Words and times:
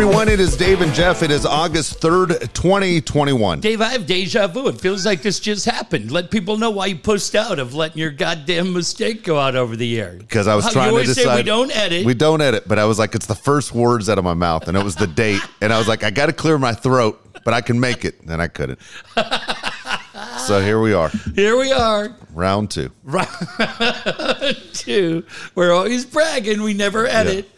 everyone. 0.00 0.30
It 0.30 0.40
is 0.40 0.56
Dave 0.56 0.80
and 0.80 0.94
Jeff. 0.94 1.22
It 1.22 1.30
is 1.30 1.44
August 1.44 2.00
3rd, 2.00 2.54
2021. 2.54 3.60
Dave, 3.60 3.82
I 3.82 3.90
have 3.90 4.06
deja 4.06 4.46
vu. 4.46 4.68
It 4.68 4.80
feels 4.80 5.04
like 5.04 5.20
this 5.20 5.38
just 5.38 5.66
happened. 5.66 6.10
Let 6.10 6.30
people 6.30 6.56
know 6.56 6.70
why 6.70 6.86
you 6.86 6.96
pushed 6.96 7.34
out 7.34 7.58
of 7.58 7.74
letting 7.74 7.98
your 7.98 8.10
goddamn 8.10 8.72
mistake 8.72 9.24
go 9.24 9.38
out 9.38 9.56
over 9.56 9.76
the 9.76 10.00
air. 10.00 10.14
Because 10.16 10.46
I 10.46 10.54
was 10.54 10.64
How- 10.64 10.70
trying 10.70 10.94
you 10.94 11.00
to 11.00 11.04
decide. 11.06 11.22
say 11.24 11.36
we 11.36 11.42
don't 11.42 11.70
edit. 11.76 12.06
We 12.06 12.14
don't 12.14 12.40
edit, 12.40 12.66
but 12.66 12.78
I 12.78 12.86
was 12.86 12.98
like, 12.98 13.14
it's 13.14 13.26
the 13.26 13.34
first 13.34 13.74
words 13.74 14.08
out 14.08 14.16
of 14.16 14.24
my 14.24 14.32
mouth, 14.32 14.68
and 14.68 14.76
it 14.78 14.82
was 14.82 14.96
the 14.96 15.06
date. 15.22 15.42
And 15.60 15.70
I 15.70 15.76
was 15.76 15.86
like, 15.86 16.02
I 16.02 16.08
got 16.08 16.26
to 16.26 16.32
clear 16.32 16.56
my 16.56 16.72
throat, 16.72 17.20
but 17.44 17.52
I 17.52 17.60
can 17.60 17.78
make 17.78 18.06
it. 18.06 18.22
And 18.26 18.40
I 18.40 18.48
couldn't. 18.48 18.78
so 20.46 20.62
here 20.62 20.80
we 20.80 20.94
are, 20.94 21.10
Here 21.34 21.58
we 21.58 21.72
are, 21.72 22.16
round 22.32 22.70
two. 22.70 22.90
round 23.04 23.28
two. 24.72 25.24
We're 25.54 25.74
always 25.74 26.06
bragging. 26.06 26.62
We 26.62 26.72
never 26.72 27.06
edit. 27.06 27.50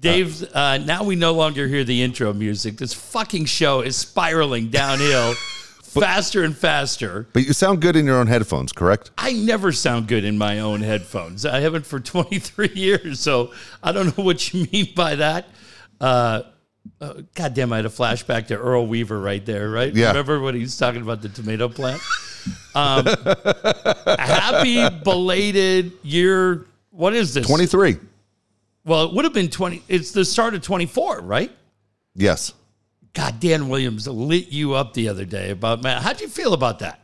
Dave's. 0.00 0.42
Uh, 0.42 0.78
now 0.78 1.04
we 1.04 1.16
no 1.16 1.32
longer 1.32 1.66
hear 1.66 1.84
the 1.84 2.02
intro 2.02 2.32
music. 2.32 2.76
This 2.76 2.94
fucking 2.94 3.46
show 3.46 3.80
is 3.80 3.96
spiraling 3.96 4.68
downhill 4.68 5.34
faster 5.82 6.44
and 6.44 6.56
faster. 6.56 7.26
But 7.32 7.46
you 7.46 7.52
sound 7.52 7.80
good 7.80 7.96
in 7.96 8.06
your 8.06 8.18
own 8.18 8.26
headphones, 8.26 8.72
correct? 8.72 9.10
I 9.18 9.32
never 9.32 9.72
sound 9.72 10.06
good 10.08 10.24
in 10.24 10.38
my 10.38 10.60
own 10.60 10.80
headphones. 10.80 11.44
I 11.44 11.60
haven't 11.60 11.86
for 11.86 12.00
23 12.00 12.70
years, 12.74 13.20
so 13.20 13.52
I 13.82 13.92
don't 13.92 14.16
know 14.16 14.24
what 14.24 14.52
you 14.52 14.66
mean 14.72 14.92
by 14.94 15.16
that. 15.16 15.46
Uh, 16.00 16.42
uh, 17.00 17.14
God 17.34 17.54
damn, 17.54 17.72
I 17.72 17.76
had 17.76 17.86
a 17.86 17.90
flashback 17.90 18.46
to 18.48 18.56
Earl 18.56 18.86
Weaver 18.86 19.20
right 19.20 19.44
there, 19.44 19.68
right? 19.68 19.94
Yeah. 19.94 20.08
Remember 20.08 20.40
when 20.40 20.54
he 20.54 20.62
was 20.62 20.76
talking 20.76 21.02
about 21.02 21.22
the 21.22 21.28
tomato 21.28 21.68
plant? 21.68 22.00
Um, 22.74 23.04
happy 24.18 24.88
belated 25.02 25.92
year. 26.02 26.66
What 26.90 27.14
is 27.14 27.34
this? 27.34 27.46
23. 27.46 27.98
Well, 28.88 29.04
it 29.04 29.14
would 29.14 29.24
have 29.24 29.34
been 29.34 29.50
20. 29.50 29.82
It's 29.88 30.10
the 30.12 30.24
start 30.24 30.54
of 30.54 30.62
24, 30.62 31.20
right? 31.20 31.52
Yes. 32.14 32.54
God, 33.12 33.38
Dan 33.40 33.68
Williams 33.68 34.08
lit 34.08 34.48
you 34.48 34.74
up 34.74 34.94
the 34.94 35.08
other 35.08 35.24
day 35.24 35.50
about, 35.50 35.82
man, 35.82 36.00
how'd 36.02 36.20
you 36.20 36.28
feel 36.28 36.54
about 36.54 36.78
that? 36.80 37.00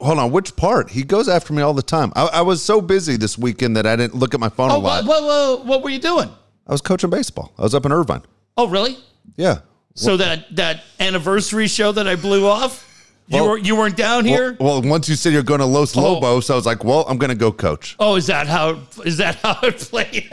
Hold 0.00 0.18
on. 0.18 0.30
Which 0.32 0.56
part? 0.56 0.90
He 0.90 1.02
goes 1.04 1.28
after 1.28 1.52
me 1.52 1.62
all 1.62 1.74
the 1.74 1.82
time. 1.82 2.12
I, 2.16 2.26
I 2.26 2.40
was 2.40 2.62
so 2.62 2.80
busy 2.80 3.16
this 3.16 3.36
weekend 3.36 3.76
that 3.76 3.86
I 3.86 3.94
didn't 3.96 4.14
look 4.14 4.32
at 4.34 4.40
my 4.40 4.48
phone 4.48 4.70
a 4.70 4.74
Oh, 4.76 4.78
lot. 4.78 5.04
what, 5.04 5.22
what, 5.22 5.66
what, 5.66 5.82
were 5.82 5.90
you 5.90 5.98
doing? 5.98 6.30
I 6.66 6.72
was 6.72 6.80
coaching 6.80 7.10
baseball. 7.10 7.52
I 7.58 7.62
was 7.62 7.74
up 7.74 7.84
in 7.84 7.92
Irvine. 7.92 8.22
Oh, 8.56 8.68
really? 8.68 8.96
Yeah. 9.36 9.60
So 9.94 10.16
that 10.16 10.54
that 10.54 10.84
anniversary 11.00 11.66
show 11.66 11.90
that 11.92 12.06
I 12.06 12.14
blew 12.14 12.46
off, 12.46 12.86
you 13.26 13.36
Well- 13.42 13.48
were 13.50 13.58
you 13.58 13.74
weren't 13.76 13.96
down 13.96 14.24
here. 14.24 14.56
Well, 14.60 14.80
well, 14.80 14.90
once 14.90 15.08
you 15.08 15.16
said 15.16 15.32
you're 15.32 15.42
going 15.42 15.60
to 15.60 15.66
Los 15.66 15.96
oh. 15.96 16.00
Lobos, 16.14 16.50
I 16.50 16.54
was 16.54 16.66
like, 16.66 16.84
well, 16.84 17.04
I'm 17.08 17.18
going 17.18 17.30
to 17.30 17.36
go 17.36 17.50
coach. 17.50 17.96
oh, 17.98 18.14
is 18.14 18.28
that 18.28 18.46
how 18.46 18.78
is 19.04 19.16
that 19.16 19.34
how 19.36 19.58
it 19.64 19.76
played? 19.78 20.30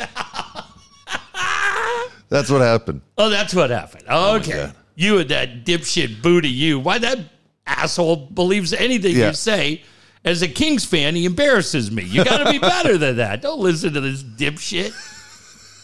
That's 2.29 2.49
what 2.49 2.61
happened. 2.61 3.01
oh, 3.17 3.29
that's 3.29 3.53
what 3.53 3.69
happened. 3.69 4.03
Okay, 4.09 4.51
God. 4.51 4.75
you 4.95 5.19
and 5.19 5.29
that 5.29 5.65
dipshit 5.65 6.21
booty. 6.21 6.49
You 6.49 6.79
why 6.79 6.97
that 6.99 7.19
asshole 7.67 8.15
believes 8.33 8.73
anything 8.73 9.15
Yeah. 9.15 9.27
you 9.27 9.33
say. 9.33 9.83
As 10.23 10.41
a 10.41 10.47
Kings 10.47 10.83
fan, 10.83 11.15
he 11.15 11.25
embarrasses 11.25 11.91
me. 11.91 12.03
You 12.03 12.23
got 12.25 12.43
to 12.43 12.51
be 12.51 12.57
better 12.57 12.97
than 12.97 13.17
that. 13.17 13.43
Don't 13.43 13.59
listen 13.59 13.93
to 13.93 14.01
this 14.01 14.23
dipshit. 14.23 14.91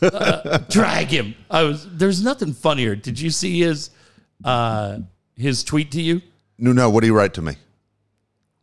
Uh, 0.02 0.58
drag 0.67 1.09
him. 1.09 1.36
I 1.52 1.62
was. 1.62 1.88
There's 1.95 2.23
nothing 2.23 2.53
funnier. 2.53 2.95
Did 2.95 3.19
you 3.19 3.30
see 3.30 3.59
his 3.59 3.92
uh, 4.44 4.97
his 5.36 5.64
tweet 5.64 5.92
to 5.92 6.02
you? 6.02 6.22
No, 6.58 6.73
no. 6.73 6.89
What 6.89 7.02
do 7.02 7.08
you 7.08 7.16
write 7.16 7.36
to 7.36 7.44
me? 7.44 7.53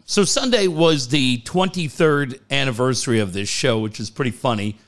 So 0.04 0.24
Sunday 0.24 0.66
was 0.66 1.06
the 1.08 1.42
23rd 1.42 2.40
anniversary 2.50 3.20
of 3.20 3.32
this 3.32 3.48
show, 3.48 3.78
which 3.78 4.00
is 4.00 4.10
pretty 4.10 4.30
funny. 4.32 4.78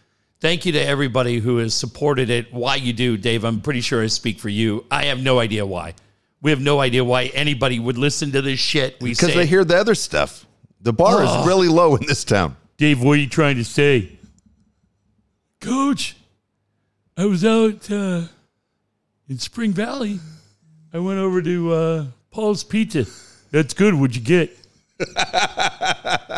Thank 0.41 0.65
you 0.65 0.73
to 0.73 0.81
everybody 0.81 1.39
who 1.39 1.59
has 1.59 1.75
supported 1.75 2.31
it. 2.31 2.51
Why 2.51 2.77
you 2.77 2.95
do, 2.95 3.19
Dave? 3.19 3.45
I'm 3.45 3.61
pretty 3.61 3.83
sure 3.83 4.03
I 4.03 4.07
speak 4.07 4.39
for 4.39 4.49
you. 4.49 4.87
I 4.91 5.05
have 5.05 5.23
no 5.23 5.39
idea 5.39 5.67
why. 5.67 5.95
We 6.41 6.51
have 6.51 6.61
no 6.61 6.81
idea 6.81 7.05
why 7.05 7.25
anybody 7.35 7.79
would 7.79 7.99
listen 7.99 8.33
to 8.33 8.41
this 8.41 8.59
shit. 8.59 8.97
We 9.03 9.11
Because 9.11 9.33
say, 9.33 9.41
they 9.41 9.47
hear 9.47 9.65
the 9.65 9.77
other 9.77 9.95
stuff. 9.95 10.47
The 10.81 10.95
bar 10.95 11.23
is 11.23 11.47
really 11.47 11.69
low 11.69 11.95
in 11.95 12.07
this 12.07 12.25
town. 12.25 12.57
Dave, 12.79 13.03
what 13.03 13.19
are 13.19 13.21
you 13.21 13.29
trying 13.29 13.57
to 13.57 13.65
say? 13.65 14.13
Coach, 15.61 16.17
I 17.19 17.27
was 17.27 17.45
out 17.45 17.91
uh, 17.91 18.23
in 19.29 19.39
Spring 19.39 19.75
Valley. 19.75 20.21
I 20.95 21.01
went 21.01 21.19
over 21.19 21.43
to 21.43 21.73
uh, 21.75 22.07
Paul's 22.31 22.65
Pizza. 22.65 23.05
That's 23.51 23.75
good. 23.75 23.93
What'd 23.93 24.17
you 24.17 24.23
get? 24.23 24.57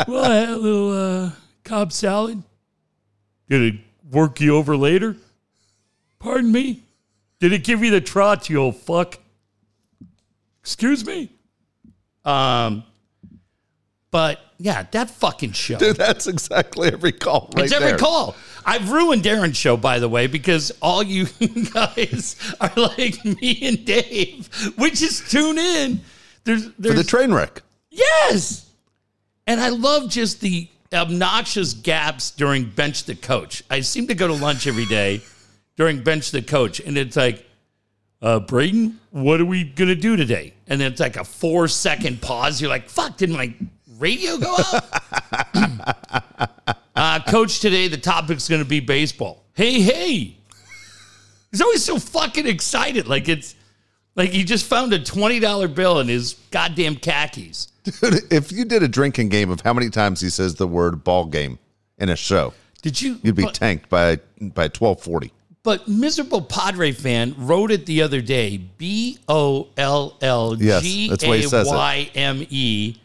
well, 0.09 0.25
I 0.25 0.35
had 0.35 0.49
a 0.49 0.57
little 0.57 0.93
uh, 0.93 1.31
Cobb 1.63 1.93
salad. 1.93 2.43
Did 3.49 3.75
it 3.75 3.81
work 4.13 4.41
you 4.41 4.57
over 4.57 4.77
later? 4.77 5.17
Pardon 6.19 6.53
me? 6.53 6.83
Did 7.41 7.53
it 7.53 7.65
give 7.65 7.83
you 7.83 7.91
the 7.91 8.01
trot, 8.01 8.49
you 8.49 8.59
old 8.59 8.77
fuck? 8.77 9.19
Excuse 10.61 11.05
me? 11.05 11.29
Um, 12.25 12.85
but 14.13 14.39
yeah, 14.59 14.87
that 14.93 15.11
fucking 15.11 15.53
show. 15.53 15.77
Dude, 15.79 15.97
that's 15.97 16.29
exactly 16.29 16.89
every 16.93 17.11
call 17.11 17.51
right 17.57 17.65
It's 17.65 17.73
every 17.75 17.89
there. 17.89 17.99
call. 17.99 18.37
I've 18.65 18.93
ruined 18.93 19.23
Darren's 19.25 19.57
show, 19.57 19.77
by 19.77 19.99
the 19.99 20.09
way, 20.09 20.29
because 20.29 20.71
all 20.81 21.03
you 21.03 21.27
guys 21.75 22.37
are 22.61 22.71
like 22.77 23.25
me 23.25 23.59
and 23.63 23.85
Dave. 23.85 24.49
We 24.79 24.91
just 24.93 25.29
tune 25.33 25.59
in. 25.59 26.01
There's, 26.45 26.67
For 26.67 26.73
there's 26.79 26.97
the 26.97 27.05
train 27.05 27.33
wreck. 27.35 27.63
yes, 27.91 28.71
and 29.49 29.61
I 29.61 29.71
love 29.71 30.09
just 30.09 30.41
the 30.41 30.69
obnoxious 30.93 31.75
gaps 31.75 32.31
during 32.31 32.65
bench 32.65 33.05
the 33.05 33.15
coach. 33.15 33.63
I 33.71 33.81
seem 33.81 34.07
to 34.09 34.15
go 34.15 34.27
to 34.27 34.35
lunch 34.35 34.67
every 34.67 34.87
day 34.87 35.23
during 35.77 36.03
bench 36.03 36.31
the 36.31 36.43
coach, 36.43 36.81
and 36.81 36.97
it's 36.99 37.17
like, 37.17 37.49
uh, 38.21 38.41
Braden, 38.41 39.01
what 39.11 39.41
are 39.41 39.45
we 39.45 39.65
gonna 39.65 39.95
do 39.95 40.17
today? 40.17 40.55
And 40.69 40.81
then 40.81 40.93
it's 40.93 41.01
like 41.01 41.17
a 41.17 41.25
four 41.25 41.69
second 41.69 42.23
pause. 42.23 42.61
You're 42.61 42.71
like, 42.71 42.89
fuck, 42.89 43.17
did 43.17 43.31
my 43.31 43.55
radio 43.99 44.39
go 44.39 44.57
out? 44.57 44.85
uh, 46.97 47.21
coach, 47.27 47.61
today 47.61 47.89
the 47.89 47.99
topic's 47.99 48.49
gonna 48.49 48.65
be 48.65 48.81
baseball. 48.81 49.45
Hey, 49.55 49.81
hey. 49.81 50.37
He's 51.51 51.61
always 51.61 51.85
so 51.85 51.99
fucking 51.99 52.47
excited. 52.47 53.07
Like 53.09 53.29
it's 53.29 53.55
like 54.15 54.31
he 54.31 54.45
just 54.45 54.67
found 54.67 54.93
a 54.93 54.99
$20 54.99 55.75
bill 55.75 56.01
in 56.01 56.09
his 56.09 56.35
goddamn 56.51 56.97
khakis. 56.97 57.69
Dude, 58.01 58.33
if 58.33 58.53
you 58.53 58.65
did 58.65 58.83
a 58.83 58.89
drinking 58.89 59.29
game 59.29 59.51
of 59.51 59.61
how 59.63 59.73
many 59.73 59.91
times 59.91 60.21
he 60.21 60.31
says 60.31 60.55
the 60.55 60.67
word 60.67 61.03
ball 61.05 61.25
game 61.25 61.59
in 61.99 62.09
a 62.09 62.17
show, 62.17 62.55
Did 62.83 63.01
you? 63.01 63.19
you'd 63.23 63.35
be 63.37 63.45
but, 63.45 63.55
tanked 63.55 63.89
by 63.89 64.17
by 64.41 64.65
1240. 64.69 65.33
but 65.65 65.89
miserable 65.89 66.43
Padre 66.43 66.93
fan 66.93 67.35
wrote 67.39 67.71
it 67.73 67.87
the 67.87 68.03
other 68.03 68.21
day. 68.21 68.57
B 68.59 69.19
O 69.29 69.69
L 69.77 70.17
L 70.21 70.55
G 70.57 71.09
that's 71.09 71.23
the 71.25 71.31
way 71.31 71.41
he 71.41 71.47
A. 71.57 71.65
Y 71.65 72.11
M 72.15 72.47
E, 72.51 72.97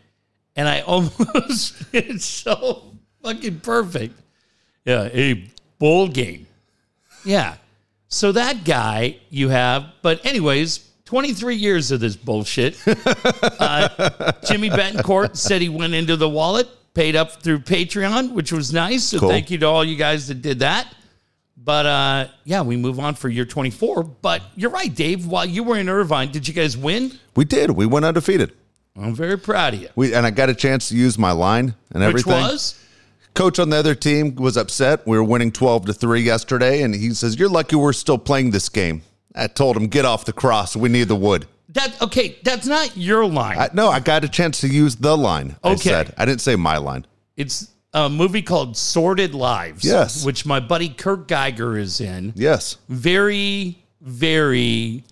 and 0.56 0.67
I 0.67 0.81
almost 0.88 1.75
it's 1.94 2.25
so 2.25 2.84
fucking 3.23 3.62
perfect. 3.62 4.19
Yeah, 4.85 5.09
a 5.13 5.44
bowl 5.79 6.07
game. 6.07 6.46
Yeah. 7.25 7.56
So 8.09 8.31
that 8.31 8.63
guy 8.63 9.17
you 9.29 9.50
have, 9.50 9.85
but 10.01 10.25
anyways, 10.25 10.87
23 11.07 11.56
years 11.56 11.90
of 11.91 12.01
this 12.01 12.18
bullshit. 12.18 12.78
uh, 12.85 14.34
Jimmy 14.45 14.69
Betancourt 14.69 15.38
said 15.38 15.62
he 15.62 15.69
went 15.69 15.94
into 15.94 16.18
the 16.18 16.28
wallet, 16.28 16.68
paid 16.94 17.16
up 17.16 17.41
through 17.41 17.59
Patreon, 17.59 18.34
which 18.34 18.51
was 18.51 18.73
nice. 18.73 19.06
So 19.06 19.19
Cool. 19.19 19.29
thank 19.29 19.50
you 19.50 19.57
to 19.59 19.66
all 19.67 19.85
you 19.85 19.96
guys 19.96 20.28
that 20.28 20.41
did 20.41 20.59
that. 20.59 20.94
But 21.56 21.85
uh, 21.85 22.28
yeah, 22.44 22.62
we 22.62 22.75
move 22.75 23.00
on 23.00 23.16
for 23.16 23.29
year 23.29 23.46
24. 23.46 24.03
But 24.03 24.41
you're 24.57 24.69
right, 24.69 24.94
Dave. 24.94 25.25
While 25.25 25.46
you 25.46 25.63
were 25.63 25.78
in 25.78 25.88
Irvine, 25.88 26.29
did 26.29 26.46
you 26.46 26.53
guys 26.53 26.75
win? 26.75 27.13
We 27.38 27.46
did. 27.46 27.72
We 27.72 27.85
went 27.85 28.03
undefeated. 28.03 28.51
I'm 28.97 29.16
very 29.16 29.38
proud 29.38 29.75
of 29.75 29.81
you. 29.81 29.90
We 29.96 30.13
and 30.13 30.25
I 30.25 30.31
got 30.31 30.49
a 30.49 30.55
chance 30.55 30.90
to 30.90 30.97
use 30.97 31.17
my 31.17 31.32
line 31.32 31.73
and 31.93 32.03
everything. 32.03 32.34
Which 32.34 32.41
was? 32.41 32.84
Coach 33.34 33.59
on 33.59 33.70
the 33.70 33.78
other 33.78 33.96
team 33.96 34.35
was 34.35 34.58
upset. 34.58 35.08
We 35.08 35.16
were 35.17 35.23
winning 35.23 35.52
12 35.53 35.85
to 35.85 35.93
3 35.93 36.20
yesterday 36.22 36.82
and 36.82 36.93
he 36.93 37.14
says, 37.14 37.40
"You're 37.40 37.47
lucky 37.49 37.78
we're 37.78 37.93
still 37.93 38.17
playing 38.17 38.52
this 38.52 38.67
game." 38.67 39.03
I 39.37 39.47
told 39.47 39.78
him, 39.78 39.87
"Get 39.87 40.03
off 40.05 40.25
the 40.25 40.34
cross. 40.34 40.75
We 40.75 40.89
need 40.89 41.07
the 41.07 41.16
wood." 41.16 41.45
That 41.69 42.01
okay, 42.01 42.37
that's 42.43 42.66
not 42.66 42.95
your 42.97 43.25
line. 43.25 43.57
I, 43.57 43.69
no, 43.73 43.89
I 43.89 43.99
got 43.99 44.23
a 44.23 44.29
chance 44.29 44.59
to 44.61 44.67
use 44.67 44.95
the 44.95 45.16
line. 45.17 45.55
I 45.63 45.72
Okay. 45.73 45.89
said. 45.89 46.13
I 46.17 46.25
didn't 46.25 46.41
say 46.41 46.55
my 46.55 46.78
line. 46.78 47.05
it's 47.35 47.69
a 47.93 48.09
movie 48.09 48.41
called 48.41 48.75
Sordid 48.75 49.34
Lives. 49.35 49.84
Yes. 49.84 50.23
Which 50.25 50.45
my 50.45 50.59
buddy 50.59 50.89
Kirk 50.89 51.28
Geiger 51.28 51.78
is 51.78 52.01
in. 52.01 52.34
Yes. 52.35 52.78
very, 52.89 53.78
very 54.01 55.03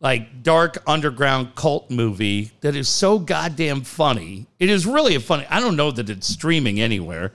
like 0.00 0.42
dark 0.44 0.78
underground 0.86 1.54
cult 1.56 1.90
movie 1.90 2.52
that 2.60 2.76
is 2.76 2.88
so 2.88 3.18
goddamn 3.18 3.82
funny. 3.82 4.46
It 4.60 4.70
is 4.70 4.86
really 4.86 5.14
a 5.16 5.20
funny. 5.20 5.44
I 5.50 5.58
don't 5.60 5.76
know 5.76 5.90
that 5.90 6.08
it's 6.08 6.26
streaming 6.28 6.80
anywhere, 6.80 7.32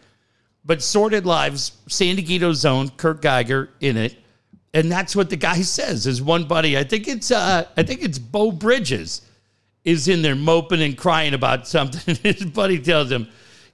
but 0.65 0.81
Sordid 0.81 1.25
Lives, 1.25 1.73
San 1.89 2.15
Diego 2.15 2.53
Zone, 2.53 2.89
Kirk 2.95 3.21
Geiger 3.21 3.69
in 3.81 3.97
it, 3.97 4.15
and 4.73 4.91
that's 4.91 5.15
what 5.15 5.29
the 5.29 5.35
guy 5.35 5.61
says. 5.61 6.07
Is 6.07 6.21
one 6.21 6.45
buddy, 6.45 6.77
I 6.77 6.83
think 6.83 7.07
it's 7.07 7.31
uh, 7.31 7.67
I 7.77 7.83
think 7.83 8.01
it's 8.01 8.19
Beau 8.19 8.51
Bridges, 8.51 9.21
is 9.83 10.07
in 10.07 10.21
there 10.21 10.35
moping 10.35 10.81
and 10.81 10.97
crying 10.97 11.33
about 11.33 11.67
something. 11.67 12.15
His 12.23 12.45
buddy 12.45 12.79
tells 12.79 13.11
him. 13.11 13.27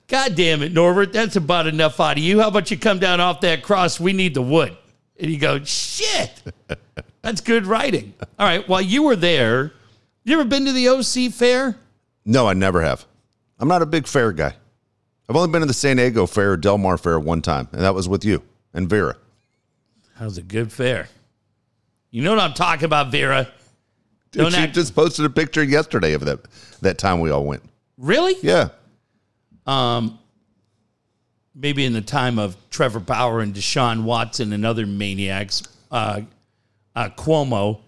God 0.08 0.36
damn 0.36 0.64
it, 0.64 0.74
Norbert, 0.74 1.14
that's 1.14 1.36
about 1.36 1.68
enough 1.68 2.00
out 2.00 2.18
of 2.18 2.24
you. 2.24 2.42
How 2.42 2.48
about 2.48 2.72
you 2.72 2.78
come 2.78 2.98
down 2.98 3.20
off 3.20 3.42
that 3.42 3.62
cross? 3.62 4.00
We 4.00 4.12
need 4.12 4.34
the 4.34 4.42
wood. 4.42 4.76
And 5.20 5.30
he 5.30 5.38
goes, 5.38 5.70
shit. 5.70 6.42
That's 7.22 7.42
good 7.42 7.68
writing. 7.68 8.16
All 8.40 8.48
right. 8.48 8.68
While 8.68 8.82
you 8.82 9.04
were 9.04 9.16
there, 9.16 9.72
you 10.24 10.34
ever 10.34 10.46
been 10.46 10.66
to 10.66 10.72
the 10.72 10.90
OC 10.90 11.32
fair? 11.32 11.78
No, 12.26 12.48
I 12.48 12.54
never 12.54 12.82
have. 12.82 13.06
I'm 13.60 13.68
not 13.68 13.84
a 13.84 13.86
big 13.86 14.08
fair 14.08 14.32
guy. 14.32 14.56
I've 15.28 15.36
only 15.36 15.52
been 15.52 15.62
to 15.62 15.68
the 15.68 15.74
San 15.74 15.98
Diego 15.98 16.26
Fair, 16.26 16.58
Del 16.58 16.80
Mar 16.80 16.98
Fair 16.98 17.20
one 17.20 17.44
time, 17.44 17.68
and 17.72 17.82
that 17.82 17.94
was 17.94 18.10
with 18.10 18.26
you 18.26 18.42
and 18.74 18.90
Vera. 18.90 19.16
That 20.20 20.26
was 20.26 20.38
a 20.38 20.42
good 20.44 20.72
fair. 20.72 21.08
You 22.12 22.22
know 22.24 22.32
what 22.32 22.40
I'm 22.40 22.54
talking 22.54 22.86
about, 22.86 23.12
Vera? 23.12 23.48
Dude, 24.32 24.44
Don't 24.44 24.52
she 24.52 24.60
act- 24.60 24.76
just 24.76 24.94
posted 24.94 25.26
a 25.26 25.30
picture 25.30 25.64
yesterday 25.64 26.14
of 26.14 26.26
that 26.26 26.40
that 26.82 26.98
time 26.98 27.20
we 27.20 27.32
all 27.32 27.46
went. 27.46 27.64
Really? 27.98 28.36
Yeah. 28.42 28.70
Um, 29.66 30.20
Maybe 31.56 31.84
in 31.84 31.92
the 31.94 32.02
time 32.02 32.40
of 32.40 32.56
Trevor 32.70 33.00
Bauer 33.02 33.42
and 33.42 33.54
Deshaun 33.54 34.04
Watson 34.04 34.54
and 34.54 34.66
other 34.66 34.86
maniacs, 34.86 35.64
uh, 35.92 36.22
uh, 36.96 37.10
Cuomo. 37.18 37.82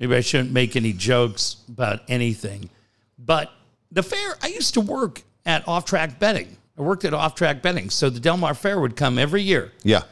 Maybe 0.00 0.16
I 0.16 0.20
shouldn't 0.22 0.50
make 0.50 0.74
any 0.74 0.92
jokes 0.92 1.56
about 1.68 2.00
anything. 2.08 2.68
But 3.18 3.52
the 3.92 4.02
fair, 4.02 4.34
I 4.42 4.48
used 4.48 4.74
to 4.74 4.80
work 4.80 5.22
at 5.46 5.68
off 5.68 5.84
track 5.84 6.18
betting. 6.18 6.56
I 6.76 6.82
worked 6.82 7.04
at 7.04 7.14
off 7.14 7.36
track 7.36 7.62
betting. 7.62 7.90
So 7.90 8.10
the 8.10 8.18
Del 8.18 8.36
Mar 8.38 8.54
Fair 8.54 8.80
would 8.80 8.96
come 8.96 9.18
every 9.18 9.42
year. 9.42 9.70
Yeah. 9.84 10.02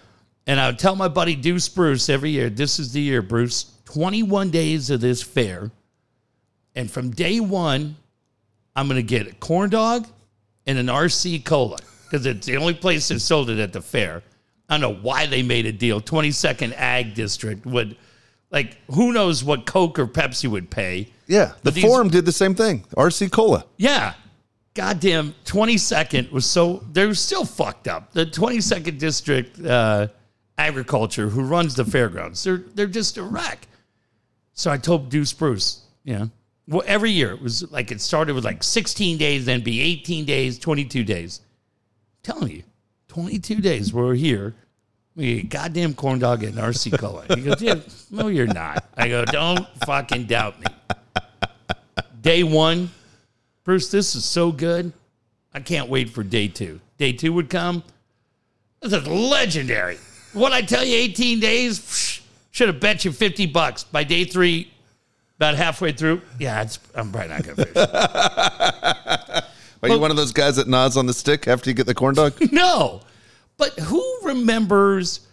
And 0.46 0.58
I 0.58 0.66
would 0.69 0.78
tell 0.78 0.96
my 0.96 1.08
buddy 1.08 1.37
Deuce 1.37 1.69
Bruce 1.69 2.08
every 2.08 2.31
year, 2.31 2.50
this 2.50 2.78
is 2.78 2.92
the 2.92 3.00
year, 3.00 3.22
Bruce, 3.22 3.72
21 3.84 4.50
days 4.50 4.90
of 4.90 5.00
this 5.00 5.22
fair. 5.22 5.70
And 6.75 6.90
from 6.90 7.10
day 7.10 7.40
one, 7.40 7.96
I'm 8.75 8.88
going 8.88 8.96
to 8.96 9.02
get 9.02 9.26
a 9.26 9.34
corn 9.34 9.70
dog 9.70 10.06
and 10.66 10.78
an 10.78 10.87
RC 10.87 11.44
cola 11.44 11.78
because 12.04 12.26
it's 12.26 12.46
the 12.46 12.56
only 12.56 12.75
place 12.75 13.08
that 13.08 13.20
sold 13.20 13.50
it 13.50 13.58
at 13.58 13.72
the 13.72 13.81
fair. 13.82 14.22
I 14.69 14.78
don't 14.78 14.81
know 14.81 15.00
why 15.02 15.26
they 15.26 15.42
made 15.42 15.66
a 15.66 15.72
deal. 15.72 16.00
22nd 16.00 16.72
Ag 16.76 17.14
District 17.14 17.66
would, 17.66 17.96
like, 18.50 18.78
who 18.93 19.12
knows 19.12 19.43
what 19.43 19.66
Coke 19.66 19.98
or 19.98 20.06
Pepsi 20.06 20.48
would 20.48 20.70
pay. 20.70 21.08
Yeah. 21.26 21.52
The 21.62 21.72
these- 21.72 21.84
forum 21.84 22.08
did 22.08 22.25
the 22.25 22.32
same 22.32 22.54
thing. 22.54 22.84
RC 22.96 23.31
Cola. 23.31 23.64
Yeah. 23.76 24.14
Goddamn, 24.75 25.34
22nd 25.44 26.31
was 26.31 26.46
so, 26.46 26.84
they're 26.93 27.12
still 27.14 27.44
fucked 27.44 27.88
up. 27.88 28.12
The 28.12 28.25
22nd 28.26 28.98
District 28.98 29.60
uh, 29.64 30.06
Agriculture, 30.60 31.30
who 31.30 31.42
runs 31.42 31.74
the 31.74 31.84
fairgrounds, 31.84 32.44
they're, 32.44 32.58
they're 32.74 32.86
just 32.86 33.16
a 33.16 33.22
wreck. 33.22 33.66
So 34.52 34.70
I 34.70 34.76
told 34.76 35.08
Deuce 35.08 35.32
Bruce, 35.32 35.80
know, 36.18 36.30
well, 36.68 36.82
every 36.86 37.10
year 37.10 37.32
it 37.32 37.40
was 37.40 37.70
like 37.72 37.90
it 37.90 38.00
started 38.00 38.34
with 38.34 38.44
like 38.44 38.62
16 38.62 39.16
days, 39.16 39.46
then 39.46 39.62
be 39.62 39.80
18 39.80 40.26
days, 40.26 40.58
22 40.58 41.02
days. 41.02 41.40
I'm 41.42 42.34
telling 42.34 42.52
you, 42.52 42.62
22 43.08 43.60
days 43.62 43.92
we're 43.92 44.14
here. 44.14 44.54
We 45.16 45.42
goddamn 45.42 45.94
corn 45.94 46.18
dog 46.18 46.44
and 46.44 46.54
RC 46.54 46.98
Cola. 46.98 47.24
He 47.34 47.42
goes, 47.42 47.60
Yeah, 47.60 47.76
no, 48.10 48.28
you're 48.28 48.46
not. 48.46 48.84
I 48.96 49.08
go, 49.08 49.24
Don't 49.24 49.66
fucking 49.86 50.26
doubt 50.26 50.60
me. 50.60 50.66
Day 52.20 52.42
one, 52.42 52.90
Bruce, 53.64 53.90
this 53.90 54.14
is 54.14 54.26
so 54.26 54.52
good. 54.52 54.92
I 55.54 55.60
can't 55.60 55.88
wait 55.88 56.10
for 56.10 56.22
day 56.22 56.48
two. 56.48 56.80
Day 56.98 57.12
two 57.12 57.32
would 57.32 57.48
come. 57.48 57.82
This 58.80 58.92
is 58.92 59.06
legendary. 59.08 59.98
What 60.32 60.53
I 60.53 60.62
tell 60.62 60.85
you, 60.85 60.97
18 60.97 61.41
days, 61.41 62.21
should 62.50 62.69
have 62.69 62.81
bet 62.81 63.05
you 63.05 63.12
50 63.12 63.47
bucks. 63.47 63.85
By 63.85 64.05
day 64.05 64.25
three, 64.25 64.71
about 65.37 65.55
halfway 65.55 65.93
through, 65.93 66.23
yeah, 66.38 66.62
it's, 66.62 66.79
I'm 66.94 67.11
probably 67.11 67.31
not 67.31 67.43
going 67.43 67.56
to 67.56 67.65
finish. 67.67 69.44
Are 69.82 69.88
you 69.88 69.99
one 69.99 70.11
of 70.11 70.17
those 70.17 70.32
guys 70.32 70.56
that 70.56 70.69
nods 70.69 70.97
on 70.97 71.06
the 71.06 71.15
stick 71.15 71.49
after 71.49 71.71
you 71.71 71.75
get 71.75 71.87
the 71.87 71.94
corn 71.94 72.15
dog? 72.15 72.35
no. 72.53 73.00
But 73.56 73.79
who 73.79 74.19
remembers? 74.25 75.27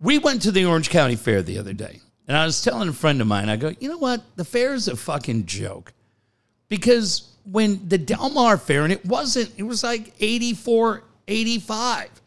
We 0.00 0.18
went 0.18 0.42
to 0.42 0.52
the 0.52 0.64
Orange 0.64 0.90
County 0.90 1.16
Fair 1.16 1.42
the 1.42 1.58
other 1.58 1.72
day, 1.72 2.00
and 2.28 2.36
I 2.36 2.44
was 2.44 2.62
telling 2.62 2.88
a 2.88 2.92
friend 2.92 3.20
of 3.20 3.26
mine, 3.26 3.48
I 3.48 3.56
go, 3.56 3.72
you 3.80 3.88
know 3.88 3.98
what? 3.98 4.22
The 4.36 4.44
fair 4.44 4.74
is 4.74 4.88
a 4.88 4.96
fucking 4.96 5.46
joke. 5.46 5.92
Because 6.68 7.34
when 7.44 7.88
the 7.88 7.98
Del 7.98 8.30
Mar 8.30 8.56
Fair, 8.56 8.84
and 8.84 8.92
it 8.92 9.04
wasn't, 9.04 9.52
it 9.56 9.64
was 9.64 9.82
like 9.82 10.14
84, 10.20 11.02
85. 11.26 12.19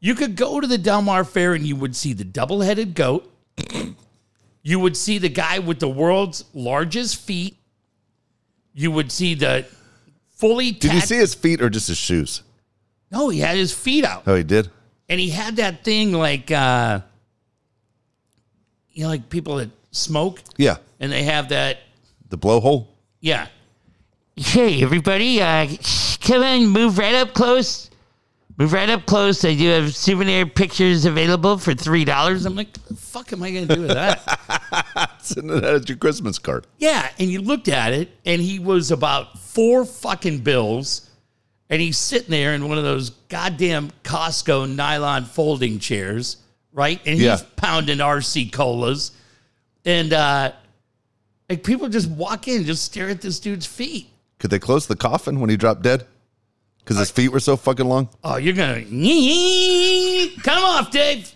You 0.00 0.14
could 0.14 0.34
go 0.36 0.60
to 0.60 0.66
the 0.66 0.78
Del 0.78 1.02
Mar 1.02 1.24
Fair 1.24 1.52
and 1.54 1.66
you 1.66 1.76
would 1.76 1.94
see 1.94 2.12
the 2.14 2.24
double 2.24 2.62
headed 2.62 2.94
goat. 2.94 3.30
you 4.62 4.78
would 4.80 4.96
see 4.96 5.18
the 5.18 5.28
guy 5.28 5.58
with 5.58 5.78
the 5.78 5.88
world's 5.88 6.44
largest 6.54 7.16
feet. 7.20 7.56
You 8.72 8.90
would 8.92 9.12
see 9.12 9.34
the 9.34 9.66
fully 10.30 10.70
Did 10.72 10.92
you 10.94 11.00
see 11.00 11.16
his 11.16 11.34
feet 11.34 11.60
or 11.60 11.68
just 11.68 11.88
his 11.88 11.98
shoes? 11.98 12.42
No, 13.10 13.28
he 13.28 13.40
had 13.40 13.56
his 13.56 13.72
feet 13.74 14.04
out. 14.04 14.22
Oh, 14.26 14.34
he 14.36 14.42
did? 14.44 14.70
And 15.08 15.20
he 15.20 15.28
had 15.30 15.56
that 15.56 15.84
thing 15.84 16.12
like 16.12 16.50
uh 16.50 17.00
you 18.92 19.02
know, 19.04 19.08
like 19.10 19.28
people 19.28 19.56
that 19.56 19.70
smoke 19.90 20.40
Yeah. 20.56 20.76
and 20.98 21.10
they 21.12 21.24
have 21.24 21.48
that 21.50 21.78
The 22.28 22.38
blowhole? 22.38 22.86
yeah. 23.20 23.48
Hey 24.36 24.82
everybody, 24.82 25.42
uh 25.42 25.66
come 26.22 26.42
on, 26.42 26.66
move 26.68 26.96
right 26.96 27.14
up 27.16 27.34
close. 27.34 27.89
Move 28.60 28.74
right 28.74 28.90
up 28.90 29.06
close. 29.06 29.42
I 29.42 29.54
do 29.54 29.66
have 29.70 29.96
souvenir 29.96 30.44
pictures 30.44 31.06
available 31.06 31.56
for 31.56 31.72
three 31.72 32.04
dollars. 32.04 32.44
I'm 32.44 32.54
like, 32.54 32.70
the 32.88 32.94
fuck 32.94 33.32
am 33.32 33.42
I 33.42 33.50
gonna 33.52 33.74
do 33.74 33.80
with 33.80 33.88
that? 33.92 35.16
Send 35.22 35.50
it 35.50 35.64
out 35.64 35.74
as 35.76 35.88
your 35.88 35.96
Christmas 35.96 36.38
card. 36.38 36.66
Yeah, 36.76 37.08
and 37.18 37.30
you 37.30 37.40
looked 37.40 37.68
at 37.68 37.94
it, 37.94 38.10
and 38.26 38.38
he 38.42 38.58
was 38.58 38.90
about 38.90 39.38
four 39.38 39.86
fucking 39.86 40.40
bills, 40.40 41.08
and 41.70 41.80
he's 41.80 41.96
sitting 41.96 42.28
there 42.30 42.52
in 42.52 42.68
one 42.68 42.76
of 42.76 42.84
those 42.84 43.08
goddamn 43.30 43.92
Costco 44.04 44.74
nylon 44.74 45.24
folding 45.24 45.78
chairs, 45.78 46.36
right? 46.74 47.00
And 47.06 47.14
he's 47.14 47.22
Yeah. 47.24 47.38
pounding 47.56 47.96
RC 48.02 48.52
colas, 48.52 49.12
and 49.86 50.12
uh, 50.12 50.52
like 51.48 51.64
people 51.64 51.88
just 51.88 52.10
walk 52.10 52.46
in, 52.46 52.58
and 52.58 52.66
just 52.66 52.84
stare 52.84 53.08
at 53.08 53.22
this 53.22 53.40
dude's 53.40 53.64
feet. 53.64 54.10
Could 54.38 54.50
they 54.50 54.58
close 54.58 54.86
the 54.86 54.96
coffin 54.96 55.40
when 55.40 55.48
he 55.48 55.56
dropped 55.56 55.80
dead? 55.80 56.04
Because 56.90 56.98
his 57.02 57.10
feet 57.12 57.28
were 57.28 57.38
so 57.38 57.56
fucking 57.56 57.86
long? 57.86 58.08
Oh, 58.24 58.34
you're 58.36 58.52
gonna 58.52 58.80
cut 60.42 60.58
him 60.58 60.64
off, 60.64 60.90
Dave. 60.90 61.30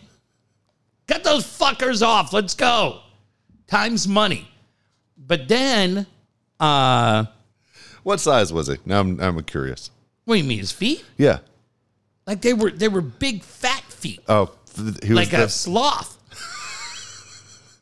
Cut 1.06 1.22
those 1.22 1.44
fuckers 1.44 2.04
off. 2.04 2.32
Let's 2.32 2.54
go. 2.54 2.98
Time's 3.68 4.08
money. 4.08 4.48
But 5.16 5.46
then, 5.46 6.08
uh, 6.58 7.26
What 8.02 8.18
size 8.18 8.52
was 8.52 8.66
he? 8.66 8.78
Now 8.84 8.98
I'm, 8.98 9.20
I'm 9.20 9.40
curious. 9.44 9.90
what 10.24 10.34
do 10.34 10.40
you 10.40 10.44
mean 10.48 10.58
his 10.58 10.72
feet? 10.72 11.04
Yeah. 11.18 11.38
Like 12.26 12.40
they 12.40 12.52
were 12.52 12.72
they 12.72 12.88
were 12.88 13.00
big 13.00 13.44
fat 13.44 13.84
feet, 13.84 14.22
Oh, 14.28 14.50
th- 14.74 14.96
he 15.04 15.10
was 15.10 15.16
like 15.18 15.30
the, 15.30 15.44
a 15.44 15.48
sloth. 15.48 16.18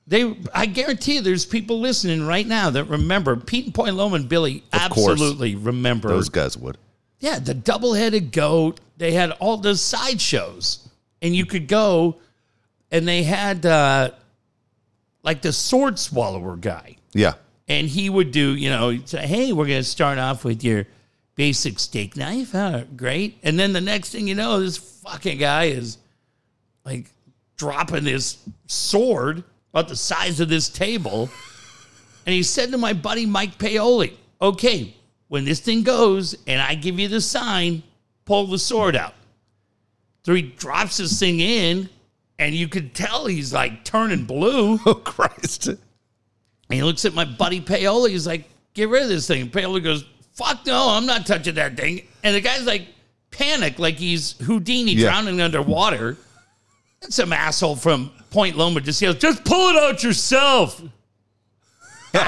they 0.07 0.37
I 0.53 0.67
guarantee 0.67 1.15
you 1.15 1.23
there's 1.23 1.47
people 1.47 1.81
listening 1.81 2.27
right 2.27 2.47
now 2.47 2.69
that 2.69 2.85
remember 2.85 3.35
Pete 3.37 3.65
and 3.65 3.75
Point 3.75 3.95
Loma 3.97 4.17
and 4.17 4.29
Billy 4.29 4.63
Of 4.75 4.91
course. 4.91 5.13
absolutely 5.13 5.55
remember 5.55 6.09
those 6.11 6.29
guys 6.29 6.59
would. 6.59 6.77
Yeah, 7.23 7.39
the 7.39 7.55
double-headed 7.55 8.33
goat. 8.33 8.81
They 8.99 9.13
had 9.13 9.31
all 9.33 9.57
the 9.57 9.77
sideshows, 9.77 10.89
and 11.23 11.35
you 11.37 11.47
could 11.47 11.69
go, 11.69 12.17
and 12.91 13.07
they 13.07 13.23
had 13.23 13.65
uh, 13.65 14.11
like 15.23 15.41
the 15.41 15.53
sword 15.53 16.01
swallower 16.01 16.57
guy, 16.57 16.97
Yeah. 17.15 17.35
and 17.69 17.87
he 17.89 18.11
would 18.11 18.33
do, 18.33 18.57
you 18.57 18.71
know, 18.71 18.99
say, 19.05 19.25
"Hey, 19.27 19.53
we're 19.53 19.67
going 19.69 19.79
to 19.81 19.85
start 19.89 20.19
off 20.19 20.45
with 20.45 20.65
your 20.65 20.85
basic 21.37 21.79
steak 21.79 22.17
knife. 22.17 22.57
Oh, 22.57 22.85
great!" 22.97 23.39
And 23.45 23.57
then 23.59 23.73
the 23.73 23.81
next 23.81 24.11
thing 24.11 24.27
you 24.27 24.35
know, 24.35 24.59
this 24.59 24.77
fucking 24.77 25.39
guy 25.39 25.65
is 25.67 25.99
like 26.85 27.07
dropping 27.57 28.03
this 28.03 28.37
sword 28.67 29.45
about 29.73 29.87
the 29.87 29.97
size 29.97 30.41
of 30.41 30.49
this 30.49 30.69
table, 30.69 31.31
and 32.27 32.35
he 32.35 32.43
said 32.43 32.73
to 32.73 32.79
my 32.79 32.93
buddy 32.95 33.27
Mike 33.27 33.59
Paoli, 33.59 34.19
"Okay, 34.41 34.97
when 35.33 35.47
this 35.47 35.61
thing 35.61 35.83
goes 35.83 36.37
and 36.47 36.61
I 36.61 36.75
give 36.75 37.01
you 37.01 37.09
the 37.09 37.21
sign, 37.23 37.83
pull 38.27 38.47
the 38.47 38.59
sword 38.59 38.95
out." 38.95 39.15
So 40.25 40.35
he 40.35 40.43
drops 40.43 40.99
this 40.99 41.19
thing 41.19 41.41
in, 41.41 41.89
and 42.39 42.55
you 42.55 42.69
could 42.69 42.95
tell 42.95 43.25
he's 43.27 43.53
like 43.53 43.83
turning 43.85 44.25
blue. 44.27 44.79
Oh, 44.87 44.95
Christ. 44.95 45.69
And 45.69 45.79
he 46.69 46.83
looks 46.83 47.05
at 47.07 47.15
my 47.15 47.25
buddy 47.25 47.61
Paoli. 47.61 48.13
He's 48.13 48.27
like, 48.27 48.49
get 48.75 48.89
rid 48.89 49.03
of 49.05 49.09
this 49.09 49.27
thing. 49.27 49.43
And 49.43 49.53
Paoli 49.53 49.81
goes, 49.81 50.05
fuck 50.35 50.65
no, 50.67 50.89
I'm 50.91 51.07
not 51.07 51.27
touching 51.27 51.55
that 51.57 51.77
thing. 51.77 52.07
And 52.23 52.35
the 52.37 52.41
guy's 52.41 52.65
like, 52.65 52.89
panic, 53.31 53.79
like 53.79 53.97
he's 53.97 54.33
Houdini 54.43 54.93
Yeah. 54.93 55.09
drowning 55.09 55.41
underwater. 55.41 56.17
And 57.03 57.13
some 57.13 57.33
asshole 57.33 57.77
from 57.77 58.11
Point 58.31 58.57
Loma 58.57 58.81
just 58.81 59.01
yells, 59.03 59.17
just 59.17 59.45
pull 59.45 59.71
it 59.71 59.77
out 59.83 60.03
yourself. 60.05 60.81
what 62.13 62.23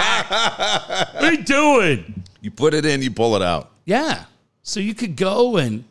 are 1.24 1.32
you 1.32 1.44
doing? 1.44 2.23
You 2.44 2.50
put 2.50 2.74
it 2.74 2.84
in, 2.84 3.00
you 3.00 3.10
pull 3.10 3.36
it 3.36 3.42
out. 3.42 3.70
Yeah. 3.86 4.24
So 4.62 4.78
you 4.78 4.92
could 4.94 5.16
go 5.16 5.56
and 5.56 5.82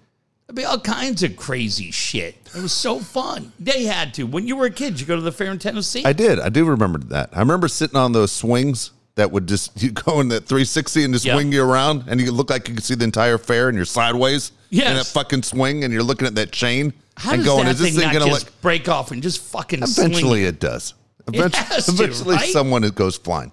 there'd 0.46 0.56
be 0.56 0.64
all 0.66 0.80
kinds 0.80 1.24
of 1.24 1.36
crazy 1.36 1.90
shit. 1.90 2.36
It 2.56 2.62
was 2.62 2.72
so 2.72 3.00
fun. 3.00 3.52
They 3.60 3.86
had 3.86 4.14
to. 4.14 4.24
When 4.28 4.48
you 4.48 4.56
were 4.56 4.68
a 4.68 4.72
kid, 4.72 5.00
you 5.00 5.08
go 5.08 5.16
to 5.16 5.22
the 5.22 5.32
fair 5.32 5.52
in 5.52 5.58
Tennessee. 5.58 6.06
I 6.06 6.14
did. 6.14 6.40
I 6.40 6.50
do 6.50 6.64
remember 6.66 7.00
that. 7.00 7.32
I 7.34 7.40
remember 7.40 7.68
sitting 7.68 7.98
on 7.98 8.12
those 8.12 8.32
swings 8.32 8.92
that 9.16 9.32
would 9.32 9.48
just 9.48 9.82
you 9.82 9.90
go 9.90 10.20
in 10.20 10.28
that 10.28 10.46
360 10.46 11.04
and 11.06 11.14
just 11.16 11.26
Yeah. 11.26 11.34
swing 11.34 11.52
you 11.52 11.64
around, 11.64 12.04
and 12.08 12.22
you 12.22 12.32
look 12.32 12.52
like 12.52 12.70
you 12.70 12.76
could 12.76 12.84
see 12.84 12.94
the 12.94 13.04
entire 13.04 13.40
fair, 13.40 13.68
and 13.68 13.76
you're 13.76 13.84
sideways 13.86 14.52
in 14.70 14.78
Yes. 14.78 15.08
that 15.08 15.12
fucking 15.20 15.42
swing, 15.42 15.84
and 15.84 15.92
you're 15.92 16.04
looking 16.04 16.28
at 16.28 16.36
that 16.36 16.52
chain 16.52 16.94
How 17.18 17.34
and 17.34 17.44
going, 17.44 17.66
"Is 17.68 17.80
this 17.80 17.90
thing 17.96 18.00
thing 18.00 18.14
gonna 18.14 18.26
just 18.32 18.46
look?" 18.46 18.62
break 18.62 18.88
off 18.88 19.10
and 19.12 19.24
just 19.24 19.40
fucking 19.42 19.84
swing? 19.88 20.08
Eventually, 20.12 20.44
it 20.46 20.60
does. 20.60 20.94
Eventually, 21.28 21.66
has 21.66 21.86
to, 21.88 21.92
eventually 21.94 22.36
right? 22.36 22.50
someone 22.50 22.88
goes 22.90 23.18
flying. 23.18 23.52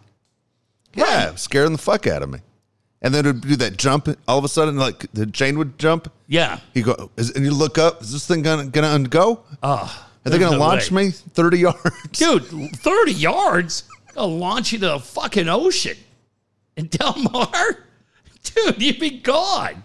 Yeah, 0.94 1.34
scaring 1.36 1.72
the 1.72 1.78
fuck 1.78 2.06
out 2.06 2.22
of 2.22 2.28
me. 2.28 2.40
And 3.02 3.14
then 3.14 3.24
it'd 3.26 3.40
do 3.40 3.56
that 3.56 3.76
jump. 3.78 4.08
All 4.28 4.38
of 4.38 4.44
a 4.44 4.48
sudden, 4.48 4.76
like 4.76 5.06
the 5.12 5.26
chain 5.26 5.56
would 5.58 5.78
jump. 5.78 6.12
Yeah. 6.26 6.60
You 6.74 6.82
go, 6.82 7.10
is, 7.16 7.30
and 7.30 7.44
you 7.44 7.52
look 7.52 7.78
up. 7.78 8.02
Is 8.02 8.12
this 8.12 8.26
thing 8.26 8.42
gonna 8.42 8.66
gonna 8.66 9.08
go? 9.08 9.42
Oh, 9.62 10.06
Are 10.26 10.30
they 10.30 10.38
gonna 10.38 10.52
no 10.56 10.58
launch 10.58 10.90
way. 10.90 11.06
me 11.06 11.10
thirty 11.10 11.60
yards? 11.60 11.80
Dude, 12.12 12.44
30 12.44 13.12
yards? 13.12 13.84
I'll 14.16 14.36
launch 14.36 14.72
you 14.72 14.78
to 14.80 14.86
the 14.88 14.98
fucking 15.00 15.48
ocean. 15.48 15.96
In 16.76 16.86
Del 16.88 17.14
Mar? 17.32 17.84
Dude, 18.42 18.82
you'd 18.82 18.98
be 19.00 19.18
gone. 19.20 19.82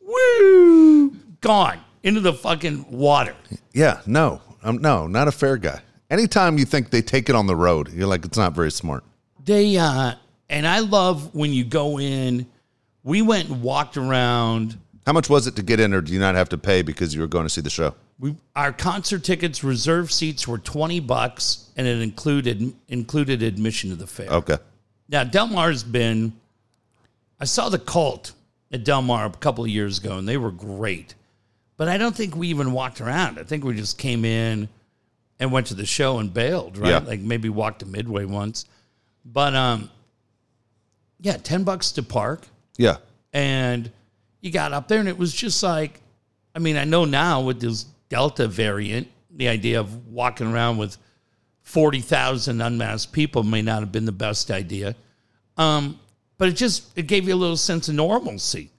Woo! 0.00 1.10
Gone 1.40 1.80
into 2.02 2.20
the 2.20 2.32
fucking 2.32 2.90
water. 2.90 3.34
Yeah, 3.72 4.00
no, 4.06 4.40
um, 4.62 4.78
no, 4.78 5.06
not 5.06 5.28
a 5.28 5.32
fair 5.32 5.56
guy. 5.56 5.80
Anytime 6.10 6.58
you 6.58 6.64
think 6.64 6.90
they 6.90 7.02
take 7.02 7.28
it 7.28 7.34
on 7.34 7.46
the 7.46 7.56
road, 7.56 7.92
you're 7.92 8.06
like, 8.06 8.24
it's 8.24 8.36
not 8.38 8.52
very 8.54 8.70
smart. 8.70 9.02
They, 9.44 9.76
uh, 9.76 10.14
and 10.48 10.66
I 10.66 10.80
love 10.80 11.34
when 11.34 11.52
you 11.52 11.64
go 11.64 11.98
in. 11.98 12.46
We 13.02 13.22
went 13.22 13.48
and 13.48 13.62
walked 13.62 13.96
around. 13.96 14.78
How 15.06 15.12
much 15.12 15.28
was 15.28 15.46
it 15.46 15.56
to 15.56 15.62
get 15.62 15.80
in, 15.80 15.92
or 15.92 16.00
do 16.00 16.12
you 16.12 16.20
not 16.20 16.34
have 16.34 16.48
to 16.50 16.58
pay 16.58 16.82
because 16.82 17.14
you 17.14 17.20
were 17.20 17.26
going 17.26 17.44
to 17.44 17.50
see 17.50 17.60
the 17.60 17.70
show? 17.70 17.94
We, 18.18 18.36
our 18.54 18.72
concert 18.72 19.24
tickets, 19.24 19.64
reserve 19.64 20.10
seats 20.12 20.46
were 20.48 20.58
20 20.58 21.00
bucks, 21.00 21.68
and 21.76 21.86
it 21.86 22.00
included 22.00 22.74
included 22.88 23.42
admission 23.42 23.90
to 23.90 23.96
the 23.96 24.06
fair. 24.06 24.28
Okay. 24.28 24.56
Now, 25.08 25.24
Del 25.24 25.48
Mar's 25.48 25.82
been. 25.82 26.32
I 27.40 27.44
saw 27.44 27.68
the 27.68 27.78
cult 27.78 28.32
at 28.72 28.84
Del 28.84 29.02
Mar 29.02 29.26
a 29.26 29.30
couple 29.30 29.64
of 29.64 29.70
years 29.70 29.98
ago, 29.98 30.16
and 30.16 30.26
they 30.26 30.36
were 30.36 30.52
great. 30.52 31.14
But 31.76 31.88
I 31.88 31.98
don't 31.98 32.14
think 32.14 32.36
we 32.36 32.48
even 32.48 32.72
walked 32.72 33.00
around. 33.00 33.38
I 33.38 33.42
think 33.42 33.64
we 33.64 33.74
just 33.74 33.98
came 33.98 34.24
in 34.24 34.68
and 35.40 35.52
went 35.52 35.66
to 35.68 35.74
the 35.74 35.86
show 35.86 36.18
and 36.18 36.32
bailed, 36.32 36.78
right? 36.78 36.90
Yeah. 36.90 36.98
Like 36.98 37.20
maybe 37.20 37.48
walked 37.48 37.80
to 37.80 37.86
Midway 37.86 38.24
once. 38.24 38.64
But 39.24 39.54
um, 39.54 39.90
yeah, 41.24 41.38
ten 41.38 41.64
bucks 41.64 41.90
to 41.92 42.02
park, 42.02 42.46
Yeah. 42.76 42.98
and 43.32 43.90
you 44.42 44.50
got 44.50 44.72
up 44.74 44.88
there, 44.88 45.00
and 45.00 45.08
it 45.08 45.16
was 45.16 45.32
just 45.32 45.62
like, 45.62 46.00
I 46.54 46.58
mean, 46.58 46.76
I 46.76 46.84
know 46.84 47.06
now 47.06 47.40
with 47.40 47.60
this 47.60 47.86
Delta 48.10 48.46
variant, 48.46 49.08
the 49.30 49.48
idea 49.48 49.80
of 49.80 50.06
walking 50.06 50.46
around 50.52 50.76
with 50.76 50.98
forty 51.62 52.00
thousand 52.00 52.60
unmasked 52.60 53.12
people 53.12 53.42
may 53.42 53.62
not 53.62 53.80
have 53.80 53.90
been 53.90 54.04
the 54.04 54.12
best 54.12 54.50
idea. 54.50 54.94
Um, 55.56 55.98
but 56.36 56.48
it 56.50 56.52
just 56.56 56.96
it 56.96 57.06
gave 57.06 57.26
you 57.26 57.34
a 57.34 57.40
little 57.44 57.56
sense 57.56 57.88
of 57.88 57.94
normalcy 57.94 58.70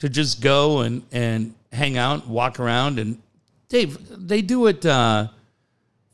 to 0.00 0.08
just 0.08 0.40
go 0.40 0.80
and 0.80 1.02
and 1.12 1.54
hang 1.70 1.96
out, 1.96 2.26
walk 2.26 2.58
around, 2.58 2.98
and 2.98 3.22
Dave, 3.68 3.96
they 4.10 4.42
do 4.42 4.66
it 4.66 4.84
uh, 4.84 5.28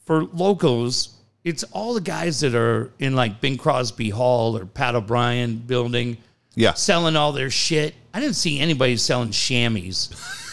for 0.05 0.25
locals. 0.25 1.17
It's 1.45 1.65
all 1.73 1.95
the 1.95 2.01
guys 2.01 2.41
that 2.41 2.55
are 2.55 2.91
in 2.99 3.15
like 3.17 3.41
Bing 3.41 3.57
Crosby 3.57 4.11
Hall 4.11 4.57
or 4.57 4.65
Pat 4.65 4.95
O'Brien 4.95 5.57
building 5.57 6.17
Yeah. 6.55 6.75
selling 6.75 7.17
all 7.17 7.33
their 7.33 7.51
shit. 7.51 7.95
I 8.15 8.21
didn't 8.21 8.37
see 8.37 8.61
anybody 8.61 8.97
selling 8.97 9.31
chamois. 9.31 10.09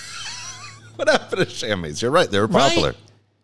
What 0.95 1.07
happened 1.07 1.47
to 1.47 1.55
chamois? 1.55 2.01
You're 2.01 2.11
right. 2.11 2.29
They 2.29 2.39
were 2.39 2.47
Right? 2.47 2.67
popular. 2.69 2.95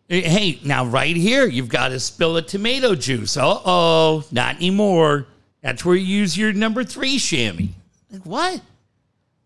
Hey, 0.10 0.60
now 0.64 0.86
right 0.86 1.16
here, 1.16 1.46
you've 1.48 1.70
got 1.70 1.94
a 1.94 2.00
spill 2.02 2.36
of 2.36 2.46
tomato 2.48 2.96
juice. 2.96 3.38
Uh 3.38 3.60
oh, 3.66 4.26
not 4.32 4.58
anymore. 4.58 5.26
That's 5.62 5.86
where 5.86 5.96
you 5.96 6.06
use 6.06 6.38
your 6.38 6.52
number 6.52 6.84
three 6.84 7.18
chamois. 7.18 7.70
Like, 8.12 8.26
what? 8.26 8.62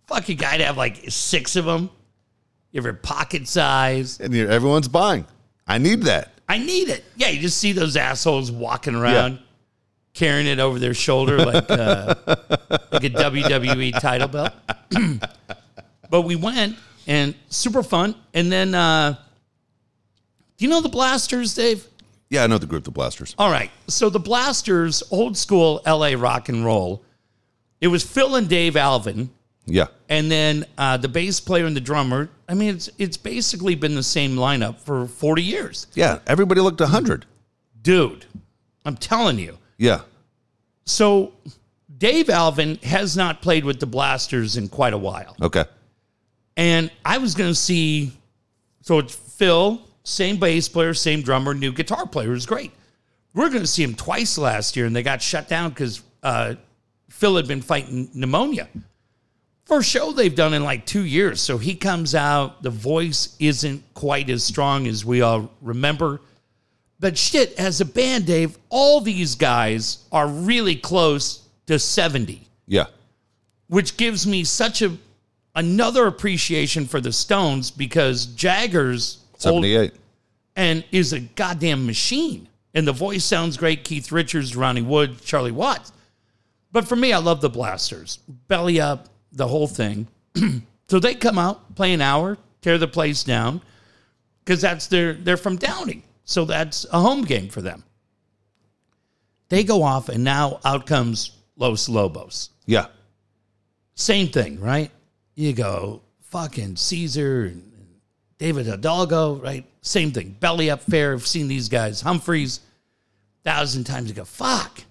Fuck, 0.08 0.27
you 0.27 0.34
got 0.36 0.58
to 0.58 0.65
have 0.65 0.75
like 0.75 1.03
six 1.10 1.56
of 1.56 1.65
them. 1.65 1.91
You 2.72 2.79
have 2.79 2.86
your 2.86 2.94
pocket 2.96 3.48
size. 3.48 4.20
And 4.20 4.34
you're, 4.34 4.50
everyone's 4.50 4.88
buying. 4.88 5.25
I 5.68 5.77
need 5.77 6.01
that. 6.03 6.32
I 6.50 6.58
need 6.58 6.89
it. 6.89 7.03
Yeah, 7.15 7.29
you 7.29 7.39
just 7.39 7.58
see 7.60 7.72
those 7.72 7.96
assholes 7.96 8.51
walking 8.51 8.96
around, 8.96 9.34
Yeah. 9.34 9.39
carrying 10.13 10.48
it 10.48 10.60
over 10.60 10.79
their 10.79 10.94
shoulder 10.96 11.38
like 11.38 11.70
uh, 11.70 12.15
like 12.91 13.03
a 13.03 13.10
WWE 13.12 14.00
title 14.00 14.27
belt. 14.27 14.51
but 16.10 16.24
we 16.24 16.36
went 16.36 16.75
and 17.08 17.36
super 17.50 17.84
fun. 17.84 18.15
And 18.34 18.51
then, 18.51 18.74
uh, 18.74 19.15
do 20.58 20.65
you 20.65 20.70
know 20.70 20.82
the 20.82 20.89
Blasters, 20.89 21.53
Dave? 21.53 21.86
Yeah, 22.29 22.44
I 22.44 22.48
know 22.48 22.58
the 22.58 22.65
group, 22.68 22.84
the 22.84 22.91
Blasters. 22.91 23.34
All 23.38 23.50
right. 23.51 23.72
So 23.88 24.10
the 24.10 24.20
Blasters, 24.20 25.01
old 25.12 25.38
school 25.38 25.82
LA 25.86 26.13
rock 26.18 26.50
and 26.50 26.65
roll. 26.65 27.03
It 27.82 27.88
was 27.88 28.03
Phil 28.03 28.36
and 28.36 28.50
Dave 28.50 28.75
Alvin, 28.75 29.29
Yeah. 29.72 29.88
and 30.10 30.30
then 30.32 30.66
uh, 30.78 30.98
the 30.98 31.08
bass 31.08 31.40
player 31.40 31.66
and 31.66 31.76
the 31.76 31.82
drummer. 31.82 32.30
I 32.48 32.54
mean, 32.56 32.76
it's 32.76 32.90
it's 32.98 33.18
basically 33.18 33.76
been 33.76 33.96
the 33.96 34.04
same 34.04 34.36
lineup 34.36 34.80
for 34.80 35.06
forty 35.08 35.44
years, 35.44 35.88
Yeah. 35.94 36.20
Everybody 36.28 36.62
looked 36.62 36.80
100. 36.82 37.26
dude. 37.82 38.26
I'm 38.86 38.96
telling 38.98 39.38
you. 39.40 39.58
Yeah. 39.78 40.02
So 40.86 41.34
Dave 41.98 42.30
Alvin 42.30 42.78
has 42.84 43.16
not 43.18 43.42
played 43.42 43.66
with 43.66 43.80
the 43.80 43.86
Blasters 43.86 44.58
in 44.58 44.70
quite 44.70 44.94
a 44.94 44.98
while. 44.98 45.36
Okay. 45.42 45.66
And 46.58 46.90
I 47.06 47.18
was 47.20 47.36
going 47.36 47.52
to 47.52 47.56
see, 47.56 48.12
so 48.82 49.00
it's 49.00 49.14
Phil, 49.14 49.82
same 50.04 50.38
bass 50.40 50.68
player, 50.68 50.94
same 50.94 51.22
drummer, 51.22 51.54
new 51.54 51.72
guitar 51.72 52.08
player. 52.08 52.30
It 52.30 52.34
was 52.34 52.46
great. 52.46 52.72
We 53.34 53.44
are 53.44 53.50
going 53.50 53.62
to 53.62 53.68
see 53.68 53.84
him 53.84 53.96
twice 53.96 54.38
last 54.38 54.76
year, 54.76 54.86
and 54.86 54.96
they 54.96 55.04
got 55.04 55.22
shut 55.22 55.48
down 55.48 55.70
because 55.70 56.02
uh, 56.24 56.56
Phil 57.10 57.36
had 57.36 57.48
been 57.48 57.62
fighting 57.62 58.10
pneumonia. 58.14 58.68
First 59.70 59.90
show 59.90 60.12
they've 60.12 60.34
done 60.36 60.54
in 60.54 60.64
like 60.64 60.86
two 60.86 61.06
years. 61.06 61.40
So 61.40 61.58
he 61.58 61.76
comes 61.76 62.16
out, 62.16 62.62
the 62.64 62.70
voice 62.72 63.36
isn't 63.40 63.84
quite 63.94 64.30
as 64.30 64.44
strong 64.44 64.88
as 64.88 65.06
we 65.06 65.22
all 65.22 65.50
remember. 65.62 66.20
But 67.00 67.18
shit, 67.18 67.54
as 67.58 67.80
a 67.80 67.86
band, 67.86 68.26
Dave, 68.26 68.58
all 68.70 69.00
these 69.00 69.36
guys 69.36 70.00
are 70.12 70.28
really 70.28 70.76
close 70.76 71.48
to 71.68 71.78
70 71.80 72.42
Yeah. 72.68 72.88
which 73.68 73.96
gives 73.96 74.26
me 74.28 74.44
such 74.44 74.82
a 74.82 74.98
another 75.56 76.08
appreciation 76.08 76.86
for 76.88 77.00
the 77.00 77.12
Stones 77.14 77.70
because 77.72 78.26
Jagger's 78.28 79.20
old 79.46 79.64
78. 79.64 79.94
and 80.56 80.84
is 80.92 81.14
a 81.14 81.20
goddamn 81.20 81.86
machine. 81.86 82.48
And 82.74 82.88
the 82.88 82.92
voice 82.94 83.24
sounds 83.26 83.56
great. 83.58 83.84
Keith 83.84 84.12
Richards, 84.12 84.56
Ronnie 84.56 84.82
Wood, 84.82 85.22
Charlie 85.24 85.52
Watts. 85.52 85.92
But 86.72 86.88
for 86.88 86.96
me, 86.96 87.14
I 87.14 87.18
love 87.18 87.42
the 87.42 87.50
Blasters. 87.50 88.20
Belly 88.48 88.80
up, 88.80 89.10
the 89.32 89.48
whole 89.48 89.68
thing. 89.68 90.08
so 90.88 91.00
they 91.00 91.16
come 91.16 91.38
out, 91.38 91.76
play 91.76 91.94
an 91.94 92.02
hour, 92.02 92.38
tear 92.62 92.78
the 92.78 92.88
place 92.88 93.24
down, 93.24 93.62
because 94.44 94.62
that's 94.62 94.88
their 94.88 95.14
they're 95.14 95.38
from 95.38 95.58
Downey. 95.58 96.04
So 96.26 96.46
that's 96.46 96.86
a 96.92 97.00
home 97.00 97.24
game 97.24 97.50
for 97.50 97.62
them. 97.62 97.84
They 99.50 99.64
go 99.64 99.82
off, 99.82 100.10
and 100.10 100.24
now 100.24 100.60
out 100.64 100.86
comes 100.86 101.32
Los 101.58 101.90
Lobos. 101.90 102.52
Yeah. 102.66 102.88
Same 103.96 104.28
thing, 104.28 104.60
right? 104.60 104.92
You 105.36 105.54
go 105.54 106.02
fucking 106.22 106.76
Cesar 106.76 107.46
and 107.46 108.00
David 108.38 108.68
Hidalgo, 108.68 109.36
right? 109.36 109.66
Same 109.82 110.12
thing. 110.12 110.36
Belly 110.40 110.70
up 110.70 110.82
fair. 110.82 111.14
I've 111.14 111.28
seen 111.28 111.48
these 111.48 111.68
guys. 111.68 112.02
Humphreys, 112.02 112.62
thousand 113.44 113.86
times. 113.86 114.10
You 114.10 114.16
go, 114.16 114.26
fuck. 114.26 114.82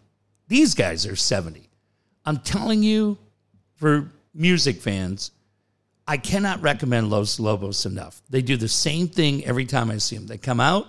These 0.48 0.74
guys 0.74 1.06
are 1.06 1.16
70. 1.16 1.68
I'm 2.24 2.38
telling 2.38 2.82
you, 2.82 3.16
for 3.76 4.10
music 4.38 4.80
fans, 4.80 5.32
I 6.06 6.16
cannot 6.16 6.62
recommend 6.62 7.10
Los 7.10 7.38
Lobos 7.38 7.84
enough. 7.84 8.22
They 8.30 8.40
do 8.40 8.56
the 8.56 8.68
same 8.68 9.08
thing 9.08 9.44
every 9.44 9.66
time 9.66 9.90
I 9.90 9.98
see 9.98 10.16
them. 10.16 10.26
They 10.26 10.38
come 10.38 10.60
out. 10.60 10.86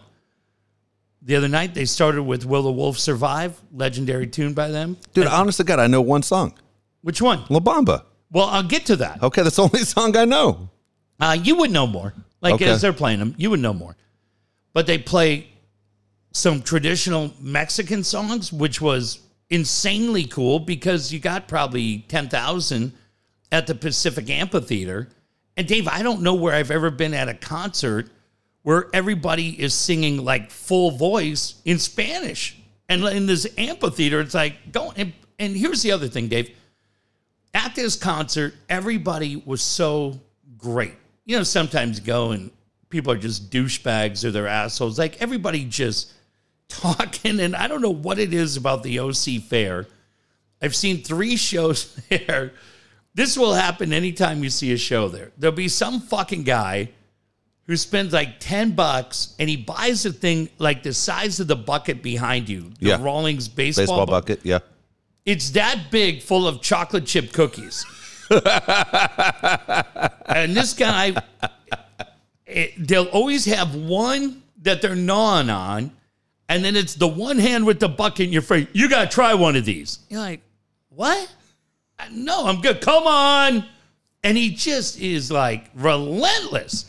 The 1.22 1.36
other 1.36 1.50
night, 1.50 1.74
they 1.74 1.84
started 1.84 2.24
with 2.24 2.46
Will 2.46 2.64
the 2.64 2.72
Wolf 2.72 2.98
Survive, 2.98 3.60
legendary 3.74 4.28
tune 4.28 4.54
by 4.54 4.70
them. 4.70 4.96
Dude, 5.14 5.28
honest 5.28 5.58
to 5.58 5.66
God, 5.66 5.80
I 5.80 5.88
know 5.88 6.00
one 6.02 6.24
song. 6.24 6.54
Which 7.02 7.22
one? 7.22 7.44
La 7.50 7.60
Bamba. 7.60 8.04
Well, 8.32 8.46
I'll 8.48 8.64
get 8.64 8.86
to 8.86 8.96
that. 8.98 9.22
Okay, 9.22 9.42
that's 9.42 9.58
the 9.58 9.64
only 9.64 9.80
song 9.84 10.16
I 10.16 10.24
know. 10.24 10.70
Uh, 11.20 11.38
you 11.42 11.58
would 11.58 11.72
know 11.72 11.88
more. 11.88 12.14
Like 12.42 12.54
Okay. 12.56 12.70
as 12.70 12.82
they're 12.82 12.94
playing 12.94 13.20
them, 13.20 13.36
you 13.38 13.50
would 13.50 13.60
know 13.60 13.74
more. 13.74 13.98
But 14.72 14.88
they 14.88 14.98
play 14.98 15.50
some 16.32 16.62
traditional 16.62 17.34
Mexican 17.42 18.04
songs, 18.06 18.54
which 18.54 18.80
was 18.80 19.20
insanely 19.50 20.24
cool 20.26 20.60
because 20.60 21.12
you 21.12 21.20
got 21.20 21.50
probably 21.50 22.06
10,000 22.08 22.94
at 23.52 23.68
the 23.68 23.76
Pacific 23.76 24.30
Amphitheater. 24.30 25.10
And 25.58 25.68
Dave, 25.68 25.88
I 25.88 26.04
don't 26.04 26.22
know 26.22 26.36
where 26.36 26.54
I've 26.54 26.72
ever 26.72 26.90
been 26.90 27.14
at 27.14 27.30
a 27.30 27.34
concert 27.34 28.10
where 28.64 28.88
everybody 28.94 29.50
is 29.62 29.74
singing 29.74 30.24
like 30.24 30.52
full 30.52 30.92
voice 30.92 31.62
in 31.66 31.80
Spanish. 31.80 32.58
And 32.88 33.04
in 33.04 33.26
this 33.26 33.48
amphitheater, 33.58 34.20
it's 34.20 34.34
like, 34.34 34.72
go. 34.72 34.94
And, 34.96 35.14
and 35.38 35.56
here's 35.56 35.82
the 35.82 35.92
other 35.92 36.08
thing, 36.08 36.28
Dave 36.28 36.52
at 37.54 37.76
this 37.76 37.96
concert, 37.96 38.54
everybody 38.68 39.42
was 39.46 39.62
so 39.62 40.20
great. 40.58 40.94
You 41.26 41.38
know, 41.38 41.44
sometimes 41.44 42.00
go 42.00 42.32
and 42.32 42.52
people 42.90 43.12
are 43.12 43.18
just 43.18 43.52
douchebags 43.52 44.24
or 44.24 44.32
they're 44.32 44.48
assholes. 44.48 45.00
Like 45.00 45.22
everybody 45.22 45.66
just 45.66 46.14
talking, 46.70 47.40
and 47.40 47.56
I 47.56 47.68
don't 47.68 47.82
know 47.82 47.90
what 47.90 48.20
it 48.20 48.34
is 48.34 48.58
about 48.58 48.84
the 48.84 49.00
OC 49.00 49.42
Fair. 49.48 49.88
I've 50.62 50.76
seen 50.76 51.04
three 51.04 51.36
shows 51.36 51.96
there. 52.10 52.54
This 53.20 53.38
will 53.38 53.54
happen 53.54 53.92
anytime 53.92 54.46
you 54.46 54.50
see 54.50 54.72
a 54.72 54.78
show 54.78 55.10
there. 55.10 55.34
There'll 55.38 55.54
be 55.54 55.68
some 55.68 56.00
fucking 56.00 56.44
guy 56.44 56.88
who 57.68 57.76
spends 57.76 58.14
like 58.14 58.40
10 58.40 58.72
bucks 58.72 59.36
and 59.38 59.50
he 59.50 59.58
buys 59.58 60.06
a 60.06 60.14
thing 60.14 60.48
like 60.58 60.84
the 60.84 60.94
size 60.94 61.42
of 61.42 61.48
the 61.48 61.58
bucket 61.58 62.02
behind 62.02 62.48
you, 62.48 62.72
the 62.80 62.88
Yeah. 62.88 63.04
Rawlings 63.04 63.50
baseball, 63.50 63.84
Baseball 63.84 64.06
bu- 64.06 64.12
bucket. 64.12 64.40
Yeah. 64.46 64.60
It's 65.26 65.50
that 65.50 65.92
big 65.92 66.22
full 66.22 66.48
of 66.48 66.62
chocolate 66.62 67.06
chip 67.06 67.34
cookies. 67.34 67.86
and 68.32 68.46
this 70.56 70.74
guy, 70.74 71.14
it, 72.46 72.88
they'll 72.88 73.04
always 73.08 73.44
have 73.44 73.76
one 73.76 74.44
that 74.62 74.82
they're 74.82 74.96
gnawing 74.96 75.50
on, 75.50 75.92
and 76.48 76.64
then 76.64 76.78
it's 76.78 76.96
the 76.96 77.10
one 77.10 77.38
hand 77.38 77.66
with 77.66 77.82
the 77.82 77.90
bucket 77.90 78.28
in 78.28 78.32
your 78.32 78.44
face. 78.44 78.70
You 78.72 78.88
got 78.88 79.10
to 79.10 79.14
try 79.14 79.34
one 79.34 79.58
of 79.58 79.66
these. 79.66 80.00
You're 80.08 80.22
like, 80.22 80.40
what? 80.88 81.30
No, 82.12 82.46
I'm 82.48 82.62
good. 82.62 82.82
Come 82.82 83.06
on. 83.08 83.66
And 84.24 84.38
he 84.38 84.50
just 84.52 85.00
is 85.00 85.32
like 85.32 85.70
relentless. 85.76 86.86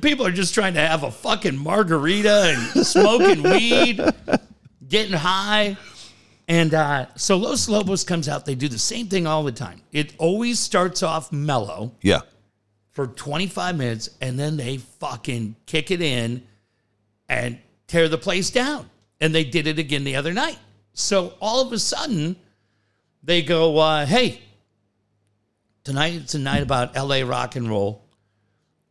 People 0.00 0.26
are 0.26 0.30
just 0.32 0.54
trying 0.54 0.74
to 0.74 0.80
have 0.80 1.02
a 1.02 1.10
fucking 1.10 1.56
margarita 1.56 2.54
and 2.56 2.86
smoking 2.86 3.42
weed, 3.42 4.00
getting 4.88 5.12
high. 5.16 5.76
And 6.46 6.74
uh, 6.74 7.06
so 7.16 7.36
Los 7.36 7.68
Lobos 7.68 8.04
comes 8.04 8.28
out. 8.28 8.44
They 8.46 8.54
do 8.54 8.68
the 8.68 8.78
same 8.78 9.08
thing 9.08 9.26
all 9.26 9.42
the 9.42 9.52
time. 9.52 9.82
It 9.92 10.14
always 10.18 10.58
starts 10.58 11.02
off 11.02 11.32
mellow 11.32 11.92
Yeah. 12.02 12.20
for 12.90 13.06
25 13.08 13.76
minutes 13.76 14.10
and 14.20 14.38
then 14.38 14.56
they 14.56 14.76
fucking 14.78 15.56
kick 15.66 15.90
it 15.90 16.00
in 16.02 16.42
and 17.28 17.58
tear 17.88 18.08
the 18.08 18.18
place 18.18 18.50
down. 18.50 18.88
And 19.20 19.34
they 19.34 19.44
did 19.44 19.66
it 19.66 19.78
again 19.78 20.04
the 20.04 20.16
other 20.16 20.32
night. 20.32 20.58
So 20.92 21.34
all 21.40 21.64
of 21.66 21.72
a 21.72 21.78
sudden, 21.78 22.36
they 23.22 23.42
go, 23.42 23.76
uh, 23.78 24.06
hey, 24.06 24.40
tonight 25.84 26.14
it's 26.14 26.34
a 26.34 26.38
night 26.38 26.62
about 26.62 26.94
LA 26.94 27.22
rock 27.22 27.56
and 27.56 27.68
roll. 27.68 28.04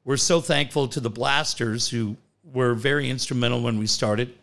We're 0.03 0.17
so 0.17 0.41
thankful 0.41 0.87
to 0.89 0.99
the 0.99 1.09
Blasters 1.09 1.89
who 1.89 2.17
were 2.43 2.73
very 2.73 3.09
instrumental 3.09 3.61
when 3.61 3.77
we 3.77 3.87
started. 3.87 4.33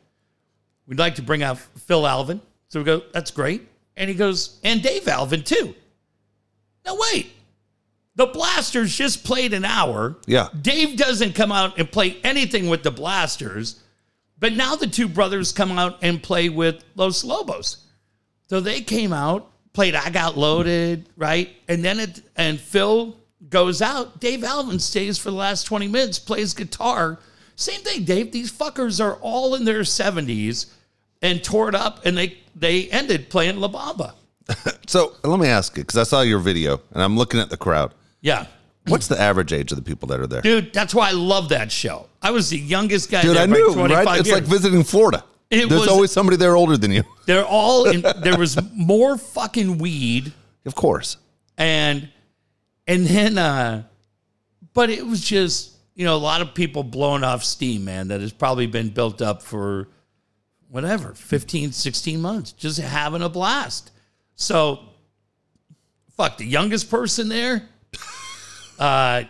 We'd 0.87 0.99
like 0.99 1.17
to 1.17 1.23
bring 1.23 1.43
out 1.43 1.59
Phil 1.59 2.07
Alvin. 2.07 2.41
So 2.69 2.81
we 2.81 2.85
go, 2.85 3.03
that's 3.13 3.31
great. 3.31 3.67
And 3.97 4.09
he 4.09 4.15
goes, 4.15 4.61
and 4.63 4.83
Dave 4.83 5.09
Alvin 5.09 5.43
too. 5.43 5.75
Now, 6.85 6.97
wait. 7.13 7.33
The 8.15 8.27
Blasters 8.27 8.97
just 8.97 9.25
played 9.25 9.53
an 9.53 9.65
hour. 9.65 10.17
Yeah. 10.27 10.49
Dave 10.63 10.97
doesn't 10.97 11.35
come 11.35 11.53
out 11.53 11.79
and 11.79 11.91
play 11.91 12.17
anything 12.25 12.69
with 12.69 12.83
the 12.83 12.91
Blasters, 12.91 13.83
but 14.39 14.55
now 14.55 14.75
the 14.75 14.87
two 14.87 15.07
brothers 15.07 15.53
come 15.53 15.79
out 15.79 15.99
and 16.03 16.23
play 16.23 16.49
with 16.49 16.83
Los 16.95 17.25
Lobos. 17.25 17.85
So 18.49 18.61
they 18.61 18.81
came 18.81 19.13
out, 19.13 19.51
played 19.77 19.95
I 19.95 20.09
Got 20.09 20.39
Loaded, 20.39 21.07
right? 21.19 21.51
And 21.69 21.85
then 21.85 22.01
it 22.01 22.23
and 22.35 22.59
Phil 22.59 23.15
goes 23.51 23.83
out. 23.83 24.19
Dave 24.19 24.43
Alvin 24.43 24.79
stays 24.79 25.19
for 25.19 25.31
the 25.31 25.37
last 25.37 25.65
20 25.65 25.87
minutes, 25.87 26.19
plays 26.19 26.55
guitar. 26.55 27.19
Same 27.57 27.83
thing, 27.83 28.05
Dave. 28.05 28.33
These 28.33 28.51
fuckers 28.51 29.05
are 29.05 29.17
all 29.17 29.55
in 29.55 29.67
their 29.67 29.83
70s 29.83 30.73
and 31.21 31.45
tore 31.45 31.69
it 31.69 31.75
up 31.75 32.07
and 32.07 32.17
they 32.17 32.39
they 32.55 32.89
ended 32.89 33.29
playing 33.29 33.59
La 33.59 33.69
Bamba. 33.69 34.15
So 34.89 35.15
let 35.25 35.41
me 35.41 35.49
ask 35.49 35.77
you, 35.77 35.83
because 35.83 35.99
I 35.99 36.05
saw 36.05 36.21
your 36.23 36.39
video 36.39 36.81
and 36.93 37.03
I'm 37.03 37.17
looking 37.19 37.41
at 37.41 37.51
the 37.51 37.57
crowd. 37.57 37.93
Yeah. 38.23 38.47
What's 38.87 39.09
the 39.09 39.21
average 39.21 39.53
age 39.53 39.73
of 39.73 39.77
the 39.77 39.83
people 39.83 40.07
that 40.09 40.21
are 40.21 40.29
there? 40.29 40.41
Dude, 40.43 40.73
that's 40.73 40.95
why 40.95 41.09
I 41.09 41.13
love 41.13 41.49
that 41.49 41.73
show. 41.73 42.09
I 42.23 42.31
was 42.31 42.49
the 42.51 42.59
youngest 42.59 43.11
guy 43.11 43.23
Dude, 43.23 43.35
there 43.37 43.43
I 43.43 43.47
knew, 43.47 43.75
25 43.75 44.07
right? 44.07 44.21
It's 44.21 44.29
years. 44.29 44.41
like 44.41 44.49
visiting 44.49 44.85
Florida. 44.85 45.25
It 45.51 45.69
There's 45.69 45.81
was- 45.83 45.89
always 45.89 46.11
somebody 46.11 46.37
there 46.37 46.57
older 46.57 46.77
than 46.77 46.91
you. 46.91 47.05
They're 47.27 47.45
all 47.47 47.85
in 47.89 48.01
there 48.23 48.37
was 48.39 48.59
more 48.73 49.17
fucking 49.17 49.79
weed 49.79 50.33
Of 50.65 50.75
course. 50.75 51.17
and 51.57 52.09
and 52.87 53.07
then 53.07 53.39
uh 53.39 53.85
but 54.75 54.91
it 54.91 55.07
was 55.07 55.21
just 55.21 55.73
you 55.95 56.05
know 56.05 56.15
a 56.17 56.19
lot 56.19 56.41
of 56.43 56.55
people 56.55 56.83
blowing 56.83 57.25
off 57.25 57.43
steam 57.45 57.85
man 57.85 58.09
that 58.09 58.21
has 58.21 58.33
probably 58.33 58.67
been 58.67 58.89
built 58.91 59.23
up 59.23 59.43
for 59.43 59.89
whatever 60.69 61.15
15 61.15 61.73
16 61.73 62.21
months 62.21 62.53
just 62.53 62.79
having 62.81 63.23
a 63.23 63.29
blast 63.29 63.91
so 64.35 64.81
fuck 66.17 66.37
the 66.39 66.45
youngest 66.45 66.91
person 66.91 67.29
there 67.29 67.63
uh 68.79 69.23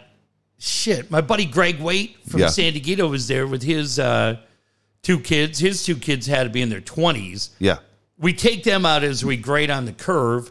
shit 0.58 1.10
my 1.10 1.20
buddy 1.20 1.44
greg 1.44 1.78
waite 1.80 2.16
from 2.28 2.40
Yeah. 2.40 2.48
san 2.48 2.72
diego 2.72 3.06
was 3.08 3.28
there 3.28 3.46
with 3.46 3.62
his 3.62 3.98
uh 3.98 4.38
two 5.06 5.20
kids 5.20 5.60
his 5.60 5.84
two 5.84 5.94
kids 5.94 6.26
had 6.26 6.42
to 6.44 6.50
be 6.50 6.60
in 6.60 6.68
their 6.68 6.80
20s 6.80 7.50
Yeah. 7.60 7.78
we 8.18 8.32
take 8.32 8.64
them 8.64 8.84
out 8.84 9.04
as 9.04 9.24
we 9.24 9.36
grade 9.36 9.70
on 9.70 9.84
the 9.84 9.92
curve. 9.92 10.50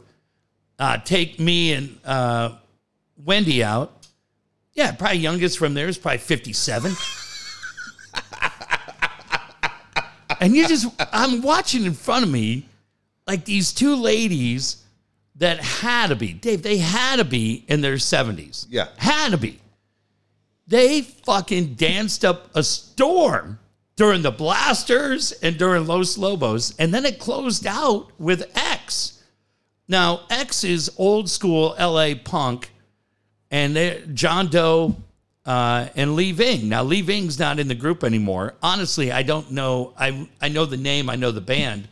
Uh, 0.80 0.98
take 0.98 1.40
me 1.42 1.74
and 1.74 1.98
uh, 2.06 2.56
Wendy 3.18 3.62
out. 3.64 4.08
Yeah, 4.74 4.94
probably 4.94 5.18
youngest 5.18 5.58
from 5.58 5.74
there 5.74 5.88
is 5.90 5.98
probably 5.98 6.20
57. 6.20 6.92
and 10.40 10.56
you 10.56 10.68
just, 10.68 10.88
I'm 11.12 11.42
watching 11.42 11.84
in 11.86 11.94
front 11.94 12.24
of 12.24 12.32
me 12.32 12.66
like 13.28 13.44
these 13.44 13.74
two 13.74 13.96
ladies 13.96 14.84
that 15.36 15.60
had 15.60 16.08
to 16.08 16.16
be, 16.16 16.32
Dave, 16.34 16.62
they 16.62 16.78
had 16.78 17.18
to 17.18 17.26
be 17.26 17.66
in 17.68 17.82
their 17.82 17.96
70s. 17.96 18.68
Yeah. 18.70 18.88
Had 18.98 19.32
to 19.32 19.38
be. 19.38 19.60
They 20.68 21.02
fucking 21.02 21.74
danced 21.76 22.24
up 22.24 22.50
a 22.56 22.64
storm 22.64 23.60
during 23.96 24.22
the 24.22 24.32
Blasters 24.32 25.32
and 25.32 25.58
during 25.58 25.88
Los 25.88 26.18
Lobos. 26.18 26.76
And 26.78 26.94
then 26.94 27.06
it 27.06 27.20
closed 27.20 27.66
out 27.66 28.10
with 28.20 28.52
X. 28.58 29.24
Now, 29.88 30.22
X 30.30 30.64
is 30.64 30.92
old 30.98 31.30
school 31.30 31.76
LA 31.80 32.14
punk, 32.24 32.72
and 33.52 34.16
John 34.16 34.48
Doe 34.48 34.96
uh, 35.46 35.88
and 35.96 36.16
Lee 36.16 36.32
Ving. 36.32 36.68
Now, 36.68 36.84
Lee 36.84 37.02
Ving's 37.02 37.38
not 37.40 37.60
in 37.60 37.68
the 37.68 37.76
group 37.76 38.04
anymore. 38.04 38.56
Honestly, 38.64 39.12
I 39.12 39.22
don't 39.24 39.52
know. 39.52 39.94
I, 39.98 40.28
I 40.42 40.50
know 40.50 40.66
the 40.66 40.78
name, 40.78 41.10
I 41.10 41.16
know 41.16 41.32
the 41.32 41.40
band, 41.42 41.88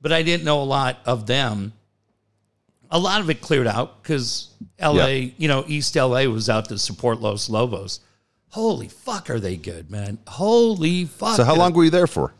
but 0.00 0.12
I 0.12 0.22
didn't 0.22 0.44
know 0.44 0.60
a 0.60 0.64
lot 0.64 0.98
of 1.06 1.26
them. 1.26 1.72
A 2.90 2.98
lot 2.98 3.20
of 3.22 3.30
it 3.30 3.40
cleared 3.40 3.68
out 3.68 4.02
because 4.02 4.50
LA, 4.80 5.06
Yeah. 5.06 5.30
you 5.38 5.48
know, 5.48 5.64
East 5.66 5.94
LA 5.96 6.24
was 6.24 6.50
out 6.50 6.68
to 6.68 6.76
support 6.78 7.20
Los 7.20 7.48
Lobos. 7.48 8.00
Holy 8.52 8.88
fuck, 8.88 9.30
are 9.30 9.40
they 9.40 9.56
good, 9.56 9.90
man? 9.90 10.18
Holy 10.28 11.06
fuck. 11.06 11.36
So 11.36 11.44
how 11.44 11.54
long 11.56 11.72
were 11.72 11.84
you 11.84 11.90
there 11.90 12.06
for? 12.06 12.34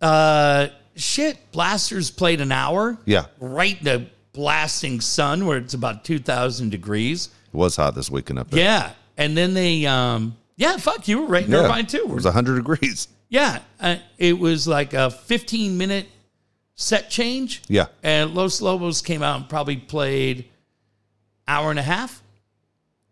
Uh, 0.00 0.68
shit. 0.96 1.38
Blasters 1.52 2.10
played 2.10 2.40
an 2.40 2.50
hour. 2.50 2.98
Yeah. 3.04 3.26
Right 3.38 3.78
in 3.78 3.84
the 3.84 4.06
blasting 4.32 5.00
sun 5.00 5.46
where 5.46 5.58
it's 5.58 5.74
about 5.74 6.04
2,000 6.04 6.70
degrees. 6.70 7.28
It 7.52 7.56
was 7.56 7.76
hot 7.76 7.94
this 7.94 8.10
weekend 8.10 8.40
up 8.40 8.50
there. 8.50 8.60
Yeah. 8.64 8.92
And 9.16 9.36
then 9.36 9.54
they, 9.54 9.86
um, 9.86 10.36
yeah, 10.56 10.78
fuck, 10.78 11.06
you 11.06 11.20
were 11.20 11.26
right 11.28 11.44
in 11.44 11.52
Yeah. 11.52 11.58
Irvine 11.64 11.86
too. 11.86 11.98
It 11.98 12.08
was 12.08 12.24
100 12.24 12.56
degrees. 12.56 13.06
Yeah. 13.28 13.60
Uh, 13.78 13.96
it 14.18 14.38
was 14.38 14.66
like 14.66 14.94
a 14.94 15.10
15 15.10 15.78
minute 15.78 16.06
set 16.74 17.08
change. 17.08 17.62
Yeah. 17.68 17.86
And 18.02 18.34
Los 18.34 18.60
Lobos 18.60 19.00
came 19.00 19.22
out 19.22 19.36
and 19.36 19.48
probably 19.48 19.76
played 19.76 20.46
hour 21.46 21.70
and 21.70 21.78
a 21.78 21.82
half. 21.82 22.20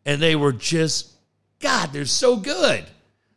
And 0.04 0.20
they 0.20 0.34
were 0.34 0.52
just, 0.52 1.09
God, 1.60 1.92
they're 1.92 2.04
so 2.06 2.36
good. 2.36 2.84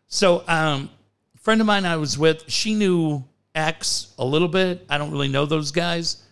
So, 0.08 0.44
um, 0.48 0.90
a 1.36 1.38
friend 1.40 1.60
of 1.62 1.68
mine 1.68 1.86
I 1.86 1.98
was 1.98 2.18
with, 2.18 2.44
she 2.50 2.74
knew 2.74 3.24
X 3.56 4.14
a 4.18 4.26
little 4.26 4.48
bit. 4.48 4.86
I 4.90 4.98
don't 4.98 5.12
really 5.12 5.28
know 5.28 5.46
those 5.46 5.72
guys. 5.72 6.24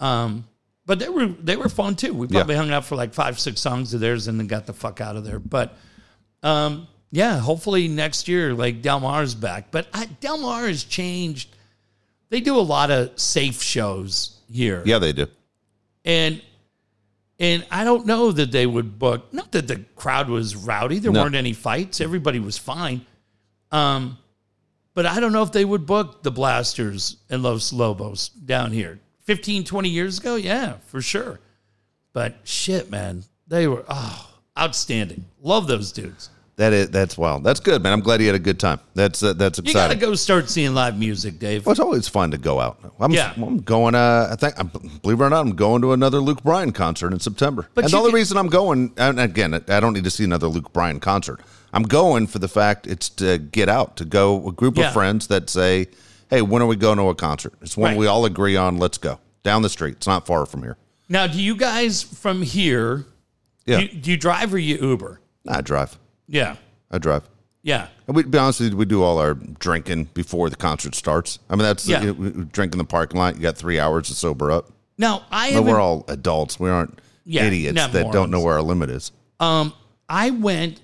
Um, 0.00 0.44
but 0.84 0.98
they 1.00 1.08
were 1.08 1.26
they 1.26 1.56
were 1.56 1.68
fun 1.68 1.96
too. 1.96 2.14
We 2.14 2.28
Yeah. 2.28 2.40
probably 2.40 2.56
hung 2.56 2.70
out 2.70 2.84
for 2.84 2.94
like 2.96 3.12
five, 3.12 3.40
six 3.40 3.60
songs 3.60 3.92
of 3.92 4.00
theirs 4.00 4.28
and 4.28 4.38
then 4.38 4.46
got 4.46 4.66
the 4.66 4.72
fuck 4.72 5.00
out 5.00 5.16
of 5.16 5.24
there. 5.24 5.38
But 5.40 5.76
um, 6.42 6.86
yeah, 7.10 7.38
hopefully 7.38 7.88
next 7.88 8.28
year, 8.28 8.54
like 8.54 8.82
Del 8.82 9.00
Mar's 9.00 9.34
back. 9.34 9.70
But 9.72 9.88
I, 9.92 10.04
Del 10.20 10.38
Mar 10.38 10.66
has 10.68 10.84
changed. 10.84 11.48
They 12.28 12.40
do 12.40 12.56
a 12.56 12.60
lot 12.62 12.90
of 12.90 13.18
safe 13.18 13.62
shows 13.62 14.36
here. 14.50 14.82
Yeah, 14.86 14.98
they 14.98 15.12
do. 15.12 15.26
And 16.04 16.40
and 17.38 17.66
I 17.70 17.84
don't 17.84 18.06
know 18.06 18.32
that 18.32 18.50
they 18.52 18.66
would 18.66 18.98
book. 18.98 19.32
Not 19.32 19.52
that 19.52 19.68
the 19.68 19.84
crowd 19.94 20.28
was 20.28 20.56
rowdy. 20.56 20.98
There 20.98 21.12
No. 21.12 21.22
weren't 21.22 21.34
any 21.34 21.52
fights. 21.52 22.00
Everybody 22.00 22.38
was 22.38 22.56
fine. 22.58 23.04
Um, 23.70 24.18
but 24.94 25.04
I 25.06 25.20
don't 25.20 25.32
know 25.32 25.42
if 25.42 25.52
they 25.52 25.64
would 25.64 25.84
book 25.86 26.22
the 26.22 26.30
Blasters 26.30 27.16
and 27.28 27.42
Los 27.42 27.72
Lobos 27.72 28.28
down 28.30 28.72
here. 28.72 29.00
15, 29.24 29.64
20 29.64 29.88
years 29.88 30.18
ago, 30.18 30.36
yeah, 30.36 30.74
for 30.86 31.02
sure. 31.02 31.40
But 32.12 32.36
shit, 32.44 32.90
man, 32.90 33.24
they 33.46 33.66
were 33.66 33.84
oh 33.88 34.30
outstanding. 34.58 35.26
Love 35.42 35.66
those 35.66 35.92
dudes. 35.92 36.30
That 36.56 36.72
is 36.72 36.88
that's 36.88 37.18
wild. 37.18 37.44
That's 37.44 37.60
good, 37.60 37.82
man. 37.82 37.92
I'm 37.92 38.00
glad 38.00 38.20
you 38.20 38.26
had 38.28 38.34
a 38.34 38.38
good 38.38 38.58
time. 38.58 38.80
That's 38.94 39.22
uh, 39.22 39.34
that's 39.34 39.58
exciting. 39.58 39.76
You 39.76 39.88
got 39.88 40.00
to 40.00 40.06
go 40.10 40.14
start 40.14 40.48
seeing 40.48 40.72
live 40.72 40.98
music, 40.98 41.38
Dave. 41.38 41.66
Well, 41.66 41.72
it's 41.72 41.80
always 41.80 42.08
fun 42.08 42.30
to 42.30 42.38
go 42.38 42.60
out. 42.60 42.78
I'm, 42.98 43.10
Yeah. 43.12 43.34
I'm 43.36 43.58
going. 43.60 43.94
Uh, 43.94 44.28
I 44.32 44.36
think, 44.36 44.54
I'm, 44.58 44.68
believe 45.02 45.20
it 45.20 45.24
or 45.24 45.28
not, 45.28 45.40
I'm 45.40 45.54
going 45.54 45.82
to 45.82 45.92
another 45.92 46.18
Luke 46.18 46.42
Bryan 46.42 46.72
concert 46.72 47.12
in 47.12 47.20
September. 47.20 47.68
But 47.74 47.84
and 47.84 47.92
the 47.92 47.98
only 47.98 48.10
can- 48.10 48.14
reason 48.16 48.38
I'm 48.38 48.46
going, 48.48 48.94
and 48.96 49.20
again, 49.20 49.52
I 49.52 49.80
don't 49.80 49.92
need 49.92 50.04
to 50.04 50.10
see 50.10 50.24
another 50.24 50.46
Luke 50.48 50.72
Bryan 50.72 50.98
concert. 50.98 51.40
I'm 51.74 51.82
going 51.82 52.26
for 52.26 52.38
the 52.38 52.48
fact 52.48 52.86
it's 52.86 53.10
to 53.10 53.36
get 53.36 53.68
out, 53.68 53.98
to 53.98 54.06
go 54.06 54.48
a 54.48 54.52
group 54.52 54.78
Yeah. 54.78 54.86
of 54.86 54.94
friends 54.94 55.26
that 55.26 55.50
say, 55.50 55.88
"Hey, 56.30 56.40
when 56.40 56.62
are 56.62 56.66
we 56.66 56.76
going 56.76 56.96
to 56.96 57.08
a 57.10 57.14
concert?" 57.14 57.52
It's 57.60 57.76
one 57.76 57.90
Right. 57.90 57.98
we 57.98 58.06
all 58.06 58.24
agree 58.24 58.56
on. 58.56 58.78
Let's 58.78 58.96
go 58.96 59.20
down 59.42 59.60
the 59.60 59.68
street. 59.68 59.96
It's 59.98 60.06
not 60.06 60.26
far 60.26 60.46
from 60.46 60.62
here. 60.62 60.78
Now, 61.10 61.26
do 61.26 61.38
you 61.38 61.54
guys 61.54 62.02
from 62.02 62.40
here? 62.40 63.04
Yeah, 63.66 63.80
Do, 63.80 63.82
you, 63.82 63.88
do 64.00 64.10
you 64.12 64.16
drive 64.16 64.54
or 64.54 64.58
you 64.58 64.78
Uber? 64.78 65.20
I 65.46 65.60
drive. 65.60 65.98
Yeah. 66.28 66.56
I 66.90 66.98
drive. 66.98 67.22
Yeah. 67.62 67.88
And 68.06 68.14
we, 68.16 68.22
to 68.22 68.28
be 68.28 68.38
honest 68.38 68.60
with 68.60 68.70
you, 68.72 68.76
we 68.76 68.84
do 68.84 69.02
all 69.02 69.18
our 69.18 69.34
drinking 69.34 70.04
before 70.14 70.48
the 70.50 70.56
concert 70.56 70.94
starts. 70.94 71.38
I 71.50 71.54
mean, 71.56 71.64
that's 71.64 71.86
Yeah. 71.88 72.02
you 72.02 72.14
know, 72.14 72.44
drink 72.52 72.72
in 72.72 72.78
the 72.78 72.84
parking 72.84 73.18
lot. 73.18 73.36
You 73.36 73.42
got 73.42 73.56
three 73.56 73.80
hours 73.80 74.06
to 74.08 74.14
sober 74.14 74.50
up. 74.52 74.70
Now 74.98 75.24
I 75.30 75.48
But 75.48 75.54
haven't. 75.54 75.72
we're 75.72 75.80
all 75.80 76.04
adults. 76.08 76.60
We 76.60 76.70
aren't 76.70 76.98
Yeah, 77.24 77.44
idiots 77.44 77.74
not 77.74 77.92
that 77.92 78.12
don't 78.12 78.30
know 78.30 78.40
where 78.40 78.54
our 78.54 78.62
limit 78.62 78.90
is. 78.90 79.10
um, 79.40 79.72
I 80.08 80.30
went. 80.30 80.80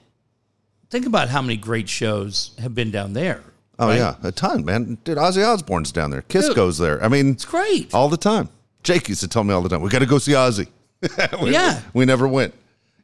Think 0.90 1.06
about 1.06 1.28
how 1.28 1.40
many 1.40 1.56
great 1.56 1.88
shows 1.88 2.50
have 2.58 2.74
been 2.74 2.90
down 2.90 3.12
there. 3.12 3.40
Oh 3.78 3.86
right? 3.88 3.96
yeah, 3.98 4.16
a 4.22 4.32
ton, 4.32 4.64
man. 4.64 4.98
Dude, 5.04 5.16
Ozzy 5.16 5.46
Osbourne's 5.46 5.92
down 5.92 6.10
there. 6.10 6.22
Kiss 6.22 6.46
Dude. 6.48 6.56
goes 6.56 6.76
there. 6.78 7.02
I 7.02 7.08
mean, 7.08 7.30
It's 7.30 7.44
great. 7.44 7.94
all 7.94 8.08
the 8.08 8.16
time. 8.18 8.48
Jake 8.82 9.08
used 9.08 9.20
to 9.22 9.28
tell 9.28 9.44
me 9.44 9.54
all 9.54 9.62
the 9.62 9.68
time, 9.68 9.80
"We 9.80 9.88
got 9.88 10.00
to 10.00 10.06
go 10.06 10.18
see 10.18 10.32
Ozzy." 10.32 10.66
we, 11.40 11.52
Yeah. 11.52 11.80
we 11.94 12.04
never 12.04 12.26
went. 12.28 12.52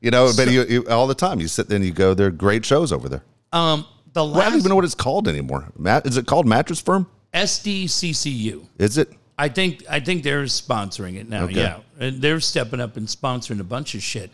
You 0.00 0.10
know, 0.10 0.30
but 0.36 0.50
you, 0.50 0.64
you, 0.64 0.86
all 0.88 1.06
the 1.06 1.14
time 1.14 1.40
you 1.40 1.48
sit 1.48 1.68
there 1.68 1.76
and 1.76 1.84
you 1.84 1.92
go. 1.92 2.14
There 2.14 2.28
are 2.28 2.30
great 2.30 2.64
shows 2.64 2.92
over 2.92 3.08
there. 3.08 3.24
Um, 3.52 3.84
the 4.12 4.24
Well, 4.24 4.40
I 4.40 4.44
don't 4.48 4.58
even 4.58 4.68
know 4.68 4.76
what 4.76 4.84
it's 4.84 4.94
called 4.94 5.26
anymore. 5.28 5.72
Matt, 5.76 6.06
is 6.06 6.16
it 6.16 6.26
called 6.26 6.46
Mattress 6.46 6.80
Firm? 6.80 7.08
SDCCU. 7.34 8.66
Is 8.78 8.98
it? 8.98 9.12
I 9.36 9.48
think 9.48 9.84
I 9.88 10.00
think 10.00 10.24
they're 10.24 10.44
sponsoring 10.44 11.16
it 11.16 11.28
now. 11.28 11.44
Okay. 11.44 11.54
Yeah, 11.54 11.80
and 11.98 12.20
they're 12.20 12.40
stepping 12.40 12.80
up 12.80 12.96
and 12.96 13.06
sponsoring 13.06 13.60
a 13.60 13.64
bunch 13.64 13.94
of 13.94 14.02
shit. 14.02 14.30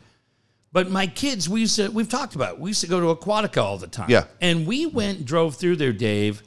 But 0.73 0.91
my 0.91 1.07
kids, 1.07 1.49
we 1.49 1.61
used 1.61 1.77
to 1.77 1.89
we've 1.89 2.09
talked 2.09 2.35
about. 2.35 2.55
It. 2.55 2.61
We 2.61 2.71
used 2.71 2.81
to 2.81 2.87
go 2.87 3.01
to 3.01 3.15
Aquatica 3.15 3.63
all 3.63 3.79
the 3.79 3.87
time. 3.87 4.11
Yeah. 4.11 4.25
and 4.41 4.67
we 4.67 4.87
went 4.87 5.19
and 5.19 5.27
drove 5.27 5.57
through 5.57 5.77
there, 5.77 5.93
Dave. 5.93 6.43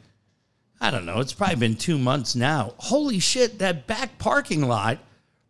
I 0.82 0.92
don't 0.92 1.06
know. 1.06 1.20
It's 1.20 1.34
probably 1.34 1.56
been 1.56 1.76
two 1.76 1.98
months 1.98 2.36
now. 2.36 2.74
Holy 2.78 3.20
shit! 3.20 3.60
That 3.60 3.88
back 3.88 4.18
parking 4.20 4.68
lot, 4.68 5.00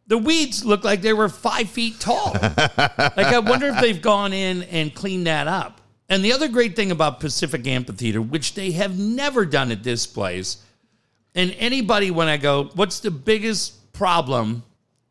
the 0.08 0.18
weeds 0.18 0.64
look 0.66 0.84
like 0.84 1.02
they 1.02 1.14
were 1.14 1.30
five 1.30 1.70
feet 1.70 2.00
tall. 2.00 2.32
like 2.34 3.18
I 3.18 3.40
wonder 3.40 3.68
if 3.68 3.82
they've 3.82 4.02
gone 4.02 4.34
in 4.34 4.64
and 4.64 4.94
cleaned 4.94 5.28
that 5.28 5.48
up. 5.48 5.82
And 6.10 6.24
the 6.24 6.32
other 6.32 6.48
great 6.48 6.76
thing 6.76 6.92
about 6.92 7.20
Pacific 7.20 7.68
Amphitheater, 7.68 8.22
which 8.22 8.54
they 8.54 8.72
have 8.72 8.98
never 8.98 9.46
done 9.46 9.72
at 9.72 9.84
this 9.84 10.08
place, 10.08 10.64
and 11.36 11.54
anybody, 11.60 12.10
when 12.10 12.28
I 12.28 12.38
go, 12.38 12.72
what's 12.74 13.00
the 13.02 13.12
biggest 13.12 13.94
problem 13.94 14.64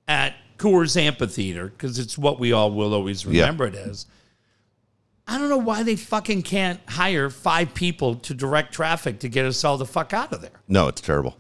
at 0.09 0.35
Coors 0.59 0.97
Amphitheater? 0.97 1.69
Because 1.69 1.99
it's 1.99 2.17
what 2.17 2.41
we 2.41 2.53
all 2.53 2.73
will 2.73 2.95
always 2.95 3.25
remember 3.27 3.67
it 3.67 3.75
as. 3.75 4.07
I 5.29 5.39
don't 5.39 5.49
know 5.49 5.57
why 5.57 5.83
they 5.83 5.97
fucking 5.97 6.43
can't 6.43 6.81
hire 6.89 7.31
five 7.31 7.75
people 7.75 8.15
to 8.17 8.35
direct 8.35 8.73
traffic 8.73 9.19
to 9.21 9.29
get 9.29 9.45
us 9.45 9.65
all 9.65 9.77
the 9.77 9.87
fuck 9.87 10.13
out 10.13 10.33
of 10.33 10.41
there. 10.41 10.51
No, 10.69 10.89
it's 10.89 11.01
terrible. 11.01 11.37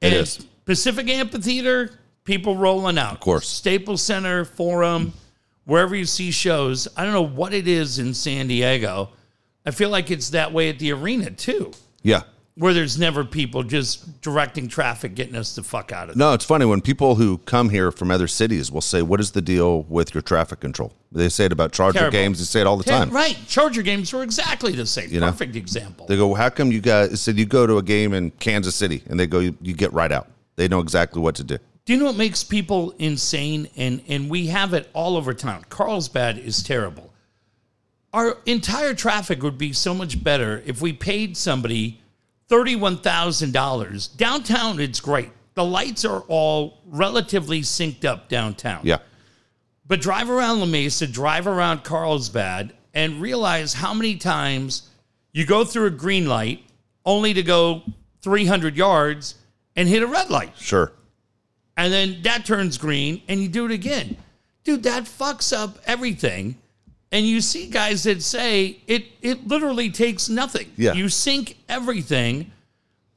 It 0.00 0.06
And 0.12 0.14
is. 0.16 0.46
Pacific 0.64 1.08
Amphitheater, 1.08 1.98
people 2.26 2.56
rolling 2.56 2.98
out. 2.98 3.12
Of 3.14 3.20
course. 3.20 3.48
Staples 3.48 4.02
Center, 4.02 4.44
Forum, 4.44 5.14
wherever 5.64 5.96
you 5.96 6.04
see 6.04 6.30
shows. 6.30 6.86
I 6.96 7.04
don't 7.04 7.14
know 7.14 7.22
what 7.22 7.54
it 7.54 7.66
is 7.66 7.98
in 7.98 8.12
San 8.12 8.48
Diego. 8.48 9.08
I 9.64 9.70
feel 9.70 9.88
like 9.90 10.10
it's 10.10 10.30
that 10.30 10.52
way 10.52 10.68
at 10.68 10.78
the 10.78 10.92
arena 10.92 11.30
too, 11.30 11.72
Yeah. 12.02 12.22
where 12.54 12.72
there's 12.72 12.98
never 12.98 13.24
people 13.24 13.62
just 13.64 14.20
directing 14.20 14.68
traffic, 14.68 15.14
getting 15.16 15.34
us 15.34 15.56
the 15.56 15.62
fuck 15.64 15.90
out 15.90 16.08
of 16.08 16.14
there. 16.16 16.18
No, 16.28 16.34
it's 16.34 16.44
funny 16.44 16.64
when 16.66 16.80
people 16.80 17.16
who 17.16 17.38
come 17.38 17.70
here 17.70 17.90
from 17.90 18.10
other 18.12 18.28
cities 18.28 18.70
will 18.70 18.80
say, 18.80 19.02
"What 19.02 19.18
is 19.20 19.32
the 19.32 19.42
deal 19.42 19.82
with 19.88 20.14
your 20.14 20.22
traffic 20.22 20.60
control?" 20.60 20.92
They 21.10 21.28
say 21.28 21.46
it 21.46 21.52
about 21.52 21.72
Charger 21.72 21.98
Terrible. 21.98 22.12
games. 22.12 22.38
They 22.38 22.44
say 22.44 22.60
it 22.60 22.66
all 22.68 22.76
the 22.76 22.84
time. 22.84 23.10
Right. 23.10 23.36
Charger 23.48 23.82
games 23.82 24.12
were 24.12 24.22
exactly 24.22 24.72
the 24.72 24.86
same. 24.86 25.12
You 25.12 25.18
know? 25.20 25.26
Perfect 25.26 25.56
example. 25.56 26.06
They 26.06 26.16
go, 26.16 26.34
"How 26.34 26.48
come 26.48 26.70
you 26.70 26.80
guys 26.80 27.20
said 27.20 27.38
you 27.38 27.44
go 27.46 27.66
to 27.66 27.78
a 27.78 27.82
game 27.82 28.12
in 28.14 28.30
Kansas 28.32 28.74
City?" 28.76 29.02
And 29.08 29.18
they 29.18 29.26
go, 29.26 29.40
"You, 29.40 29.56
you 29.62 29.74
get 29.74 29.92
right 29.92 30.12
out." 30.12 30.28
They 30.56 30.68
know 30.68 30.78
exactly 30.80 31.20
what 31.20 31.34
to 31.36 31.44
do. 31.44 31.58
Do 31.86 31.92
you 31.92 32.00
know 32.00 32.06
what 32.06 32.16
makes 32.16 32.42
people 32.44 32.94
insane? 32.98 33.68
And 33.76 34.02
and 34.08 34.28
we 34.28 34.48
have 34.48 34.74
it 34.74 34.90
all 34.92 35.16
over 35.16 35.32
town. 35.32 35.64
Carlsbad 35.70 36.36
is 36.36 36.62
terrible. 36.62 37.12
Our 38.12 38.38
entire 38.44 38.92
traffic 38.92 39.42
would 39.42 39.56
be 39.56 39.72
so 39.72 39.94
much 39.94 40.22
better 40.22 40.62
if 40.66 40.82
we 40.82 40.92
paid 40.92 41.36
somebody 41.36 42.00
thirty-one 42.48 42.98
thousand 42.98 43.52
dollars. 43.52 44.08
Downtown, 44.08 44.80
it's 44.80 45.00
great. 45.00 45.30
The 45.54 45.64
lights 45.64 46.04
are 46.04 46.20
all 46.28 46.82
relatively 46.86 47.62
synced 47.62 48.04
up 48.04 48.28
downtown. 48.28 48.80
Yeah. 48.82 48.98
But 49.86 50.00
drive 50.00 50.28
around 50.28 50.58
La 50.58 50.66
Mesa, 50.66 51.06
drive 51.06 51.46
around 51.46 51.84
Carlsbad, 51.84 52.74
and 52.94 53.22
realize 53.22 53.74
how 53.74 53.94
many 53.94 54.16
times 54.16 54.90
you 55.32 55.46
go 55.46 55.64
through 55.64 55.86
a 55.86 55.90
green 55.90 56.26
light 56.26 56.64
only 57.04 57.32
to 57.32 57.42
go 57.44 57.82
300 58.22 58.76
yards 58.76 59.36
and 59.76 59.88
hit 59.88 60.02
a 60.02 60.06
red 60.06 60.30
light 60.30 60.52
Sure. 60.58 60.92
And 61.76 61.92
then 61.92 62.22
that 62.22 62.44
turns 62.46 62.78
green 62.78 63.22
and 63.28 63.40
you 63.40 63.48
do 63.48 63.66
it 63.66 63.72
again. 63.72 64.16
Dude, 64.64 64.82
that 64.84 65.04
fucks 65.04 65.56
up 65.56 65.78
everything. 65.86 66.56
And 67.12 67.26
you 67.26 67.40
see 67.40 67.68
guys 67.68 68.02
that 68.04 68.22
say 68.22 68.78
it 68.86 69.06
it 69.22 69.46
literally 69.46 69.90
takes 69.90 70.28
nothing. 70.28 70.72
Yeah. 70.76 70.94
You 70.94 71.08
sync 71.08 71.56
everything 71.68 72.50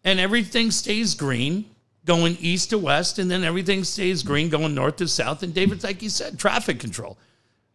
and 0.03 0.19
everything 0.19 0.71
stays 0.71 1.15
green 1.15 1.65
going 2.05 2.37
east 2.39 2.69
to 2.71 2.77
west 2.77 3.19
and 3.19 3.29
then 3.29 3.43
everything 3.43 3.83
stays 3.83 4.23
green 4.23 4.49
going 4.49 4.73
north 4.75 4.97
to 4.97 5.07
south 5.07 5.43
and 5.43 5.53
David's 5.53 5.83
like 5.83 6.01
you 6.01 6.09
said 6.09 6.37
traffic 6.37 6.79
control. 6.79 7.17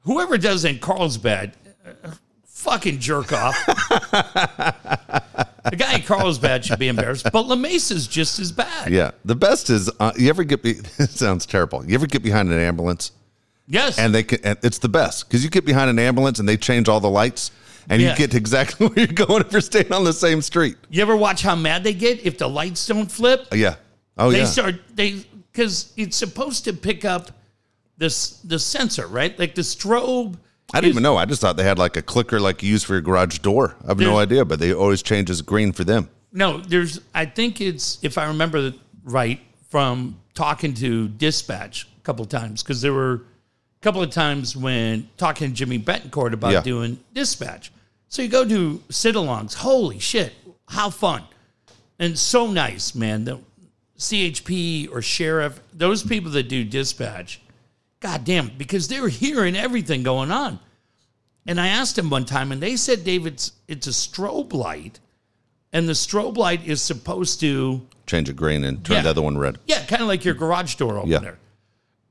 Whoever 0.02 0.38
does 0.38 0.64
in 0.64 0.78
Carlsbad 0.78 1.54
uh, 1.84 2.10
fucking 2.44 3.00
jerk 3.00 3.32
off. 3.32 3.56
the 5.70 5.76
guy 5.76 5.94
in 5.96 6.02
Carlsbad 6.02 6.64
should 6.64 6.78
be 6.78 6.88
embarrassed, 6.88 7.26
but 7.32 7.46
La 7.46 7.56
Mesa's 7.56 8.06
just 8.06 8.38
as 8.38 8.52
bad. 8.52 8.92
Yeah. 8.92 9.12
The 9.24 9.34
best 9.34 9.70
is 9.70 9.90
uh, 10.00 10.12
you 10.16 10.28
ever 10.28 10.44
get 10.44 10.62
be- 10.62 10.70
it 10.98 11.10
sounds 11.10 11.46
terrible. 11.46 11.84
You 11.86 11.94
ever 11.94 12.06
get 12.06 12.22
behind 12.22 12.50
an 12.52 12.58
ambulance 12.58 13.12
Yes. 13.66 13.98
and 13.98 14.14
they 14.14 14.22
can 14.22 14.40
and 14.44 14.58
it's 14.62 14.78
the 14.78 14.88
best 14.90 15.26
because 15.26 15.42
you 15.42 15.48
get 15.50 15.64
behind 15.64 15.88
an 15.88 15.98
ambulance 15.98 16.38
and 16.38 16.46
they 16.48 16.56
change 16.58 16.88
all 16.88 17.00
the 17.00 17.08
lights 17.10 17.50
and 17.88 18.00
Yeah. 18.02 18.10
you 18.10 18.16
get 18.16 18.30
to 18.32 18.36
exactly 18.36 18.86
where 18.88 18.98
you're 19.06 19.14
going 19.26 19.40
if 19.42 19.52
you're 19.52 19.60
staying 19.62 19.92
on 19.92 20.04
the 20.04 20.12
same 20.12 20.42
street. 20.42 20.76
You 20.90 21.00
ever 21.02 21.16
watch 21.16 21.42
how 21.42 21.54
mad 21.56 21.82
they 21.84 21.94
get 21.94 22.24
if 22.26 22.36
the 22.38 22.48
lights 22.48 22.86
don't 22.86 23.10
flip? 23.10 23.46
Yeah. 23.54 23.76
Oh 24.18 24.30
They 24.30 24.40
yeah. 24.40 24.44
start 24.44 24.74
they 24.94 25.24
because 25.52 25.92
it's 25.96 26.16
supposed 26.16 26.64
to 26.64 26.72
pick 26.74 27.04
up 27.04 27.30
this 27.96 28.40
the 28.40 28.58
sensor, 28.58 29.06
right? 29.06 29.38
Like 29.38 29.54
the 29.54 29.62
strobe. 29.62 30.36
I 30.72 30.80
didn't 30.80 30.90
even 30.92 31.02
know. 31.02 31.16
I 31.16 31.24
just 31.24 31.40
thought 31.40 31.56
they 31.56 31.64
had 31.64 31.78
like 31.78 31.96
a 31.96 32.02
clicker 32.02 32.40
like 32.40 32.62
you 32.62 32.70
use 32.70 32.82
for 32.82 32.94
your 32.94 33.02
garage 33.02 33.38
door. 33.38 33.76
I 33.84 33.88
have 33.88 33.98
no 34.00 34.18
idea, 34.18 34.44
but 34.44 34.58
they 34.58 34.72
always 34.72 35.02
changes 35.02 35.40
green 35.42 35.72
for 35.72 35.84
them. 35.84 36.08
No, 36.32 36.58
there's. 36.58 37.00
I 37.14 37.26
think 37.26 37.60
it's 37.60 37.98
if 38.02 38.18
I 38.18 38.26
remember 38.26 38.72
right 39.04 39.40
from 39.68 40.18
talking 40.34 40.74
to 40.74 41.08
dispatch 41.08 41.86
a 41.98 42.00
couple 42.02 42.24
of 42.24 42.28
times 42.28 42.62
because 42.62 42.80
there 42.80 42.92
were 42.92 43.12
a 43.14 43.20
couple 43.82 44.02
of 44.02 44.10
times 44.10 44.56
when 44.56 45.08
talking 45.16 45.48
to 45.48 45.54
Jimmy 45.54 45.78
Betancourt 45.78 46.32
about 46.32 46.52
Yeah. 46.52 46.62
doing 46.62 46.98
dispatch. 47.12 47.70
So 48.08 48.22
you 48.22 48.28
go 48.28 48.44
to 48.48 48.82
sit-alongs. 48.90 49.54
Holy 49.54 49.98
shit, 49.98 50.32
how 50.68 50.90
fun 50.90 51.22
and 51.98 52.18
so 52.18 52.50
nice, 52.50 52.94
man. 52.94 53.24
The 53.24 53.38
CHP 53.98 54.88
or 54.90 55.02
sheriff, 55.02 55.60
those 55.72 56.02
people 56.02 56.30
that 56.32 56.48
do 56.48 56.64
dispatch, 56.64 57.40
god 58.04 58.22
damn, 58.22 58.48
because 58.58 58.86
they're 58.86 59.08
hearing 59.08 59.56
everything 59.56 60.02
going 60.02 60.30
on. 60.30 60.58
And 61.46 61.58
I 61.58 61.68
asked 61.68 61.96
them 61.96 62.10
one 62.10 62.26
time, 62.26 62.52
and 62.52 62.62
they 62.62 62.76
said, 62.76 63.02
David, 63.02 63.32
it's, 63.34 63.52
it's 63.66 63.86
a 63.86 63.90
strobe 63.90 64.52
light, 64.52 65.00
and 65.72 65.88
the 65.88 65.94
strobe 65.94 66.36
light 66.36 66.66
is 66.66 66.82
supposed 66.82 67.40
to, 67.40 67.86
Change 68.06 68.28
a 68.28 68.34
green 68.34 68.62
and 68.64 68.84
turn 68.84 68.96
Yeah. 68.96 69.02
the 69.04 69.10
other 69.10 69.22
one 69.22 69.38
red. 69.38 69.56
yeah, 69.64 69.82
kind 69.86 70.02
of 70.02 70.08
like 70.08 70.22
your 70.22 70.34
garage 70.34 70.74
door 70.74 70.98
opener. 70.98 71.10
Yeah. 71.22 71.30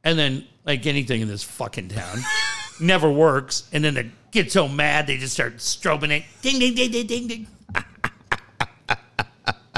And 0.03 0.17
then, 0.17 0.47
like 0.65 0.87
anything 0.87 1.21
in 1.21 1.27
this 1.27 1.43
fucking 1.43 1.89
town, 1.89 2.17
never 2.81 3.11
works. 3.11 3.69
And 3.71 3.83
then 3.83 3.93
they 3.93 4.09
get 4.31 4.51
so 4.51 4.67
mad 4.67 5.05
they 5.05 5.17
just 5.17 5.33
start 5.33 5.57
strobing 5.57 6.09
it. 6.09 6.23
Ding, 6.41 6.57
ding, 6.57 6.73
ding, 6.73 6.89
ding, 6.91 7.05
ding, 7.05 7.27
ding. 7.27 7.47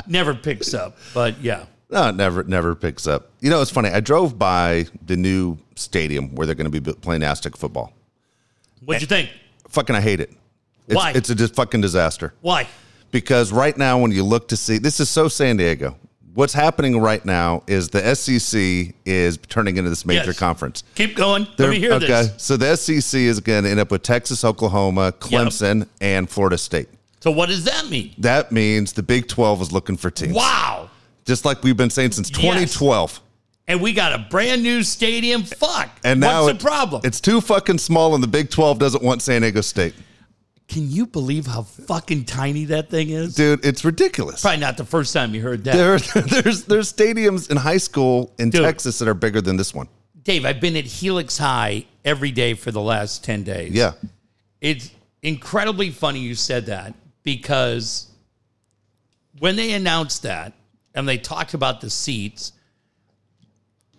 never 0.07 0.33
picks 0.33 0.73
up. 0.73 0.97
But 1.13 1.41
yeah. 1.41 1.65
No, 1.89 2.09
it 2.09 2.15
never 2.15 2.43
never 2.43 2.75
picks 2.75 3.05
up. 3.07 3.29
You 3.41 3.49
know, 3.49 3.61
it's 3.61 3.71
funny. 3.71 3.89
I 3.89 3.99
drove 3.99 4.37
by 4.39 4.87
the 5.05 5.15
new 5.15 5.57
stadium 5.75 6.33
where 6.35 6.45
they're 6.47 6.55
going 6.55 6.71
to 6.71 6.81
be 6.81 6.93
playing 6.93 7.23
Aztec 7.23 7.55
football. 7.55 7.93
What'd 8.83 9.01
you 9.01 9.07
think? 9.07 9.29
Fucking, 9.69 9.95
I 9.95 10.01
hate 10.01 10.19
it. 10.19 10.31
It's, 10.87 10.95
Why? 10.95 11.11
It's 11.15 11.29
a 11.29 11.35
just 11.35 11.55
fucking 11.55 11.81
disaster. 11.81 12.33
Why? 12.41 12.67
because 13.11 13.53
right 13.53 13.77
now 13.77 13.97
when 13.97 14.11
you 14.11 14.23
look 14.25 14.49
to 14.49 14.57
see 14.57 14.77
this 14.77 14.99
is 14.99 15.09
so 15.09 15.27
San 15.29 15.55
Diego. 15.57 15.95
What's 16.33 16.51
happening 16.51 16.99
right 16.99 17.23
now 17.25 17.63
is 17.65 17.87
the 17.89 18.13
SEC 18.13 18.93
is 19.05 19.37
turning 19.47 19.77
into 19.77 19.89
this 19.89 20.05
major 20.05 20.31
Yes. 20.31 20.39
conference. 20.39 20.83
Keep 20.95 21.15
going. 21.15 21.47
Let 21.57 21.69
me 21.69 21.79
hear 21.79 21.97
this. 21.97 22.03
okay, 22.09 22.23
this. 22.33 22.43
so 22.43 22.57
the 22.57 22.75
SEC 22.75 23.17
is 23.21 23.39
going 23.39 23.63
to 23.63 23.69
end 23.69 23.79
up 23.79 23.89
with 23.89 24.03
Texas, 24.03 24.43
Oklahoma, 24.43 25.13
Clemson, 25.13 25.87
and 26.01 26.29
Florida 26.29 26.57
State. 26.57 26.89
So 27.21 27.31
what 27.31 27.47
does 27.47 27.63
that 27.63 27.89
mean? 27.89 28.13
That 28.17 28.51
means 28.51 28.91
the 28.91 29.03
Big 29.03 29.29
12 29.29 29.61
is 29.61 29.71
looking 29.71 29.95
for 29.95 30.11
teams. 30.11 30.33
Wow. 30.33 30.89
Just 31.25 31.43
like 31.45 31.63
we've 31.63 31.77
been 31.77 31.89
saying 31.89 32.11
since 32.11 32.29
2012. 32.29 33.19
And 33.67 33.81
we 33.81 33.93
got 33.93 34.13
a 34.13 34.19
brand 34.29 34.61
new 34.61 34.83
stadium. 34.83 35.43
Fuck. 35.43 35.89
And 36.03 36.19
now 36.19 36.43
What's 36.43 36.55
it- 36.55 36.59
the 36.59 36.63
problem? 36.63 37.01
It's 37.03 37.19
too 37.19 37.41
fucking 37.41 37.79
small, 37.79 38.13
and 38.13 38.23
the 38.23 38.27
Big 38.27 38.51
12 38.51 38.77
doesn't 38.77 39.03
want 39.03 39.21
San 39.23 39.41
Diego 39.41 39.61
State. 39.61 39.95
Can 40.67 40.89
you 40.89 41.05
believe 41.05 41.45
how 41.45 41.61
fucking 41.63 42.25
tiny 42.25 42.65
that 42.65 42.89
thing 42.89 43.09
is? 43.09 43.35
Dude, 43.35 43.63
it's 43.63 43.85
ridiculous. 43.85 44.41
Probably 44.41 44.59
not 44.59 44.77
the 44.77 44.85
first 44.85 45.13
time 45.13 45.35
you 45.35 45.41
heard 45.41 45.63
that. 45.65 45.75
There, 45.75 45.99
there's 46.41 46.63
there's 46.65 46.91
stadiums 46.91 47.51
in 47.51 47.57
high 47.57 47.77
school 47.77 48.33
in 48.39 48.49
Dude. 48.49 48.63
Texas 48.63 48.97
that 48.97 49.07
are 49.07 49.13
bigger 49.13 49.41
than 49.41 49.57
this 49.57 49.75
one. 49.75 49.87
Dave, 50.23 50.43
I've 50.43 50.59
been 50.59 50.75
at 50.75 50.85
Helix 50.85 51.37
High 51.37 51.85
every 52.03 52.31
day 52.31 52.55
for 52.55 52.71
the 52.71 52.81
last 52.81 53.23
10 53.23 53.43
days. 53.43 53.73
Yeah. 53.73 53.93
It's 54.59 54.89
incredibly 55.21 55.91
funny 55.91 56.19
you 56.19 56.33
said 56.33 56.65
that 56.65 56.95
because 57.21 58.07
when 59.37 59.55
they 59.55 59.73
announced 59.73 60.23
that 60.23 60.53
and 60.95 61.07
they 61.07 61.17
talked 61.17 61.53
about 61.53 61.81
the 61.81 61.89
seats, 61.89 62.53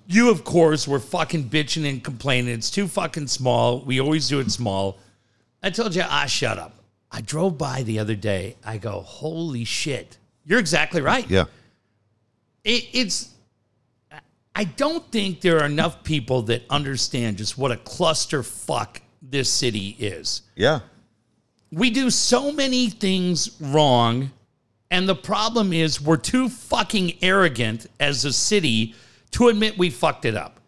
you 0.06 0.30
of 0.30 0.44
course 0.44 0.88
were 0.88 0.98
fucking 0.98 1.48
bitching 1.50 1.88
and 1.88 2.02
complaining. 2.02 2.54
It's 2.54 2.70
too 2.70 2.88
fucking 2.88 3.26
small. 3.28 3.80
We 3.82 4.00
always 4.00 4.28
do 4.28 4.40
it 4.40 4.50
small. 4.50 4.98
I 5.62 5.70
told 5.70 5.94
you, 5.94 6.02
ah, 6.04 6.26
shut 6.26 6.58
up. 6.58 6.72
I 7.10 7.20
drove 7.20 7.56
by 7.58 7.82
the 7.82 7.98
other 7.98 8.14
day. 8.14 8.56
I 8.64 8.78
go, 8.78 9.00
holy 9.00 9.64
shit. 9.64 10.18
You're 10.44 10.58
exactly 10.58 11.00
right. 11.00 11.28
Yeah. 11.28 11.44
It, 12.64 12.88
it's. 12.92 13.30
I 14.54 14.64
don't 14.64 15.10
think 15.12 15.42
there 15.42 15.58
are 15.60 15.66
enough 15.66 16.02
people 16.02 16.42
that 16.42 16.62
understand 16.70 17.36
just 17.36 17.58
what 17.58 17.72
a 17.72 17.76
clusterfuck 17.76 19.00
this 19.20 19.50
city 19.50 19.96
is. 19.98 20.42
Yeah. 20.54 20.80
We 21.70 21.90
do 21.90 22.10
so 22.10 22.52
many 22.52 22.88
things 22.88 23.60
wrong, 23.60 24.30
and 24.90 25.08
the 25.08 25.14
problem 25.14 25.72
is 25.72 26.00
we're 26.00 26.16
too 26.16 26.48
fucking 26.48 27.18
arrogant 27.22 27.86
as 27.98 28.24
a 28.24 28.32
city 28.32 28.94
to 29.32 29.48
admit 29.48 29.76
we 29.76 29.90
fucked 29.90 30.24
it 30.24 30.36
up. 30.36 30.60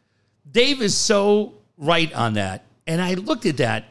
Dave 0.50 0.82
is 0.82 0.96
so 0.96 1.54
right 1.76 2.12
on 2.14 2.34
that. 2.34 2.64
And 2.86 3.00
I 3.00 3.14
looked 3.14 3.46
at 3.46 3.58
that. 3.58 3.84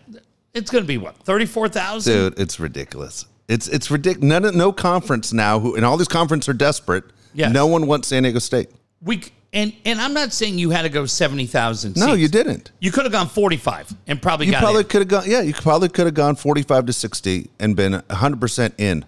It's 0.53 0.71
going 0.71 0.83
to 0.83 0.87
be 0.87 0.97
what, 0.97 1.17
34,000? 1.17 2.13
Dude, 2.13 2.39
it's 2.39 2.59
ridiculous. 2.59 3.25
It's 3.47 3.67
it's 3.67 3.89
ridiculous. 3.89 4.27
None, 4.27 4.57
no 4.57 4.73
conference 4.73 5.31
now, 5.31 5.59
who 5.59 5.75
and 5.75 5.85
all 5.85 5.95
these 5.95 6.07
conferences 6.07 6.49
are 6.49 6.53
desperate. 6.53 7.05
Yes. 7.33 7.53
No 7.53 7.67
one 7.67 7.87
wants 7.87 8.09
San 8.09 8.23
Diego 8.23 8.39
State. 8.39 8.69
We 9.01 9.23
and 9.53 9.73
and 9.85 10.01
I'm 10.01 10.13
not 10.13 10.33
saying 10.33 10.59
you 10.59 10.71
had 10.71 10.81
to 10.81 10.89
go 10.89 11.05
70,000 11.05 11.95
No, 11.95 12.13
you 12.13 12.27
didn't. 12.27 12.71
You 12.79 12.91
could 12.91 13.03
have 13.03 13.13
gone 13.13 13.27
45 13.27 13.93
and 14.07 14.21
probably 14.21 14.47
You 14.47 14.53
probably 14.53 14.83
could 14.83 15.01
have 15.01 15.07
gone. 15.07 15.23
Yeah, 15.27 15.41
you 15.41 15.53
probably 15.53 15.87
could 15.87 16.05
have 16.05 16.15
gone 16.15 16.35
forty-five 16.35 16.85
to 16.87 16.93
sixty 16.93 17.49
and 17.59 17.75
been 17.75 18.01
hundred 18.09 18.41
percent 18.41 18.73
in. 18.77 19.05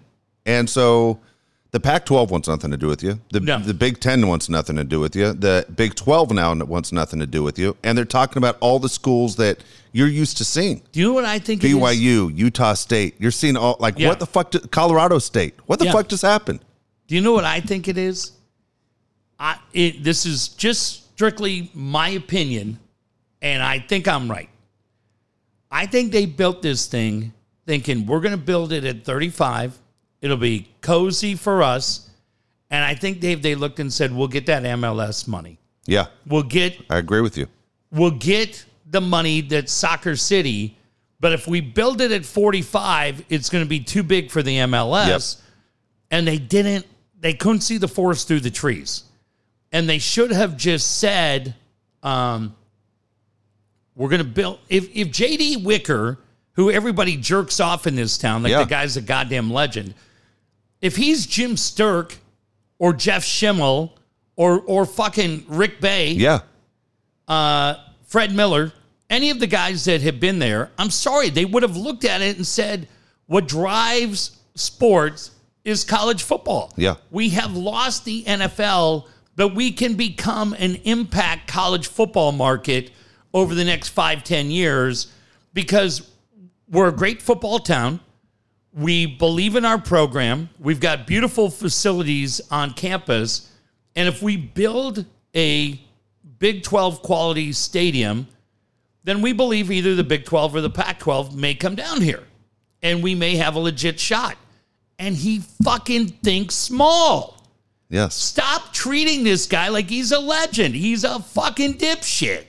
And 0.50 0.68
so, 0.68 1.20
the 1.70 1.78
Pac-12 1.78 2.30
wants 2.30 2.48
nothing 2.48 2.72
to 2.72 2.76
do 2.76 2.88
with 2.88 3.02
you. 3.04 3.20
The 3.30 3.38
No. 3.38 3.58
the 3.60 3.72
Big 3.74 4.00
Ten 4.00 4.26
wants 4.26 4.48
nothing 4.48 4.74
to 4.76 4.82
do 4.84 4.98
with 4.98 5.14
you. 5.14 5.32
The 5.32 5.64
Big 5.76 5.94
Twelve 5.94 6.32
now 6.32 6.52
wants 6.64 6.90
nothing 6.90 7.20
to 7.20 7.26
do 7.26 7.44
with 7.44 7.56
you. 7.60 7.76
And 7.84 7.96
they're 7.96 8.04
talking 8.04 8.38
about 8.38 8.56
all 8.60 8.80
the 8.80 8.88
schools 8.88 9.36
that 9.36 9.62
you're 9.92 10.08
used 10.08 10.36
to 10.38 10.44
seeing. 10.44 10.82
Do 10.90 10.98
you 10.98 11.06
know 11.06 11.12
what 11.12 11.24
I 11.24 11.38
think 11.38 11.62
it 11.62 11.68
is? 11.68 11.74
BYU, 11.74 12.36
Utah 12.36 12.74
State. 12.74 13.14
You're 13.20 13.30
seeing 13.30 13.56
all 13.56 13.76
like 13.78 13.96
Yeah. 13.98 14.08
what 14.08 14.18
the 14.18 14.26
fuck? 14.26 14.50
Did, 14.50 14.70
Colorado 14.72 15.20
State. 15.20 15.54
What 15.66 15.78
the 15.78 15.84
Yeah. 15.84 15.92
fuck 15.92 16.08
just 16.08 16.22
happened? 16.22 16.58
Do 17.06 17.14
you 17.14 17.20
know 17.20 17.32
what 17.32 17.44
I 17.44 17.60
think 17.60 17.86
it 17.86 17.96
is? 17.96 18.32
I 19.38 19.56
it, 19.72 20.02
this 20.02 20.26
is 20.26 20.48
just 20.48 21.12
strictly 21.14 21.70
my 21.72 22.08
opinion, 22.08 22.80
and 23.40 23.62
I 23.62 23.78
think 23.78 24.08
I'm 24.08 24.28
right. 24.28 24.48
I 25.70 25.86
think 25.86 26.10
they 26.10 26.26
built 26.26 26.62
this 26.62 26.86
thing 26.86 27.32
thinking 27.64 28.06
we're 28.06 28.18
going 28.20 28.32
to 28.32 28.44
build 28.52 28.72
it 28.72 28.84
at 28.84 29.04
35. 29.04 29.78
It'll 30.22 30.36
be 30.36 30.68
cozy 30.82 31.34
for 31.34 31.62
us, 31.62 32.10
and 32.70 32.84
I 32.84 32.94
think 32.94 33.20
Dave 33.20 33.42
they 33.42 33.54
looked 33.54 33.80
and 33.80 33.92
said 33.92 34.14
we'll 34.14 34.28
get 34.28 34.46
that 34.46 34.62
MLS 34.62 35.26
money. 35.26 35.58
Yeah, 35.86 36.06
We'll 36.26 36.42
get 36.42 36.76
I 36.90 36.98
agree 36.98 37.20
with 37.22 37.36
you. 37.38 37.46
we'll 37.90 38.10
get 38.12 38.64
the 38.86 39.00
money 39.00 39.40
that's 39.40 39.72
Soccer 39.72 40.14
City, 40.16 40.76
but 41.20 41.32
if 41.32 41.46
we 41.48 41.60
build 41.60 42.00
it 42.00 42.12
at 42.12 42.24
45, 42.24 43.24
it's 43.28 43.48
going 43.48 43.64
to 43.64 43.68
be 43.68 43.80
too 43.80 44.02
big 44.02 44.30
for 44.30 44.42
the 44.42 44.56
MLS. 44.58 45.40
And 46.10 46.26
they 46.26 46.38
didn't, 46.38 46.86
they 47.18 47.32
couldn't 47.34 47.60
see 47.60 47.78
the 47.78 47.86
forest 47.88 48.26
through 48.28 48.40
the 48.40 48.50
trees. 48.50 49.04
And 49.72 49.88
they 49.88 49.98
should 49.98 50.32
have 50.32 50.56
just 50.56 50.98
said, 50.98 51.54
um, 52.02 52.54
we're 53.94 54.08
going 54.08 54.18
to 54.22 54.24
build, 54.28 54.58
if, 54.68 54.88
if 54.94 55.08
JD 55.08 55.62
Wicker, 55.64 56.18
who 56.52 56.70
everybody 56.70 57.16
jerks 57.16 57.60
off 57.60 57.86
in 57.86 57.94
this 57.94 58.18
town, 58.18 58.42
like 58.42 58.50
Yeah. 58.50 58.60
the 58.64 58.66
guy's 58.70 58.96
a 58.96 59.00
goddamn 59.02 59.52
legend, 59.52 59.94
if 60.80 60.96
he's 60.96 61.26
Jim 61.26 61.52
Sterk 61.56 62.16
or 62.78 62.92
Jeff 62.92 63.22
Schemmel 63.24 63.92
or, 64.36 64.60
or 64.60 64.86
fucking 64.86 65.44
Rick 65.48 65.80
Bay, 65.80 66.12
Yeah, 66.12 66.40
uh, 67.28 67.74
Fred 68.06 68.34
Miller, 68.34 68.72
any 69.08 69.30
of 69.30 69.40
the 69.40 69.46
guys 69.46 69.84
that 69.84 70.02
have 70.02 70.20
been 70.20 70.38
there, 70.38 70.70
I'm 70.78 70.90
sorry, 70.90 71.30
they 71.30 71.44
would 71.44 71.62
have 71.62 71.76
looked 71.76 72.04
at 72.04 72.22
it 72.22 72.36
and 72.36 72.46
said, 72.46 72.88
what 73.26 73.46
drives 73.46 74.36
sports 74.54 75.32
is 75.64 75.84
college 75.84 76.22
football. 76.22 76.72
Yeah. 76.76 76.96
We 77.10 77.30
have 77.30 77.56
lost 77.56 78.04
the 78.04 78.24
NFL, 78.24 79.06
but 79.36 79.54
we 79.54 79.72
can 79.72 79.94
become 79.94 80.54
an 80.54 80.76
impact 80.84 81.46
college 81.48 81.86
football 81.86 82.32
market 82.32 82.90
over 83.32 83.54
the 83.54 83.64
next 83.64 83.88
five, 83.90 84.24
ten 84.24 84.50
years 84.50 85.12
because 85.54 86.10
we're 86.68 86.88
a 86.88 86.92
great 86.92 87.20
football 87.22 87.58
town. 87.58 88.00
We 88.72 89.06
believe 89.06 89.56
in 89.56 89.64
our 89.64 89.78
program. 89.78 90.48
We've 90.58 90.80
got 90.80 91.06
beautiful 91.06 91.50
facilities 91.50 92.40
on 92.50 92.72
campus. 92.72 93.50
And 93.96 94.08
if 94.08 94.22
we 94.22 94.36
build 94.36 95.04
a 95.34 95.80
Big 96.38 96.62
12 96.62 97.02
quality 97.02 97.52
stadium, 97.52 98.26
then 99.04 99.20
we 99.22 99.32
believe 99.32 99.70
either 99.70 99.94
the 99.94 100.04
Big 100.04 100.24
12 100.24 100.54
or 100.54 100.60
the 100.60 100.70
Pac 100.70 101.00
12 101.00 101.36
may 101.36 101.54
come 101.54 101.74
down 101.74 102.00
here 102.00 102.22
and 102.82 103.02
we 103.02 103.14
may 103.14 103.36
have 103.36 103.56
a 103.56 103.58
legit 103.58 103.98
shot. 104.00 104.36
And 104.98 105.16
he 105.16 105.40
fucking 105.64 106.08
thinks 106.08 106.54
small. 106.54 107.42
yes. 107.88 108.14
Stop 108.14 108.72
treating 108.72 109.24
this 109.24 109.46
guy 109.46 109.68
like 109.68 109.88
he's 109.88 110.12
a 110.12 110.18
legend. 110.20 110.74
He's 110.74 111.04
a 111.04 111.18
fucking 111.20 111.74
dipshit. 111.74 112.44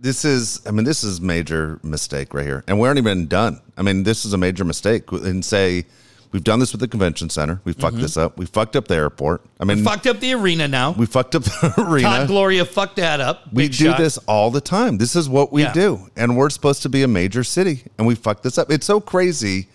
This 0.00 0.24
is, 0.24 0.64
I 0.66 0.70
mean, 0.70 0.84
this 0.84 1.02
is 1.02 1.20
major 1.20 1.80
mistake 1.82 2.32
right 2.32 2.46
here, 2.46 2.62
and 2.68 2.78
we 2.78 2.86
aren't 2.86 2.98
even 2.98 3.26
done. 3.26 3.60
I 3.76 3.82
mean, 3.82 4.04
this 4.04 4.24
is 4.24 4.32
a 4.32 4.38
major 4.38 4.64
mistake. 4.64 5.10
And 5.10 5.44
say 5.44 5.86
we've 6.32 6.44
done 6.44 6.60
this 6.60 6.72
with 6.72 6.80
the 6.80 6.88
convention 6.88 7.30
center. 7.30 7.60
We 7.64 7.72
fucked 7.72 7.94
mm-hmm. 7.94 8.02
this 8.02 8.16
up. 8.16 8.38
We 8.38 8.46
fucked 8.46 8.76
up 8.76 8.86
the 8.86 8.94
airport. 8.94 9.42
I 9.58 9.64
mean, 9.64 9.82
Fucked 9.82 10.06
up 10.06 10.20
the 10.20 10.34
arena 10.34 10.68
now. 10.68 10.92
we 10.92 11.06
fucked 11.06 11.34
up 11.34 11.42
the 11.44 11.74
arena. 11.78 12.08
Todd 12.08 12.28
Gloria 12.28 12.64
fucked 12.64 12.96
that 12.96 13.20
up. 13.20 13.52
we 13.52 13.68
do 13.68 13.86
shot. 13.86 13.98
this 13.98 14.18
all 14.18 14.50
the 14.50 14.60
time. 14.60 14.98
This 14.98 15.16
is 15.16 15.28
what 15.28 15.52
we 15.52 15.62
Yeah. 15.62 15.72
do. 15.72 16.10
And 16.16 16.36
we're 16.36 16.50
supposed 16.50 16.82
to 16.82 16.88
be 16.88 17.02
a 17.02 17.08
major 17.08 17.42
city 17.42 17.84
and 17.98 18.06
we 18.06 18.14
fucked 18.14 18.42
this 18.42 18.58
up. 18.58 18.70
It's 18.70 18.86
so 18.86 19.00
crazy 19.00 19.68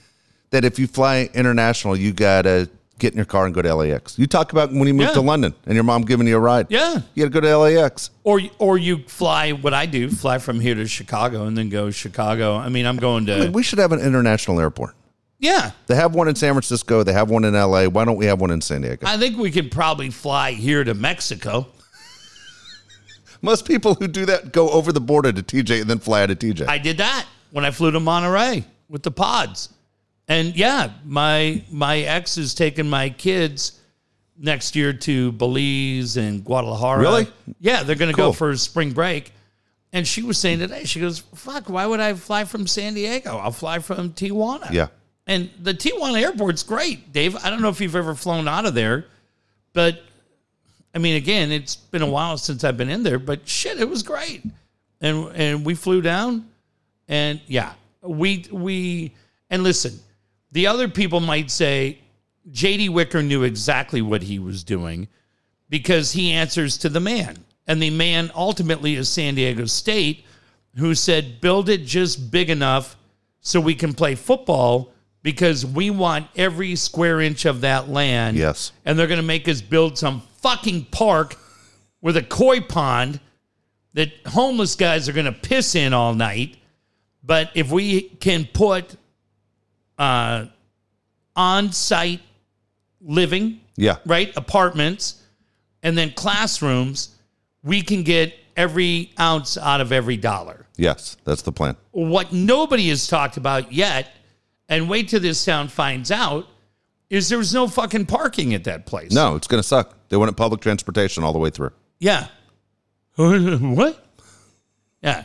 that 0.52 0.64
if 0.64 0.78
you 0.80 0.88
fly 0.88 1.30
international, 1.34 1.96
you 1.98 2.14
got 2.14 2.44
to 2.44 2.70
get 3.00 3.12
in 3.14 3.18
your 3.18 3.26
car 3.26 3.46
and 3.46 3.54
go 3.54 3.62
to 3.62 3.74
LAX. 3.76 4.18
You 4.18 4.28
talk 4.28 4.52
about 4.52 4.72
when 4.72 4.88
you 4.88 4.94
moved 4.94 5.10
Yeah. 5.10 5.14
to 5.16 5.22
London 5.22 5.54
and 5.66 5.74
your 5.76 5.84
mom 5.84 6.04
giving 6.04 6.28
you 6.28 6.38
a 6.38 6.40
ride. 6.40 6.68
Yeah. 6.70 7.02
You 7.16 7.24
got 7.28 7.34
to 7.34 7.42
go 7.42 7.48
to 7.48 7.58
LAX. 7.58 8.12
Or 8.24 8.40
or 8.60 8.78
you 8.78 9.00
fly 9.08 9.52
what 9.52 9.74
I 9.74 9.86
do, 9.86 10.10
fly 10.10 10.38
from 10.38 10.60
here 10.60 10.76
to 10.76 10.88
Chicago 10.88 11.46
and 11.46 11.58
then 11.58 11.70
go 11.70 11.92
Chicago. 11.92 12.56
I 12.56 12.70
mean, 12.70 12.86
I'm 12.86 12.98
going 12.98 13.26
to 13.26 13.36
I 13.36 13.40
mean, 13.42 13.52
we 13.54 13.64
should 13.64 13.80
have 13.80 13.92
an 13.92 14.00
international 14.00 14.60
airport. 14.60 14.96
Yeah. 15.40 15.72
They 15.88 15.96
have 15.96 16.16
one 16.16 16.30
in 16.30 16.36
San 16.36 16.54
Francisco. 16.54 17.04
They 17.04 17.12
have 17.14 17.30
one 17.30 17.44
in 17.44 17.54
LA. 17.54 17.86
Why 17.88 18.06
don't 18.06 18.16
we 18.16 18.26
have 18.28 18.40
one 18.40 18.52
in 18.52 18.62
San 18.62 18.82
Diego? 18.82 19.06
I 19.06 19.18
think 19.18 19.38
we 19.38 19.52
could 19.52 19.72
probably 19.72 20.10
fly 20.10 20.52
here 20.54 20.84
to 20.86 20.94
Mexico. 20.94 21.68
Most 23.42 23.66
people 23.66 23.96
who 23.96 24.08
do 24.08 24.26
that 24.28 24.54
go 24.54 24.70
over 24.70 24.94
the 24.94 25.02
border 25.02 25.34
to 25.34 25.44
TJ 25.44 25.82
and 25.82 25.90
then 25.90 26.00
fly 26.00 26.24
out 26.24 26.32
of 26.32 26.40
TJ. 26.40 26.68
I 26.70 26.78
did 26.78 26.98
that 27.00 27.26
when 27.52 27.66
I 27.66 27.72
flew 27.72 27.92
to 27.92 28.00
Monterey 28.00 28.64
with 28.88 29.04
the 29.04 29.12
pods. 29.12 29.70
And 30.28 30.56
yeah, 30.56 30.92
my 31.06 31.64
my 31.72 32.00
ex 32.00 32.38
is 32.38 32.54
taking 32.54 32.90
my 32.90 33.10
kids 33.10 33.80
next 34.38 34.76
year 34.76 34.94
to 34.94 35.32
Belize 35.34 36.18
and 36.18 36.44
Guadalajara. 36.44 37.00
Really? 37.02 37.28
Yeah, 37.60 37.84
they're 37.84 37.96
going 37.96 38.10
to 38.12 38.16
Cool. 38.16 38.28
go 38.30 38.34
for 38.34 38.56
spring 38.58 38.92
break. 38.92 39.32
And 39.92 40.08
she 40.08 40.24
was 40.24 40.38
saying 40.40 40.60
today, 40.60 40.86
she 40.86 41.00
goes, 41.00 41.20
"Fuck, 41.36 41.70
why 41.70 41.86
would 41.86 42.00
I 42.00 42.14
fly 42.16 42.46
from 42.46 42.66
San 42.68 42.94
Diego? 42.96 43.38
I'll 43.38 43.52
fly 43.52 43.80
from 43.80 44.12
Tijuana." 44.14 44.72
yeah. 44.72 44.88
And 45.28 45.50
the 45.62 45.74
Tijuana 45.74 46.22
airport's 46.22 46.64
great, 46.64 47.14
Dave. 47.14 47.36
I 47.46 47.50
don't 47.50 47.62
know 47.62 47.70
if 47.70 47.80
you've 47.80 47.96
ever 47.96 48.14
flown 48.16 48.46
out 48.48 48.66
of 48.66 48.74
there, 48.74 49.06
but 49.72 50.02
I 50.96 50.98
mean, 51.00 51.16
again, 51.16 51.52
it's 51.52 51.76
been 51.78 52.02
a 52.02 52.10
while 52.10 52.38
since 52.38 52.64
I've 52.64 52.76
been 52.76 52.90
in 52.90 53.04
there, 53.04 53.20
but 53.20 53.48
shit, 53.48 53.80
it 53.80 53.88
was 53.90 54.04
great. 54.04 54.44
And 55.00 55.32
and 55.36 55.66
we 55.66 55.76
flew 55.76 56.02
down, 56.02 56.50
and 57.08 57.40
yeah, 57.48 57.74
we 58.02 58.46
we 58.52 59.14
and 59.50 59.64
listen, 59.64 60.00
the 60.54 60.68
other 60.68 60.88
people 60.88 61.20
might 61.20 61.52
say 61.52 62.00
J.D. 62.52 62.90
Wicker 62.90 63.22
knew 63.22 63.44
exactly 63.44 64.02
what 64.02 64.22
he 64.24 64.40
was 64.40 64.64
doing 64.64 65.08
because 65.68 66.12
he 66.12 66.32
answers 66.32 66.78
to 66.80 66.90
the 66.90 67.00
man, 67.00 67.44
and 67.68 67.82
the 67.82 67.90
man 67.90 68.32
ultimately 68.36 68.96
is 68.96 69.10
San 69.10 69.36
Diego 69.36 69.66
State, 69.66 70.26
who 70.78 70.94
said 70.96 71.42
build 71.42 71.70
it 71.70 71.84
just 71.84 72.32
big 72.32 72.50
enough 72.50 72.96
so 73.42 73.60
we 73.60 73.76
can 73.76 73.94
play 73.94 74.16
football 74.16 74.92
because 75.24 75.66
we 75.66 75.90
want 75.90 76.28
every 76.36 76.76
square 76.76 77.22
inch 77.22 77.46
of 77.46 77.62
that 77.62 77.90
land. 77.90 78.38
Yes. 78.38 78.72
And 78.86 78.98
they're 78.98 79.08
going 79.08 79.20
to 79.20 79.26
make 79.26 79.48
us 79.48 79.62
build 79.62 79.98
some 79.98 80.22
fucking 80.42 80.86
park 80.86 81.38
with 82.02 82.18
a 82.18 82.24
koi 82.24 82.60
pond 82.60 83.20
that 83.94 84.12
homeless 84.28 84.76
guys 84.76 85.08
are 85.10 85.14
going 85.14 85.26
to 85.26 85.32
piss 85.32 85.76
in 85.76 85.94
all 85.94 86.14
night. 86.14 86.58
But 87.24 87.52
if 87.56 87.72
we 87.72 88.02
can 88.02 88.46
put 88.46 88.96
uh, 89.98 90.46
on 91.36 91.72
site 91.72 92.22
living, 93.02 93.60
Yeah. 93.76 93.98
right? 94.06 94.32
Apartments, 94.38 95.22
and 95.82 95.98
then 95.98 96.12
classrooms, 96.12 97.10
we 97.64 97.82
can 97.82 98.04
get 98.04 98.34
every 98.56 99.12
ounce 99.20 99.58
out 99.58 99.82
of 99.82 99.92
every 99.92 100.16
dollar 100.18 100.66
Yes. 100.78 101.18
That's 101.24 101.42
the 101.42 101.52
plan. 101.52 101.76
what 101.92 102.32
nobody 102.34 102.90
has 102.90 103.08
talked 103.08 103.38
about 103.38 103.72
yet, 103.74 104.12
and 104.70 104.90
wait 104.90 105.10
till 105.10 105.20
this 105.20 105.44
town 105.44 105.68
finds 105.68 106.12
out, 106.12 106.48
is 107.10 107.30
there 107.30 107.38
was 107.38 107.54
no 107.54 107.68
fucking 107.68 108.06
parking 108.08 108.54
at 108.54 108.64
that 108.64 108.86
place. 108.86 109.12
No, 109.12 109.36
it's 109.36 109.48
going 109.48 109.62
to 109.62 109.68
suck. 109.68 109.96
They 110.10 110.18
wanted 110.18 110.36
public 110.38 110.62
transportation 110.62 111.24
all 111.24 111.34
the 111.34 111.40
way 111.40 111.50
through. 111.52 111.72
Yeah. 112.00 112.28
what? 113.16 114.04
Yeah. 115.04 115.24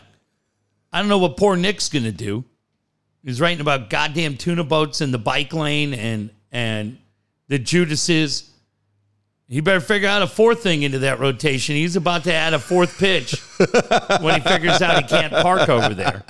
I 0.92 1.00
don't 1.00 1.08
know 1.08 1.18
what 1.18 1.36
poor 1.36 1.56
Nick's 1.56 1.88
gonna 1.88 2.12
do. 2.12 2.44
He's 3.28 3.42
writing 3.42 3.60
about 3.60 3.90
goddamn 3.90 4.38
tuna 4.38 4.64
boats 4.64 5.02
in 5.02 5.10
the 5.10 5.18
bike 5.18 5.52
lane 5.52 5.92
and 5.92 6.30
and 6.50 6.96
the 7.48 7.58
Judases. 7.58 8.50
He 9.48 9.60
better 9.60 9.80
figure 9.80 10.08
out 10.08 10.22
a 10.22 10.26
fourth 10.26 10.62
thing 10.62 10.82
into 10.82 11.00
that 11.00 11.20
rotation. 11.20 11.76
He's 11.76 11.94
about 11.94 12.24
to 12.24 12.32
add 12.32 12.54
a 12.54 12.58
fourth 12.58 12.98
pitch 12.98 13.32
when 14.22 14.40
he 14.40 14.48
figures 14.48 14.80
out 14.80 15.02
he 15.02 15.06
can't 15.06 15.30
park 15.30 15.68
over 15.68 15.92
there. 15.92 16.24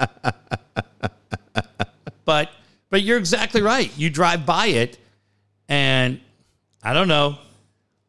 But 2.24 2.50
but 2.90 3.02
you're 3.02 3.18
exactly 3.18 3.62
right. 3.62 3.96
You 3.96 4.10
drive 4.10 4.44
by 4.44 4.66
it, 4.66 4.98
and 5.68 6.20
I 6.82 6.94
don't 6.94 7.06
know. 7.06 7.38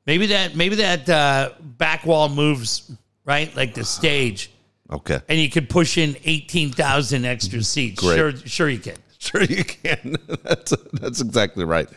Maybe 0.08 0.26
that 0.26 0.56
maybe 0.56 0.78
that 0.78 1.08
uh, 1.08 1.52
back 1.62 2.08
wall 2.08 2.28
moves 2.28 2.92
right, 3.24 3.56
like 3.56 3.76
the 3.76 3.84
stage, 3.84 4.50
Okay. 4.92 5.20
and 5.30 5.40
you 5.40 5.50
could 5.50 5.70
push 5.70 5.98
in 5.98 6.16
eighteen 6.26 6.72
thousand 6.72 7.26
extra 7.26 7.62
seats. 7.64 8.00
Great. 8.02 8.16
Sure, 8.18 8.36
sure 8.38 8.70
you 8.70 8.80
can. 8.80 8.96
Sure, 9.20 9.44
you 9.44 9.64
can. 9.66 10.16
that's 10.44 10.74
that's 10.94 11.22
exactly 11.22 11.66
right. 11.66 11.90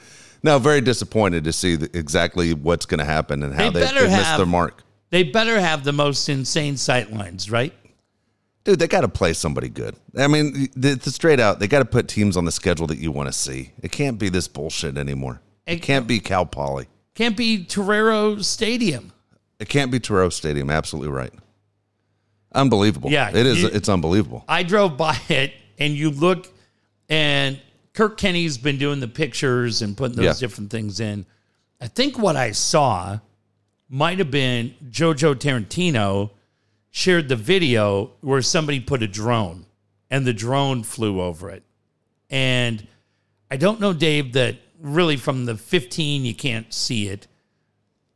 Now, 0.43 0.59
very 0.59 0.81
disappointed 0.81 1.45
to 1.45 1.53
see 1.53 1.77
the, 1.77 1.97
exactly 1.97 2.53
what's 2.53 2.85
going 2.85 2.99
to 2.99 3.05
happen 3.05 3.43
and 3.45 3.55
how 3.55 3.71
They 3.71 3.81
they, 3.81 3.93
they 3.93 4.09
missed 4.09 4.37
their 4.37 4.45
mark. 4.47 4.83
They 5.11 5.23
better 5.23 5.61
have 5.61 5.85
the 5.85 5.93
most 5.93 6.29
insane 6.29 6.77
sight 6.77 7.13
lines, 7.13 7.49
right? 7.51 7.73
Dude, 8.65 8.79
they 8.79 8.89
got 8.89 9.03
to 9.03 9.09
play 9.09 9.33
somebody 9.35 9.69
good. 9.69 9.95
I 10.19 10.27
mean, 10.27 10.69
the, 10.75 10.95
the 10.95 11.11
straight 11.11 11.39
out, 11.41 11.59
they 11.61 11.67
got 11.69 11.81
to 11.81 11.85
put 11.85 12.09
teams 12.09 12.37
on 12.37 12.45
the 12.45 12.53
schedule 12.53 12.87
that 12.89 12.99
you 12.99 13.11
want 13.13 13.29
to 13.29 13.33
see. 13.33 13.73
It 13.83 13.93
can't 13.93 14.19
be 14.19 14.29
this 14.29 14.49
bullshit 14.49 14.97
anymore. 14.99 15.41
It 15.67 15.75
It- 15.75 15.83
can't 15.83 16.07
be 16.07 16.19
Cal 16.21 16.47
Poly. 16.47 16.87
Can't 17.15 17.37
be 17.37 17.65
Torero 17.65 18.39
Stadium. 18.39 19.13
It 19.61 19.69
can't 19.69 19.91
be 19.93 20.01
Torero 20.01 20.29
Stadium. 20.31 20.71
Absolutely 20.71 21.11
right. 21.13 21.33
Unbelievable. 22.55 23.11
Yeah, 23.11 23.31
it 23.31 23.47
is. 23.47 23.63
you- 23.63 23.69
it's 23.69 23.89
unbelievable. 23.89 24.45
I 24.49 24.63
drove 24.63 24.97
by 24.97 25.19
it, 25.29 25.53
and 25.79 25.95
you 25.95 26.11
look, 26.11 26.53
and 27.09 27.61
Kirk 27.95 28.19
Kenney's 28.19 28.59
been 28.59 28.79
doing 28.79 29.01
the 29.01 29.09
pictures 29.09 29.83
and 29.83 29.97
putting 29.97 30.17
those 30.17 30.25
Yeah. 30.25 30.47
different 30.47 30.71
things 30.71 31.01
in. 31.01 31.27
I 31.81 31.89
think 31.89 32.19
what 32.19 32.37
I 32.37 32.53
saw 32.53 33.19
might 33.89 34.19
have 34.19 34.31
been 34.31 34.75
Jojo 34.91 35.35
Tarantino 35.35 36.31
shared 36.91 37.29
the 37.29 37.37
video 37.37 38.11
where 38.21 38.43
somebody 38.43 38.81
put 38.81 39.03
a 39.03 39.09
drone, 39.09 39.67
and 40.11 40.27
the 40.27 40.33
drone 40.33 40.83
flew 40.83 41.21
over 41.21 41.51
it. 41.51 41.63
And 42.31 42.87
I 43.51 43.57
don't 43.57 43.81
know, 43.81 43.93
Dave, 43.93 44.33
that 44.35 44.57
really 44.81 45.17
from 45.17 45.45
the 45.47 45.57
15 45.57 46.25
you 46.25 46.35
can't 46.35 46.73
see 46.73 47.09
it. 47.09 47.27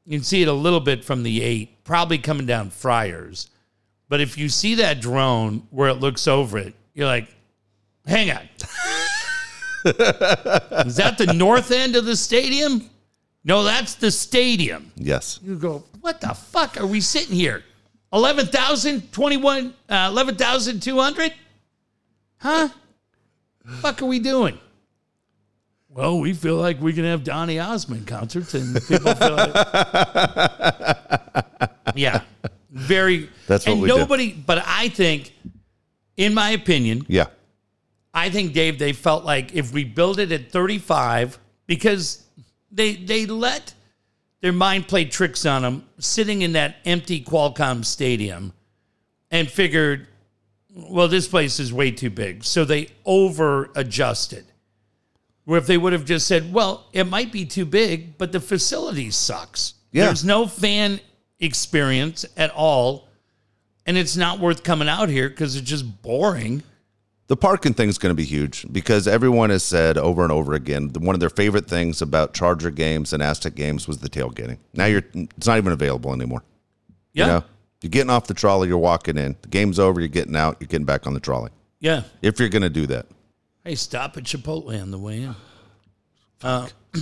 You 0.04 0.18
can 0.18 0.24
see 0.24 0.42
it 0.42 0.48
a 0.48 0.52
little 0.52 0.80
bit 0.80 1.04
from 1.04 1.22
the 1.22 1.42
8, 1.42 1.84
probably 1.84 2.18
coming 2.18 2.46
down 2.46 2.70
Friars. 2.70 3.48
But 4.08 4.20
if 4.20 4.38
you 4.38 4.48
see 4.48 4.76
that 4.76 5.00
drone 5.00 5.66
where 5.70 5.88
it 5.88 5.94
looks 5.94 6.28
over 6.28 6.58
it, 6.58 6.74
you're 6.94 7.06
like, 7.06 7.28
hang 8.06 8.30
on. 8.30 8.48
Is 9.84 10.96
that 10.96 11.16
the 11.18 11.32
north 11.34 11.70
end 11.70 11.96
of 11.96 12.04
the 12.04 12.16
stadium? 12.16 12.88
No, 13.44 13.62
that's 13.62 13.94
the 13.94 14.10
stadium. 14.10 14.92
Yes. 14.96 15.38
You 15.42 15.56
go, 15.56 15.84
what 16.00 16.20
the 16.20 16.34
fuck 16.34 16.80
are 16.80 16.86
we 16.86 17.00
sitting 17.00 17.34
here? 17.34 17.62
11,000, 18.12 19.12
21, 19.12 19.74
uh, 19.88 20.08
11,200? 20.10 21.32
Huh? 22.38 22.68
fuck 23.80 24.02
are 24.02 24.06
we 24.06 24.18
doing? 24.18 24.58
Well, 25.88 26.20
we 26.20 26.34
feel 26.34 26.56
like 26.56 26.80
we 26.80 26.92
can 26.92 27.04
have 27.04 27.24
Donny 27.24 27.58
Osmond 27.58 28.06
concerts 28.06 28.54
and 28.54 28.74
people 28.86 29.14
feel 29.14 29.34
like. 29.34 29.54
yeah. 31.94 32.20
Very. 32.76 33.30
That's 33.46 33.66
what 33.66 33.72
and 33.72 33.82
we 33.82 33.88
nobody, 33.88 34.32
but 34.32 34.62
I 34.66 34.88
think, 34.88 35.32
in 36.16 36.34
my 36.34 36.50
opinion, 36.50 37.04
Yeah. 37.08 37.26
I 38.12 38.30
think 38.30 38.52
Dave, 38.54 38.78
they 38.78 38.92
felt 38.92 39.24
like 39.24 39.54
if 39.54 39.72
we 39.72 39.84
build 39.84 40.18
it 40.18 40.32
at 40.32 40.50
35, 40.50 41.38
because 41.66 42.22
they 42.70 42.94
they 42.94 43.26
let 43.26 43.74
their 44.40 44.52
mind 44.52 44.88
play 44.88 45.04
tricks 45.04 45.44
on 45.46 45.62
them, 45.62 45.84
sitting 45.98 46.42
in 46.42 46.52
that 46.52 46.76
empty 46.84 47.22
Qualcomm 47.22 47.84
stadium, 47.84 48.52
and 49.30 49.50
figured, 49.50 50.06
well, 50.74 51.08
this 51.08 51.26
place 51.28 51.58
is 51.58 51.72
way 51.72 51.90
too 51.90 52.10
big, 52.10 52.44
so 52.44 52.64
they 52.64 52.88
over 53.04 53.70
adjusted. 53.74 54.44
Where 55.44 55.58
if 55.58 55.66
they 55.66 55.78
would 55.78 55.92
have 55.92 56.04
just 56.04 56.26
said, 56.26 56.52
well, 56.52 56.88
it 56.92 57.04
might 57.04 57.32
be 57.32 57.44
too 57.46 57.64
big, 57.64 58.18
but 58.18 58.32
the 58.32 58.40
facility 58.40 59.10
sucks. 59.10 59.74
Yeah. 59.92 60.06
There's 60.06 60.24
no 60.24 60.46
fan 60.46 61.00
experience 61.40 62.24
at 62.36 62.50
all, 62.50 63.08
and 63.84 63.96
it's 63.96 64.16
not 64.16 64.40
worth 64.40 64.62
coming 64.62 64.88
out 64.88 65.08
here 65.08 65.28
because 65.28 65.56
it's 65.56 65.68
just 65.68 66.02
boring. 66.02 66.62
The 67.28 67.36
parking 67.36 67.74
thing 67.74 67.88
is 67.88 67.98
going 67.98 68.10
to 68.10 68.14
be 68.16 68.24
huge 68.24 68.66
because 68.70 69.08
everyone 69.08 69.50
has 69.50 69.64
said 69.64 69.98
over 69.98 70.22
and 70.22 70.30
over 70.30 70.54
again 70.54 70.88
that 70.92 71.02
one 71.02 71.14
of 71.14 71.20
their 71.20 71.30
favorite 71.30 71.66
things 71.66 72.00
about 72.00 72.34
Charger 72.34 72.70
games 72.70 73.12
and 73.12 73.20
Aztec 73.22 73.56
games 73.56 73.88
was 73.88 73.98
the 73.98 74.08
tailgating. 74.08 74.58
Now 74.74 74.84
you're 74.86 75.02
it's 75.12 75.46
not 75.46 75.58
even 75.58 75.72
available 75.72 76.12
anymore. 76.12 76.44
Yeah. 77.12 77.24
You 77.26 77.32
know, 77.32 77.44
you're 77.82 77.90
getting 77.90 78.10
off 78.10 78.28
the 78.28 78.34
trolley, 78.34 78.68
you're 78.68 78.78
walking 78.78 79.18
in. 79.18 79.34
The 79.42 79.48
game's 79.48 79.78
over, 79.80 80.00
you're 80.00 80.08
getting 80.08 80.36
out, 80.36 80.58
you're 80.60 80.68
getting 80.68 80.86
back 80.86 81.06
on 81.06 81.14
the 81.14 81.20
trolley. 81.20 81.50
Yeah. 81.80 82.02
If 82.22 82.38
you're 82.38 82.48
going 82.48 82.62
to 82.62 82.70
do 82.70 82.86
that, 82.86 83.06
Hey, 83.64 83.74
stop 83.74 84.16
at 84.16 84.22
Chipotle 84.22 84.80
on 84.80 84.92
the 84.92 84.98
way 84.98 85.22
in. 85.22 85.34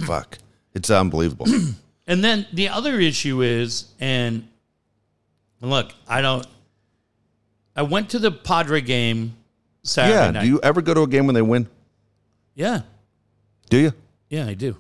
fuck, 0.06 0.38
it's 0.72 0.88
unbelievable. 0.88 1.46
And 2.06 2.22
then 2.22 2.46
the 2.52 2.68
other 2.68 3.00
issue 3.00 3.42
is, 3.42 3.92
and 3.98 4.46
look, 5.60 5.92
I 6.06 6.20
don't. 6.20 6.46
I 7.76 7.82
went 7.82 8.10
to 8.10 8.18
the 8.18 8.30
Padre 8.30 8.80
game 8.80 9.34
Saturday 9.82 10.14
yeah. 10.26 10.30
night. 10.30 10.42
Do 10.42 10.48
you 10.48 10.60
ever 10.62 10.80
go 10.82 10.94
to 10.94 11.02
a 11.02 11.06
game 11.06 11.26
when 11.26 11.34
they 11.34 11.42
win? 11.42 11.66
yeah, 12.54 12.82
Do 13.68 13.78
you? 13.78 13.92
yeah, 14.28 14.46
I 14.46 14.54
do. 14.54 14.76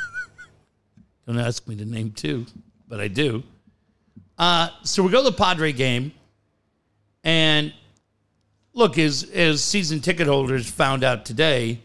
don't 1.26 1.38
ask 1.38 1.66
me 1.66 1.76
to 1.76 1.84
name 1.84 2.12
two, 2.12 2.46
but 2.88 3.00
I 3.00 3.08
do. 3.08 3.42
Uh, 4.38 4.68
so 4.84 5.02
we 5.02 5.10
go 5.10 5.24
to 5.24 5.30
the 5.30 5.36
Padre 5.36 5.72
game, 5.72 6.12
and 7.24 7.72
look, 8.74 8.96
as 8.98 9.24
as 9.34 9.64
season 9.64 10.00
ticket 10.00 10.28
holders 10.28 10.70
found 10.70 11.02
out 11.02 11.24
today, 11.24 11.80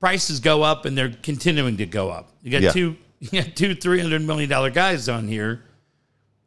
prices 0.00 0.40
go 0.40 0.62
up 0.62 0.84
and 0.84 0.98
they're 0.98 1.14
continuing 1.22 1.78
to 1.78 1.86
go 1.86 2.10
up. 2.10 2.28
You 2.42 2.50
got 2.50 2.60
Yeah. 2.62 2.72
two, 2.72 2.96
you 3.30 3.40
got 3.42 3.54
two 3.54 3.74
three 3.74 4.00
hundred 4.00 4.22
million 4.22 4.50
dollar 4.50 4.70
guys 4.70 5.08
on 5.08 5.28
here, 5.28 5.62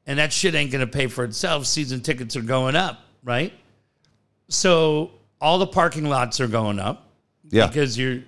and 0.05 0.19
that 0.19 0.33
shit 0.33 0.55
ain't 0.55 0.71
gonna 0.71 0.85
pay 0.85 1.07
for 1.07 1.23
itself. 1.23 1.65
Season 1.65 2.01
tickets 2.01 2.35
are 2.35 2.41
going 2.41 2.75
up, 2.75 2.99
right? 3.23 3.53
So 4.49 5.11
all 5.39 5.57
the 5.57 5.67
parking 5.67 6.05
lots 6.05 6.39
are 6.41 6.47
going 6.47 6.79
up 6.79 7.07
Yeah. 7.49 7.67
because 7.67 7.97
your 7.97 8.19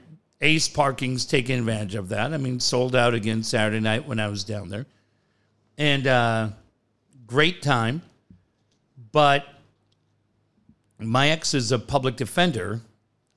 Ace 0.41 0.67
Parking's 0.69 1.25
taking 1.25 1.60
advantage 1.60 1.95
of 1.95 2.10
that. 2.10 2.33
I 2.33 2.38
mean, 2.38 2.60
sold 2.60 2.95
out 2.95 3.13
again 3.13 3.43
Saturday 3.43 3.79
night 3.81 4.07
when 4.07 4.19
I 4.19 4.27
was 4.29 4.43
down 4.45 4.69
there, 4.69 4.86
and 5.77 6.07
uh, 6.07 6.49
great 7.25 7.62
time. 7.62 8.01
But 9.12 9.45
my 10.99 11.29
ex 11.29 11.53
is 11.53 11.71
a 11.73 11.79
public 11.79 12.15
defender, 12.15 12.79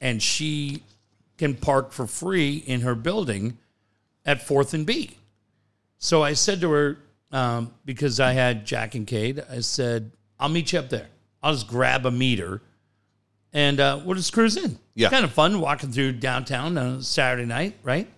and 0.00 0.22
she 0.22 0.82
can 1.36 1.54
park 1.54 1.90
for 1.92 2.06
free 2.06 2.56
in 2.66 2.82
her 2.82 2.94
building 2.94 3.58
at 4.30 4.46
Fourth 4.46 4.74
and 4.74 4.86
B. 4.86 5.10
So 5.98 6.22
I 6.22 6.34
said 6.34 6.60
to 6.60 6.70
her, 6.70 6.98
um, 7.32 7.74
because 7.84 8.20
I 8.20 8.32
had 8.32 8.64
Jack 8.64 8.94
and 8.94 9.06
Cade, 9.06 9.42
I 9.50 9.60
said, 9.60 10.12
I'll 10.38 10.48
meet 10.48 10.72
you 10.72 10.78
up 10.78 10.88
there. 10.88 11.08
I'll 11.42 11.52
just 11.52 11.66
grab 11.66 12.06
a 12.06 12.10
meter 12.10 12.62
and 13.52 13.80
uh, 13.80 14.00
we'll 14.04 14.16
just 14.16 14.32
cruise 14.32 14.56
in. 14.56 14.78
Yeah. 14.94 15.10
Kind 15.10 15.24
of 15.24 15.32
fun 15.32 15.60
walking 15.60 15.90
through 15.90 16.12
downtown 16.12 16.78
on 16.78 16.86
a 16.98 17.02
Saturday 17.02 17.46
night, 17.46 17.76
right? 17.82 18.08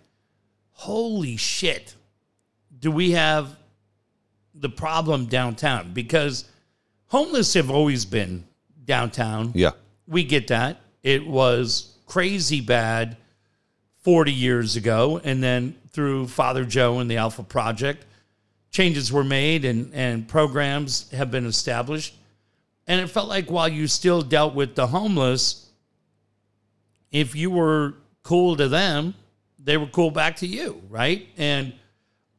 Holy 0.72 1.36
shit. 1.36 1.95
Do 2.78 2.91
we 2.91 3.12
have 3.12 3.57
the 4.55 4.68
problem 4.68 5.26
downtown? 5.26 5.95
Because 5.95 6.45
homeless 7.07 7.55
have 7.55 7.70
always 7.70 8.05
been 8.05 8.45
downtown. 8.84 9.53
Yeah. 9.55 9.70
We 10.07 10.24
get 10.24 10.49
that. 10.49 10.80
It 11.03 11.26
was 11.26 11.97
crazy 12.07 12.61
bad 12.61 13.16
40 14.03 14.32
years 14.32 14.76
ago. 14.76 15.20
And 15.22 15.43
then 15.43 15.76
through 15.93 16.28
Father 16.28 16.64
Joe 16.64 16.99
and 17.01 17.11
the 17.11 17.16
Alpha 17.18 17.43
Project, 17.43 18.07
changes 18.70 19.12
were 19.12 19.24
made 19.24 19.64
and, 19.64 19.93
and 19.93 20.26
programs 20.26 21.11
have 21.11 21.30
been 21.30 21.47
established. 21.47 22.14
And 22.86 23.01
it 23.01 23.09
felt 23.09 23.28
like 23.28 23.51
while 23.51 23.68
you 23.68 23.86
still 23.86 24.22
dealt 24.22 24.55
with 24.55 24.74
the 24.74 24.86
homeless, 24.86 25.68
if 27.11 27.34
you 27.36 27.51
were 27.51 27.95
cool 28.22 28.57
to 28.57 28.68
them, 28.68 29.14
they 29.59 29.76
were 29.76 29.86
cool 29.86 30.11
back 30.11 30.36
to 30.36 30.47
you, 30.47 30.82
right? 30.88 31.26
And 31.36 31.72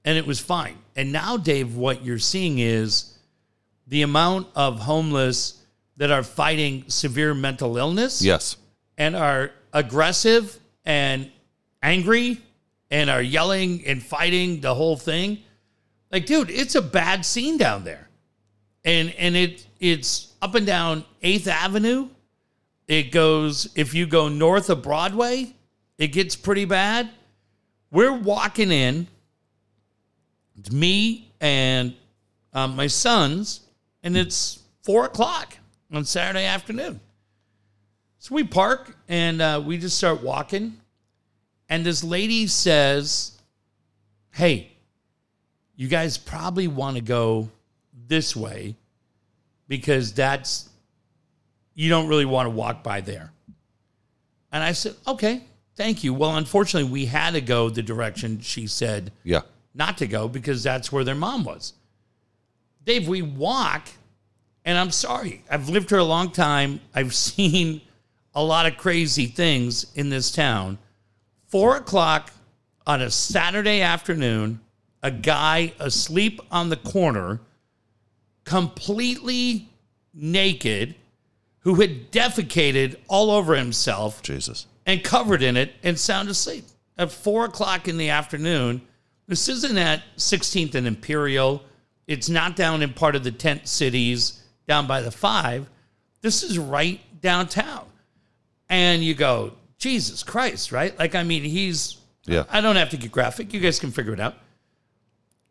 and 0.05 0.17
it 0.17 0.27
was 0.27 0.39
fine. 0.39 0.77
And 0.97 1.13
now, 1.13 1.37
Dave, 1.37 1.77
what 1.77 2.03
you're 2.03 2.19
seeing 2.19 2.59
is 2.59 3.17
the 3.87 4.01
amount 4.01 4.47
of 4.53 4.79
homeless 4.79 5.61
that 5.95 6.11
are 6.11 6.23
fighting 6.23 6.83
severe 6.89 7.33
mental 7.33 7.77
illness 7.77 8.21
Yes. 8.21 8.57
and 8.97 9.15
are 9.15 9.51
aggressive 9.71 10.59
and 10.83 11.31
angry 11.81 12.41
and 12.91 13.09
are 13.09 13.21
yelling 13.21 13.85
and 13.85 14.01
fighting 14.01 14.61
the 14.61 14.73
whole 14.73 14.97
thing. 14.97 15.39
Like, 16.11 16.25
dude, 16.25 16.49
it's 16.49 16.75
a 16.75 16.81
bad 16.81 17.25
scene 17.25 17.57
down 17.57 17.83
there. 17.83 18.09
And 18.85 19.13
and 19.17 19.35
it 19.35 19.65
it's 19.79 20.33
up 20.41 20.55
and 20.55 20.65
down 20.65 21.05
8th 21.23 21.47
Avenue. 21.47 22.09
It 22.87 23.11
goes 23.11 23.71
if 23.75 23.93
you 23.93 24.05
go 24.05 24.27
north 24.27 24.69
of 24.69 24.81
Broadway, 24.83 25.55
it 25.97 26.07
gets 26.07 26.35
pretty 26.35 26.65
bad. 26.65 27.09
We're 27.91 28.13
walking 28.13 28.71
in. 28.71 29.07
It's 30.59 30.71
me 30.71 31.31
and 31.39 31.95
um, 32.53 32.75
my 32.75 32.87
sons, 32.87 33.61
and 34.03 34.15
it's 34.15 34.59
four 34.83 35.05
o'clock 35.05 35.57
on 35.91 36.05
Saturday 36.05 36.45
afternoon. 36.45 36.99
So 38.19 38.35
we 38.35 38.43
park 38.43 38.95
and 39.07 39.41
uh, 39.41 39.61
we 39.65 39.77
just 39.77 39.97
start 39.97 40.23
walking. 40.23 40.77
And 41.73 41.83
this 41.83 42.03
lady 42.03 42.45
says, 42.45 43.31
Hey, 44.29 44.73
you 45.75 45.87
guys 45.87 46.19
probably 46.19 46.67
want 46.67 46.97
to 46.97 47.01
go 47.01 47.49
this 48.07 48.35
way 48.35 48.75
because 49.67 50.13
that's, 50.13 50.69
you 51.73 51.89
don't 51.89 52.07
really 52.07 52.25
want 52.25 52.45
to 52.45 52.51
walk 52.51 52.83
by 52.83 53.01
there. 53.01 53.31
And 54.51 54.63
I 54.63 54.73
said, 54.73 54.93
Okay, 55.07 55.45
thank 55.75 56.03
you. 56.03 56.13
Well, 56.13 56.37
unfortunately, 56.37 56.91
we 56.91 57.07
had 57.07 57.33
to 57.33 57.41
go 57.41 57.71
the 57.71 57.81
direction 57.81 58.39
she 58.39 58.67
said 58.67 59.11
Yeah. 59.23 59.41
not 59.73 59.97
to 59.97 60.05
go 60.05 60.27
because 60.27 60.61
that's 60.61 60.91
where 60.91 61.03
their 61.03 61.15
mom 61.15 61.43
was. 61.43 61.73
Dave, 62.85 63.07
we 63.07 63.23
walk, 63.23 63.89
and 64.63 64.77
I'm 64.77 64.91
sorry, 64.91 65.43
I've 65.49 65.69
lived 65.69 65.89
here 65.89 65.97
a 65.97 66.03
long 66.03 66.29
time. 66.29 66.81
I've 66.93 67.15
seen 67.31 67.81
a 68.35 68.43
lot 68.43 68.67
of 68.67 68.77
crazy 68.77 69.25
things 69.25 69.87
in 69.95 70.11
this 70.11 70.31
town. 70.31 70.77
Four 71.53 71.77
o'clock 71.77 72.31
on 72.87 73.03
a 73.03 73.11
Saturday 73.11 73.81
afternoon, 73.81 74.59
a 75.03 75.11
guy 75.11 75.73
asleep 75.77 76.41
on 76.49 76.69
the 76.69 76.77
corner, 76.77 77.41
completely 78.43 79.69
naked, 80.15 80.95
who 81.59 81.75
had 81.75 82.11
defecated 82.11 82.95
all 83.07 83.29
over 83.29 83.55
himself 83.55 84.23
Jesus. 84.23 84.65
and 84.87 85.03
covered 85.03 85.43
in 85.43 85.55
it 85.55 85.75
and 85.83 85.99
sound 85.99 86.27
asleep 86.27 86.65
at 86.97 87.11
four 87.11 87.45
o'clock 87.45 87.87
in 87.87 87.97
the 87.97 88.09
afternoon. 88.09 88.81
This 89.27 89.47
isn't 89.47 89.77
at 89.77 90.01
16th 90.17 90.73
and 90.73 90.87
Imperial. 90.87 91.61
It's 92.07 92.29
not 92.29 92.55
down 92.55 92.81
in 92.81 92.93
part 92.93 93.15
of 93.15 93.23
the 93.23 93.31
tent 93.31 93.67
cities 93.67 94.41
down 94.67 94.87
by 94.87 95.01
the 95.01 95.11
five. 95.11 95.69
This 96.21 96.41
is 96.41 96.57
right 96.57 96.99
downtown. 97.21 97.85
And 98.69 99.03
you 99.03 99.13
go, 99.13 99.53
Jesus 99.83 100.23
Christ, 100.23 100.71
right? 100.71 100.97
Like, 100.97 101.13
I 101.13 101.23
mean, 101.23 101.43
he's, 101.43 101.97
Yeah. 102.25 102.45
I 102.49 102.61
don't 102.61 102.77
have 102.77 102.89
to 102.91 102.97
get 102.97 103.11
graphic. 103.11 103.53
You 103.53 103.59
guys 103.59 103.79
can 103.79 103.91
figure 103.91 104.13
it 104.13 104.19
out. 104.21 104.35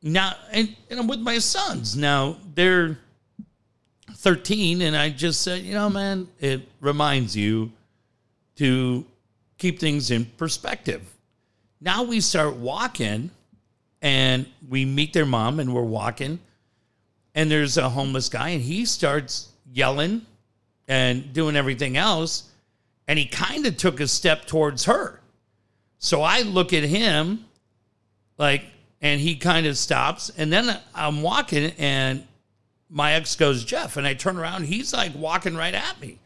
Now, 0.02 0.34
and, 0.50 0.74
and 0.88 0.98
I'm 0.98 1.06
with 1.06 1.20
my 1.20 1.38
sons. 1.38 1.94
Now, 1.94 2.38
they're 2.54 2.98
13, 4.14 4.80
and 4.80 4.96
I 4.96 5.10
just 5.10 5.42
said, 5.42 5.62
you 5.62 5.74
know, 5.74 5.90
man, 5.90 6.28
it 6.40 6.66
reminds 6.80 7.36
you 7.36 7.72
to 8.56 9.04
keep 9.58 9.78
things 9.78 10.10
in 10.10 10.24
perspective. 10.24 11.02
Now 11.82 12.02
we 12.02 12.20
start 12.20 12.56
walking 12.56 13.30
and 14.00 14.46
we 14.66 14.86
meet 14.86 15.12
their 15.12 15.26
mom 15.26 15.60
and 15.60 15.74
we're 15.74 15.82
walking 15.82 16.38
and 17.34 17.50
there's 17.50 17.76
a 17.76 17.88
homeless 17.88 18.28
guy 18.28 18.50
and 18.50 18.62
he 18.62 18.84
starts 18.84 19.50
yelling 19.72 20.22
and 20.88 21.32
doing 21.32 21.54
everything 21.56 21.96
else 21.96 22.51
and 23.08 23.18
he 23.18 23.26
kind 23.26 23.66
of 23.66 23.76
took 23.76 24.00
a 24.00 24.08
step 24.08 24.46
towards 24.46 24.84
her. 24.84 25.20
So 25.98 26.22
I 26.22 26.42
look 26.42 26.72
at 26.72 26.82
him 26.82 27.44
like 28.38 28.64
and 29.00 29.20
he 29.20 29.36
kind 29.36 29.66
of 29.66 29.76
stops 29.76 30.30
and 30.36 30.52
then 30.52 30.78
I'm 30.94 31.22
walking 31.22 31.72
and 31.78 32.26
my 32.88 33.14
ex 33.14 33.36
goes, 33.36 33.64
"Jeff." 33.64 33.96
And 33.96 34.06
I 34.06 34.14
turn 34.14 34.36
around, 34.36 34.64
he's 34.64 34.92
like 34.92 35.12
walking 35.14 35.56
right 35.56 35.74
at 35.74 36.00
me. 36.00 36.18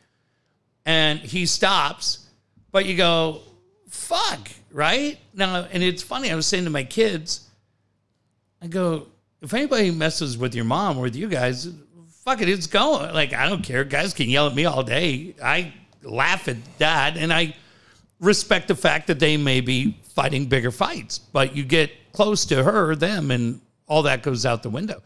And 0.85 1.21
he 1.21 1.47
stops, 1.47 2.27
but 2.73 2.87
you 2.87 2.97
go, 2.97 3.43
"Fuck." 3.89 4.51
Right? 4.73 5.19
Now, 5.33 5.67
and 5.71 5.83
it's 5.83 6.03
funny. 6.03 6.31
I 6.31 6.35
was 6.35 6.47
saying 6.47 6.65
to 6.65 6.71
my 6.71 6.85
kids, 6.85 7.49
I 8.61 8.67
go, 8.67 9.07
if 9.43 9.55
anybody 9.55 9.91
messes 9.91 10.37
with 10.37 10.55
your 10.55 10.65
mom 10.65 10.99
or 10.99 11.03
with 11.03 11.17
you 11.17 11.29
guys, 11.29 11.69
fuck 12.25 12.43
it, 12.43 12.49
it's 12.49 12.67
going. 12.67 13.15
Like, 13.15 13.33
I 13.33 13.49
don't 13.49 13.63
care. 13.63 13.85
Guys 13.85 14.13
can 14.13 14.29
yell 14.29 14.49
at 14.49 14.55
me 14.55 14.65
all 14.65 14.83
day. 14.83 15.35
I 15.43 15.73
laugh 16.03 16.49
at 16.49 16.57
that. 16.79 17.17
And 17.17 17.33
I 17.33 17.55
respect 18.21 18.69
the 18.69 18.75
fact 18.75 19.07
that 19.09 19.19
they 19.19 19.37
may 19.37 19.61
be 19.61 19.99
fighting 20.15 20.47
bigger 20.47 20.71
fights, 20.71 21.19
but 21.19 21.55
you 21.55 21.65
get 21.65 21.91
close 22.13 22.47
to 22.47 22.63
her, 22.65 22.95
them, 22.97 23.31
and 23.31 23.61
all 23.87 24.03
that 24.03 24.23
goes 24.23 24.47
out 24.47 24.63
the 24.63 24.71
window. 24.71 25.03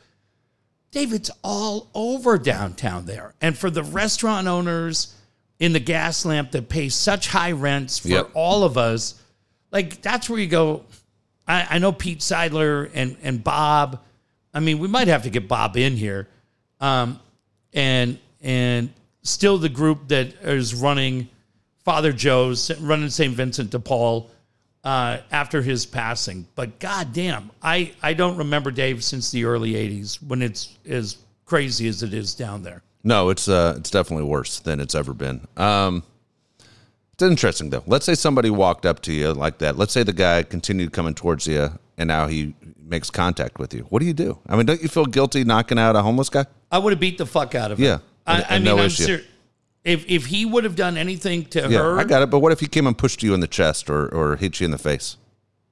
David's 0.91 1.31
all 1.43 1.89
over 1.95 2.39
downtown 2.39 3.07
there. 3.07 3.35
And 3.41 3.57
for 3.57 3.71
the 3.71 3.83
restaurant 3.83 4.47
owners 4.49 5.15
in 5.59 5.73
the 5.73 5.81
gas 5.81 6.25
lamp 6.25 6.51
that 6.53 6.69
pay 6.69 6.89
such 6.89 7.29
high 7.29 7.53
rents 7.53 7.99
for 7.99 8.09
Yep. 8.09 8.31
all 8.35 8.65
of 8.65 8.77
us, 8.79 9.21
like 9.71 10.03
that's 10.03 10.29
where 10.29 10.39
you 10.41 10.47
go. 10.49 10.85
I, 11.47 11.67
I 11.71 11.79
know 11.79 11.93
Pete 11.93 12.21
Seidler 12.21 12.91
and, 12.95 13.17
and 13.23 13.43
Bob. 13.43 14.01
I 14.53 14.61
mean, 14.61 14.79
we 14.81 14.89
might 14.89 15.09
have 15.09 15.23
to 15.25 15.31
get 15.31 15.47
Bob 15.47 15.77
in 15.77 15.97
here. 15.97 16.29
Um, 16.81 17.21
and 17.73 18.19
and 18.41 18.93
still 19.23 19.59
the 19.59 19.69
group 19.69 20.09
that 20.09 20.35
is 20.43 20.75
running 20.75 21.29
Father 21.85 22.13
Joe's 22.13 22.71
running 22.81 23.09
St. 23.09 23.35
Vincent 23.35 23.71
de 23.71 23.79
Paul 23.79 24.31
uh, 24.85 25.19
after 25.31 25.63
his 25.63 25.87
passing. 25.87 26.47
But 26.55 26.79
goddamn, 26.79 27.51
I 27.63 27.93
I 28.03 28.15
don't 28.15 28.37
remember 28.37 28.71
Dave 28.71 29.03
since 29.05 29.31
the 29.31 29.45
early 29.45 29.73
'80s 29.73 30.23
when 30.23 30.43
it's 30.43 30.77
as 30.89 31.19
crazy 31.45 31.89
as 31.89 32.03
it 32.03 32.15
is 32.15 32.35
down 32.35 32.63
there. 32.63 32.83
No, 33.03 33.31
it's 33.31 33.49
uh, 33.49 33.75
it's 33.79 33.91
definitely 33.91 34.27
worse 34.27 34.61
than 34.61 34.81
it's 34.81 34.95
ever 34.95 35.15
been. 35.15 35.47
Um, 35.57 36.03
it's 37.13 37.23
interesting 37.23 37.71
though. 37.71 37.83
Let's 37.87 38.07
say 38.07 38.15
somebody 38.15 38.51
walked 38.51 38.87
up 38.87 39.01
to 39.03 39.13
you 39.13 39.33
like 39.33 39.59
that. 39.59 39.77
Let's 39.77 39.93
say 39.93 40.03
the 40.03 40.13
guy 40.13 40.43
continued 40.43 40.93
coming 40.93 41.15
towards 41.15 41.47
you, 41.47 41.71
and 41.99 42.09
now 42.09 42.27
he 42.27 42.55
makes 42.79 43.11
contact 43.11 43.59
with 43.59 43.73
you. 43.73 43.83
What 43.89 44.01
do 44.01 44.07
you 44.07 44.15
do? 44.15 44.39
I 44.49 44.57
mean, 44.57 44.67
don't 44.67 44.83
you 44.83 44.89
feel 44.89 45.07
guilty 45.07 45.45
knocking 45.45 45.79
out 45.79 45.97
a 45.97 46.03
homeless 46.03 46.29
guy? 46.29 46.47
I 46.71 46.79
would 46.79 46.93
have 46.93 47.01
beat 47.01 47.19
the 47.19 47.27
fuck 47.27 47.55
out 47.55 47.71
of 47.71 47.79
him. 47.79 47.85
Yeah, 47.85 47.99
I, 48.31 48.45
I 48.49 48.59
mean, 48.59 48.65
no 48.65 48.79
I'm 48.79 48.87
issue. 48.87 49.05
ser- 49.05 49.25
If 49.85 50.05
if 50.09 50.27
he 50.27 50.45
would 50.45 50.65
have 50.65 50.77
done 50.77 50.97
anything 50.97 51.45
to 51.47 51.61
Yeah, 51.61 51.79
her, 51.79 51.99
I 51.99 52.05
got 52.05 52.23
it. 52.23 52.31
But 52.31 52.41
what 52.41 52.53
if 52.53 52.61
he 52.61 52.67
came 52.67 52.87
and 52.87 52.97
pushed 52.97 53.23
you 53.23 53.35
in 53.35 53.41
the 53.41 53.47
chest 53.49 53.89
or 53.91 54.09
or 54.15 54.37
hit 54.37 54.61
you 54.61 54.65
in 54.67 54.71
the 54.71 54.79
face? 54.79 55.17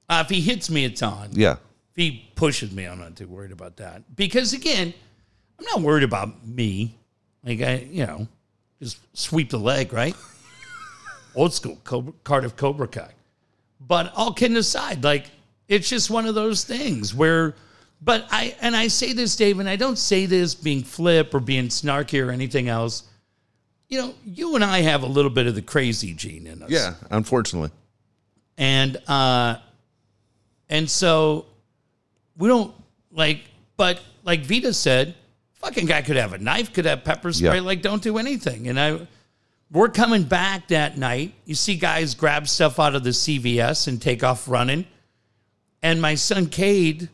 uh, 0.09 0.23
if 0.25 0.29
he 0.29 0.41
hits 0.41 0.69
me, 0.69 0.85
it's 0.85 1.03
on. 1.03 1.29
Yeah, 1.33 1.53
If 1.91 1.95
he 1.97 2.29
pushes 2.35 2.71
me, 2.71 2.85
I'm 2.85 2.97
not 2.99 3.15
too 3.15 3.27
worried 3.27 3.51
about 3.51 3.77
that. 3.77 4.15
Because 4.15 4.53
again, 4.53 4.93
I'm 5.59 5.65
not 5.65 5.81
worried 5.81 6.03
about 6.03 6.47
me. 6.47 6.95
Like 7.43 7.61
I, 7.61 7.87
you 7.91 8.05
know, 8.07 8.27
just 8.81 8.97
sweep 9.17 9.49
the 9.51 9.59
leg, 9.59 9.93
right? 9.93 10.15
Old 11.35 11.53
school 11.53 11.77
Cobra, 11.83 12.13
Cardiff 12.23 12.55
Cobra 12.55 12.87
Kai. 12.87 13.11
But 13.79 14.11
all 14.15 14.33
kidding 14.33 14.57
aside, 14.57 15.03
like 15.03 15.27
it's 15.67 15.87
just 15.89 16.09
one 16.09 16.25
of 16.25 16.35
those 16.35 16.63
things 16.63 17.13
where. 17.13 17.55
But 18.01 18.27
I 18.31 18.55
and 18.61 18.75
I 18.75 18.87
say 18.87 19.13
this, 19.13 19.35
Dave, 19.35 19.59
and 19.59 19.67
I 19.69 19.75
don't 19.75 19.97
say 19.97 20.25
this 20.25 20.55
being 20.55 20.83
flip 20.83 21.33
or 21.33 21.39
being 21.39 21.67
snarky 21.67 22.25
or 22.25 22.31
anything 22.31 22.69
else. 22.69 23.03
You 23.89 23.97
know, 23.99 24.13
you 24.25 24.55
and 24.55 24.63
I 24.63 24.79
have 24.81 25.03
a 25.03 25.07
little 25.07 25.31
bit 25.31 25.47
of 25.47 25.55
the 25.55 25.61
crazy 25.61 26.13
gene 26.13 26.47
in 26.47 26.61
us 26.63 26.69
yeah. 26.69 26.93
Unfortunately, 27.11 27.71
and 28.57 28.97
uh 29.07 29.57
and 30.69 30.89
so 30.89 31.45
we 32.37 32.47
don't 32.47 32.73
like 33.11 33.41
but 33.77 33.99
like 34.23 34.41
vita 34.41 34.73
said 34.73 35.15
fucking 35.55 35.85
guy 35.87 36.01
could 36.03 36.15
have 36.15 36.33
a 36.33 36.37
knife 36.37 36.71
could 36.71 36.85
have 36.85 37.03
pepper 37.03 37.33
spray 37.33 37.55
Yeah. 37.55 37.61
like 37.61 37.81
don't 37.81 38.03
do 38.03 38.17
anything 38.19 38.67
and 38.67 38.79
i 38.79 38.99
we're 39.71 39.89
coming 39.89 40.23
back 40.23 40.67
that 40.67 40.97
night 40.97 41.33
you 41.45 41.55
see 41.55 41.75
guys 41.75 42.13
grab 42.13 42.47
stuff 42.47 42.79
out 42.79 42.93
of 42.95 43.03
the 43.03 43.09
cvs 43.09 43.87
and 43.87 43.99
take 44.01 44.23
off 44.23 44.47
running 44.47 44.85
and 45.81 45.99
my 46.01 46.13
son 46.15 46.45
cade 46.45 47.09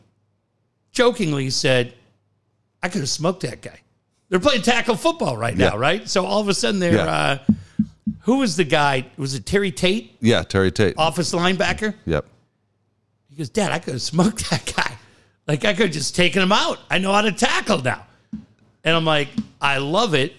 jokingly 0.96 1.50
said 1.50 1.92
i 2.82 2.88
could 2.88 3.00
have 3.00 3.08
smoked 3.08 3.42
that 3.42 3.60
guy 3.60 3.78
they're 4.28 4.40
playing 4.40 4.62
tackle 4.62 4.96
football 4.96 5.36
right 5.36 5.56
now 5.56 5.74
Yeah. 5.74 5.80
right 5.80 6.08
so 6.08 6.24
all 6.24 6.40
of 6.40 6.48
a 6.48 6.54
sudden 6.54 6.80
they're 6.80 6.94
Yeah. 6.94 7.04
uh 7.04 7.38
who 8.20 8.38
was 8.38 8.56
the 8.56 8.64
guy 8.64 9.06
was 9.16 9.34
it 9.34 9.44
terry 9.46 9.70
tate 9.70 10.16
yeah. 10.20 10.42
Terry 10.42 10.72
Tate. 10.72 10.94
office 10.98 11.32
linebacker. 11.32 11.94
Yep. 12.06 12.24
He 13.30 13.36
goes, 13.36 13.48
Dad, 13.50 13.70
I 13.70 13.78
could 13.78 13.92
have 13.94 14.02
smoked 14.02 14.48
that 14.50 14.72
guy. 14.74 14.96
Like 15.46 15.64
I 15.64 15.74
could 15.74 15.86
have 15.86 15.92
just 15.94 16.16
taken 16.16 16.42
him 16.42 16.50
out. 16.50 16.78
I 16.90 16.98
know 16.98 17.12
how 17.12 17.20
to 17.20 17.30
tackle 17.32 17.82
now. 17.82 18.04
And 18.82 18.96
I'm 18.96 19.04
like, 19.04 19.28
I 19.60 19.78
love 19.78 20.14
it, 20.14 20.32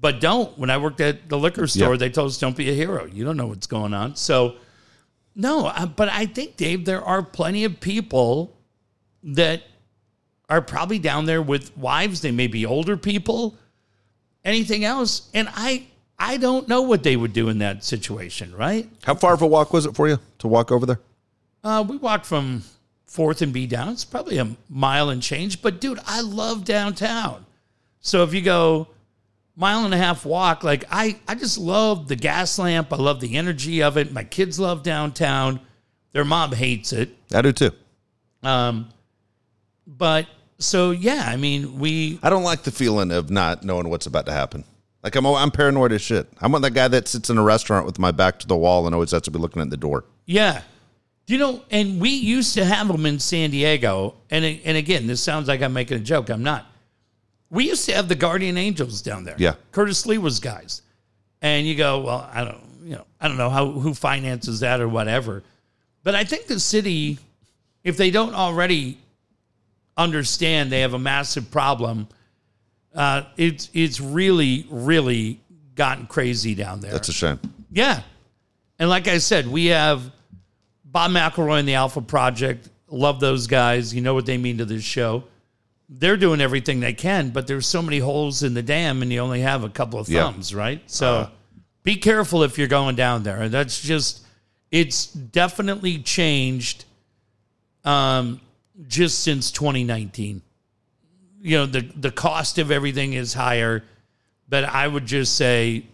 but 0.00 0.20
don't. 0.20 0.56
When 0.58 0.70
I 0.70 0.78
worked 0.78 1.00
at 1.00 1.28
the 1.28 1.36
liquor 1.38 1.66
store, 1.66 1.92
Yeah. 1.94 1.96
they 1.98 2.10
told 2.10 2.28
us 2.30 2.38
don't 2.38 2.56
be 2.56 2.70
a 2.70 2.74
hero. 2.74 3.04
You 3.06 3.24
don't 3.24 3.36
know 3.36 3.46
what's 3.48 3.66
going 3.66 3.92
on. 3.92 4.14
So, 4.16 4.54
no, 5.34 5.66
uh, 5.66 5.84
but 5.86 6.08
I 6.08 6.24
think 6.26 6.56
Dave, 6.56 6.84
there 6.86 7.02
are 7.04 7.22
plenty 7.22 7.64
of 7.64 7.80
people 7.80 8.56
that 9.24 9.62
are 10.48 10.62
probably 10.62 10.98
down 10.98 11.26
there 11.26 11.42
with 11.42 11.76
wives. 11.76 12.20
They 12.20 12.30
may 12.30 12.46
be 12.46 12.64
older 12.64 12.96
people, 12.96 13.56
anything 14.44 14.84
else. 14.84 15.28
And 15.34 15.48
I, 15.52 15.86
I 16.18 16.36
don't 16.36 16.68
know 16.68 16.82
what 16.82 17.02
they 17.02 17.16
would 17.16 17.32
do 17.32 17.48
in 17.48 17.58
that 17.58 17.84
situation, 17.84 18.54
right? 18.54 18.88
How 19.04 19.14
far 19.14 19.34
of 19.34 19.42
a 19.42 19.46
walk 19.46 19.72
was 19.72 19.86
it 19.86 19.94
for 19.94 20.08
you 20.08 20.18
to 20.38 20.48
walk 20.48 20.72
over 20.72 20.86
there? 20.86 21.00
Uh, 21.62 21.84
we 21.86 21.96
walked 21.96 22.26
from 22.26 22.62
Fourth 23.06 23.42
and 23.42 23.52
B 23.52 23.66
down. 23.66 23.88
It's 23.90 24.04
probably 24.04 24.38
a 24.38 24.54
mile 24.68 25.10
and 25.10 25.22
change, 25.22 25.62
but 25.62 25.80
dude, 25.80 25.98
I 26.06 26.20
love 26.20 26.64
downtown. 26.64 27.44
So 28.00 28.22
if 28.22 28.32
you 28.32 28.42
go 28.42 28.88
mile 29.56 29.84
and 29.84 29.92
a 29.92 29.98
half 29.98 30.24
walk, 30.24 30.62
like 30.62 30.84
I, 30.90 31.18
I 31.26 31.34
just 31.34 31.58
love 31.58 32.06
the 32.08 32.16
gas 32.16 32.58
lamp. 32.58 32.92
I 32.92 32.96
love 32.96 33.20
the 33.20 33.36
energy 33.36 33.82
of 33.82 33.96
it. 33.96 34.12
My 34.12 34.24
kids 34.24 34.58
love 34.58 34.82
downtown. 34.82 35.60
Their 36.12 36.24
mom 36.24 36.52
hates 36.52 36.92
it. 36.92 37.10
I 37.34 37.42
do 37.42 37.52
too. 37.52 37.70
Um, 38.42 38.88
but 39.86 40.26
so 40.58 40.90
yeah, 40.90 41.24
I 41.26 41.36
mean, 41.36 41.78
we 41.78 42.18
I 42.22 42.30
don't 42.30 42.42
like 42.42 42.62
the 42.62 42.70
feeling 42.70 43.12
of 43.12 43.30
not 43.30 43.64
knowing 43.64 43.88
what's 43.88 44.06
about 44.06 44.26
to 44.26 44.32
happen. 44.32 44.64
Like 45.02 45.14
I'm, 45.14 45.26
I'm 45.26 45.50
paranoid 45.50 45.92
as 45.92 46.02
shit. 46.02 46.28
I'm 46.40 46.52
that 46.52 46.74
guy 46.74 46.88
that 46.88 47.06
sits 47.06 47.30
in 47.30 47.38
a 47.38 47.42
restaurant 47.42 47.86
with 47.86 47.98
my 47.98 48.10
back 48.10 48.40
to 48.40 48.46
the 48.46 48.56
wall 48.56 48.86
and 48.86 48.94
always 48.94 49.12
has 49.12 49.22
to 49.22 49.30
be 49.30 49.38
looking 49.38 49.62
at 49.62 49.70
the 49.70 49.76
door. 49.76 50.04
Yeah. 50.26 50.62
You 51.26 51.38
know, 51.38 51.62
and 51.70 52.00
we 52.00 52.10
used 52.10 52.54
to 52.54 52.64
have 52.64 52.88
them 52.88 53.06
in 53.06 53.18
San 53.20 53.50
Diego. 53.50 54.14
And 54.30 54.44
and 54.44 54.76
again, 54.76 55.06
this 55.06 55.22
sounds 55.22 55.46
like 55.46 55.62
I'm 55.62 55.72
making 55.72 55.98
a 55.98 56.00
joke. 56.00 56.30
I'm 56.30 56.42
not. 56.42 56.66
We 57.50 57.68
used 57.68 57.86
to 57.86 57.94
have 57.94 58.08
the 58.08 58.14
Guardian 58.14 58.58
Angels 58.58 59.00
down 59.00 59.24
there. 59.24 59.36
Yeah. 59.38 59.54
Curtis 59.72 60.04
Sliwa's 60.04 60.40
guys. 60.40 60.82
And 61.40 61.66
you 61.66 61.76
go, 61.76 62.00
well, 62.00 62.28
I 62.32 62.44
don't, 62.44 62.60
you 62.82 62.96
know, 62.96 63.04
I 63.20 63.28
don't 63.28 63.36
know 63.36 63.48
how 63.48 63.70
who 63.70 63.94
finances 63.94 64.60
that 64.60 64.80
or 64.80 64.88
whatever. 64.88 65.44
But 66.02 66.14
I 66.16 66.24
think 66.24 66.46
the 66.46 66.58
city, 66.58 67.18
if 67.84 67.96
they 67.96 68.10
don't 68.10 68.34
already 68.34 68.98
understand 69.98 70.72
they 70.72 70.80
have 70.80 70.94
a 70.94 70.98
massive 70.98 71.50
problem, 71.50 72.08
uh, 72.94 73.24
it's 73.36 73.68
it's 73.74 74.00
really, 74.00 74.66
really 74.70 75.40
gotten 75.74 76.06
crazy 76.06 76.54
down 76.54 76.80
there. 76.80 76.92
That's 76.92 77.08
a 77.08 77.12
shame. 77.12 77.38
Yeah. 77.70 78.02
And 78.78 78.88
like 78.88 79.08
I 79.08 79.18
said, 79.18 79.46
we 79.46 79.66
have 79.66 80.10
Bob 80.84 81.10
McElroy 81.10 81.58
and 81.58 81.68
the 81.68 81.74
Alpha 81.74 82.00
Project. 82.00 82.68
Love 82.88 83.20
those 83.20 83.46
guys. 83.46 83.94
You 83.94 84.00
know 84.00 84.14
what 84.14 84.24
they 84.24 84.38
mean 84.38 84.58
to 84.58 84.64
this 84.64 84.82
show. 84.84 85.24
They're 85.90 86.16
doing 86.16 86.40
everything 86.40 86.80
they 86.80 86.92
can, 86.94 87.30
but 87.30 87.46
there's 87.46 87.66
so 87.66 87.82
many 87.82 87.98
holes 87.98 88.42
in 88.42 88.54
the 88.54 88.62
dam 88.62 89.02
and 89.02 89.12
you 89.12 89.20
only 89.20 89.40
have 89.40 89.64
a 89.64 89.68
couple 89.68 89.98
of 89.98 90.08
Yeah. 90.08 90.30
thumbs, 90.30 90.54
right? 90.54 90.80
So 90.86 91.30
be 91.82 91.96
careful 91.96 92.42
if 92.42 92.56
you're 92.58 92.68
going 92.68 92.94
down 92.96 93.22
there. 93.22 93.48
That's 93.48 93.80
just 93.80 94.20
it's 94.70 95.06
definitely 95.06 95.98
changed 95.98 96.84
um 97.84 98.40
just 98.86 99.20
since 99.20 99.50
2019. 99.50 100.42
You 101.40 101.58
know, 101.58 101.66
the 101.66 101.80
the 101.80 102.10
cost 102.10 102.58
of 102.58 102.70
everything 102.70 103.12
is 103.12 103.34
higher, 103.34 103.84
but 104.48 104.64
I 104.64 104.86
would 104.86 105.06
just 105.06 105.36
say 105.36 105.84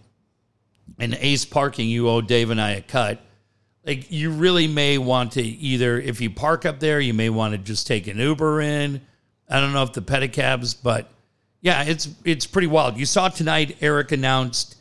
and 0.99 1.15
Ace 1.21 1.45
Parking, 1.45 1.89
you 1.89 2.09
owe 2.09 2.21
Dave 2.21 2.51
and 2.51 2.61
I 2.61 2.73
a 2.73 2.81
cut. 2.81 3.21
Like 3.85 4.11
you 4.11 4.31
really 4.31 4.67
may 4.67 4.99
want 4.99 5.33
to 5.33 5.43
either, 5.43 6.01
if 6.01 6.21
you 6.21 6.31
park 6.31 6.65
up 6.65 6.81
there, 6.81 7.01
you 7.01 7.13
may 7.13 7.31
want 7.31 7.53
to 7.53 7.59
just 7.59 7.87
take 7.87 8.07
an 8.07 8.19
Uber 8.19 8.61
in. 8.63 9.01
I 9.49 9.61
don't 9.61 9.73
know 9.73 9.83
if 9.83 9.93
the 9.93 10.01
pedicabs, 10.01 10.75
but 10.81 11.11
yeah, 11.61 11.83
it's 11.83 12.09
it's 12.25 12.47
pretty 12.47 12.69
wild. 12.69 12.97
You 12.97 13.05
saw 13.05 13.29
tonight, 13.29 13.77
Eric 13.81 14.13
announced 14.13 14.77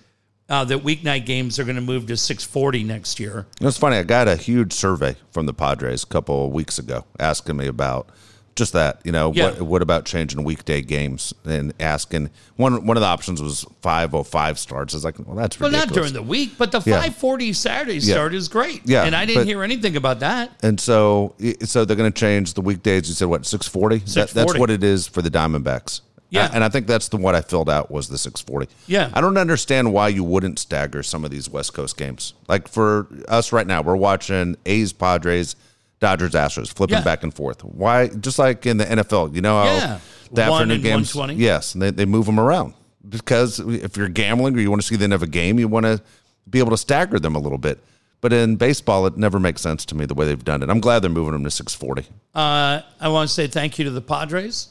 uh, 0.54 0.64
that 0.66 0.80
weeknight 0.84 1.26
games 1.26 1.58
are 1.60 1.64
going 1.64 1.76
to 1.76 1.82
move 1.82 2.06
to 2.08 2.16
640 2.16 2.84
next 2.84 3.20
year. 3.20 3.46
It 3.60 3.66
was 3.66 3.78
funny. 3.78 3.98
I 3.98 4.04
got 4.04 4.28
a 4.28 4.36
huge 4.36 4.72
survey 4.74 5.16
from 5.32 5.48
the 5.48 5.54
Padres 5.54 6.04
a 6.04 6.08
couple 6.08 6.46
of 6.46 6.54
weeks 6.54 6.78
ago 6.78 7.06
asking 7.20 7.58
me 7.58 7.66
about 7.68 8.08
just 8.56 8.74
that. 8.74 9.02
You 9.04 9.12
know, 9.12 9.34
Yeah. 9.34 9.46
what 9.50 9.62
what 9.64 9.82
about 9.82 10.06
changing 10.06 10.44
weekday 10.44 10.82
games 10.84 11.34
and 11.44 11.74
asking 11.80 12.30
one 12.56 12.86
one 12.86 12.98
of 12.98 13.02
the 13.02 13.08
options 13.08 13.42
was 13.42 13.66
five 13.82 14.14
oh 14.14 14.22
five 14.22 14.60
starts. 14.60 14.94
I 14.94 14.98
was 14.98 15.04
like, 15.06 15.16
well, 15.26 15.36
that's 15.36 15.60
Well, 15.60 15.72
ridiculous. 15.72 15.90
not 15.96 15.96
during 16.02 16.14
the 16.14 16.22
week, 16.22 16.52
but 16.60 16.72
the 16.72 16.78
Yeah. 16.86 16.98
540 17.02 17.52
Saturday 17.54 17.96
Yeah. 17.96 18.14
start 18.14 18.36
is 18.36 18.48
great. 18.50 18.82
Yeah, 18.86 19.06
and 19.06 19.16
I 19.16 19.26
didn't 19.26 19.42
but- 19.42 19.48
hear 19.48 19.64
anything 19.64 19.96
about 19.96 20.20
that. 20.20 20.52
and 20.62 20.80
so 20.80 21.34
so 21.64 21.84
they're 21.84 21.98
going 21.98 22.12
to 22.14 22.20
change 22.20 22.54
the 22.54 22.62
weekdays. 22.62 23.10
You 23.10 23.16
said 23.16 23.28
what 23.28 23.44
six 23.48 23.68
forty? 23.68 23.98
That, 24.14 24.30
that's 24.30 24.56
what 24.56 24.70
it 24.70 24.84
is 24.84 25.08
for 25.08 25.24
the 25.24 25.32
Diamondbacks. 25.32 26.02
Yeah. 26.34 26.50
and 26.54 26.64
I 26.64 26.70
think 26.70 26.88
that's 26.88 27.08
the 27.10 27.18
what 27.18 27.36
I 27.36 27.42
filled 27.42 27.70
out 27.70 27.92
was 27.92 28.08
the 28.10 28.18
six 28.18 28.42
forty. 28.42 28.68
Yeah. 28.88 29.10
I 29.14 29.22
don't 29.22 29.38
understand 29.38 29.94
why 29.94 30.08
you 30.10 30.24
wouldn't 30.24 30.60
stagger 30.60 31.04
some 31.04 31.24
of 31.26 31.32
these 31.32 31.50
West 31.50 31.74
Coast 31.74 31.98
games. 31.98 32.34
Like 32.48 32.68
for 32.68 33.08
us 33.28 33.52
right 33.52 33.68
now, 33.68 33.82
we're 33.82 33.96
watching 33.96 34.58
A's, 34.66 34.94
Padres, 34.94 35.56
Dodgers, 36.00 36.32
Astros, 36.34 36.74
flipping 36.74 36.98
Yeah. 36.98 37.04
back 37.04 37.24
and 37.24 37.34
forth. 37.34 37.64
Why? 37.64 38.08
Just 38.08 38.40
like 38.40 38.66
in 38.66 38.78
the 38.78 38.86
NFL, 38.86 39.34
you 39.36 39.42
know 39.42 39.58
how 39.64 39.66
Yeah. 39.76 40.00
the 40.32 40.42
One 40.50 40.70
afternoon 40.72 40.82
games. 40.82 41.16
Yes, 41.40 41.74
and 41.74 41.82
they, 41.82 41.92
they 41.92 42.06
move 42.06 42.26
them 42.26 42.40
around 42.40 42.74
because 43.08 43.60
if 43.60 43.96
you're 43.98 44.10
gambling 44.10 44.56
or 44.56 44.60
you 44.60 44.70
want 44.70 44.82
to 44.82 44.88
see 44.88 44.96
the 44.96 45.04
end 45.04 45.14
of 45.14 45.24
a 45.24 45.28
game, 45.28 45.60
you 45.60 45.68
want 45.68 45.86
to 45.86 46.02
be 46.50 46.60
able 46.60 46.72
to 46.72 46.78
stagger 46.78 47.20
them 47.20 47.36
a 47.36 47.40
little 47.40 47.58
bit. 47.58 47.80
But 48.22 48.32
in 48.34 48.56
baseball, 48.56 49.06
it 49.06 49.18
never 49.18 49.38
makes 49.40 49.62
sense 49.62 49.86
to 49.86 49.96
me 49.96 50.06
the 50.06 50.14
way 50.14 50.26
they've 50.26 50.44
done 50.44 50.64
it. 50.64 50.70
I'm 50.70 50.80
glad 50.80 51.00
they're 51.04 51.10
moving 51.10 51.34
them 51.34 51.44
to 51.44 51.52
640. 51.52 52.08
Uh, 52.34 52.82
I 53.02 53.08
want 53.10 53.28
to 53.30 53.34
say 53.34 53.48
thank 53.48 53.78
you 53.78 53.84
to 53.86 53.92
the 53.92 54.02
Padres. 54.02 54.70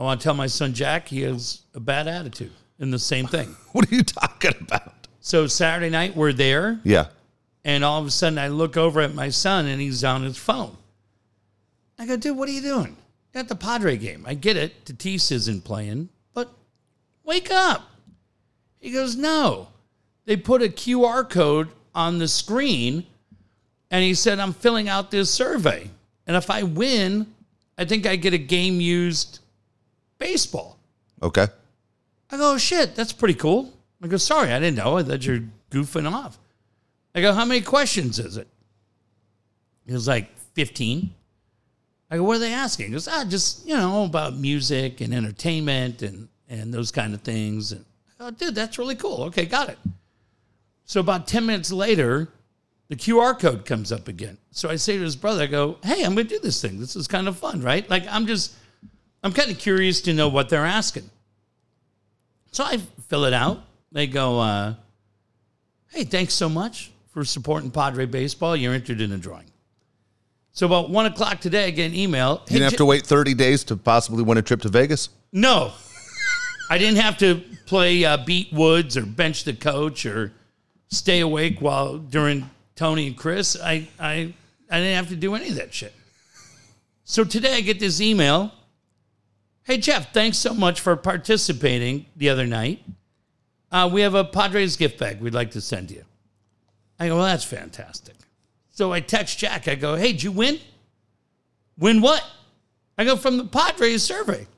I 0.00 0.02
want 0.02 0.18
to 0.18 0.24
tell 0.24 0.32
my 0.34 0.46
son 0.46 0.72
Jack 0.72 1.08
he 1.08 1.20
has 1.22 1.60
a 1.74 1.80
bad 1.80 2.08
attitude 2.08 2.52
in 2.78 2.90
the 2.90 2.98
same 2.98 3.26
thing. 3.26 3.54
What 3.72 3.92
are 3.92 3.94
you 3.94 4.02
talking 4.02 4.54
about? 4.58 5.06
So 5.20 5.46
Saturday 5.46 5.90
night 5.90 6.16
we're 6.16 6.32
there, 6.32 6.80
Yeah. 6.84 7.08
and 7.66 7.84
all 7.84 8.00
of 8.00 8.06
a 8.06 8.10
sudden 8.10 8.38
I 8.38 8.48
look 8.48 8.78
over 8.78 9.02
at 9.02 9.14
my 9.14 9.28
son 9.28 9.66
and 9.66 9.78
he's 9.78 10.02
on 10.02 10.22
his 10.22 10.38
phone. 10.38 10.74
I 11.98 12.06
go, 12.06 12.16
dude, 12.16 12.34
what 12.36 12.48
are 12.48 12.52
you 12.52 12.62
doing? 12.62 12.96
You're 13.34 13.42
at 13.42 13.48
the 13.48 13.54
Padre 13.54 13.98
game. 13.98 14.24
I 14.26 14.32
get 14.32 14.56
it. 14.56 14.86
Tatis 14.86 15.30
isn't 15.30 15.64
playing, 15.64 16.08
but 16.32 16.50
wake 17.22 17.50
up. 17.50 17.90
He 18.80 18.90
goes, 18.90 19.16
no. 19.16 19.68
They 20.24 20.36
put 20.36 20.62
a 20.62 20.68
QR 20.68 21.28
code 21.28 21.68
on 21.94 22.16
the 22.18 22.26
screen, 22.26 23.04
and 23.90 24.02
he 24.02 24.14
said, 24.14 24.40
I'm 24.40 24.54
filling 24.54 24.88
out 24.88 25.10
this 25.10 25.30
survey. 25.30 25.90
And 26.26 26.36
if 26.36 26.48
I 26.48 26.62
win, 26.62 27.26
I 27.76 27.84
think 27.84 28.06
I 28.06 28.16
get 28.16 28.32
a 28.32 28.38
game 28.38 28.80
used 28.80 29.40
baseball. 30.20 30.78
Okay. 31.20 31.48
I 32.30 32.36
go, 32.36 32.52
oh, 32.52 32.58
shit, 32.58 32.94
that's 32.94 33.12
pretty 33.12 33.34
cool. 33.34 33.72
I 34.00 34.06
go, 34.06 34.16
sorry, 34.16 34.52
I 34.52 34.60
didn't 34.60 34.76
know. 34.76 34.98
I 34.98 35.02
thought 35.02 35.26
you're 35.26 35.42
goofing 35.70 36.10
off. 36.10 36.38
I 37.14 37.20
go, 37.20 37.32
how 37.32 37.44
many 37.44 37.60
questions 37.60 38.20
is 38.20 38.36
it? 38.36 38.46
He 39.84 39.92
was 39.92 40.06
like, 40.06 40.30
15. 40.54 41.12
I 42.10 42.16
go, 42.16 42.22
what 42.22 42.36
are 42.36 42.40
they 42.40 42.52
asking? 42.52 42.86
He 42.86 42.92
goes, 42.92 43.08
ah, 43.08 43.24
just, 43.28 43.66
you 43.66 43.76
know, 43.76 44.04
about 44.04 44.36
music 44.36 45.00
and 45.00 45.12
entertainment 45.12 46.02
and, 46.02 46.28
and 46.48 46.72
those 46.72 46.92
kind 46.92 47.14
of 47.14 47.22
things. 47.22 47.72
And 47.72 47.84
I 48.18 48.24
go, 48.24 48.30
dude, 48.30 48.54
that's 48.54 48.78
really 48.78 48.94
cool. 48.94 49.24
Okay, 49.24 49.46
got 49.46 49.68
it. 49.68 49.78
So 50.84 51.00
about 51.00 51.26
10 51.26 51.46
minutes 51.46 51.72
later, 51.72 52.28
the 52.88 52.96
QR 52.96 53.38
code 53.38 53.64
comes 53.64 53.92
up 53.92 54.08
again. 54.08 54.38
So 54.50 54.68
I 54.68 54.76
say 54.76 54.96
to 54.96 55.02
his 55.02 55.14
brother, 55.16 55.44
I 55.44 55.46
go, 55.46 55.78
hey, 55.84 56.04
I'm 56.04 56.14
going 56.14 56.26
to 56.26 56.34
do 56.34 56.40
this 56.40 56.60
thing. 56.60 56.80
This 56.80 56.96
is 56.96 57.06
kind 57.06 57.28
of 57.28 57.38
fun, 57.38 57.60
right? 57.60 57.88
Like, 57.88 58.04
I'm 58.08 58.26
just, 58.26 58.54
I'm 59.22 59.32
kind 59.32 59.50
of 59.50 59.58
curious 59.58 60.00
to 60.02 60.14
know 60.14 60.28
what 60.28 60.48
they're 60.48 60.66
asking. 60.66 61.10
So 62.52 62.64
I 62.64 62.78
fill 63.08 63.24
it 63.24 63.32
out. 63.32 63.62
They 63.92 64.06
go, 64.06 64.40
uh, 64.40 64.74
hey, 65.88 66.04
thanks 66.04 66.34
so 66.34 66.48
much 66.48 66.90
for 67.12 67.24
supporting 67.24 67.70
Padre 67.70 68.06
Baseball. 68.06 68.56
You're 68.56 68.72
entered 68.72 69.00
in 69.00 69.12
a 69.12 69.18
drawing. 69.18 69.46
So 70.52 70.66
about 70.66 70.90
one 70.90 71.06
o'clock 71.06 71.40
today, 71.40 71.66
I 71.66 71.70
get 71.70 71.86
an 71.86 71.94
email. 71.94 72.42
You 72.48 72.54
didn't 72.54 72.70
have 72.70 72.78
to 72.78 72.84
wait 72.84 73.06
30 73.06 73.34
days 73.34 73.64
to 73.64 73.76
possibly 73.76 74.22
win 74.22 74.38
a 74.38 74.42
trip 74.42 74.62
to 74.62 74.68
Vegas? 74.68 75.10
No, 75.32 75.72
I 76.68 76.78
didn't 76.78 76.98
have 76.98 77.18
to 77.18 77.42
play 77.66 78.04
uh, 78.04 78.16
beat 78.16 78.52
Woods 78.52 78.96
or 78.96 79.06
bench 79.06 79.44
the 79.44 79.52
coach 79.52 80.06
or 80.06 80.32
stay 80.88 81.20
awake 81.20 81.60
while 81.60 81.98
during 81.98 82.50
Tony 82.74 83.06
and 83.06 83.16
Chris. 83.16 83.56
I 83.60 83.88
I 83.98 84.34
I 84.70 84.78
didn't 84.78 84.96
have 84.96 85.08
to 85.08 85.16
do 85.16 85.34
any 85.34 85.50
of 85.50 85.56
that 85.56 85.72
shit. 85.72 85.94
So 87.04 87.24
today 87.24 87.56
I 87.56 87.60
get 87.60 87.78
this 87.78 88.00
email. 88.00 88.52
Hey 89.70 89.78
Jeff, 89.78 90.12
thanks 90.12 90.36
so 90.36 90.52
much 90.52 90.80
for 90.80 90.96
participating 90.96 92.06
the 92.16 92.30
other 92.30 92.44
night. 92.44 92.82
Uh, 93.70 93.88
we 93.92 94.00
have 94.00 94.16
a 94.16 94.24
Padres 94.24 94.76
gift 94.76 94.98
bag 94.98 95.20
we'd 95.20 95.32
like 95.32 95.52
to 95.52 95.60
send 95.60 95.92
you. 95.92 96.04
I 96.98 97.06
go, 97.06 97.14
well, 97.14 97.24
that's 97.24 97.44
fantastic. 97.44 98.16
So 98.72 98.92
I 98.92 98.98
text 98.98 99.38
Jack. 99.38 99.68
I 99.68 99.76
go, 99.76 99.94
hey, 99.94 100.10
did 100.10 100.24
you 100.24 100.32
win? 100.32 100.58
Win 101.78 102.00
what? 102.00 102.20
I 102.98 103.04
go 103.04 103.14
from 103.14 103.36
the 103.36 103.44
Padres 103.44 104.02
survey. 104.02 104.48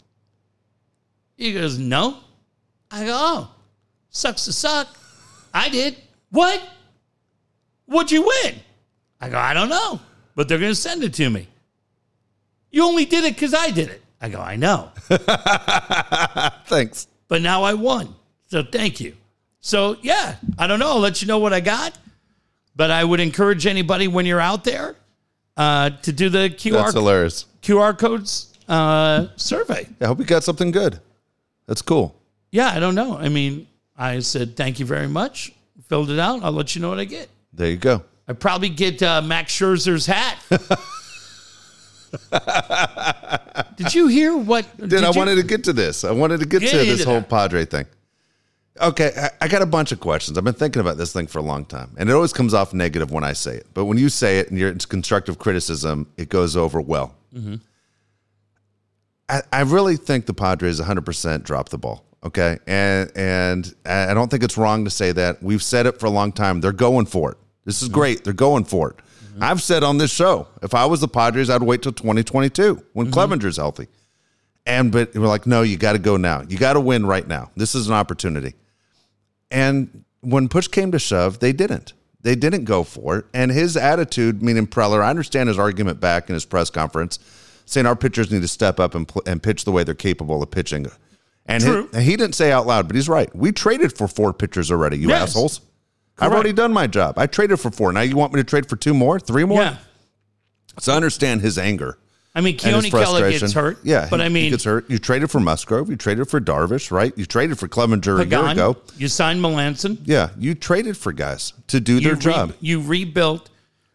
He 1.37 1.53
goes, 1.53 1.79
no. 1.79 2.17
I 2.91 3.05
go, 3.05 3.13
oh, 3.15 3.55
sucks 4.09 4.47
to 4.47 4.53
suck. 4.55 4.97
I 5.53 5.69
did. 5.69 5.99
What? 6.31 6.59
What'd 7.85 8.13
you 8.13 8.23
win? 8.23 8.55
I 9.21 9.29
go, 9.29 9.37
I 9.37 9.53
don't 9.53 9.69
know, 9.69 10.01
but 10.35 10.49
they're 10.49 10.57
going 10.57 10.71
to 10.71 10.75
send 10.75 11.05
it 11.05 11.13
to 11.13 11.29
me. 11.29 11.49
You 12.71 12.85
only 12.85 13.05
did 13.05 13.25
it 13.25 13.35
because 13.35 13.53
I 13.53 13.69
did 13.69 13.91
it. 13.91 14.02
I 14.23 14.29
go, 14.29 14.39
I 14.41 14.55
know, 14.57 14.91
Thanks. 16.67 17.09
but 17.29 17.43
now 17.43 17.65
I 17.65 17.75
won. 17.75 18.15
So 18.49 18.63
thank 18.63 19.01
you. 19.01 19.17
So 19.61 19.97
yeah, 20.01 20.37
I 20.59 20.67
don't 20.67 20.79
know. 20.79 20.91
I'll 20.91 21.01
let 21.01 21.21
you 21.23 21.29
know 21.29 21.39
what 21.39 21.53
I 21.53 21.61
got, 21.61 21.99
but 22.77 22.91
I 22.91 23.03
would 23.05 23.21
encourage 23.21 23.67
anybody 23.67 24.07
when 24.09 24.25
you're 24.25 24.41
out 24.41 24.63
there 24.65 24.95
uh, 25.57 25.91
to 26.03 26.13
do 26.13 26.29
the 26.29 26.51
QR 26.51 26.73
That's 26.85 26.95
hilarious. 26.95 27.47
QR 27.63 27.99
codes 27.99 28.53
uh, 28.69 29.27
survey. 29.37 29.87
I 30.01 30.07
hope 30.07 30.19
you 30.21 30.25
got 30.25 30.45
something 30.45 30.71
good. 30.71 31.01
That's 31.67 31.83
cool. 31.83 32.15
Yeah, 32.51 32.69
I 32.69 32.79
don't 32.81 32.95
know. 32.95 33.17
I 33.17 33.29
mean, 33.29 33.67
I 33.97 34.21
said, 34.21 34.57
thank 34.57 34.79
you 34.79 34.87
very 34.87 35.09
much. 35.09 35.53
Filled 35.89 36.11
it 36.11 36.19
out. 36.19 36.43
I'll 36.43 36.53
let 36.53 36.75
you 36.75 36.83
know 36.83 36.89
what 36.91 36.99
I 36.99 37.05
get. 37.05 37.29
There 37.53 37.69
you 37.71 37.77
go. 37.77 38.03
I 38.29 38.35
probably 38.35 38.69
get 38.69 39.03
uh, 39.03 39.21
Max 39.23 39.53
Scherzer's 39.59 40.07
hat. 40.07 40.39
did 43.77 43.95
you 43.95 44.07
hear 44.09 44.37
what? 44.37 44.67
Did, 44.77 45.03
I 45.05 45.11
you- 45.11 45.19
wanted 45.19 45.37
to 45.37 45.43
get 45.43 45.65
to 45.65 45.73
this. 45.73 46.05
I 46.05 46.11
wanted 46.13 46.41
to 46.41 46.47
get 46.47 46.61
Get 46.61 46.71
to 46.71 46.77
this 46.79 47.05
whole 47.05 47.21
that. 47.21 47.29
Padre 47.29 47.65
thing. 47.65 47.87
Okay, 48.81 49.13
I, 49.17 49.31
I 49.43 49.49
got 49.49 49.61
a 49.63 49.67
bunch 49.67 49.93
of 49.93 50.01
questions. 50.01 50.39
I've 50.39 50.45
been 50.45 50.55
thinking 50.55 50.81
about 50.81 50.97
this 50.97 51.13
thing 51.13 51.27
for 51.27 51.39
a 51.39 51.43
long 51.43 51.65
time, 51.67 51.91
and 51.99 52.09
it 52.09 52.13
always 52.15 52.33
comes 52.33 52.55
off 52.55 52.73
negative 52.73 53.11
when 53.11 53.23
I 53.23 53.35
say 53.35 53.57
it. 53.57 53.67
But 53.75 53.85
when 53.85 53.99
you 53.99 54.09
say 54.09 54.39
it 54.39 54.49
and 54.49 54.59
you're, 54.59 54.71
it's 54.71 54.87
constructive 54.87 55.39
criticism, 55.39 56.07
it 56.17 56.29
goes 56.31 56.57
over 56.57 56.81
well. 56.81 57.15
Mm-hmm. 57.35 57.57
I, 59.29 59.43
I 59.53 59.61
really 59.63 59.97
think 59.97 60.27
the 60.27 60.35
Padres 60.35 60.81
100% 60.81 61.43
dropped 61.43 61.71
the 61.71 61.79
ball. 61.79 62.05
Okay, 62.25 62.59
and 62.69 63.11
and 63.17 63.75
I 63.85 64.15
don't 64.15 64.31
think 64.31 64.43
it's 64.45 64.57
wrong 64.57 64.85
to 64.85 64.91
say 64.91 65.11
that. 65.13 65.43
We've 65.43 65.63
said 65.63 65.87
it 65.87 65.99
for 65.99 66.07
a 66.07 66.11
long 66.11 66.31
time. 66.33 66.61
They're 66.61 66.71
going 66.73 67.07
for 67.07 67.33
it. 67.33 67.39
This 67.65 67.79
Mm-hmm. 67.79 67.85
is 67.87 67.89
great. 67.93 68.25
They're 68.25 68.33
going 68.33 68.65
for 68.65 68.91
it. 68.91 68.97
I've 69.41 69.63
said 69.63 69.83
on 69.83 69.99
this 69.99 70.11
show, 70.13 70.49
if 70.63 70.75
I 70.75 70.85
was 70.87 71.01
the 71.01 71.09
Padres, 71.09 71.49
I'd 71.51 71.63
wait 71.63 71.83
till 71.83 71.93
2022 71.93 72.83
when 72.93 73.07
Mm-hmm. 73.07 73.15
Clevinger's 73.19 73.57
healthy. 73.57 73.89
And 74.67 74.93
but 74.93 75.15
we're 75.15 75.27
like, 75.27 75.47
no, 75.47 75.63
you 75.63 75.77
got 75.77 75.93
to 75.95 75.99
go 75.99 76.17
now. 76.17 76.43
You 76.49 76.57
got 76.59 76.75
to 76.75 76.81
win 76.81 77.05
right 77.07 77.27
now. 77.27 77.51
This 77.57 77.75
is 77.75 77.89
an 77.89 77.95
opportunity. 77.95 78.55
And 79.51 80.05
when 80.21 80.49
push 80.49 80.69
came 80.69 80.93
to 80.93 80.99
shove, 80.99 81.41
they 81.41 81.53
didn't. 81.53 81.93
They 82.21 82.37
didn't 82.37 82.65
go 82.65 82.85
for 82.85 83.19
it. 83.19 83.25
And 83.35 83.51
his 83.51 83.77
attitude, 83.77 84.43
meaning 84.43 84.67
Preller, 84.69 85.03
I 85.03 85.11
understand 85.11 85.49
his 85.49 85.59
argument 85.59 85.99
back 86.01 86.29
in 86.29 86.35
his 86.35 86.45
press 86.45 86.71
conference, 86.71 87.19
saying 87.67 87.87
our 87.87 87.97
pitchers 87.97 88.31
need 88.31 88.43
to 88.43 88.49
step 88.49 88.79
up 88.79 88.95
and, 88.95 89.09
pl- 89.09 89.23
and 89.27 89.43
pitch 89.43 89.65
the 89.65 89.73
way 89.73 89.83
they're 89.83 89.95
capable 89.95 90.41
of 90.43 90.51
pitching. 90.51 90.87
And 91.47 91.63
he, 91.93 92.01
he 92.03 92.17
didn't 92.17 92.37
say 92.37 92.53
out 92.53 92.67
loud, 92.69 92.87
but 92.87 92.95
he's 92.95 93.09
right. 93.09 93.35
We 93.35 93.51
traded 93.51 93.97
for 93.99 94.07
four 94.07 94.33
pitchers 94.33 94.71
already, 94.71 94.99
you 94.99 95.09
Yes. 95.09 95.31
assholes. 95.31 95.61
I've 96.19 96.33
already 96.33 96.53
done 96.53 96.73
my 96.73 96.87
job. 96.87 97.19
I 97.19 97.27
traded 97.27 97.59
for 97.61 97.71
four. 97.71 97.93
Now 97.93 98.03
you 98.03 98.17
want 98.17 98.33
me 98.33 98.41
to 98.41 98.45
trade 98.45 98.69
for 98.69 98.77
two 98.77 98.95
more, 98.95 99.19
three 99.19 99.45
more? 99.45 99.63
Yeah. 99.63 99.77
So 100.79 100.93
I 100.93 100.97
understand 100.97 101.41
his 101.43 101.59
anger. 101.59 101.99
I 102.35 102.41
mean, 102.41 102.57
Keone 102.57 102.91
Kela 102.91 103.31
gets 103.39 103.53
hurt. 103.53 103.79
Yeah, 103.83 104.07
But 104.09 104.21
he- 104.21 104.25
I 104.25 104.29
he 104.29 104.35
mean, 104.35 104.51
gets 104.53 104.65
hurt. 104.65 104.89
You 104.89 104.99
traded 104.99 105.31
for 105.31 105.39
Musgrove. 105.39 105.91
You 105.91 105.97
traded 105.97 106.31
for 106.31 106.41
Darvish, 106.41 106.91
right? 106.91 107.13
You 107.17 107.27
traded 107.27 107.59
for 107.59 107.69
Clevinger 107.69 108.21
a 108.23 108.27
year 108.27 108.47
ago. 108.47 108.79
you 108.97 109.09
signed 109.09 109.43
Melancon. 109.45 109.99
Yeah, 110.05 110.31
you 110.39 110.55
traded 110.55 110.97
for 110.97 111.13
guys 111.13 111.53
to 111.67 111.79
do 111.81 111.95
You, 111.95 112.01
their 112.01 112.15
re- 112.15 112.21
job. 112.21 112.55
you 112.61 112.81
rebuilt 112.81 113.51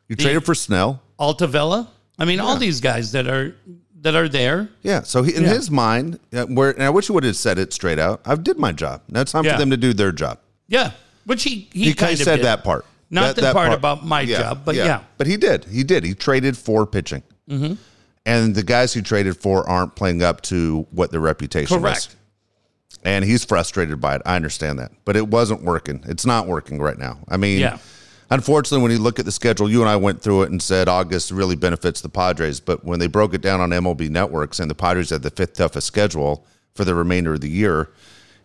You 0.07 0.15
traded 0.15 0.45
for 0.45 0.53
Snell. 0.53 1.01
Altavilla. 1.19 1.87
I 2.19 2.25
mean, 2.25 2.39
all 2.39 2.57
these 2.57 2.79
guys 2.79 3.11
that 3.13 3.27
are 3.27 3.55
that 4.01 4.13
are 4.13 4.29
there. 4.29 4.69
Yeah, 4.83 5.01
so 5.01 5.23
he, 5.23 5.33
in 5.35 5.41
Yeah. 5.43 5.49
his 5.55 5.71
mind, 5.71 6.19
uh, 6.31 6.45
where 6.45 6.69
and 6.69 6.83
I 6.83 6.89
wish 6.91 7.07
he 7.07 7.13
would 7.13 7.23
have 7.23 7.35
said 7.35 7.57
it 7.57 7.73
straight 7.73 7.97
out. 7.97 8.21
I've 8.25 8.43
did 8.43 8.59
my 8.59 8.71
job. 8.71 9.01
Now 9.09 9.21
it's 9.21 9.31
time 9.31 9.43
Yeah. 9.45 9.53
for 9.53 9.57
them 9.59 9.71
to 9.71 9.77
do 9.77 9.91
their 9.93 10.11
job. 10.11 10.37
Yeah, 10.67 10.91
which 11.27 11.43
he 11.43 11.69
he, 11.71 11.83
He, 11.85 11.93
kind 11.93 12.13
of 12.13 12.17
said 12.19 12.37
did. 12.37 12.45
that 12.45 12.63
part. 12.63 12.85
Not 13.11 13.27
That- 13.27 13.35
the 13.35 13.41
that 13.43 13.53
part 13.53 13.71
about 13.71 14.03
my 14.05 14.25
job, 14.25 14.63
but 14.65 14.73
yeah. 14.75 15.01
But 15.19 15.27
he 15.27 15.37
did. 15.37 15.65
He 15.65 15.83
did. 15.83 16.03
He 16.03 16.13
traded 16.15 16.57
for 16.57 16.85
pitching. 16.87 17.21
Mm-hmm. 17.49 17.75
And 18.25 18.55
the 18.55 18.63
guys 18.63 18.93
he 18.93 19.01
traded 19.01 19.37
for 19.37 19.69
aren't 19.69 19.95
playing 19.95 20.21
up 20.23 20.41
to 20.43 20.85
what 20.91 21.11
their 21.11 21.21
reputation 21.21 21.79
Correct. 21.79 21.97
is. 21.99 22.15
And 23.03 23.23
he's 23.23 23.45
frustrated 23.45 24.01
by 24.01 24.15
it. 24.15 24.21
I 24.25 24.35
understand 24.35 24.79
that. 24.79 24.91
But 25.05 25.15
it 25.15 25.27
wasn't 25.29 25.61
working. 25.61 26.03
It's 26.07 26.25
not 26.25 26.47
working 26.47 26.79
right 26.81 26.97
now. 26.97 27.19
I 27.29 27.37
mean, 27.37 27.59
Yeah. 27.59 27.77
unfortunately, 28.29 28.81
when 28.83 28.91
you 28.91 28.99
look 28.99 29.19
at 29.19 29.23
the 29.25 29.31
schedule, 29.31 29.69
you 29.71 29.79
and 29.79 29.89
I 29.89 29.95
went 29.95 30.21
through 30.21 30.41
it 30.43 30.51
and 30.51 30.61
said 30.61 30.89
August 30.89 31.31
really 31.31 31.55
benefits 31.55 32.01
the 32.01 32.09
Padres. 32.09 32.59
But 32.59 32.83
when 32.83 32.99
they 32.99 33.07
broke 33.07 33.33
it 33.33 33.41
down 33.41 33.61
on 33.61 33.69
MLB 33.71 34.09
networks 34.09 34.59
and 34.59 34.69
the 34.69 34.75
Padres 34.75 35.11
had 35.11 35.21
the 35.21 35.29
fifth 35.29 35.53
toughest 35.53 35.87
schedule 35.87 36.45
for 36.75 36.83
the 36.83 36.95
remainder 36.95 37.35
of 37.35 37.39
the 37.41 37.49
year, 37.49 37.89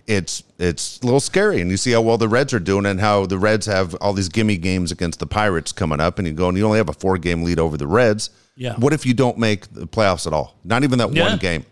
it's 0.06 0.42
it's 0.58 1.00
a 1.00 1.04
little 1.04 1.20
scary. 1.20 1.60
And 1.60 1.70
you 1.70 1.76
see 1.76 1.92
how 1.92 2.00
well 2.02 2.18
the 2.18 2.28
Reds 2.28 2.52
are 2.52 2.60
doing 2.60 2.86
and 2.86 3.00
how 3.00 3.26
the 3.26 3.38
Reds 3.38 3.66
have 3.66 3.94
all 3.96 4.12
these 4.12 4.28
gimme 4.28 4.56
games 4.56 4.90
against 4.92 5.18
the 5.20 5.26
Pirates 5.26 5.72
coming 5.72 6.00
up. 6.00 6.18
And 6.18 6.26
you 6.28 6.34
go 6.34 6.48
and 6.48 6.56
you 6.58 6.64
only 6.64 6.78
have 6.78 6.88
a 6.88 6.92
four 6.94 7.18
game 7.18 7.42
lead 7.42 7.58
over 7.58 7.76
the 7.76 7.86
Reds. 7.86 8.30
Yeah. 8.56 8.74
What 8.76 8.92
if 8.92 9.06
you 9.06 9.14
don't 9.14 9.38
make 9.38 9.72
the 9.72 9.86
playoffs 9.86 10.26
at 10.26 10.32
all? 10.32 10.56
Not 10.64 10.84
even 10.84 10.98
that 10.98 11.12
Yeah. 11.12 11.28
one 11.30 11.38
game. 11.38 11.64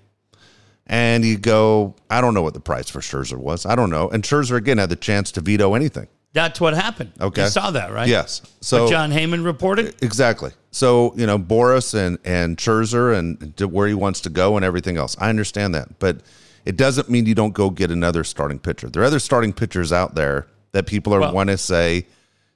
And 0.86 1.24
you 1.24 1.38
go, 1.38 1.94
I 2.10 2.20
don't 2.20 2.34
know 2.34 2.42
what 2.42 2.54
the 2.54 2.60
price 2.60 2.88
for 2.90 3.00
Scherzer 3.00 3.36
was. 3.38 3.64
I 3.64 3.76
don't 3.76 3.90
know. 3.90 4.08
And 4.08 4.24
Scherzer 4.24 4.56
again 4.56 4.78
had 4.78 4.88
the 4.88 4.96
chance 4.96 5.30
to 5.32 5.40
veto 5.40 5.74
anything. 5.74 6.08
That's 6.32 6.60
what 6.60 6.74
happened. 6.74 7.12
Okay. 7.20 7.44
you 7.44 7.48
saw 7.48 7.70
that, 7.72 7.92
right? 7.92 8.08
Yes. 8.08 8.42
So 8.60 8.84
What 8.84 8.90
Jon 8.92 9.10
Heyman 9.12 9.44
reported. 9.44 9.96
exactly. 10.02 10.52
So 10.72 11.12
you 11.16 11.26
know 11.26 11.38
Boras 11.38 11.92
and 11.94 12.18
and 12.24 12.56
Scherzer 12.56 13.16
and 13.16 13.56
to 13.56 13.66
where 13.66 13.88
he 13.88 13.94
wants 13.94 14.20
to 14.22 14.30
go 14.30 14.54
and 14.56 14.64
everything 14.64 14.96
else. 14.96 15.16
I 15.18 15.28
understand 15.28 15.74
that, 15.74 15.98
but 15.98 16.20
it 16.64 16.76
doesn't 16.76 17.08
mean 17.10 17.26
you 17.26 17.34
don't 17.34 17.54
go 17.54 17.70
get 17.70 17.90
another 17.90 18.24
starting 18.24 18.58
pitcher. 18.58 18.88
There 18.88 19.02
are 19.02 19.06
other 19.06 19.18
starting 19.18 19.52
pitchers 19.52 19.92
out 19.92 20.14
there 20.14 20.46
that 20.72 20.86
people 20.86 21.14
are 21.14 21.20
Well- 21.20 21.32
want 21.34 21.50
to 21.50 21.58
say. 21.58 22.06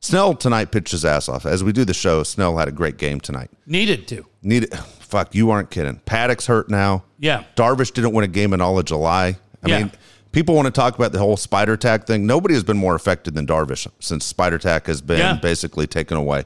Snell 0.01 0.35
tonight 0.35 0.71
pitched 0.71 0.93
his 0.93 1.05
ass 1.05 1.31
off. 1.31 1.47
As 1.47 1.65
we 1.65 1.73
do 1.73 1.85
the 1.85 1.95
show, 1.95 2.23
Snell 2.25 2.59
had 2.59 2.69
a 2.69 2.73
great 2.73 2.99
game 2.99 3.21
tonight. 3.21 3.51
Needed 3.67 4.07
to. 4.09 4.27
Need 4.43 4.69
fuck 5.01 5.35
you 5.35 5.51
aren't 5.51 5.71
kidding. 5.71 5.97
Paddock's 6.05 6.47
hurt 6.47 6.69
now. 6.69 7.05
Yeah. 7.19 7.45
Darvish 7.57 7.91
didn't 7.93 8.13
win 8.13 8.23
a 8.25 8.29
game 8.29 8.53
in 8.53 8.61
all 8.61 8.79
of 8.79 8.85
July. 8.85 9.39
I 9.63 9.69
Yeah. 9.69 9.79
mean, 9.79 9.93
people 10.33 10.55
want 10.55 10.67
to 10.67 10.73
talk 10.73 10.95
about 10.95 11.13
the 11.13 11.21
whole 11.21 11.39
spider 11.39 11.79
tack 11.79 12.07
thing. 12.07 12.27
Nobody 12.27 12.53
has 12.53 12.63
been 12.63 12.77
more 12.77 12.95
affected 12.95 13.35
than 13.35 13.47
Darvish 13.47 13.87
since 13.99 14.27
spider 14.27 14.59
tack 14.59 14.87
has 14.89 15.01
been 15.01 15.19
Yeah. 15.21 15.35
basically 15.37 15.87
taken 15.87 16.19
away. 16.19 16.45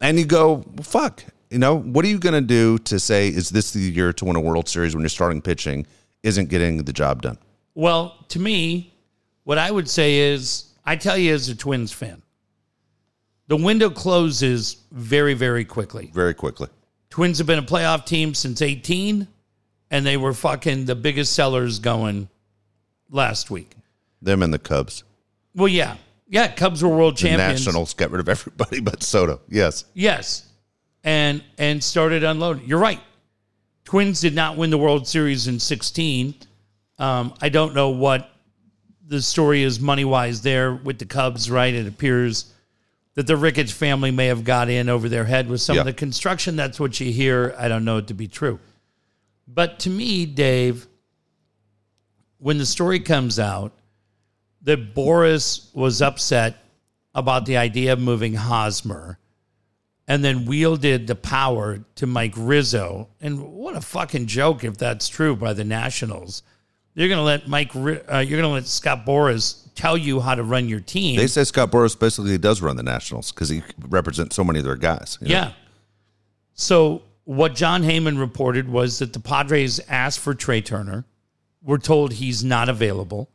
And 0.00 0.18
you 0.18 0.24
go, 0.24 0.64
well, 0.74 0.82
fuck. 0.82 1.22
You 1.50 1.58
know, 1.58 1.76
what 1.76 2.04
are 2.04 2.08
you 2.08 2.18
going 2.18 2.34
to 2.34 2.40
do 2.40 2.78
to 2.78 2.98
say, 2.98 3.28
is 3.28 3.50
this 3.50 3.70
the 3.72 3.80
year 3.80 4.12
to 4.14 4.24
win 4.24 4.34
a 4.34 4.40
World 4.40 4.68
Series 4.68 4.96
when 4.96 5.02
you're 5.02 5.08
starting 5.10 5.40
pitching 5.42 5.86
isn't 6.22 6.48
getting 6.48 6.84
the 6.84 6.92
job 6.92 7.22
done? 7.22 7.38
Well, 7.74 8.24
to 8.28 8.38
me, 8.38 8.92
what 9.44 9.58
I 9.58 9.70
would 9.70 9.88
say 9.88 10.18
is, 10.18 10.66
I 10.84 10.96
tell 10.96 11.16
you 11.16 11.34
as 11.34 11.48
a 11.48 11.54
Twins 11.54 11.92
fan, 11.92 12.22
the 13.46 13.56
window 13.56 13.90
closes 13.90 14.76
very, 14.92 15.34
very 15.34 15.64
quickly. 15.64 16.10
Very 16.14 16.34
quickly. 16.34 16.68
Twins 17.10 17.38
have 17.38 17.46
been 17.46 17.58
a 17.58 17.62
playoff 17.62 18.06
team 18.06 18.34
since 18.34 18.62
18, 18.62 19.26
and 19.90 20.06
they 20.06 20.16
were 20.16 20.32
fucking 20.32 20.84
the 20.84 20.94
biggest 20.94 21.32
sellers 21.32 21.78
going 21.80 22.28
last 23.10 23.50
week. 23.50 23.72
Them 24.22 24.42
and 24.42 24.54
the 24.54 24.58
Cubs. 24.58 25.02
Well, 25.54 25.68
yeah. 25.68 25.96
Yeah, 26.28 26.46
Cubs 26.48 26.82
were 26.82 26.88
world 26.90 27.16
The 27.16 27.22
champions. 27.22 27.66
Nationals 27.66 27.94
got 27.94 28.10
rid 28.12 28.20
of 28.20 28.28
everybody 28.28 28.80
but 28.80 29.02
Soto. 29.02 29.40
Yes. 29.48 29.84
Yes. 29.94 30.46
And 31.02 31.42
and 31.58 31.82
started 31.82 32.22
unloading. 32.22 32.68
You're 32.68 32.78
right. 32.78 33.00
Twins 33.84 34.20
did 34.20 34.34
not 34.34 34.56
win 34.56 34.70
the 34.70 34.78
World 34.78 35.06
Series 35.06 35.48
in 35.48 35.58
16. 35.58 36.34
Um, 36.98 37.34
I 37.40 37.48
don't 37.48 37.74
know 37.74 37.90
what 37.90 38.30
the 39.06 39.20
story 39.22 39.62
is 39.62 39.80
money 39.80 40.04
wise 40.04 40.42
there 40.42 40.74
with 40.74 40.98
the 40.98 41.06
Cubs, 41.06 41.50
right? 41.50 41.72
It 41.74 41.86
appears 41.86 42.52
that 43.14 43.26
the 43.26 43.36
Ricketts 43.36 43.72
family 43.72 44.10
may 44.10 44.26
have 44.26 44.44
got 44.44 44.68
in 44.68 44.88
over 44.88 45.08
their 45.08 45.24
head 45.24 45.48
with 45.48 45.60
some 45.60 45.74
Yeah. 45.74 45.80
of 45.80 45.86
the 45.86 45.92
construction. 45.92 46.54
That's 46.56 46.78
what 46.78 47.00
you 47.00 47.10
hear. 47.12 47.54
I 47.58 47.68
don't 47.68 47.84
know 47.84 47.96
it 47.98 48.06
to 48.08 48.14
be 48.14 48.28
true. 48.28 48.60
But 49.48 49.80
to 49.80 49.90
me, 49.90 50.26
Dave, 50.26 50.86
when 52.38 52.58
the 52.58 52.66
story 52.66 53.00
comes 53.00 53.38
out 53.40 53.72
that 54.62 54.94
Boras 54.94 55.74
was 55.74 56.00
upset 56.00 56.62
about 57.14 57.46
the 57.46 57.56
idea 57.56 57.92
of 57.94 57.98
moving 57.98 58.34
Hosmer 58.34 59.18
and 60.10 60.24
then 60.24 60.44
wielded 60.44 61.06
the 61.06 61.14
power 61.14 61.78
to 61.94 62.04
Mike 62.04 62.34
Rizzo. 62.36 63.08
And 63.20 63.52
what 63.52 63.76
a 63.76 63.80
fucking 63.80 64.26
joke 64.26 64.64
if 64.64 64.76
that's 64.76 65.08
true 65.08 65.36
by 65.36 65.52
the 65.52 65.62
Nationals. 65.62 66.42
You're 66.94 67.06
going 67.06 67.18
to 67.18 67.22
let 67.22 67.46
Mike, 67.46 67.76
uh, 67.76 68.18
you're 68.18 68.40
going 68.40 68.42
to 68.42 68.48
let 68.48 68.66
Scott 68.66 69.06
Boras 69.06 69.68
tell 69.76 69.96
you 69.96 70.18
how 70.18 70.34
to 70.34 70.42
run 70.42 70.68
your 70.68 70.80
team. 70.80 71.16
They 71.16 71.28
say 71.28 71.44
Scott 71.44 71.70
Boras 71.70 71.96
basically 71.96 72.36
does 72.38 72.60
run 72.60 72.74
the 72.74 72.82
Nationals 72.82 73.30
because 73.30 73.50
he 73.50 73.62
represents 73.88 74.34
so 74.34 74.42
many 74.42 74.58
of 74.58 74.64
their 74.64 74.74
guys. 74.74 75.16
you 75.20 75.28
know? 75.28 75.34
Yeah. 75.34 75.52
So 76.54 77.02
what 77.22 77.54
Jon 77.54 77.84
Heyman 77.84 78.18
reported 78.18 78.68
was 78.68 78.98
that 78.98 79.12
the 79.12 79.20
Padres 79.20 79.78
asked 79.88 80.18
for 80.18 80.34
Trey 80.34 80.60
Turner, 80.60 81.04
were 81.62 81.78
told 81.78 82.14
he's 82.14 82.42
not 82.42 82.68
available, 82.68 83.30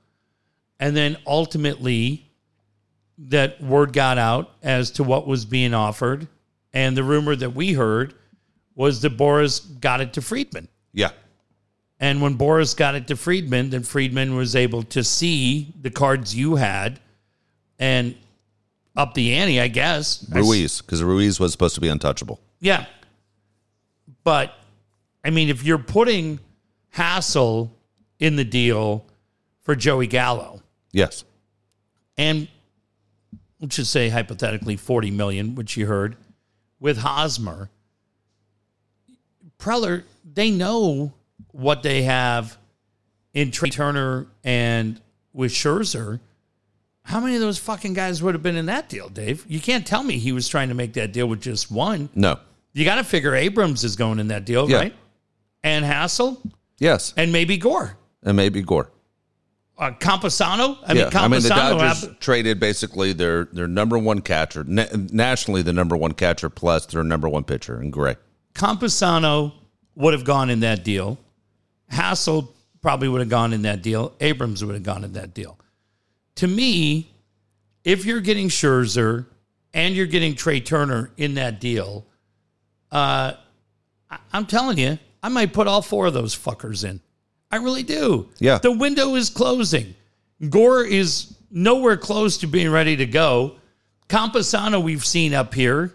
and 0.78 0.94
then 0.94 1.16
ultimately 1.26 2.30
that 3.18 3.62
word 3.62 3.94
got 3.94 4.18
out 4.18 4.52
as 4.62 4.92
to 4.92 5.06
what 5.06 5.26
was 5.26 5.46
being 5.46 5.74
offered, 5.74 6.28
and 6.76 6.96
the 6.96 7.04
rumor 7.04 7.36
that 7.36 7.52
we 7.56 7.74
heard 7.74 8.14
was 8.76 9.02
that 9.02 9.18
Boras 9.18 9.80
got 9.80 10.02
it 10.02 10.14
to 10.14 10.22
Friedman. 10.22 10.68
Yeah. 10.94 11.12
And 12.00 12.22
when 12.22 12.38
Boras 12.38 12.76
got 12.76 12.94
it 12.96 13.08
to 13.08 13.16
Friedman, 13.16 13.70
then 13.70 13.82
Friedman 13.84 14.36
was 14.36 14.56
able 14.56 14.84
to 14.84 15.04
see 15.04 15.74
the 15.82 15.90
cards 15.90 16.36
you 16.36 16.56
had 16.58 17.00
and 17.80 18.16
up 18.98 19.14
the 19.14 19.34
ante, 19.34 19.60
I 19.62 19.70
guess. 19.70 20.26
Ruiz, 20.30 20.82
because 20.82 21.02
Ruiz 21.02 21.40
was 21.40 21.52
supposed 21.54 21.76
to 21.76 21.82
be 21.82 21.88
untouchable. 21.88 22.40
yeah. 22.60 22.86
But 24.24 24.54
I 25.24 25.30
mean, 25.30 25.50
if 25.50 25.64
you're 25.64 25.78
putting 25.78 26.40
Hassell 26.96 27.70
in 28.20 28.36
the 28.36 28.44
deal 28.46 29.06
for 29.62 29.76
Joey 29.76 30.08
Gallo 30.08 30.62
Yes. 30.92 31.24
and 32.18 32.48
let's 33.60 33.76
just 33.76 33.92
say 33.92 34.10
hypothetically 34.10 34.78
40 34.78 35.12
million, 35.12 35.56
which 35.56 35.78
you 35.78 35.86
heard 35.88 36.16
with 36.80 36.98
Hosmer, 36.98 37.70
Preller, 39.60 40.04
they 40.34 40.52
know 40.52 41.14
what 41.52 41.84
they 41.84 42.04
have 42.04 42.58
in 43.34 43.52
Trey 43.52 43.70
Turner 43.70 44.28
and 44.44 45.00
with 45.34 45.52
Scherzer. 45.52 46.20
How 47.04 47.20
many 47.20 47.36
of 47.36 47.42
those 47.42 47.58
fucking 47.58 47.94
guys 47.94 48.22
would 48.24 48.34
have 48.34 48.44
been 48.44 48.56
in 48.56 48.66
that 48.66 48.90
deal, 48.90 49.10
Dave? 49.10 49.46
You 49.48 49.60
can't 49.60 49.86
tell 49.86 50.04
me 50.04 50.18
he 50.18 50.32
was 50.32 50.48
trying 50.48 50.70
to 50.70 50.74
make 50.76 50.94
that 50.94 51.14
deal 51.14 51.28
with 51.28 51.42
just 51.42 51.72
one. 51.72 52.10
No. 52.16 52.40
You 52.74 52.84
got 52.84 52.96
to 52.96 53.04
figure 53.04 53.36
Abrams 53.36 53.84
is 53.84 53.96
going 53.96 54.20
in 54.20 54.28
that 54.30 54.46
deal, 54.46 54.70
Yeah. 54.70 54.78
right? 54.78 54.96
And 55.64 55.86
Hassell 55.86 56.40
Yes. 56.80 57.14
and 57.16 57.32
maybe 57.32 57.58
Gore. 57.58 57.98
And 58.24 58.36
maybe 58.36 58.62
Gore. 58.62 58.92
Uh, 59.78 59.92
Campusano? 59.92 60.78
I 60.86 60.94
yeah. 60.94 61.04
mean, 61.04 61.12
Campusano. 61.12 61.16
I 61.24 61.28
mean, 61.28 61.42
the 61.42 61.50
Dodgers 61.50 62.02
hap- 62.06 62.20
traded 62.20 62.60
basically 62.60 63.12
their, 63.12 63.46
their 63.46 63.68
number 63.68 63.98
one 63.98 64.22
catcher, 64.22 64.64
na- 64.66 64.86
nationally 65.12 65.62
the 65.62 65.74
number 65.74 65.98
one 65.98 66.14
catcher 66.14 66.50
plus 66.50 66.86
their 66.86 67.04
number 67.04 67.28
one 67.28 67.44
pitcher 67.44 67.82
in 67.82 67.92
Gray. 67.92 68.16
Campusano 68.54 69.52
would 69.96 70.14
have 70.14 70.24
gone 70.24 70.50
in 70.50 70.62
that 70.62 70.84
deal. 70.86 71.18
Hassell 71.92 72.48
probably 72.82 73.10
would 73.10 73.20
have 73.20 73.30
gone 73.30 73.52
in 73.52 73.64
that 73.64 73.82
deal. 73.82 74.14
Abrams 74.22 74.64
would 74.64 74.76
have 74.76 74.84
gone 74.84 75.04
in 75.04 75.14
that 75.14 75.34
deal. 75.34 75.60
To 76.36 76.48
me, 76.48 77.12
if 77.84 78.06
you're 78.06 78.22
getting 78.22 78.48
Scherzer 78.48 79.26
and 79.74 79.94
you're 79.94 80.06
getting 80.06 80.36
Trey 80.36 80.62
Turner 80.62 81.12
in 81.18 81.34
that 81.36 81.60
deal, 81.60 82.06
uh, 82.92 83.34
I- 84.10 84.18
I'm 84.32 84.46
telling 84.46 84.78
you, 84.78 85.00
I 85.22 85.28
might 85.30 85.52
put 85.52 85.68
all 85.68 85.82
four 85.82 86.06
of 86.06 86.14
those 86.14 86.34
fuckers 86.34 86.88
in. 86.90 87.02
I 87.56 87.60
really 87.60 87.84
do. 87.84 88.28
Yeah. 88.38 88.58
The 88.58 88.74
window 88.74 89.16
is 89.16 89.30
closing. 89.30 89.96
Gore 90.50 90.84
is 90.84 91.38
nowhere 91.50 91.96
close 91.96 92.38
to 92.40 92.48
being 92.48 92.70
ready 92.70 92.98
to 92.98 93.06
go. 93.06 93.56
Campusano, 94.10 94.84
we've 94.84 95.06
seen 95.06 95.34
up 95.34 95.54
here, 95.54 95.94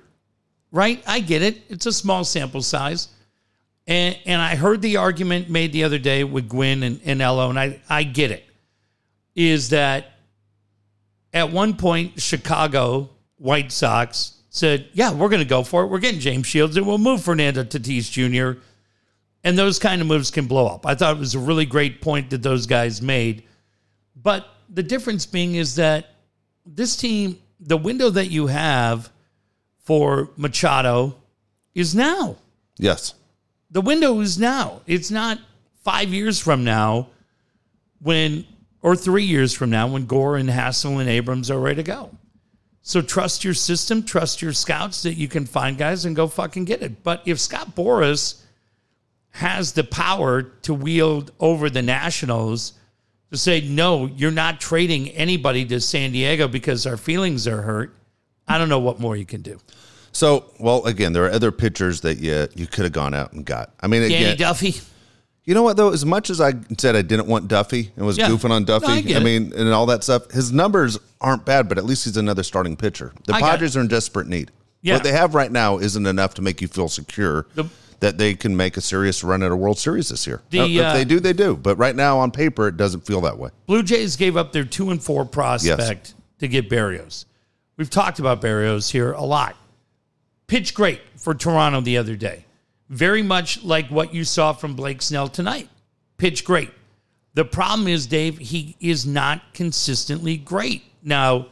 right? 0.72 1.02
I 1.06 1.20
get 1.20 1.42
it. 1.42 1.61
It's 1.68 1.84
a 1.84 1.92
small 1.92 2.24
sample 2.24 2.62
size. 2.62 3.08
And, 3.86 4.18
and 4.24 4.40
I 4.40 4.56
heard 4.56 4.80
the 4.80 4.96
argument 4.96 5.50
made 5.50 5.74
the 5.74 5.84
other 5.84 5.98
day 5.98 6.24
with 6.24 6.48
Gwynn 6.48 6.82
and, 6.82 6.98
and 7.04 7.20
Ello, 7.20 7.50
and 7.50 7.61
I, 7.61 7.82
I 7.90 8.04
get 8.04 8.30
it. 8.30 8.46
Is 9.34 9.68
that 9.68 10.12
at 11.34 11.52
one 11.52 11.76
point, 11.76 12.22
Chicago 12.22 13.11
White 13.36 13.70
Sox 13.70 14.36
said, 14.48 14.88
Yeah, 14.94 15.12
we're 15.12 15.28
going 15.28 15.42
to 15.42 15.48
go 15.48 15.62
for 15.62 15.82
it. 15.82 15.88
We're 15.88 15.98
getting 15.98 16.20
James 16.20 16.46
Shields 16.46 16.78
and 16.78 16.86
we'll 16.86 16.96
move 16.96 17.22
Fernando 17.22 17.64
Tatis 17.64 18.11
Jr. 18.11 18.61
And 19.43 19.57
those 19.57 19.78
kind 19.78 20.01
of 20.01 20.07
moves 20.07 20.30
can 20.30 20.47
blow 20.47 20.66
up. 20.66 20.84
I 20.86 20.95
thought 20.95 21.16
it 21.16 21.18
was 21.18 21.34
a 21.34 21.38
really 21.38 21.64
great 21.64 22.01
point 22.01 22.30
that 22.30 22.43
those 22.43 22.66
guys 22.66 23.01
made. 23.01 23.45
But 24.14 24.47
the 24.68 24.82
difference 24.82 25.24
being 25.26 25.55
is 25.55 25.76
that 25.76 26.14
this 26.66 26.97
team, 26.97 27.38
the 27.59 27.76
window 27.76 28.11
that 28.11 28.30
you 28.30 28.49
have 28.49 29.11
for 29.84 30.30
Machado 30.36 31.16
is 31.74 31.95
now. 31.95 32.36
Yes. 32.76 33.14
The 33.70 33.80
window 33.80 34.20
is 34.20 34.38
now. 34.38 34.82
It's 34.86 35.11
not 35.11 35.38
five 35.82 36.11
years 36.12 36.38
from 36.38 36.64
now 36.64 37.09
when, 38.03 38.45
or 38.82 38.95
three 38.95 39.24
years 39.24 39.55
from 39.55 39.70
now 39.70 39.86
when 39.86 40.07
Gore 40.07 40.36
and 40.36 40.49
Hassell 40.49 41.01
and 41.01 41.09
Abrams 41.09 41.51
are 41.51 41.59
ready 41.59 41.76
to 41.76 41.82
go. 41.82 42.11
So 42.82 43.03
trust 43.03 43.45
your 43.45 43.55
system, 43.55 44.03
trust 44.03 44.43
your 44.43 44.53
scouts 44.53 45.03
that 45.03 45.14
you 45.14 45.28
can 45.28 45.47
find 45.47 45.76
guys 45.78 46.05
and 46.05 46.16
go 46.16 46.26
fucking 46.26 46.64
get 46.64 46.82
it. 46.82 47.03
But 47.03 47.22
if 47.26 47.38
Scott 47.38 47.74
Boras 47.74 48.43
has 49.33 49.72
the 49.72 49.85
power 49.85 50.43
to 50.43 50.74
wield 50.74 51.33
over 51.41 51.70
the 51.70 51.83
Nationals 51.83 52.72
to 53.31 53.39
say, 53.39 53.61
no, 53.61 54.07
you're 54.07 54.31
not 54.33 54.61
trading 54.61 55.09
anybody 55.11 55.64
to 55.66 55.81
San 55.81 56.11
Diego 56.12 56.49
because 56.49 56.85
our 56.87 56.97
feelings 56.97 57.47
are 57.47 57.62
hurt, 57.62 57.95
I 58.49 58.59
don't 58.59 58.68
know 58.68 58.81
what 58.81 58.99
more 58.99 59.16
you 59.16 59.24
can 59.24 59.43
do. 59.43 59.59
So, 60.12 60.47
well, 60.59 60.85
again, 60.87 61.12
there 61.12 61.24
are 61.26 61.31
other 61.31 61.53
pitchers 61.53 62.01
that 62.01 62.18
you 62.18 62.49
you 62.57 62.66
could 62.66 62.83
have 62.85 62.93
gone 62.93 63.14
out 63.14 63.33
and 63.33 63.45
got. 63.45 63.72
I 63.81 63.87
mean, 63.87 64.03
Danny 64.03 64.16
again, 64.16 64.37
Duffy. 64.39 64.74
you 65.45 65.55
know 65.55 65.62
what 65.62 65.76
though? 65.76 65.93
As 65.93 66.05
much 66.05 66.31
as 66.31 66.41
I 66.41 66.55
said 66.76 66.97
I 66.97 67.03
didn't 67.03 67.28
want 67.28 67.47
Duffy 67.47 67.93
and 67.97 68.05
was 68.05 68.18
Yeah. 68.18 68.28
goofing 68.28 68.51
on 68.51 68.64
Duffy, 68.64 68.87
No, 68.89 68.93
I 68.95 68.99
it. 68.99 69.22
mean, 69.22 69.53
and 69.55 69.68
all 69.72 69.87
that 69.87 70.03
stuff, 70.03 70.28
his 70.33 70.51
numbers 70.51 70.99
aren't 71.20 71.45
bad, 71.45 71.68
but 71.68 71.78
at 71.78 71.85
least 71.85 72.05
he's 72.07 72.16
another 72.16 72.43
starting 72.43 72.74
pitcher. 72.76 73.12
The 73.26 73.35
I 73.35 73.41
Padres 73.41 73.76
are 73.76 73.81
in 73.81 73.87
desperate 73.87 74.26
need. 74.26 74.51
Yeah. 74.83 74.95
What 74.95 75.05
they 75.05 75.12
have 75.12 75.37
right 75.37 75.53
now 75.53 75.78
isn't 75.78 76.05
enough 76.07 76.35
to 76.35 76.43
make 76.43 76.61
you 76.61 76.66
feel 76.66 76.89
secure 76.89 77.47
The- 77.55 77.66
that 78.01 78.18
they 78.18 78.34
can 78.34 78.57
make 78.57 78.76
a 78.76 78.80
serious 78.80 79.22
run 79.22 79.42
at 79.42 79.53
a 79.53 79.57
World 79.57 79.78
Series 79.78 80.09
this 80.09 80.26
year. 80.26 80.42
The, 80.51 80.61
if 80.61 80.84
uh, 80.84 80.92
they 80.94 81.05
do, 81.05 81.20
they 81.20 81.32
do. 81.32 81.57
But 81.57 81.76
right 81.76 81.94
now, 81.94 82.18
on 82.18 82.30
paper, 82.30 82.66
it 82.66 82.76
doesn't 82.76 83.07
feel 83.07 83.20
that 83.22 83.38
way. 83.38 83.51
Blue 83.66 83.82
Jays 83.82 84.16
gave 84.16 84.36
up 84.36 84.53
their 84.53 84.64
two 84.64 84.90
and 84.90 85.03
four 85.03 85.24
prospect 85.24 86.14
to 86.38 86.48
get 86.48 86.68
Berríos. 86.68 87.26
We've 87.76 87.90
talked 87.90 88.18
about 88.18 88.42
Berríos 88.42 88.90
here 88.90 89.12
a 89.12 89.22
lot. 89.22 89.57
Pitched 90.46 90.74
great 90.74 91.01
for 91.16 91.34
Toronto 91.34 91.80
the 91.80 91.98
other 91.98 92.16
day. 92.16 92.44
Very 92.88 93.22
much 93.22 93.62
like 93.62 93.88
what 93.88 94.12
you 94.12 94.24
saw 94.24 94.53
from 94.53 94.74
Blake 94.74 95.01
Snell 95.01 95.28
tonight. 95.28 95.68
Pitched 96.16 96.44
great. 96.44 96.70
The 97.34 97.44
problem 97.44 97.86
is, 97.86 98.07
Dave, 98.07 98.38
he 98.38 98.76
is 98.80 99.07
not 99.07 99.55
consistently 99.55 100.36
great. 100.36 100.82
Now, 101.03 101.46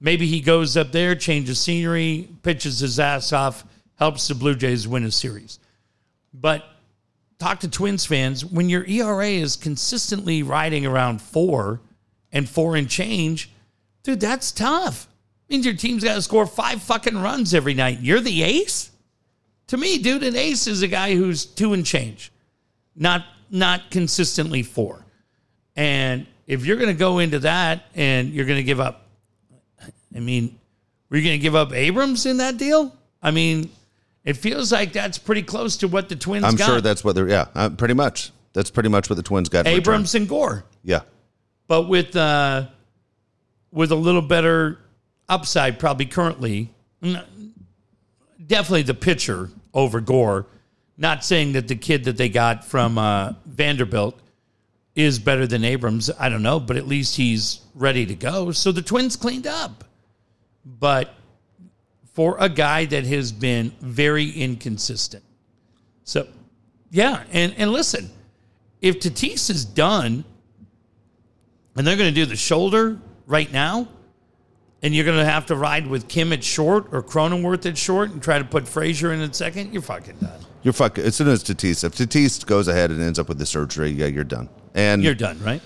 maybe 0.00 0.26
he 0.26 0.40
goes 0.40 0.76
up 0.76 0.92
there, 0.92 1.14
changes 1.14 1.60
scenery, 1.60 2.28
pitches 2.42 2.78
his 2.78 2.98
ass 2.98 3.32
off, 3.32 3.64
helps 3.96 4.28
the 4.28 4.34
Blue 4.34 4.54
Jays 4.54 4.88
win 4.88 5.04
a 5.04 5.10
series. 5.10 5.58
But 6.32 6.64
talk 7.38 7.60
to 7.60 7.68
Twins 7.68 8.04
fans 8.06 8.44
when 8.44 8.68
your 8.68 8.84
ERA 8.84 9.28
is 9.28 9.56
consistently 9.56 10.42
riding 10.42 10.86
around 10.86 11.22
four 11.22 11.80
and 12.32 12.48
four 12.48 12.76
and 12.76 12.88
change, 12.88 13.50
dude, 14.02 14.20
that's 14.20 14.52
tough. 14.52 15.08
Means 15.48 15.64
your 15.64 15.74
team's 15.74 16.04
got 16.04 16.14
to 16.14 16.22
score 16.22 16.46
five 16.46 16.82
fucking 16.82 17.16
runs 17.16 17.54
every 17.54 17.72
night. 17.74 18.00
You're 18.00 18.20
the 18.20 18.42
ace. 18.42 18.90
To 19.68 19.76
me, 19.76 19.98
dude, 19.98 20.22
an 20.22 20.36
ace 20.36 20.66
is 20.66 20.82
a 20.82 20.88
guy 20.88 21.14
who's 21.14 21.46
two 21.46 21.72
and 21.72 21.84
change, 21.84 22.32
not 22.94 23.24
not 23.50 23.90
consistently 23.90 24.62
four. 24.62 25.04
And 25.74 26.26
if 26.46 26.66
you're 26.66 26.76
going 26.76 26.88
to 26.88 26.98
go 26.98 27.18
into 27.18 27.38
that 27.40 27.84
and 27.94 28.30
you're 28.30 28.44
going 28.44 28.58
to 28.58 28.64
give 28.64 28.80
up, 28.80 29.06
I 30.14 30.20
mean, 30.20 30.58
were 31.08 31.16
you 31.16 31.24
going 31.24 31.38
to 31.38 31.42
give 31.42 31.54
up 31.54 31.72
Abrams 31.72 32.26
in 32.26 32.38
that 32.38 32.58
deal? 32.58 32.94
I 33.22 33.30
mean, 33.30 33.70
it 34.28 34.36
feels 34.36 34.70
like 34.70 34.92
that's 34.92 35.18
pretty 35.18 35.42
close 35.42 35.78
to 35.78 35.88
what 35.88 36.08
the 36.08 36.16
Twins 36.16 36.42
got. 36.42 36.50
I'm 36.50 36.56
got. 36.56 36.66
sure 36.66 36.80
that's 36.80 37.02
what 37.02 37.14
they're. 37.14 37.28
Yeah, 37.28 37.46
uh, 37.54 37.70
pretty 37.70 37.94
much. 37.94 38.30
That's 38.52 38.70
pretty 38.70 38.88
much 38.88 39.08
what 39.08 39.16
the 39.16 39.22
Twins 39.22 39.48
got. 39.48 39.66
Abrams 39.66 40.14
and 40.14 40.28
Gore, 40.28 40.64
Yeah. 40.82 41.00
but 41.66 41.82
with 41.88 42.14
uh, 42.16 42.66
with 43.70 43.90
a 43.92 43.94
little 43.96 44.22
better 44.22 44.78
upside, 45.28 45.78
probably 45.78 46.06
currently. 46.06 46.70
N- 47.02 47.22
Definitely 48.46 48.82
the 48.82 48.94
pitcher 48.94 49.50
over 49.74 50.00
Gore. 50.00 50.46
Not 50.96 51.24
saying 51.24 51.52
that 51.52 51.68
the 51.68 51.76
kid 51.76 52.04
that 52.04 52.16
they 52.16 52.28
got 52.28 52.64
from 52.64 52.96
uh, 52.96 53.34
Vanderbilt 53.46 54.18
is 54.96 55.18
better 55.18 55.46
than 55.46 55.64
Abrams. 55.64 56.10
I 56.18 56.28
don't 56.28 56.42
know, 56.42 56.58
but 56.58 56.76
at 56.76 56.88
least 56.88 57.16
he's 57.16 57.60
ready 57.74 58.06
to 58.06 58.14
go. 58.14 58.50
So 58.52 58.72
the 58.72 58.80
Twins 58.82 59.16
cleaned 59.16 59.46
up. 59.46 59.84
But 60.64 61.14
for 62.18 62.36
a 62.40 62.48
guy 62.48 62.84
that 62.84 63.06
has 63.06 63.30
been 63.30 63.70
very 63.80 64.28
inconsistent. 64.28 65.22
So, 66.02 66.26
yeah. 66.90 67.22
And, 67.30 67.54
and 67.56 67.70
listen, 67.70 68.10
if 68.80 68.98
Tatis 68.98 69.48
is 69.50 69.64
done 69.64 70.24
and 71.76 71.86
they're 71.86 71.96
going 71.96 72.12
to 72.12 72.20
do 72.20 72.26
the 72.26 72.34
shoulder 72.34 72.98
right 73.28 73.52
now, 73.52 73.86
and 74.82 74.92
you're 74.92 75.04
going 75.04 75.18
to 75.18 75.24
have 75.24 75.46
to 75.46 75.54
ride 75.54 75.86
with 75.86 76.08
Kim 76.08 76.32
at 76.32 76.42
short 76.42 76.88
or 76.90 77.04
Cronenworth 77.04 77.66
at 77.66 77.78
short 77.78 78.10
and 78.10 78.20
try 78.20 78.40
to 78.40 78.44
put 78.44 78.66
Frazier 78.66 79.12
in 79.12 79.20
at 79.20 79.36
second, 79.36 79.72
you're 79.72 79.80
fucking 79.80 80.16
done. 80.16 80.40
You're 80.64 80.72
fucking. 80.72 81.04
As 81.04 81.14
soon 81.14 81.28
as 81.28 81.44
Tatis, 81.44 81.84
if 81.84 81.94
Tatis 81.94 82.44
goes 82.44 82.66
ahead 82.66 82.90
and 82.90 83.00
ends 83.00 83.20
up 83.20 83.28
with 83.28 83.38
the 83.38 83.46
surgery, 83.46 83.90
yeah, 83.90 84.06
you're 84.06 84.24
done. 84.24 84.48
And 84.74 85.04
You're 85.04 85.14
done, 85.14 85.40
right? 85.44 85.62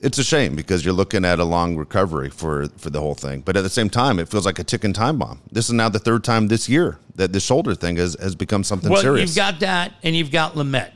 It's 0.00 0.16
a 0.18 0.22
shame 0.24 0.54
because 0.54 0.84
you're 0.84 0.94
looking 0.94 1.24
at 1.24 1.40
a 1.40 1.44
long 1.44 1.76
recovery 1.76 2.30
for 2.30 2.68
for 2.76 2.88
the 2.90 3.00
whole 3.00 3.14
thing. 3.16 3.40
But 3.40 3.56
at 3.56 3.62
the 3.62 3.68
same 3.68 3.90
time, 3.90 4.18
it 4.20 4.28
feels 4.28 4.46
like 4.46 4.58
a 4.60 4.64
ticking 4.64 4.92
time 4.92 5.18
bomb. 5.18 5.40
This 5.50 5.66
is 5.66 5.72
now 5.72 5.88
the 5.88 5.98
third 5.98 6.22
time 6.22 6.46
this 6.48 6.68
year 6.68 6.98
that 7.16 7.32
the 7.32 7.40
shoulder 7.40 7.74
thing 7.74 7.96
has 7.96 8.16
has 8.20 8.36
become 8.36 8.62
something 8.62 8.90
Well, 8.92 9.02
serious. 9.02 9.30
you've 9.30 9.36
got 9.36 9.58
that, 9.60 9.94
and 10.04 10.14
you've 10.14 10.30
got 10.30 10.54
Lamet, 10.54 10.92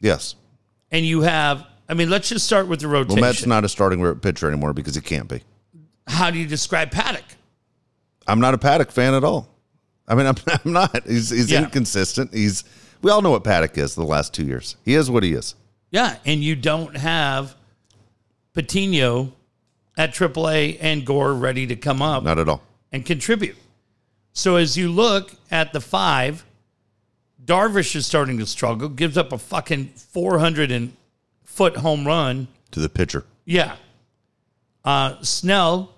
yes, 0.00 0.34
and 0.90 1.06
you 1.06 1.20
have. 1.20 1.64
I 1.88 1.94
mean, 1.94 2.10
let's 2.10 2.28
just 2.28 2.44
start 2.46 2.66
with 2.66 2.80
the 2.80 2.88
rotation. 2.88 3.22
Lamet's 3.22 3.46
not 3.46 3.62
a 3.64 3.68
starting 3.68 4.14
pitcher 4.16 4.48
anymore 4.48 4.72
because 4.72 4.94
he 4.96 5.00
can't 5.00 5.28
be. 5.28 5.42
How 6.08 6.30
do 6.30 6.38
you 6.38 6.46
describe 6.46 6.90
Paddock? 6.90 7.24
I'm 8.26 8.40
not 8.40 8.54
a 8.54 8.58
Paddock 8.58 8.90
fan 8.90 9.14
at 9.14 9.22
all. 9.22 9.48
I 10.08 10.14
mean, 10.16 10.26
I'm, 10.28 10.36
I'm 10.46 10.72
not. 10.72 11.06
He's 11.06 11.30
he's 11.30 11.50
Yeah. 11.52 11.64
inconsistent. 11.64 12.34
He's 12.34 12.64
we 13.00 13.12
all 13.12 13.22
know 13.22 13.30
what 13.30 13.44
Paddock 13.44 13.78
is 13.78 13.94
the 13.94 14.02
last 14.04 14.34
two 14.34 14.44
years. 14.44 14.76
He 14.84 14.94
is 14.94 15.08
what 15.08 15.22
he 15.22 15.34
is. 15.34 15.54
Yeah, 15.92 16.16
and 16.24 16.42
you 16.42 16.56
don't 16.56 16.96
have 16.96 17.54
Patino 18.54 19.32
at 19.96 20.14
AAA 20.14 20.78
and 20.80 21.04
Gore 21.04 21.34
ready 21.34 21.66
to 21.66 21.76
come 21.76 22.00
up 22.02 22.22
Not 22.24 22.38
at 22.38 22.48
all. 22.48 22.62
and 22.92 23.04
contribute. 23.04 23.56
So 24.32 24.56
as 24.56 24.76
you 24.76 24.90
look 24.90 25.32
at 25.50 25.72
the 25.72 25.80
five, 25.80 26.44
Darvish 27.44 27.94
is 27.94 28.06
starting 28.06 28.38
to 28.38 28.46
struggle, 28.46 28.88
gives 28.88 29.16
up 29.18 29.32
a 29.32 29.38
fucking 29.38 29.88
400 29.88 30.70
and 30.70 30.96
foot 31.44 31.76
home 31.78 32.06
run. 32.06 32.48
To 32.72 32.80
the 32.80 32.88
pitcher. 32.88 33.24
Yeah. 33.44 33.76
Uh, 34.84 35.20
Snell 35.22 35.94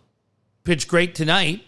pitched 0.65 0.89
great 0.89 1.15
tonight. 1.15 1.63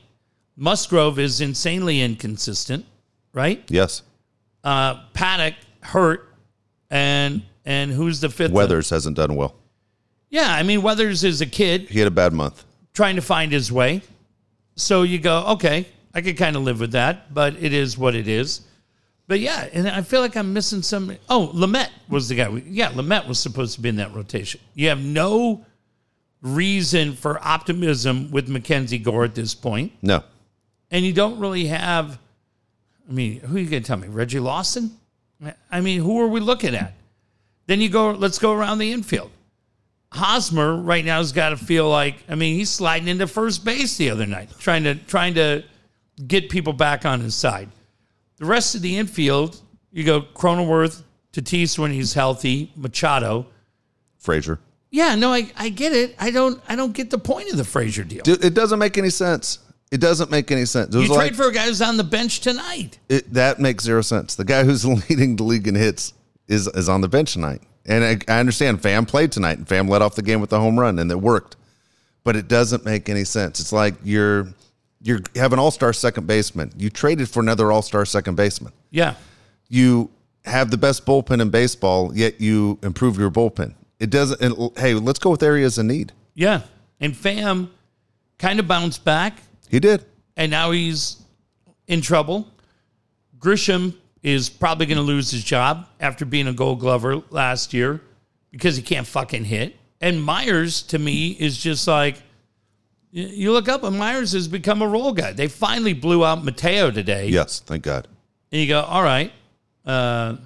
Musgrove 0.57 1.19
is 1.19 1.41
insanely 1.41 2.01
inconsistent, 2.03 2.85
right? 3.33 3.63
Yes. 3.69 4.03
Uh, 4.65 5.03
Paddock 5.15 5.55
hurt, 5.83 6.35
and 6.91 7.43
and 7.65 7.93
who's 7.93 8.21
the 8.21 8.29
fifth? 8.29 8.51
one? 8.51 8.63
Weathers 8.65 8.91
hasn't 8.91 9.17
done 9.17 9.37
well. 9.37 9.55
Yeah, 10.31 10.53
I 10.53 10.63
mean 10.63 10.83
Weathers 10.83 11.25
is 11.25 11.41
a 11.41 11.47
kid 11.47 11.83
He 11.89 11.99
had 11.99 12.09
a 12.09 12.13
bad 12.13 12.33
month. 12.33 12.65
trying 12.93 13.17
to 13.17 13.23
find 13.23 13.51
his 13.53 13.71
way. 13.73 14.03
So 14.77 15.03
you 15.03 15.19
go, 15.19 15.45
okay, 15.55 15.87
I 16.15 16.21
could 16.21 16.37
kind 16.37 16.55
of 16.57 16.63
live 16.63 16.81
with 16.81 16.93
that, 16.93 17.33
but 17.35 17.55
it 17.63 17.73
is 17.73 17.97
what 17.99 18.15
it 18.15 18.29
is. 18.29 18.61
But 19.27 19.41
yeah, 19.41 19.69
and 19.73 19.89
I 19.89 20.03
feel 20.03 20.21
like 20.21 20.37
I'm 20.37 20.53
missing 20.55 20.83
some. 20.83 21.15
Oh, 21.29 21.51
Lamet 21.55 21.89
was 22.09 22.29
the 22.29 22.35
guy. 22.35 22.49
we- 22.49 22.63
Yeah, 22.67 22.91
Lamet 22.93 23.27
was 23.29 23.39
supposed 23.39 23.75
to 23.75 23.81
be 23.81 23.89
in 23.91 23.97
that 23.97 24.15
rotation. 24.15 24.61
You 24.75 24.89
have 24.89 25.03
no 25.05 25.65
reason 26.41 27.15
for 27.15 27.39
optimism 27.47 28.31
with 28.31 28.49
Mackenzie 28.49 28.99
Gore 28.99 29.25
at 29.25 29.35
this 29.35 29.55
point, 29.55 29.93
No. 30.03 30.23
and 30.91 31.05
you 31.05 31.13
don't 31.13 31.39
really 31.39 31.67
have. 31.67 32.19
I 33.09 33.13
mean, 33.13 33.41
who 33.41 33.57
are 33.57 33.61
you 33.61 33.69
going 33.69 33.83
to 33.83 33.87
tell 33.87 33.97
me? 33.97 34.09
Reggie 34.09 34.39
Lawson? 34.39 34.93
I 35.71 35.81
mean, 35.81 36.01
who 36.01 36.21
are 36.21 36.27
we 36.29 36.41
looking 36.41 36.75
at? 36.75 36.95
Then 37.67 37.81
you 37.81 37.89
go. 37.89 38.11
Let's 38.13 38.39
go 38.39 38.53
around 38.53 38.79
the 38.79 38.93
infield. 38.93 39.31
Hosmer 40.13 40.77
right 40.77 41.05
now 41.05 41.19
has 41.19 41.33
got 41.33 41.51
to 41.51 41.57
feel 41.57 41.89
like. 41.89 42.17
I 42.29 42.35
mean, 42.35 42.55
he's 42.57 42.71
sliding 42.71 43.09
into 43.09 43.27
first 43.27 43.65
base 43.65 43.97
the 43.97 44.11
other 44.11 44.27
night, 44.27 44.51
trying 44.59 44.85
to 44.85 44.95
trying 44.95 45.35
to 45.35 45.65
get 46.27 46.49
people 46.49 46.73
back 46.73 47.05
on 47.05 47.21
his 47.21 47.35
side. 47.35 47.69
The 48.37 48.47
rest 48.47 48.75
of 48.75 48.83
the 48.83 48.97
infield, 48.97 49.61
you 49.93 50.05
go 50.05 50.23
Cronenworth, 50.23 51.03
Tatis 51.33 51.79
when 51.79 51.91
he's 51.93 52.15
healthy, 52.15 52.73
Machado. 52.77 53.47
Frazier. 54.19 54.59
Yeah, 54.91 55.15
no, 55.15 55.33
I, 55.33 55.51
I 55.57 55.69
get 55.69 55.93
it. 55.93 56.15
I 56.19 56.31
don't 56.31 56.61
I 56.69 56.77
don't 56.77 56.93
get 56.93 57.11
the 57.11 57.19
point 57.19 57.51
of 57.51 57.57
the 57.59 57.65
Frazier 57.65 58.05
deal. 58.05 58.23
It 58.27 58.55
doesn't 58.55 58.79
make 58.79 58.97
any 58.97 59.11
sense. 59.11 59.59
It 59.91 60.01
doesn't 60.01 60.31
make 60.31 60.51
any 60.51 60.65
sense. 60.65 60.95
You 60.95 61.07
like 61.07 61.19
trade 61.19 61.37
for 61.37 61.49
a 61.49 61.53
guy 61.53 61.67
who's 61.67 61.81
on 61.81 61.97
the 61.97 62.05
bench 62.05 62.41
tonight. 62.41 62.99
it, 63.09 63.33
that 63.33 63.59
makes 63.59 63.85
zero 63.85 64.03
sense. 64.03 64.35
The 64.35 64.45
guy 64.45 64.65
who's 64.65 64.85
leading 65.11 65.37
the 65.37 65.45
league 65.45 65.67
in 65.69 65.75
hits 65.75 66.15
is 66.47 66.67
is 66.69 66.89
on 66.89 67.01
the 67.01 67.09
bench 67.09 67.35
tonight, 67.35 67.63
and 67.89 68.05
I, 68.05 68.19
I 68.37 68.39
understand 68.39 68.81
Pham 68.81 69.09
played 69.09 69.33
tonight, 69.33 69.59
and 69.59 69.67
Pham 69.67 69.89
led 69.89 70.03
off 70.03 70.15
the 70.15 70.23
game 70.23 70.41
with 70.41 70.51
the 70.51 70.61
home 70.61 70.79
run, 70.79 70.99
and 71.01 71.11
it 71.11 71.21
worked. 71.21 71.57
But 72.23 72.37
it 72.37 72.47
doesn't 72.47 72.85
make 72.85 73.09
any 73.09 73.25
sense. 73.25 73.59
It's 73.59 73.73
like 73.73 73.95
you're 74.05 74.49
you 75.03 75.21
have 75.37 75.53
an 75.53 75.59
all 75.59 75.71
star 75.71 75.93
second 75.93 76.27
baseman. 76.27 76.73
You 76.77 76.91
traded 76.91 77.29
for 77.29 77.41
another 77.41 77.73
all 77.73 77.83
star 77.83 78.05
second 78.05 78.35
baseman. 78.37 78.73
Yeah. 78.91 79.15
You 79.69 80.11
have 80.45 80.71
the 80.71 80.77
best 80.79 81.05
bullpen 81.07 81.41
in 81.41 81.51
baseball, 81.51 82.15
yet 82.15 82.41
you 82.41 82.79
improve 82.83 83.19
your 83.19 83.31
bullpen. 83.31 83.75
It 83.99 84.11
doesn't. 84.11 84.41
And, 84.41 84.71
hey, 84.79 84.95
let's 84.95 85.19
go 85.19 85.31
with 85.31 85.43
areas 85.43 85.79
of 85.79 85.87
need. 85.87 86.13
Yeah. 86.35 86.63
And 87.01 87.15
Pham 87.15 87.69
kind 88.39 88.59
of 88.61 88.67
bounced 88.69 89.05
back, 89.05 89.39
He 89.69 89.79
did. 89.81 90.05
and 90.37 90.51
now 90.51 90.71
he's 90.73 91.17
in 91.87 92.01
trouble. 92.01 92.49
Grisham 93.39 93.95
is 94.23 94.49
probably 94.49 94.87
going 94.87 94.99
to 94.99 95.03
lose 95.03 95.31
his 95.31 95.45
job 95.45 95.87
after 96.01 96.25
being 96.25 96.49
a 96.49 96.53
gold 96.53 96.81
glover 96.81 97.23
last 97.31 97.73
year 97.73 98.01
because 98.51 98.77
he 98.77 98.83
can't 98.83 99.07
fucking 99.07 99.45
hit. 99.45 99.77
And 100.01 100.23
Myers, 100.23 100.83
to 100.83 100.99
me, 100.99 101.31
is 101.31 101.59
just 101.59 101.87
like 101.87 102.23
you 103.11 103.53
look 103.53 103.69
up, 103.69 103.83
and 103.85 103.99
Myers 103.99 104.33
has 104.33 104.49
become 104.49 104.83
a 104.83 104.87
role 104.87 105.13
guy. 105.13 105.33
They 105.33 105.49
finally 105.49 105.95
blew 105.95 106.25
out 106.25 106.45
Mateo 106.45 106.91
today. 106.91 107.29
Yes, 107.29 107.61
thank 107.61 107.83
God. 107.83 108.07
And 108.53 108.61
you 108.61 108.69
go, 108.69 108.83
all 108.83 109.03
right. 109.03 109.33
Uh, 109.85 110.37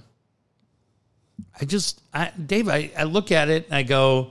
I 1.61 1.64
just, 1.64 2.01
I, 2.14 2.31
Dave, 2.47 2.68
I, 2.68 2.91
I 2.97 3.05
look 3.05 3.33
at 3.33 3.49
it 3.49 3.66
and 3.66 3.75
I 3.75 3.83
go, 3.83 4.31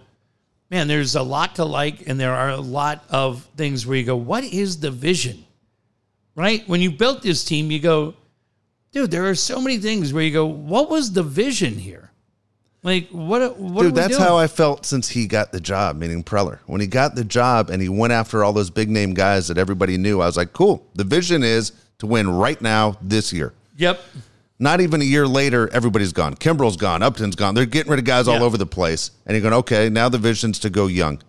man, 0.69 0.87
there's 0.87 1.15
a 1.15 1.21
lot 1.21 1.55
to 1.55 1.65
like, 1.65 2.07
and 2.07 2.19
there 2.19 2.33
are 2.33 2.49
a 2.49 2.57
lot 2.61 3.03
of 3.09 3.43
things 3.57 3.85
where 3.85 3.97
you 3.97 4.05
go, 4.05 4.15
what 4.15 4.43
is 4.43 4.79
the 4.79 4.91
vision? 4.91 5.45
Right? 6.33 6.67
When 6.67 6.81
you 6.81 6.89
built 6.89 7.21
this 7.21 7.43
team, 7.43 7.69
you 7.69 7.79
go, 7.79 8.15
dude, 8.91 9.11
there 9.11 9.29
are 9.29 9.35
so 9.35 9.61
many 9.61 9.77
things 9.77 10.13
where 10.13 10.23
you 10.23 10.31
go, 10.31 10.45
what 10.45 10.89
was 10.89 11.13
the 11.13 11.23
vision 11.23 11.75
here? 11.75 12.11
Like, 12.83 13.09
what, 13.09 13.59
what 13.59 13.83
Dude, 13.83 13.95
that's 13.95 14.17
how 14.17 14.37
I 14.37 14.47
felt 14.47 14.87
since 14.87 15.09
he 15.09 15.27
got 15.27 15.51
the 15.51 15.59
job, 15.59 15.97
meaning 15.97 16.23
Preller. 16.23 16.59
When 16.65 16.81
he 16.81 16.87
got 16.87 17.13
the 17.13 17.23
job 17.23 17.69
and 17.69 17.79
he 17.79 17.89
went 17.89 18.11
after 18.11 18.43
all 18.43 18.53
those 18.53 18.71
big 18.71 18.89
name 18.89 19.13
guys 19.13 19.47
that 19.49 19.59
everybody 19.59 19.97
knew, 19.97 20.19
I 20.19 20.25
was 20.25 20.35
like, 20.35 20.51
cool. 20.53 20.87
The 20.95 21.03
vision 21.03 21.43
is 21.43 21.73
to 21.99 22.07
win 22.07 22.27
right 22.27 22.59
now 22.59 22.97
this 23.01 23.31
year. 23.31 23.53
Yep. 23.77 24.01
Not 24.57 24.81
even 24.81 25.01
a 25.01 25.05
year 25.05 25.27
later, 25.27 25.69
everybody's 25.71 26.11
gone. 26.11 26.35
Kimbrel's 26.35 26.77
gone. 26.77 27.03
Upton's 27.03 27.35
gone. 27.35 27.53
They're 27.53 27.65
getting 27.65 27.91
rid 27.91 27.99
of 27.99 28.05
guys 28.05 28.27
all 28.27 28.43
over 28.43 28.57
the 28.57 28.65
place. 28.65 29.11
And 29.25 29.35
you're 29.35 29.41
going, 29.41 29.55
okay, 29.55 29.89
now 29.89 30.09
the 30.09 30.19
vision's 30.19 30.57
to 30.59 30.69
go 30.69 30.87
young. 30.87 31.21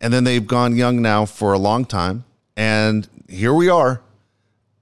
And 0.00 0.12
then 0.12 0.24
they've 0.24 0.46
gone 0.46 0.76
young 0.76 1.02
now 1.02 1.24
for 1.24 1.52
a 1.52 1.58
long 1.58 1.84
time. 1.84 2.24
And 2.56 3.08
here 3.28 3.54
we 3.54 3.68
are. 3.68 4.02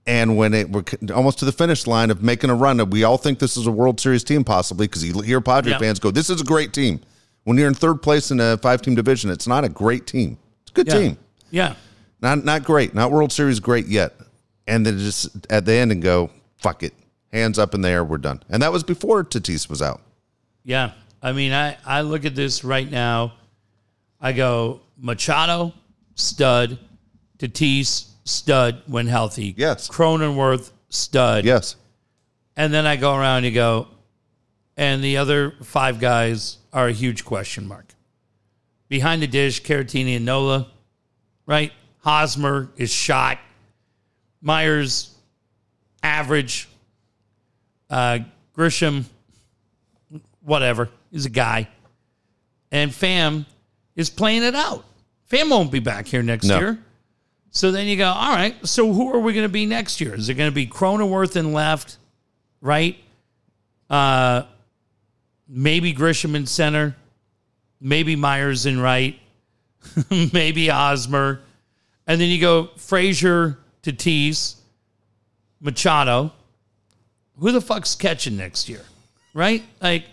And 0.09 0.39
when 0.39 0.55
it 0.55 0.71
we're 0.71 0.85
almost 1.15 1.39
to 1.41 1.45
the 1.45 1.53
finish 1.53 1.87
line 1.87 2.11
of 2.11 2.23
making 2.23 2.49
a 2.49 2.55
run, 2.55 2.89
we 2.89 3.05
all 3.05 3.19
think 3.19 3.39
this 3.39 3.59
is 3.59 3.67
a 3.67 3.71
World 3.71 4.01
Series 4.01 4.25
team 4.25 4.43
possibly 4.43 4.87
because 4.87 5.05
you 5.05 5.21
hear 5.21 5.43
Padre 5.43 5.75
fans 5.75 5.99
go, 6.01 6.11
"This 6.11 6.31
is 6.31 6.41
a 6.41 6.45
great 6.45 6.73
team." 6.73 7.01
When 7.45 7.59
you're 7.59 7.69
in 7.69 7.75
third 7.75 8.01
place 8.03 8.31
in 8.31 8.41
a 8.41 8.57
five-team 8.57 8.95
division, 8.95 9.31
it's 9.31 9.47
not 9.47 9.65
a 9.65 9.69
great 9.69 10.07
team. 10.07 10.39
It's 10.63 10.71
a 10.71 10.75
good 10.75 10.87
Yeah. 10.89 10.99
team, 10.99 11.19
Yeah. 11.51 11.75
not 12.23 12.43
not 12.43 12.65
great, 12.65 12.95
not 12.95 13.13
World 13.13 13.33
Series 13.33 13.61
great 13.61 13.87
yet. 13.87 14.17
And 14.67 14.87
then 14.87 14.99
just 14.99 15.29
at 15.51 15.67
the 15.67 15.75
end 15.75 15.93
and 15.93 16.03
go, 16.03 16.31
"Fuck 16.57 16.83
it, 16.83 16.95
hands 17.31 17.59
up 17.59 17.75
in 17.75 17.83
the 17.83 17.91
air, 17.91 18.03
we're 18.03 18.17
done." 18.17 18.43
And 18.49 18.63
that 18.63 18.73
was 18.73 18.83
before 18.83 19.23
Tatis 19.25 19.69
was 19.69 19.83
out. 19.83 20.01
Yeah. 20.65 20.93
I 21.23 21.33
mean, 21.33 21.53
I, 21.53 21.77
I 21.85 22.01
look 22.01 22.25
at 22.25 22.35
this 22.35 22.65
right 22.65 22.91
now. 22.91 23.35
I 24.23 24.33
go 24.33 24.81
Machado, 24.99 25.75
stud, 26.15 26.79
Tatis, 27.39 28.07
stud 28.29 28.83
when 28.87 29.07
healthy. 29.07 29.55
Yes. 29.57 29.89
Cronenworth, 29.89 30.70
stud. 30.91 31.45
Yes, 31.45 31.76
And 32.57 32.72
then 32.72 32.87
I 32.87 32.97
go 32.97 33.14
around 33.14 33.39
and 33.39 33.47
you 33.47 33.53
go, 33.53 33.89
and 34.76 35.03
the 35.03 35.16
other 35.16 35.53
five 35.62 35.99
guys 36.01 36.59
are 36.72 36.89
a 36.89 36.93
huge 36.93 37.24
question 37.24 37.66
mark. 37.66 37.87
Behind 38.89 39.22
the 39.22 39.26
dish, 39.26 39.62
Caratini 39.62 40.16
and 40.16 40.24
Nola, 40.24 40.68
right? 41.47 41.72
Hosmer 41.99 42.70
is 42.76 42.91
shot. 42.93 43.39
Myers, 44.41 45.14
average. 46.03 46.68
Uh, 47.91 48.20
Grisham, 48.57 49.05
whatever, 50.43 50.89
is 51.12 51.26
a 51.26 51.31
guy. 51.31 51.68
And 52.70 52.91
Pham 52.91 53.47
is 53.97 54.11
playing 54.11 54.43
it 54.43 54.55
out. 54.55 54.85
Pham 55.31 55.51
won't 55.51 55.70
be 55.72 55.81
back 55.81 56.07
here 56.07 56.22
next 56.22 56.47
No. 56.47 56.59
year. 56.59 56.79
So 57.51 57.70
then 57.70 57.86
you 57.86 57.96
go, 57.96 58.09
all 58.09 58.34
right, 58.34 58.55
so 58.66 58.92
who 58.92 59.12
are 59.14 59.18
we 59.18 59.32
going 59.32 59.44
to 59.46 59.53
be 59.53 59.66
next 59.66 60.01
year? 60.01 60.14
Is 60.14 60.28
it 60.28 60.34
going 60.34 60.51
to 60.51 60.55
be 60.55 60.66
Cronenworth 60.66 61.34
in 61.36 61.53
left, 61.53 61.96
right? 62.61 62.96
Uh, 63.88 64.42
maybe 65.49 65.94
Grisham 65.94 66.34
in 66.34 66.46
center, 66.46 66.94
maybe 67.80 68.16
Myers 68.16 68.66
in 68.66 68.78
right, 68.80 69.18
maybe 70.11 70.66
Osmer. 70.66 71.40
And 72.07 72.20
then 72.20 72.28
you 72.28 72.40
go 72.40 72.68
Frazier, 72.76 73.59
Tatis, 73.82 74.57
Machado. 75.61 76.32
Who 77.38 77.53
the 77.53 77.61
fuck's 77.61 77.94
catching 77.94 78.36
next 78.36 78.68
year? 78.68 78.82
Right? 79.32 79.62
Like, 79.80 80.05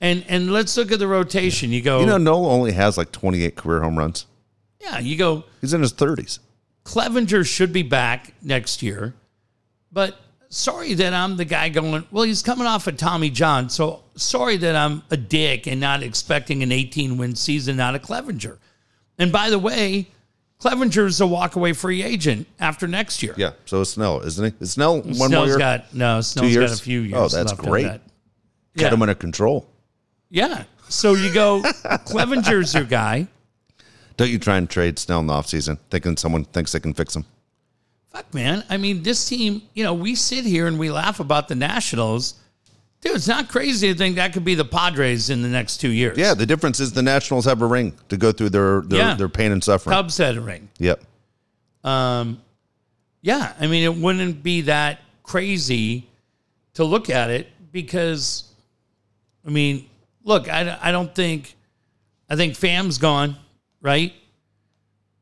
and 0.00 0.24
and 0.28 0.52
let's 0.52 0.76
look 0.76 0.90
at 0.92 0.98
the 0.98 1.06
rotation. 1.06 1.70
You 1.70 1.82
go, 1.82 2.00
you 2.00 2.06
know, 2.06 2.18
Nola 2.18 2.48
only 2.48 2.72
has 2.72 2.96
like 2.98 3.12
28 3.12 3.56
career 3.56 3.82
home 3.82 3.96
runs. 3.98 4.26
yeah, 4.80 4.98
you 4.98 5.16
go, 5.16 5.44
He's 5.60 5.74
in 5.74 5.80
his 5.80 5.92
30s. 5.92 6.38
Clevinger 6.86 7.44
should 7.44 7.72
be 7.72 7.82
back 7.82 8.32
next 8.42 8.80
year, 8.80 9.12
but 9.90 10.16
sorry 10.48 10.94
that 10.94 11.12
I'm 11.12 11.36
the 11.36 11.44
guy 11.44 11.68
going, 11.68 12.06
well, 12.12 12.22
he's 12.22 12.42
coming 12.42 12.64
off 12.64 12.86
of 12.86 12.96
Tommy 12.96 13.28
John. 13.28 13.68
So 13.68 14.04
sorry 14.14 14.56
that 14.58 14.76
I'm 14.76 15.02
a 15.10 15.16
dick 15.16 15.66
and 15.66 15.80
not 15.80 16.04
expecting 16.04 16.62
an 16.62 16.70
18 16.70 17.18
win 17.18 17.34
season 17.34 17.80
out 17.80 17.96
of 17.96 18.02
Clevinger. 18.02 18.58
And 19.18 19.32
by 19.32 19.50
the 19.50 19.58
way, 19.58 20.06
Clevinger 20.60 21.06
is 21.06 21.20
a 21.20 21.24
walkaway 21.24 21.74
free 21.74 22.04
agent 22.04 22.46
after 22.60 22.86
next 22.86 23.20
year. 23.20 23.34
Yeah, 23.36 23.50
so 23.64 23.80
is 23.80 23.90
Snell, 23.90 24.20
isn't 24.20 24.44
he? 24.56 24.64
Is 24.64 24.72
Snell 24.72 25.02
one 25.02 25.18
more 25.18 25.26
Snell's 25.26 25.48
year? 25.48 25.58
got 25.58 25.92
no, 25.92 26.20
Snell's 26.20 26.54
got 26.54 26.70
a 26.70 26.76
few 26.76 27.00
oh, 27.00 27.02
years. 27.02 27.34
Oh, 27.34 27.36
that's 27.36 27.50
left 27.50 27.62
great. 27.64 27.82
that. 27.82 28.00
Get 28.76 28.84
Yeah. 28.84 28.94
him 28.94 29.02
under 29.02 29.14
control. 29.16 29.68
Yeah. 30.30 30.62
So 30.88 31.14
you 31.14 31.34
go, 31.34 31.62
Clevinger's 32.06 32.74
your 32.74 32.84
guy. 32.84 33.26
Don't 34.16 34.30
you 34.30 34.38
try 34.38 34.56
and 34.56 34.68
trade 34.68 34.98
Snell 34.98 35.20
in 35.20 35.26
the 35.26 35.32
offseason 35.34 35.78
thinking 35.90 36.16
someone 36.16 36.44
thinks 36.44 36.72
they 36.72 36.80
can 36.80 36.94
fix 36.94 37.14
him? 37.14 37.24
Fuck, 38.10 38.32
man. 38.32 38.64
I 38.70 38.76
mean, 38.78 39.02
this 39.02 39.28
team, 39.28 39.62
you 39.74 39.84
know, 39.84 39.92
we 39.92 40.14
sit 40.14 40.44
here 40.44 40.66
and 40.66 40.78
we 40.78 40.90
laugh 40.90 41.20
about 41.20 41.48
the 41.48 41.54
Nationals. 41.54 42.34
Dude, 43.02 43.14
it's 43.16 43.28
not 43.28 43.48
crazy 43.48 43.92
to 43.92 43.98
think 43.98 44.16
that 44.16 44.32
could 44.32 44.44
be 44.44 44.54
the 44.54 44.64
Padres 44.64 45.28
in 45.28 45.42
the 45.42 45.48
next 45.48 45.76
two 45.78 45.90
years. 45.90 46.16
Yeah, 46.16 46.32
the 46.32 46.46
difference 46.46 46.80
is 46.80 46.92
the 46.92 47.02
Nationals 47.02 47.44
have 47.44 47.60
a 47.60 47.66
ring 47.66 47.92
to 48.08 48.16
go 48.16 48.32
through 48.32 48.50
their 48.50 48.80
their, 48.80 48.98
Yeah. 48.98 49.14
their 49.14 49.28
pain 49.28 49.52
and 49.52 49.62
suffering. 49.62 49.94
Cubs 49.94 50.16
had 50.16 50.36
a 50.36 50.40
ring. 50.40 50.68
Yep. 50.78 51.02
Um, 51.84 52.40
yeah, 53.20 53.52
I 53.60 53.66
mean, 53.66 53.84
it 53.84 53.94
wouldn't 53.94 54.42
be 54.42 54.62
that 54.62 55.00
crazy 55.22 56.08
to 56.74 56.84
look 56.84 57.10
at 57.10 57.30
it 57.30 57.48
because, 57.70 58.44
I 59.46 59.50
mean, 59.50 59.88
look, 60.24 60.48
I, 60.48 60.78
I 60.80 60.90
don't 60.90 61.14
think, 61.14 61.54
I 62.30 62.36
think 62.36 62.56
Pham's 62.56 62.98
gone, 62.98 63.36
right? 63.86 64.12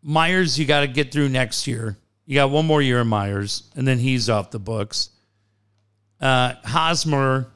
Myers, 0.02 0.58
you 0.58 0.64
got 0.64 0.80
to 0.80 0.86
get 0.86 1.12
through 1.12 1.28
next 1.28 1.66
year. 1.66 1.98
You 2.24 2.36
got 2.36 2.50
one 2.50 2.64
more 2.64 2.80
year 2.80 3.00
of 3.00 3.06
Myers, 3.06 3.70
and 3.76 3.86
then 3.86 3.98
he's 3.98 4.30
off 4.30 4.50
the 4.50 4.58
books. 4.58 5.10
Uh, 6.18 6.54
Hosmer, 6.64 7.48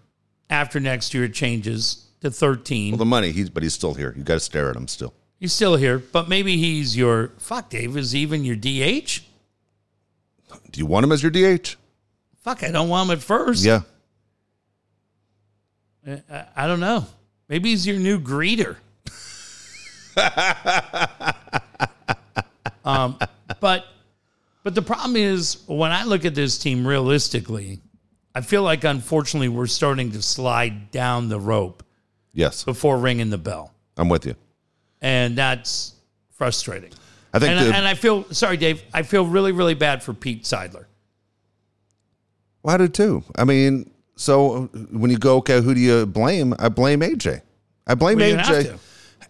after 0.50 0.78
next 0.78 1.14
year, 1.14 1.24
it 1.24 1.32
changes 1.32 2.04
to 2.20 2.30
13. 2.30 2.92
Well, 2.92 2.98
the 2.98 3.06
money, 3.06 3.32
he's 3.32 3.48
but 3.48 3.62
he's 3.62 3.72
still 3.72 3.94
here. 3.94 4.12
You 4.18 4.22
got 4.22 4.34
to 4.34 4.40
stare 4.40 4.68
at 4.68 4.76
him 4.76 4.86
still. 4.86 5.14
He's 5.40 5.54
still 5.54 5.76
here, 5.76 5.98
but 5.98 6.28
maybe 6.28 6.58
he's 6.58 6.94
your 6.94 7.32
fuck. 7.38 7.70
Dave 7.70 7.96
is 7.96 8.12
he 8.12 8.20
even 8.20 8.44
your 8.44 8.56
DH. 8.56 9.22
Do 10.70 10.78
you 10.78 10.84
want 10.84 11.04
him 11.04 11.12
as 11.12 11.22
your 11.22 11.30
DH? 11.30 11.76
Fuck, 12.42 12.62
I 12.62 12.70
don't 12.70 12.90
want 12.90 13.08
him 13.08 13.16
at 13.16 13.22
first. 13.22 13.64
Yeah. 13.64 13.80
I, 16.06 16.44
I 16.54 16.66
don't 16.66 16.80
know. 16.80 17.06
Maybe 17.48 17.70
he's 17.70 17.86
your 17.86 17.98
new 17.98 18.20
greeter. 18.20 18.76
um, 22.84 23.18
but 23.60 23.86
but 24.64 24.74
the 24.74 24.82
problem 24.82 25.16
is 25.16 25.62
when 25.66 25.92
I 25.92 26.04
look 26.04 26.24
at 26.24 26.34
this 26.34 26.58
team 26.58 26.86
realistically, 26.86 27.80
I 28.34 28.40
feel 28.40 28.62
like 28.62 28.84
unfortunately 28.84 29.48
we're 29.48 29.66
starting 29.66 30.12
to 30.12 30.22
slide 30.22 30.90
down 30.90 31.28
the 31.28 31.40
rope 31.40 31.82
Yes. 32.34 32.64
before 32.64 32.98
ringing 32.98 33.30
the 33.30 33.38
bell, 33.38 33.72
I'm 33.96 34.08
with 34.08 34.26
you. 34.26 34.34
and 35.00 35.36
that's 35.36 35.94
frustrating. 36.32 36.92
I 37.32 37.38
think 37.40 37.50
And, 37.52 37.60
the, 37.72 37.76
and 37.76 37.86
I 37.86 37.94
feel 37.94 38.24
sorry, 38.32 38.56
Dave. 38.56 38.82
I 38.94 39.02
feel 39.02 39.26
really 39.26 39.52
really 39.52 39.74
bad 39.74 40.02
for 40.02 40.14
Pete 40.14 40.44
Seidler. 40.44 40.84
well, 42.62 42.74
I 42.74 42.78
do 42.78 42.88
too. 42.88 43.22
I 43.36 43.44
mean, 43.44 43.90
so 44.16 44.66
when 44.92 45.10
you 45.10 45.18
go, 45.18 45.36
okay, 45.38 45.60
who 45.60 45.74
do 45.74 45.80
you 45.80 46.06
blame? 46.06 46.54
I 46.58 46.68
blame 46.68 47.00
AJ. 47.00 47.42
I 47.86 47.94
blame 47.94 48.18
Well, 48.18 48.36
AJ. 48.36 48.78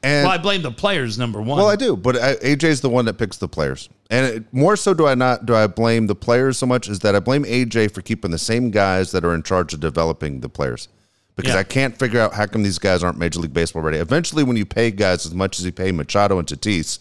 And 0.03 0.25
Well, 0.25 0.33
I 0.33 0.39
blame 0.39 0.63
the 0.63 0.71
players 0.71 1.19
number 1.19 1.41
one. 1.41 1.59
Well, 1.59 1.67
I 1.69 1.77
do, 1.77 1.97
but 1.97 2.17
I, 2.17 2.35
AJ's 2.37 2.81
the 2.81 2.89
one 2.89 3.05
that 3.07 3.15
picks 3.15 3.37
the 3.37 3.49
players, 3.49 3.89
and 4.11 4.27
it, 4.27 4.45
more 4.53 4.77
so 4.77 4.95
do 4.95 5.07
I 5.07 5.15
not 5.15 5.45
do 5.47 5.55
I 5.55 5.67
blame 5.67 6.07
the 6.07 6.15
players 6.15 6.57
so 6.59 6.67
much 6.67 6.89
is 6.89 7.01
that 7.01 7.17
I 7.17 7.21
blame 7.21 7.45
AJ 7.45 7.93
for 7.93 8.01
keeping 8.03 8.31
the 8.31 8.39
same 8.39 8.71
guys 8.71 9.11
that 9.13 9.25
are 9.25 9.35
in 9.35 9.43
charge 9.43 9.75
of 9.75 9.81
developing 9.81 10.41
the 10.41 10.49
players, 10.49 10.89
because 11.37 11.55
Yeah. 11.55 11.61
I 11.61 11.65
can't 11.65 11.99
figure 11.99 12.21
out 12.21 12.35
how 12.35 12.47
come 12.47 12.63
these 12.63 12.79
guys 12.79 13.03
aren't 13.03 13.19
Major 13.19 13.41
League 13.41 13.53
Baseball 13.55 13.83
ready. 13.83 13.99
Eventually, 13.99 14.45
when 14.45 14.57
you 14.57 14.65
pay 14.65 14.91
guys 14.91 15.27
as 15.27 15.35
much 15.35 15.59
as 15.59 15.65
you 15.65 15.73
pay 15.73 15.91
Machado 15.91 16.39
and 16.39 16.47
Tatis, 16.47 17.01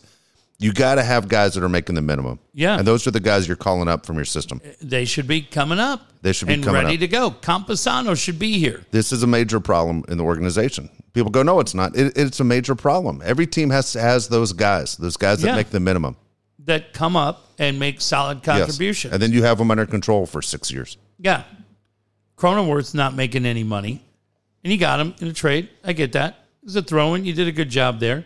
you 0.59 0.73
got 0.73 0.95
to 0.95 1.03
have 1.03 1.27
guys 1.27 1.53
that 1.53 1.63
are 1.63 1.69
making 1.69 1.95
the 1.95 2.01
minimum. 2.01 2.39
Yeah. 2.53 2.77
and 2.79 2.87
those 2.87 3.05
are 3.05 3.11
the 3.11 3.19
guys 3.19 3.47
you're 3.47 3.55
calling 3.57 3.87
up 3.87 4.05
from 4.05 4.15
your 4.15 4.25
system. 4.25 4.59
Uh, 4.65 4.69
they 4.81 5.05
should 5.05 5.27
be 5.27 5.41
coming 5.41 5.79
up. 5.79 6.01
They 6.23 6.33
should 6.33 6.47
be 6.47 6.55
and 6.55 6.63
coming 6.63 6.81
ready 6.83 6.95
up. 6.95 6.99
to 7.01 7.07
go. 7.07 7.31
Campusano 7.31 8.17
should 8.19 8.39
be 8.39 8.57
here. 8.57 8.83
This 8.91 9.11
is 9.11 9.21
a 9.23 9.27
major 9.27 9.59
problem 9.59 10.03
in 10.09 10.17
the 10.17 10.23
organization. 10.23 10.89
People 11.13 11.29
go, 11.31 11.43
no, 11.43 11.59
it's 11.59 11.73
not. 11.75 11.95
It, 11.95 12.17
it's 12.17 12.39
a 12.39 12.43
major 12.43 12.73
problem. 12.75 13.21
Every 13.23 13.45
team 13.47 13.69
has 13.69 13.93
has 13.93 14.27
those 14.27 14.51
guys, 14.53 14.97
those 14.97 15.15
guys 15.17 15.41
that 15.41 15.47
Yeah. 15.49 15.55
make 15.55 15.69
the 15.69 15.79
minimum. 15.79 16.15
that 16.65 16.91
come 16.91 17.15
up 17.15 17.45
and 17.59 17.79
make 17.79 18.01
solid 18.01 18.39
Yes. 18.45 18.57
contributions. 18.57 19.13
and 19.13 19.21
then 19.23 19.31
you 19.31 19.41
have 19.43 19.57
them 19.57 19.71
under 19.71 19.85
control 19.85 20.25
for 20.25 20.41
six 20.41 20.69
years. 20.71 20.97
yeah. 21.19 21.43
Cronenworth's 22.37 22.93
not 22.93 23.15
making 23.15 23.45
any 23.45 23.63
money. 23.63 24.01
And 24.63 24.71
you 24.73 24.77
got 24.77 24.99
him 24.99 25.15
in 25.21 25.27
a 25.27 25.33
trade. 25.33 25.69
I 25.83 25.93
get 25.93 26.11
that. 26.13 26.45
It's 26.63 26.75
a 26.75 26.81
throw 26.81 27.13
in. 27.13 27.25
You 27.25 27.33
did 27.33 27.47
a 27.47 27.51
good 27.51 27.69
job 27.69 27.99
there. 27.99 28.25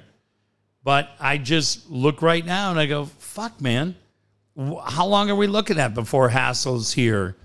But 0.84 1.10
I 1.20 1.38
just 1.38 1.90
look 1.90 2.22
right 2.22 2.46
now 2.46 2.72
and 2.72 2.80
I 2.80 2.86
go, 2.86 3.06
fuck, 3.06 3.62
man. 3.62 3.96
How 4.86 5.06
long 5.06 5.30
are 5.30 5.36
we 5.36 5.48
looking 5.48 5.80
at 5.80 5.94
before 5.94 6.30
Hassell's 6.30 6.92
here 6.92 7.36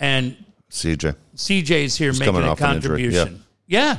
and 0.00 0.36
CJ. 0.70 1.14
CJ's 1.36 1.96
here 1.96 2.12
making 2.12 2.26
coming 2.26 2.42
a 2.44 2.50
injury, 2.50 2.58
yeah. 2.58 2.72
contribution? 2.72 3.44
yeah. 3.66 3.98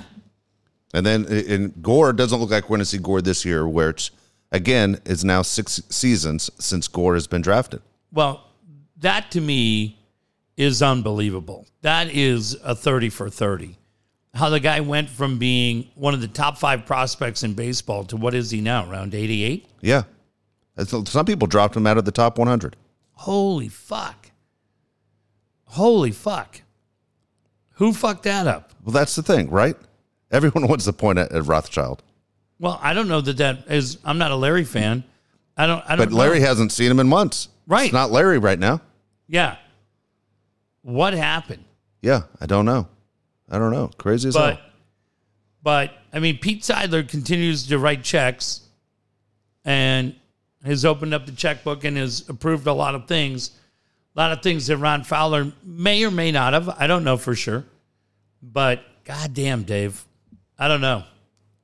And 0.93 1.05
then 1.05 1.25
in 1.25 1.73
Gore 1.81 2.11
it 2.11 2.15
doesn't 2.15 2.39
look 2.39 2.49
like 2.49 2.63
we're 2.65 2.77
going 2.77 2.79
to 2.79 2.85
see 2.85 2.97
Gore 2.97 3.21
this 3.21 3.45
year, 3.45 3.67
which 3.67 4.11
again 4.51 4.99
is 5.05 5.23
now 5.23 5.41
six 5.41 5.81
seasons 5.89 6.49
since 6.59 6.87
Gore 6.87 7.13
has 7.13 7.27
been 7.27 7.41
drafted. 7.41 7.81
Well, 8.11 8.43
that 8.97 9.31
to 9.31 9.41
me 9.41 9.97
is 10.57 10.81
unbelievable. 10.81 11.67
That 11.81 12.09
is 12.09 12.55
a 12.63 12.75
30 12.75 13.09
for 13.09 13.29
30. 13.29 13.77
How 14.33 14.49
the 14.49 14.59
guy 14.59 14.79
went 14.81 15.09
from 15.09 15.39
being 15.39 15.89
one 15.95 16.13
of 16.13 16.21
the 16.21 16.27
top 16.27 16.57
five 16.57 16.85
prospects 16.85 17.43
in 17.43 17.53
baseball 17.55 18.03
to 18.05 18.17
what 18.17 18.33
is 18.35 18.51
he 18.51 18.61
now, 18.61 18.89
around 18.89 19.15
88? 19.15 19.67
Yeah. 19.81 20.03
Some 20.85 21.25
people 21.25 21.47
dropped 21.47 21.75
him 21.75 21.87
out 21.87 21.97
of 21.97 22.05
the 22.05 22.11
top 22.11 22.37
100. 22.37 22.75
Holy 23.13 23.67
fuck. 23.67 24.31
Holy 25.65 26.11
fuck. 26.11 26.61
Who 27.73 27.91
fucked 27.93 28.23
that 28.23 28.47
up? 28.47 28.71
Well, 28.83 28.93
that's 28.93 29.15
the 29.15 29.23
thing, 29.23 29.49
right? 29.49 29.75
Everyone 30.31 30.67
wants 30.69 30.85
to 30.85 30.93
point 30.93 31.19
at, 31.19 31.31
at 31.31 31.45
Rothschild, 31.45 32.03
Well, 32.59 32.79
I 32.81 32.93
don't 32.93 33.07
know 33.07 33.21
that 33.21 33.37
that 33.37 33.65
is. 33.67 33.97
I'm 34.05 34.17
not 34.17 34.31
a 34.31 34.35
Larry 34.35 34.63
fan. 34.63 35.03
I 35.57 35.65
don't. 35.67 35.83
I 35.87 35.95
don't. 35.95 36.07
but 36.09 36.13
Larry 36.13 36.39
know. 36.39 36.45
hasn't 36.45 36.71
seen 36.71 36.89
him 36.91 36.99
in 36.99 37.07
months. 37.09 37.49
Right. 37.67 37.85
It's 37.85 37.93
not 37.93 38.11
Larry 38.11 38.37
right 38.37 38.59
now. 38.59 38.81
Yeah. 39.27 39.57
What 40.81 41.13
happened? 41.13 41.65
Yeah, 42.01 42.23
I 42.39 42.45
don't 42.45 42.65
know. 42.65 42.87
I 43.49 43.57
don't 43.57 43.71
know. 43.71 43.89
Crazy 43.97 44.29
as 44.29 44.35
hell. 44.35 44.51
But, 44.51 44.61
but 45.63 45.93
I 46.13 46.19
mean, 46.19 46.37
Pete 46.37 46.61
Seidler 46.61 47.07
continues 47.07 47.67
to 47.67 47.79
write 47.79 48.03
checks, 48.03 48.61
and 49.65 50.15
has 50.65 50.85
opened 50.85 51.13
up 51.13 51.25
the 51.25 51.31
checkbook 51.31 51.83
and 51.83 51.97
has 51.97 52.27
approved 52.29 52.67
a 52.67 52.73
lot 52.73 52.95
of 52.95 53.07
things. 53.07 53.51
A 54.15 54.19
lot 54.19 54.31
of 54.31 54.41
things 54.41 54.67
that 54.67 54.77
Ron 54.77 55.03
Fowler 55.03 55.53
may 55.63 56.03
or 56.03 56.11
may 56.11 56.31
not 56.31 56.53
have. 56.53 56.67
I 56.69 56.87
don't 56.87 57.03
know 57.03 57.15
for 57.15 57.35
sure, 57.35 57.63
but 58.41 58.81
goddamn, 59.05 59.63
Dave, 59.63 60.03
I 60.57 60.67
don't 60.67 60.81
know. 60.81 61.03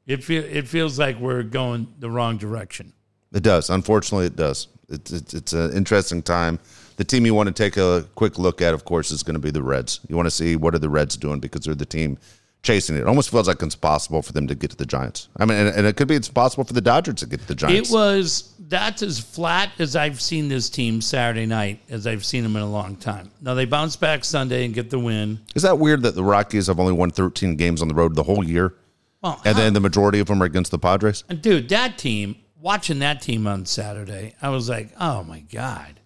It 0.06 0.24
feel, 0.24 0.44
it 0.44 0.68
feels 0.68 1.00
like 1.00 1.20
we're 1.20 1.44
going 1.44 1.94
the 2.00 2.10
wrong 2.10 2.38
direction. 2.38 2.94
It 3.34 3.44
does. 3.44 3.70
Unfortunately, 3.70 4.28
it 4.28 4.36
does. 4.36 4.68
It's 4.88 5.12
it's, 5.12 5.34
it's 5.34 5.54
an 5.54 5.74
interesting 5.74 6.22
time. 6.22 6.60
The 6.98 7.04
team 7.04 7.26
you 7.26 7.34
want 7.34 7.48
to 7.48 7.54
take 7.54 7.78
a 7.78 8.06
quick 8.16 8.40
look 8.40 8.62
at, 8.62 8.74
of 8.74 8.86
course, 8.86 9.12
is 9.12 9.24
going 9.24 9.34
to 9.36 9.40
be 9.40 9.52
the 9.52 9.64
Reds. 9.64 10.00
You 10.08 10.16
want 10.16 10.28
to 10.28 10.32
see 10.32 10.56
what 10.56 10.74
are 10.76 10.80
the 10.80 10.90
Reds 10.90 11.18
doing 11.18 11.40
because 11.40 11.66
they're 11.66 11.76
the 11.76 11.86
team 11.86 12.18
chasing 12.66 12.98
it. 12.98 13.02
It 13.02 13.08
almost 13.08 13.30
feels 13.30 13.48
like 13.48 13.62
it's 13.62 13.76
possible 13.76 14.22
for 14.22 14.34
them 14.34 14.48
to 14.48 14.56
get 14.56 14.72
to 14.72 14.76
the 14.76 14.86
Giants. 14.86 15.30
I 15.38 15.46
mean, 15.46 15.58
and, 15.58 15.70
and 15.70 15.88
it 15.88 15.96
could 15.96 16.08
be 16.08 16.16
it's 16.16 16.28
possible 16.28 16.64
for 16.64 16.74
the 16.74 16.82
Dodgers 16.82 17.16
to 17.16 17.28
get 17.28 17.42
to 17.42 17.48
the 17.48 17.56
Giants. 17.56 17.90
It 17.90 17.94
was 17.94 18.54
that's 18.68 19.04
as 19.04 19.20
flat 19.20 19.70
as 19.80 19.96
I've 19.96 20.20
seen 20.20 20.50
this 20.50 20.70
team 20.70 21.00
Saturday 21.00 21.46
night 21.46 21.80
as 21.90 22.08
I've 22.08 22.26
seen 22.26 22.44
them 22.44 22.56
in 22.56 22.64
a 22.64 22.70
long 22.70 22.96
time. 22.96 23.32
Now 23.42 23.54
they 23.54 23.66
bounce 23.66 23.96
back 23.96 24.26
Sunday 24.26 24.66
and 24.66 24.74
get 24.74 24.90
the 24.90 25.00
win. 25.00 25.40
Is 25.54 25.62
that 25.62 25.78
weird 25.78 26.02
that 26.02 26.16
the 26.16 26.24
Rockies 26.24 26.68
have 26.68 26.80
only 26.80 26.94
won 26.94 27.12
13 27.12 27.56
games 27.56 27.82
on 27.82 27.88
the 27.88 27.94
road 27.94 28.16
the 28.16 28.24
whole 28.24 28.44
year, 28.44 28.74
Well, 29.22 29.40
and 29.46 29.58
then 29.58 29.74
the 29.74 29.80
majority 29.80 30.20
of 30.20 30.28
them 30.28 30.42
are 30.42 30.46
against 30.46 30.72
the 30.72 30.80
Padres? 30.80 31.24
And 31.30 31.42
dude, 31.42 31.70
that 31.70 31.98
team, 31.98 32.36
watching 32.60 33.00
that 33.00 33.22
team 33.22 33.46
on 33.46 33.66
Saturday, 33.66 34.34
I 34.42 34.50
was 34.50 34.68
like, 34.68 34.90
oh 35.00 35.24
my 35.24 35.42
God. 35.42 36.00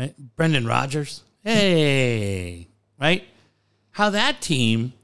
Right? 0.00 0.14
Brendan 0.34 0.66
Rodgers. 0.66 1.22
Hey. 1.44 2.68
Right? 2.98 3.24
How 3.90 4.08
that 4.10 4.40
team, 4.40 4.94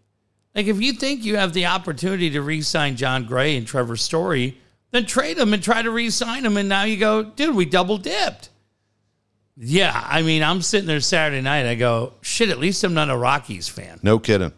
like 0.55 0.68
if 0.68 0.80
you 0.80 0.94
think 0.94 1.22
you 1.22 1.36
have 1.36 1.53
the 1.53 1.66
opportunity 1.66 2.30
to 2.30 2.40
re 2.40 2.62
sign 2.62 2.97
Jon 2.97 3.26
Gray 3.26 3.59
and 3.59 3.66
Trevor 3.66 3.97
Story, 3.97 4.57
then 4.92 5.05
trade 5.05 5.36
them 5.36 5.53
and 5.53 5.62
try 5.62 5.82
to 5.82 5.90
re 5.90 6.09
sign 6.09 6.44
them. 6.44 6.57
And 6.57 6.70
now 6.70 6.84
you 6.84 6.97
go, 6.97 7.22
dude, 7.22 7.55
we 7.55 7.66
double 7.66 7.99
dipped. 7.99 8.49
Yeah. 9.55 10.03
I 10.09 10.22
mean, 10.22 10.42
I'm 10.42 10.62
sitting 10.62 10.86
there 10.86 11.01
Saturday 11.01 11.42
night. 11.42 11.66
I 11.66 11.74
go, 11.74 12.14
shit, 12.22 12.49
at 12.49 12.59
least 12.59 12.82
I'm 12.82 12.94
not 12.94 13.11
a 13.11 13.16
Rockies 13.18 13.68
fan. 13.68 14.01
No 14.03 14.18
kidding. 14.18 14.53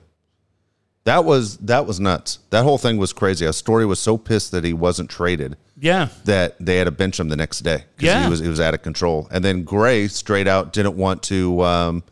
That 1.08 1.24
was 1.24 1.56
that 1.58 1.86
was 1.86 1.98
nuts. 1.98 2.38
That 2.50 2.64
whole 2.64 2.76
thing 2.76 2.98
was 2.98 3.14
crazy. 3.14 3.46
A 3.46 3.52
story 3.54 3.86
was 3.86 3.98
so 3.98 4.18
pissed 4.18 4.50
that 4.52 4.62
he 4.62 4.74
wasn't 4.74 5.08
traded. 5.08 5.56
Yeah. 5.80 6.08
that 6.24 6.56
they 6.60 6.76
had 6.76 6.84
to 6.84 6.90
bench 6.90 7.18
him 7.18 7.28
the 7.30 7.36
next 7.36 7.60
day 7.60 7.84
because 7.96 8.06
Yeah. 8.08 8.24
he 8.24 8.28
was 8.30 8.40
he 8.40 8.48
was 8.48 8.60
out 8.60 8.74
of 8.74 8.82
control. 8.82 9.26
And 9.30 9.42
then 9.42 9.64
Gray 9.64 10.08
straight 10.08 10.46
out 10.46 10.72
didn't 10.74 10.96
want 10.96 11.22
to. 11.24 11.62
Um, 11.62 12.02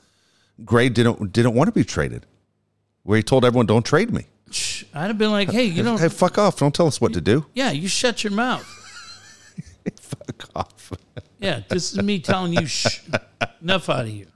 Gray 0.65 0.89
didn't 0.89 1.31
didn't 1.33 1.53
want 1.55 1.69
to 1.69 1.73
be 1.73 1.85
traded. 1.85 2.25
Where 3.03 3.17
he 3.19 3.23
told 3.23 3.45
everyone, 3.45 3.67
"Don't 3.67 3.85
trade 3.85 4.11
me. 4.11 4.25
I'd 4.95 5.09
have 5.09 5.19
been 5.19 5.31
like, 5.33 5.51
hey, 5.51 5.65
you 5.65 5.83
don't, 5.83 6.01
Hey, 6.01 6.09
fuck 6.09 6.39
off! 6.39 6.57
Don't 6.59 6.75
tell 6.75 6.87
us 6.87 6.99
what 7.01 7.13
to 7.13 7.21
do. 7.21 7.45
yeah, 7.55 7.73
you 7.73 7.89
shut 7.89 8.25
your 8.25 8.33
mouth. 8.33 8.65
Fuck 10.01 10.49
off." 10.55 10.93
Yeah, 11.39 11.61
this 11.69 11.93
is 11.93 12.03
me 12.03 12.19
telling 12.21 12.53
you, 12.55 12.65
shh, 12.67 13.01
enough 13.61 13.91
out 13.91 14.07
of 14.07 14.11
you. 14.11 14.27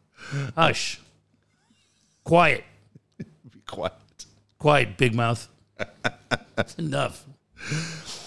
Hush. 0.54 1.00
Quiet. 2.24 2.64
Be 3.18 3.60
quiet. 3.66 3.94
Quiet, 4.60 4.98
big 4.98 5.14
mouth. 5.14 5.48
That's 6.54 6.74
enough. 6.74 7.24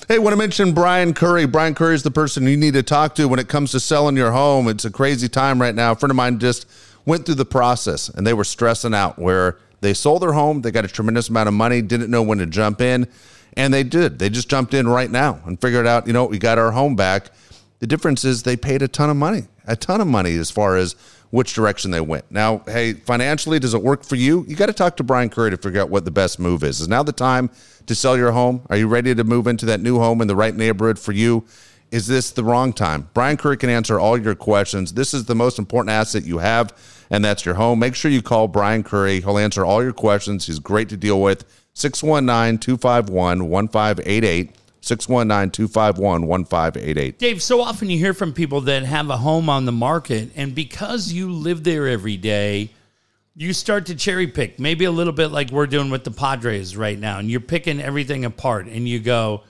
Hey, 0.07 0.17
want 0.17 0.33
to 0.33 0.37
mention 0.37 0.73
Brian 0.73 1.13
Curry. 1.13 1.45
Brian 1.45 1.75
Curry 1.75 1.93
is 1.93 2.01
the 2.01 2.09
person 2.09 2.47
you 2.47 2.57
need 2.57 2.73
to 2.73 2.81
talk 2.81 3.13
to 3.15 3.27
when 3.27 3.37
it 3.37 3.47
comes 3.47 3.71
to 3.71 3.79
selling 3.79 4.17
your 4.17 4.31
home. 4.31 4.67
It's 4.67 4.83
a 4.83 4.89
crazy 4.89 5.29
time 5.29 5.61
right 5.61 5.75
now. 5.75 5.91
A 5.91 5.95
friend 5.95 6.09
of 6.09 6.15
mine 6.15 6.39
just 6.39 6.65
went 7.05 7.27
through 7.27 7.35
the 7.35 7.45
process 7.45 8.09
and 8.09 8.25
they 8.25 8.33
were 8.33 8.43
stressing 8.43 8.95
out 8.95 9.19
where 9.19 9.59
they 9.81 9.93
sold 9.93 10.23
their 10.23 10.33
home, 10.33 10.61
they 10.61 10.71
got 10.71 10.85
a 10.85 10.87
tremendous 10.87 11.29
amount 11.29 11.49
of 11.49 11.53
money, 11.53 11.83
didn't 11.83 12.09
know 12.09 12.23
when 12.23 12.39
to 12.39 12.47
jump 12.47 12.81
in, 12.81 13.07
and 13.55 13.71
they 13.71 13.83
did. 13.83 14.17
They 14.17 14.29
just 14.29 14.49
jumped 14.49 14.73
in 14.73 14.87
right 14.87 15.11
now 15.11 15.39
and 15.45 15.61
figured 15.61 15.85
out, 15.85 16.07
you 16.07 16.13
know, 16.13 16.25
we 16.25 16.39
got 16.39 16.57
our 16.57 16.71
home 16.71 16.95
back. 16.95 17.29
The 17.77 17.85
difference 17.85 18.25
is 18.25 18.41
they 18.41 18.57
paid 18.57 18.81
a 18.81 18.87
ton 18.87 19.11
of 19.11 19.17
money, 19.17 19.43
a 19.67 19.75
ton 19.75 20.01
of 20.01 20.07
money 20.07 20.35
as 20.35 20.49
far 20.49 20.77
as 20.77 20.95
which 21.33 21.55
direction 21.55 21.89
they 21.89 21.99
went. 21.99 22.23
Now, 22.29 22.59
hey, 22.67 22.93
financially, 22.93 23.57
does 23.57 23.73
it 23.73 23.81
work 23.81 24.03
for 24.03 24.15
you? 24.15 24.45
You 24.47 24.55
got 24.55 24.67
to 24.67 24.73
talk 24.73 24.97
to 24.97 25.03
Brian 25.03 25.31
Curry 25.31 25.49
to 25.49 25.57
figure 25.57 25.81
out 25.81 25.89
what 25.89 26.05
the 26.05 26.11
best 26.11 26.39
move 26.39 26.63
is. 26.63 26.79
Is 26.79 26.87
now 26.87 27.01
the 27.01 27.11
time 27.11 27.49
to 27.87 27.95
sell 27.95 28.15
your 28.15 28.33
home? 28.33 28.61
Are 28.69 28.77
you 28.77 28.87
ready 28.87 29.15
to 29.15 29.23
move 29.23 29.47
into 29.47 29.65
that 29.65 29.81
new 29.81 29.97
home 29.97 30.21
in 30.21 30.27
the 30.27 30.35
right 30.35 30.55
neighborhood 30.55 30.99
for 30.99 31.11
you? 31.11 31.43
Is 31.89 32.05
this 32.05 32.29
the 32.29 32.43
wrong 32.43 32.71
time? 32.71 33.09
Brian 33.15 33.37
Curry 33.37 33.57
can 33.57 33.71
answer 33.71 33.99
all 33.99 34.15
your 34.15 34.35
questions. 34.35 34.93
This 34.93 35.11
is 35.11 35.25
the 35.25 35.33
most 35.33 35.57
important 35.57 35.89
asset 35.89 36.23
you 36.23 36.37
have, 36.37 36.71
and 37.09 37.25
that's 37.25 37.45
your 37.45 37.55
home. 37.55 37.79
Make 37.79 37.95
sure 37.95 38.11
you 38.11 38.21
call 38.21 38.47
Brian 38.47 38.83
Curry. 38.83 39.19
He'll 39.19 39.39
answer 39.39 39.65
all 39.65 39.81
your 39.81 39.91
questions. 39.91 40.45
He's 40.45 40.59
great 40.59 40.87
to 40.89 40.97
deal 40.97 41.19
with. 41.19 41.45
619 41.73 42.59
251 42.59 43.49
1588. 43.49 44.51
619 44.83 45.49
251 45.51 46.27
1588. 46.27 47.17
Dave, 47.17 47.41
so 47.41 47.61
often 47.61 47.89
you 47.89 47.97
hear 47.97 48.13
from 48.13 48.33
people 48.33 48.59
that 48.61 48.83
have 48.83 49.09
a 49.09 49.15
home 49.15 49.49
on 49.49 49.63
the 49.65 49.71
market, 49.71 50.29
and 50.35 50.53
because 50.53 51.13
you 51.13 51.31
live 51.31 51.63
there 51.63 51.87
every 51.87 52.17
day, 52.17 52.69
you 53.33 53.53
start 53.53 53.85
to 53.85 53.95
cherry 53.95 54.27
pick, 54.27 54.59
maybe 54.59 54.83
a 54.83 54.91
little 54.91 55.13
bit 55.13 55.29
like 55.29 55.51
we're 55.51 55.67
doing 55.67 55.89
with 55.89 56.03
the 56.03 56.11
Padres 56.11 56.75
right 56.75 56.99
now, 56.99 57.17
and 57.17 57.31
you're 57.31 57.39
picking 57.39 57.79
everything 57.81 58.25
apart, 58.25 58.67
and 58.67 58.85
you 58.85 58.99
go, 58.99 59.43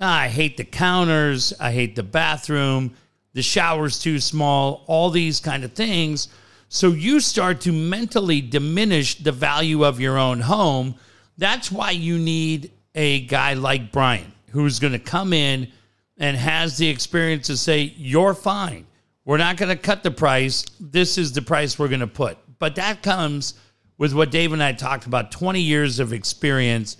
ah, 0.00 0.20
I 0.20 0.28
hate 0.28 0.56
the 0.56 0.64
counters, 0.64 1.52
I 1.60 1.70
hate 1.72 1.94
the 1.94 2.02
bathroom, 2.02 2.94
the 3.34 3.42
shower's 3.42 3.98
too 3.98 4.20
small, 4.20 4.84
all 4.86 5.10
these 5.10 5.38
kind 5.38 5.64
of 5.64 5.74
things. 5.74 6.28
So 6.70 6.88
you 6.88 7.20
start 7.20 7.60
to 7.62 7.72
mentally 7.72 8.40
diminish 8.40 9.16
the 9.16 9.32
value 9.32 9.84
of 9.84 10.00
your 10.00 10.16
own 10.16 10.40
home. 10.40 10.94
That's 11.36 11.70
why 11.70 11.90
you 11.90 12.16
need 12.18 12.72
a 12.94 13.26
guy 13.26 13.52
like 13.52 13.92
Brian 13.92 14.32
who's 14.52 14.78
going 14.78 14.92
to 14.92 14.98
come 14.98 15.32
in 15.32 15.68
and 16.18 16.36
has 16.36 16.78
the 16.78 16.88
experience 16.88 17.48
to 17.48 17.56
say, 17.56 17.94
You're 17.96 18.34
fine. 18.34 18.86
We're 19.24 19.38
not 19.38 19.56
going 19.56 19.68
to 19.68 19.80
cut 19.80 20.02
the 20.02 20.10
price. 20.10 20.64
This 20.80 21.18
is 21.18 21.32
the 21.32 21.42
price 21.42 21.78
we're 21.78 21.88
going 21.88 22.00
to 22.00 22.06
put. 22.06 22.38
But 22.58 22.76
that 22.76 23.02
comes 23.02 23.54
with 23.98 24.14
what 24.14 24.30
Dave 24.30 24.52
and 24.52 24.62
I 24.62 24.72
talked 24.72 25.06
about 25.06 25.30
20 25.30 25.60
years 25.60 26.00
of 26.00 26.12
experience 26.12 26.96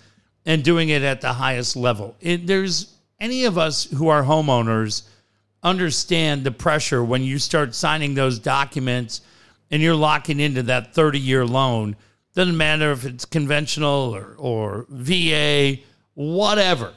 and 0.46 0.62
doing 0.62 0.88
it 0.88 1.02
at 1.02 1.20
the 1.20 1.32
highest 1.32 1.76
level. 1.76 2.16
It, 2.20 2.46
there's 2.46 2.94
any 3.20 3.44
of 3.44 3.58
us 3.58 3.84
who 3.84 4.08
are 4.08 4.22
homeowners 4.22 5.02
understand 5.62 6.44
the 6.44 6.50
pressure 6.50 7.04
when 7.04 7.22
you 7.22 7.38
start 7.38 7.74
signing 7.74 8.14
those 8.14 8.38
documents 8.38 9.20
and 9.70 9.80
you're 9.80 9.94
locking 9.94 10.40
into 10.40 10.62
that 10.64 10.94
30 10.94 11.18
year 11.18 11.46
loan. 11.46 11.96
Doesn't 12.34 12.56
matter 12.56 12.92
if 12.92 13.04
it's 13.04 13.24
conventional 13.24 14.14
or, 14.14 14.34
or 14.38 14.86
VA, 14.88 15.78
whatever. 16.14 16.92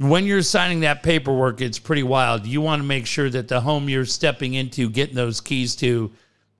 When 0.00 0.24
you're 0.24 0.40
signing 0.40 0.80
that 0.80 1.02
paperwork, 1.02 1.60
it's 1.60 1.78
pretty 1.78 2.02
wild. 2.02 2.46
You 2.46 2.62
want 2.62 2.80
to 2.80 2.86
make 2.86 3.04
sure 3.04 3.28
that 3.28 3.48
the 3.48 3.60
home 3.60 3.90
you're 3.90 4.06
stepping 4.06 4.54
into, 4.54 4.88
getting 4.88 5.14
those 5.14 5.42
keys 5.42 5.76
to, 5.76 6.10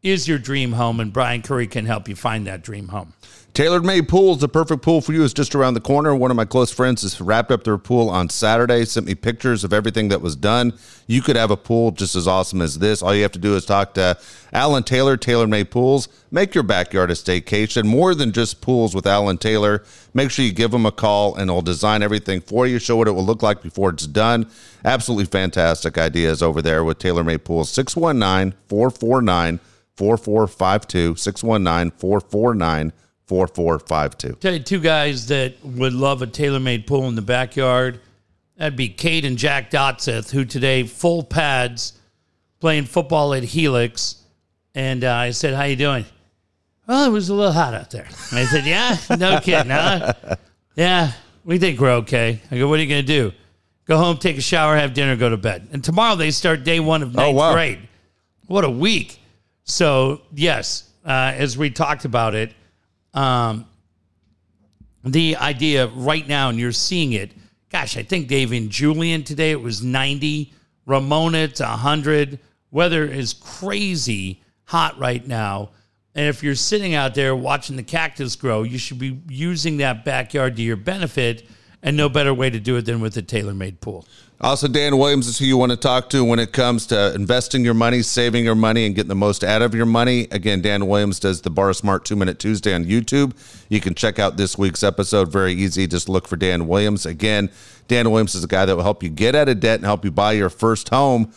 is 0.02 0.26
your 0.26 0.38
dream 0.38 0.72
home, 0.72 1.00
and 1.00 1.12
Brian 1.12 1.42
Curry 1.42 1.66
can 1.66 1.86
help 1.86 2.08
you 2.08 2.16
find 2.16 2.46
that 2.46 2.62
dream 2.62 2.88
home. 2.88 3.12
Tailor 3.52 3.80
Made 3.80 4.08
Pools, 4.08 4.38
the 4.38 4.48
perfect 4.48 4.80
pool 4.82 5.00
for 5.00 5.12
you 5.12 5.24
is 5.24 5.34
just 5.34 5.56
around 5.56 5.74
the 5.74 5.80
corner. 5.80 6.14
One 6.14 6.30
of 6.30 6.36
my 6.36 6.44
close 6.44 6.70
friends 6.70 7.02
has 7.02 7.20
wrapped 7.20 7.50
up 7.50 7.64
their 7.64 7.76
pool 7.78 8.08
on 8.08 8.28
Saturday, 8.28 8.84
sent 8.84 9.06
me 9.06 9.16
pictures 9.16 9.64
of 9.64 9.72
everything 9.72 10.08
that 10.10 10.22
was 10.22 10.36
done. 10.36 10.72
You 11.08 11.20
could 11.20 11.34
have 11.34 11.50
a 11.50 11.56
pool 11.56 11.90
just 11.90 12.14
as 12.14 12.28
awesome 12.28 12.62
as 12.62 12.78
this. 12.78 13.02
All 13.02 13.12
you 13.12 13.22
have 13.22 13.32
to 13.32 13.40
do 13.40 13.56
is 13.56 13.66
talk 13.66 13.94
to 13.94 14.16
Alan 14.52 14.84
Taylor, 14.84 15.16
Tailor 15.16 15.48
Made 15.48 15.72
Pools. 15.72 16.08
Make 16.30 16.54
your 16.54 16.62
backyard 16.62 17.10
a 17.10 17.14
staycation. 17.14 17.86
More 17.86 18.14
than 18.14 18.30
just 18.30 18.60
pools 18.60 18.94
with 18.94 19.06
Alan 19.06 19.36
Taylor. 19.36 19.82
Make 20.14 20.30
sure 20.30 20.44
you 20.44 20.52
give 20.52 20.72
him 20.72 20.86
a 20.86 20.92
call 20.92 21.34
and 21.34 21.50
he'll 21.50 21.60
design 21.60 22.04
everything 22.04 22.40
for 22.40 22.68
you, 22.68 22.78
show 22.78 22.96
what 22.96 23.08
it 23.08 23.12
will 23.12 23.26
look 23.26 23.42
like 23.42 23.62
before 23.62 23.90
it's 23.90 24.06
done. 24.06 24.48
Absolutely 24.84 25.26
fantastic 25.26 25.98
ideas 25.98 26.40
over 26.40 26.62
there 26.62 26.84
with 26.84 26.98
Tailor 27.00 27.24
Made 27.24 27.44
Pools. 27.44 27.68
619 27.70 28.56
449 28.68 29.58
4452. 29.96 31.16
619 31.16 31.98
449 31.98 32.92
4452. 33.30 34.32
Tell 34.40 34.52
you 34.52 34.58
two 34.58 34.80
guys 34.80 35.28
that 35.28 35.54
would 35.64 35.92
love 35.92 36.20
a 36.20 36.26
tailor-made 36.26 36.86
pool 36.86 37.06
in 37.06 37.14
the 37.14 37.22
backyard. 37.22 38.00
That'd 38.56 38.76
be 38.76 38.88
Kate 38.88 39.24
and 39.24 39.38
Jack 39.38 39.70
Dotseth, 39.70 40.32
who 40.32 40.44
today 40.44 40.82
full 40.82 41.22
pads 41.22 41.92
playing 42.58 42.86
football 42.86 43.32
at 43.32 43.44
Helix. 43.44 44.16
And 44.74 45.04
uh, 45.04 45.14
I 45.14 45.30
said, 45.30 45.54
"How 45.54 45.62
you 45.62 45.76
doing?" 45.76 46.04
Well, 46.88 47.06
it 47.06 47.10
was 47.10 47.28
a 47.28 47.34
little 47.34 47.52
hot 47.52 47.72
out 47.72 47.92
there. 47.92 48.08
I 48.32 48.44
said, 48.46 48.66
"Yeah, 48.66 48.96
no 49.16 49.38
kidding, 49.42 49.70
huh? 49.70 50.12
Yeah, 50.74 51.12
we 51.44 51.58
think 51.58 51.78
we're 51.78 51.92
okay." 51.98 52.40
I 52.50 52.58
go, 52.58 52.66
"What 52.68 52.80
are 52.80 52.82
you 52.82 52.88
going 52.88 53.06
to 53.06 53.06
do? 53.06 53.32
Go 53.84 53.96
home, 53.96 54.16
take 54.18 54.38
a 54.38 54.42
shower, 54.42 54.76
have 54.76 54.92
dinner, 54.92 55.14
go 55.14 55.28
to 55.28 55.36
bed." 55.36 55.68
And 55.70 55.84
tomorrow 55.84 56.16
they 56.16 56.32
start 56.32 56.64
day 56.64 56.80
one 56.80 57.04
of 57.04 57.14
ninth 57.14 57.36
wow. 57.36 57.52
grade. 57.52 57.78
What 58.48 58.64
a 58.64 58.70
week! 58.70 59.19
So 59.70 60.22
yes, 60.34 60.90
uh, 61.04 61.32
as 61.36 61.56
we 61.56 61.70
talked 61.70 62.04
about 62.04 62.34
it, 62.34 62.52
um, 63.14 63.66
the 65.04 65.36
idea 65.36 65.86
right 65.86 66.26
now, 66.26 66.48
and 66.48 66.58
you're 66.58 66.72
seeing 66.72 67.12
it. 67.12 67.30
Gosh, 67.70 67.96
I 67.96 68.02
think 68.02 68.26
Dave 68.26 68.52
in 68.52 68.68
Julian 68.68 69.22
today 69.22 69.52
it 69.52 69.60
was 69.60 69.82
90. 69.82 70.52
Ramona 70.86 71.38
it's 71.38 71.60
100. 71.60 72.40
Weather 72.72 73.04
is 73.04 73.32
crazy 73.32 74.42
hot 74.64 74.98
right 74.98 75.26
now. 75.26 75.70
And 76.16 76.26
if 76.26 76.42
you're 76.42 76.56
sitting 76.56 76.94
out 76.94 77.14
there 77.14 77.36
watching 77.36 77.76
the 77.76 77.84
cactus 77.84 78.34
grow, 78.34 78.64
you 78.64 78.76
should 78.76 78.98
be 78.98 79.20
using 79.28 79.76
that 79.76 80.04
backyard 80.04 80.56
to 80.56 80.62
your 80.62 80.76
benefit. 80.76 81.46
And 81.82 81.96
no 81.96 82.08
better 82.08 82.34
way 82.34 82.50
to 82.50 82.58
do 82.58 82.76
it 82.76 82.82
than 82.82 83.00
with 83.00 83.16
a 83.16 83.22
tailor 83.22 83.54
made 83.54 83.80
pool. 83.80 84.04
Also, 84.42 84.66
Dan 84.66 84.96
Williams 84.96 85.26
is 85.26 85.38
who 85.38 85.44
you 85.44 85.58
want 85.58 85.70
to 85.70 85.76
talk 85.76 86.08
to 86.08 86.24
when 86.24 86.38
it 86.38 86.50
comes 86.50 86.86
to 86.86 87.14
investing 87.14 87.62
your 87.62 87.74
money, 87.74 88.00
saving 88.00 88.42
your 88.42 88.54
money, 88.54 88.86
and 88.86 88.94
getting 88.94 89.10
the 89.10 89.14
most 89.14 89.44
out 89.44 89.60
of 89.60 89.74
your 89.74 89.84
money. 89.84 90.28
Again, 90.30 90.62
Dan 90.62 90.86
Williams 90.86 91.20
does 91.20 91.42
the 91.42 91.50
Borrow 91.50 91.74
Smart 91.74 92.06
Two 92.06 92.16
Minute 92.16 92.38
Tuesday 92.38 92.74
on 92.74 92.86
YouTube. 92.86 93.34
You 93.68 93.82
can 93.82 93.94
check 93.94 94.18
out 94.18 94.38
this 94.38 94.56
week's 94.56 94.82
episode. 94.82 95.30
Very 95.30 95.52
easy. 95.52 95.86
Just 95.86 96.08
look 96.08 96.26
for 96.26 96.36
Dan 96.36 96.66
Williams. 96.68 97.04
Again, 97.04 97.50
Dan 97.86 98.10
Williams 98.10 98.34
is 98.34 98.42
a 98.42 98.48
guy 98.48 98.64
that 98.64 98.74
will 98.74 98.82
help 98.82 99.02
you 99.02 99.10
get 99.10 99.34
out 99.34 99.50
of 99.50 99.60
debt 99.60 99.78
and 99.80 99.84
help 99.84 100.06
you 100.06 100.10
buy 100.10 100.32
your 100.32 100.48
first 100.48 100.88
home. 100.88 101.30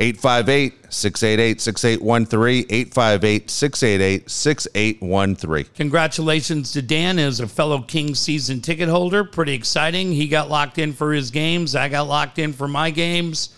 858 0.00 0.92
688 0.92 1.60
6813. 1.60 2.66
858 2.70 3.50
688 3.50 4.30
6813. 4.30 5.74
Congratulations 5.74 6.72
to 6.72 6.80
Dan 6.80 7.18
as 7.18 7.40
a 7.40 7.46
fellow 7.46 7.82
King 7.82 8.14
season 8.14 8.62
ticket 8.62 8.88
holder. 8.88 9.24
Pretty 9.24 9.52
exciting. 9.52 10.10
He 10.10 10.26
got 10.26 10.48
locked 10.48 10.78
in 10.78 10.94
for 10.94 11.12
his 11.12 11.30
games. 11.30 11.76
I 11.76 11.90
got 11.90 12.08
locked 12.08 12.38
in 12.38 12.54
for 12.54 12.66
my 12.66 12.90
games. 12.90 13.54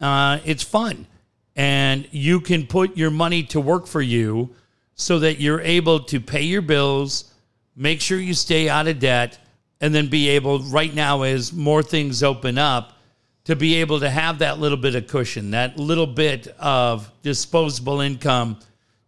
Uh, 0.00 0.40
it's 0.44 0.64
fun. 0.64 1.06
And 1.54 2.08
you 2.10 2.40
can 2.40 2.66
put 2.66 2.96
your 2.96 3.10
money 3.10 3.44
to 3.44 3.60
work 3.60 3.86
for 3.86 4.02
you 4.02 4.50
so 4.96 5.20
that 5.20 5.40
you're 5.40 5.60
able 5.60 6.00
to 6.00 6.20
pay 6.20 6.42
your 6.42 6.62
bills, 6.62 7.32
make 7.76 8.00
sure 8.00 8.18
you 8.18 8.34
stay 8.34 8.68
out 8.68 8.88
of 8.88 8.98
debt, 8.98 9.38
and 9.80 9.94
then 9.94 10.08
be 10.08 10.28
able, 10.30 10.58
right 10.58 10.92
now, 10.92 11.22
as 11.22 11.52
more 11.52 11.84
things 11.84 12.24
open 12.24 12.58
up, 12.58 12.97
to 13.48 13.56
be 13.56 13.76
able 13.76 13.98
to 13.98 14.10
have 14.10 14.40
that 14.40 14.60
little 14.60 14.76
bit 14.76 14.94
of 14.94 15.06
cushion, 15.06 15.52
that 15.52 15.78
little 15.78 16.06
bit 16.06 16.48
of 16.58 17.10
disposable 17.22 18.02
income 18.02 18.58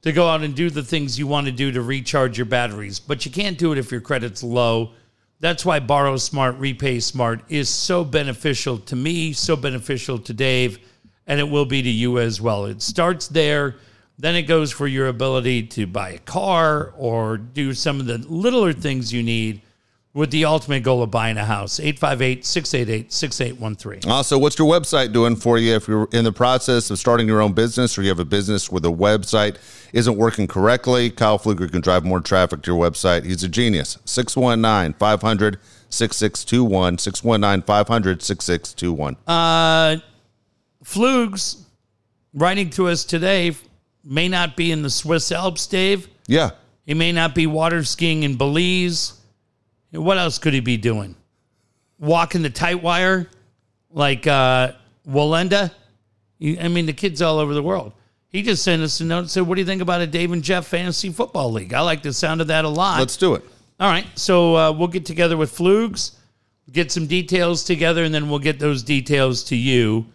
to 0.01 0.13
go 0.13 0.27
out 0.27 0.41
and 0.41 0.55
do 0.55 0.71
the 0.71 0.83
things 0.83 1.19
you 1.19 1.27
want 1.27 1.45
to 1.45 1.53
do 1.53 1.71
to 1.71 1.83
recharge 1.83 2.39
your 2.39 2.47
batteries. 2.47 2.99
But 2.99 3.27
you 3.27 3.31
can't 3.31 3.59
do 3.59 3.71
it 3.73 3.77
if 3.77 3.93
your 3.93 4.01
credit's 4.01 4.43
low. 4.43 4.93
That's 5.41 5.63
why 5.63 5.79
Borrow 5.79 6.17
Smart, 6.17 6.57
Repay 6.59 7.01
Smart 7.01 7.43
is 7.51 7.69
so 7.69 8.03
beneficial 8.03 8.79
to 8.79 8.97
me, 8.97 9.35
so 9.35 9.57
beneficial 9.57 10.19
to 10.21 10.33
Dave, 10.33 10.79
and 11.27 11.39
it 11.39 11.51
will 11.51 11.67
be 11.67 11.83
to 11.83 11.91
you 11.91 12.19
as 12.19 12.41
well. 12.41 12.65
It 12.65 12.81
starts 12.81 13.29
there, 13.29 13.77
then 14.19 14.35
it 14.37 14.45
goes 14.45 14.73
for 14.73 14.87
your 14.87 15.09
ability 15.09 15.65
to 15.65 15.87
buy 15.87 16.13
a 16.13 16.19
car 16.19 16.95
or 16.97 17.37
do 17.37 17.75
some 17.75 18.01
of 18.01 18.07
the 18.07 18.17
littler 18.17 18.73
things 18.73 19.13
you 19.13 19.23
need 19.23 19.61
with 20.13 20.31
the 20.31 20.45
ultimate 20.45 20.83
goal 20.83 21.03
of 21.03 21.11
buying 21.11 21.37
a 21.37 21.45
house. 21.45 21.79
858 21.79 22.45
688 22.45 23.13
6813. 23.13 24.11
Also, 24.11 24.39
what's 24.39 24.59
your 24.59 24.71
website 24.71 25.13
doing 25.13 25.37
for 25.37 25.59
you 25.59 25.75
if 25.75 25.87
you're 25.87 26.09
in 26.13 26.25
the 26.25 26.33
process 26.33 26.91
of 26.91 26.99
starting 26.99 27.29
your 27.29 27.41
own 27.41 27.53
business 27.53 27.97
or 27.97 28.03
you 28.03 28.09
have 28.09 28.19
a 28.19 28.25
business 28.25 28.71
where 28.71 28.81
the 28.81 28.93
website 28.93 29.57
isn't 29.93 30.17
working 30.17 30.47
correctly? 30.49 31.11
Kyle 31.11 31.39
Pfluger 31.39 31.71
can 31.71 31.81
drive 31.81 32.05
more 32.05 32.21
traffic 32.21 32.63
to 32.63 32.73
your 32.73 32.91
website. 32.91 33.25
He's 33.25 33.45
a 33.45 33.49
genius. 33.49 33.99
619 34.05 34.95
500 34.99 35.59
6621. 35.91 36.99
619 36.99 37.63
500 37.67 38.23
6621. 38.23 39.17
Uh, 39.27 39.97
Flugs 40.83 41.65
writing 42.35 42.71
to 42.71 42.89
us 42.89 43.05
today 43.05 43.55
may 44.03 44.29
not 44.29 44.57
be 44.57 44.73
in 44.73 44.83
the 44.83 44.91
Swiss 44.91 45.31
Alps, 45.31 45.67
Dave. 45.67 46.09
Yeah. 46.27 46.51
He 46.87 46.95
may 46.95 47.13
not 47.13 47.35
be 47.35 47.47
water 47.47 47.85
skiing 47.85 48.23
in 48.25 48.37
Belize. 48.37 49.20
What 49.93 50.19
else 50.19 50.39
could 50.39 50.55
he 50.55 50.61
be 50.61 50.77
doing? 50.77 51.17
Walking 51.99 52.43
the 52.43 52.51
tight 52.51 52.83
wire 52.83 53.29
like 53.91 54.27
uh, 54.27 54.73
Wallenda? 55.09 55.73
I 56.43 56.69
mean, 56.69 56.87
the 56.87 56.93
kid's 56.93 57.21
all 57.21 57.39
over 57.39 57.53
the 57.53 57.63
world. 57.63 57.93
He 58.29 58.43
just 58.43 58.63
sent 58.63 58.81
us 58.83 59.01
a 59.01 59.05
note 59.05 59.19
and 59.19 59.31
said, 59.31 59.43
What 59.43 59.57
do 59.57 59.61
you 59.61 59.67
think 59.67 59.83
about 59.83 60.01
a 60.01 60.07
Dave 60.07 60.33
and 60.33 60.43
Jeff 60.43 60.67
Fantasy 60.67 61.11
Football 61.11 61.53
League? 61.53 61.75
I 61.75 61.81
like 61.81 62.03
the 62.03 62.13
sound 62.13 62.41
of 62.41 62.47
that 62.47 62.65
a 62.65 62.69
lot. 62.69 63.01
Let's 63.01 63.17
do 63.17 63.35
it. 63.35 63.45
All 63.81 63.91
right. 63.91 64.07
So 64.15 64.57
uh, 64.57 64.73
we'll 64.73 64.89
get 64.89 65.05
together 65.05 65.37
with 65.37 65.51
Flugs, 65.51 66.13
get 66.71 66.93
some 66.93 67.07
details 67.07 67.65
together, 67.65 68.05
and 68.05 68.15
then 68.15 68.31
we'll 68.31 68.39
get 68.39 68.59
those 68.61 68.83
details 68.83 69.43
to 69.45 69.57
you 69.57 70.07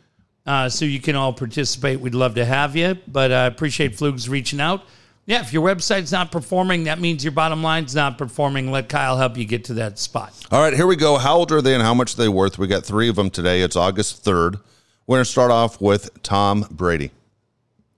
uh, 0.45 0.69
so 0.69 0.85
you 0.85 1.02
can 1.02 1.15
all 1.15 1.34
participate. 1.34 1.99
We'd 1.99 2.15
love 2.15 2.35
to 2.35 2.45
have 2.45 2.76
you, 2.76 2.97
but 3.07 3.31
I 3.31 3.45
appreciate 3.45 3.95
Flugs 3.95 4.30
reaching 4.30 4.61
out. 4.61 4.84
Yeah, 5.27 5.41
if 5.41 5.52
your 5.52 5.65
website's 5.65 6.11
not 6.11 6.31
performing, 6.31 6.84
that 6.84 6.99
means 6.99 7.23
your 7.23 7.31
bottom 7.31 7.64
line's 7.64 7.95
not 7.95 8.18
performing. 8.18 8.72
Let 8.72 8.89
Kyle 8.89 9.18
help 9.18 9.38
you 9.38 9.45
get 9.45 9.64
to 9.65 9.73
that 9.76 9.97
spot. 9.97 10.34
All 10.52 10.61
right, 10.61 10.73
here 10.73 10.85
we 10.85 10.95
go. 10.95 11.18
How 11.18 11.38
old 11.38 11.52
are 11.52 11.61
they 11.61 11.73
and 11.73 11.81
how 11.81 11.95
much 11.95 12.14
are 12.14 12.18
they 12.18 12.30
worth? 12.30 12.60
We 12.60 12.68
got 12.68 12.85
three 12.85 13.10
of 13.10 13.15
them 13.15 13.31
today. 13.31 13.61
It's 13.61 13.76
August 13.76 14.23
3rd. 14.23 14.61
We're 15.07 15.18
going 15.18 15.26
to 15.26 15.31
start 15.31 15.49
off 15.49 15.81
with 15.81 16.22
Tom 16.22 16.68
Brady. 16.69 17.10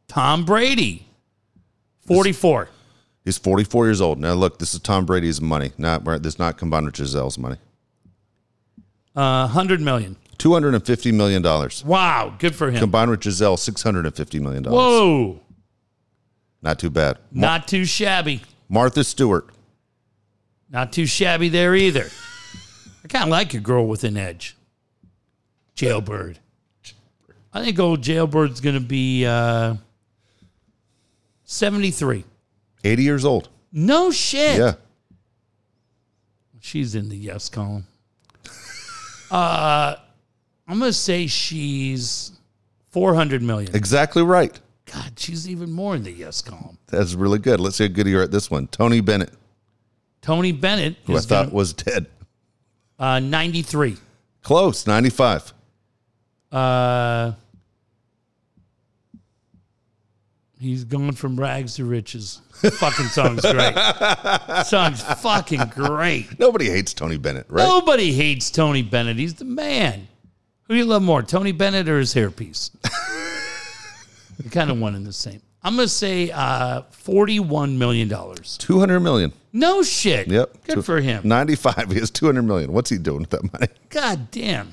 Tom 0.08 0.46
Brady, 0.46 1.06
44. 2.06 2.70
He's 3.26 3.38
44 3.38 3.88
years 3.88 4.00
old. 4.00 4.20
Now, 4.20 4.34
look, 4.34 4.58
this 4.60 4.74
is 4.74 4.80
Tom 4.80 5.06
Brady's 5.06 5.42
money. 5.42 5.74
Not 5.78 6.06
This 6.24 6.36
is 6.36 6.40
not 6.40 6.58
combined 6.58 6.86
with 6.86 6.96
Gisele's 6.96 7.38
money. 7.38 7.58
Uh, 9.18 9.48
hundred 9.48 9.82
million. 9.82 10.16
Two 10.38 10.54
hundred 10.54 10.76
and 10.76 10.86
fifty 10.86 11.12
million 11.12 11.42
dollars. 11.42 11.84
Wow, 11.84 12.36
good 12.38 12.56
for 12.56 12.70
him. 12.70 12.78
Combined 12.78 13.10
with 13.10 13.24
Giselle, 13.24 13.58
six 13.58 13.82
hundred 13.82 14.06
and 14.06 14.16
fifty 14.16 14.40
million 14.40 14.62
dollars. 14.62 14.78
Whoa, 14.78 15.40
Not 16.62 16.80
too 16.80 16.90
bad. 16.90 17.18
not 17.32 17.68
too 17.68 17.86
shabby. 17.86 18.42
Martha 18.70 19.04
Stewart. 19.04 19.50
Not 20.70 20.92
too 20.92 21.06
shabby 21.06 21.50
there 21.50 21.76
either. 21.76 22.08
I 23.04 23.08
kind 23.08 23.24
of 23.26 23.30
like 23.30 23.54
a 23.54 23.60
girl 23.60 23.88
with 23.88 24.04
an 24.04 24.18
edge. 24.18 24.58
Jailbird. 25.76 26.40
I 27.54 27.64
think 27.64 27.80
old 27.80 28.02
Jailbird's 28.02 28.60
going 28.60 28.76
to 28.76 28.82
be 28.82 29.26
uh, 29.26 29.76
73. 31.46 32.24
Eighty 32.84 33.04
years 33.04 33.24
old. 33.26 33.50
No 33.72 34.12
shit. 34.12 34.58
Yeah. 34.60 34.74
She's 36.60 36.96
in 36.96 37.10
the 37.10 37.18
yes 37.18 37.50
column. 37.50 37.86
Uh, 39.30 39.98
I'm 40.70 40.80
going 40.80 40.90
to 40.90 40.98
say 40.98 41.28
she's 41.28 42.32
400 42.92 43.42
million. 43.42 43.76
Exactly 43.76 44.24
right. 44.24 44.58
God, 44.94 45.20
she's 45.20 45.50
even 45.50 45.72
more 45.72 45.96
in 45.96 46.04
the 46.04 46.12
yes 46.12 46.42
column. 46.42 46.78
That's 46.88 47.14
really 47.14 47.40
good. 47.40 47.60
Let's 47.60 47.76
see 47.78 47.88
how 47.88 47.94
good 47.94 48.08
you 48.08 48.20
are 48.20 48.24
at 48.24 48.32
this 48.32 48.50
one. 48.50 48.68
Tony 48.68 49.02
Bennett, 49.02 49.34
Tony 50.22 50.52
Bennett 50.52 50.96
who 51.06 51.16
I 51.18 51.20
thought 51.20 51.46
gonna- 51.48 51.56
was 51.56 51.74
dead. 51.74 52.08
uh, 53.00 53.20
93. 53.20 53.98
Close, 54.44 54.88
95. 54.88 55.54
Uh, 56.52 57.34
he's 60.60 60.84
going 60.86 61.12
from 61.14 61.40
rags 61.40 61.76
to 61.76 61.86
riches. 61.86 62.42
fucking 62.54 63.06
song's 63.08 63.42
great. 63.42 63.76
song's 64.66 65.02
fucking 65.22 65.62
great. 65.76 66.40
Nobody 66.40 66.70
hates 66.70 66.94
Tony 66.94 67.18
Bennett, 67.18 67.46
right? 67.50 67.68
Nobody 67.68 68.14
hates 68.14 68.50
Tony 68.50 68.82
Bennett. 68.84 69.18
He's 69.18 69.36
the 69.36 69.46
man. 69.46 70.08
Who 70.64 70.74
do 70.74 70.78
you 70.80 70.86
love 70.86 71.02
more, 71.02 71.22
Tony 71.24 71.52
Bennett 71.52 71.88
or 71.88 72.00
his 72.00 72.14
hairpiece? 72.14 72.72
Kind 74.52 74.70
of 74.72 74.80
one 74.80 74.96
and 74.96 75.06
the 75.06 75.14
same. 75.14 75.42
I'm 75.64 75.76
gonna 75.76 75.88
say 75.88 76.32
uh, 76.32 76.84
forty-one 76.92 77.78
million 77.78 78.08
dollars. 78.08 78.58
200 78.60 79.00
million. 79.00 79.34
No 79.52 79.82
shit. 79.84 80.28
Yep. 80.28 80.54
Good 80.66 80.76
Two- 80.76 80.82
for 80.84 81.00
him. 81.02 81.22
95. 81.28 81.92
He 81.92 82.00
has 82.00 82.12
200 82.12 82.44
million. 82.44 82.72
What's 82.72 82.90
he 82.90 82.98
doing 82.98 83.22
with 83.22 83.32
that 83.32 83.52
money? 83.52 83.68
God 83.90 84.30
damn. 84.32 84.72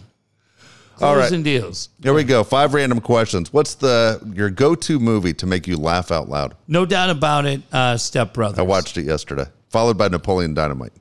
All 1.00 1.16
right. 1.16 1.42
Deals. 1.42 1.88
Here 2.02 2.14
we 2.14 2.22
go. 2.22 2.44
Five 2.44 2.72
random 2.74 3.00
questions. 3.00 3.52
What's 3.52 3.74
the 3.74 4.20
your 4.34 4.50
go-to 4.50 5.00
movie 5.00 5.34
to 5.34 5.46
make 5.46 5.66
you 5.66 5.76
laugh 5.76 6.12
out 6.12 6.28
loud? 6.28 6.54
No 6.68 6.86
doubt 6.86 7.10
about 7.10 7.46
it. 7.46 7.62
Uh, 7.72 7.96
Step 7.96 8.32
Brothers. 8.32 8.58
I 8.58 8.62
watched 8.62 8.96
it 8.96 9.04
yesterday. 9.04 9.46
Followed 9.70 9.98
by 9.98 10.06
Napoleon 10.08 10.54
Dynamite. 10.54 10.92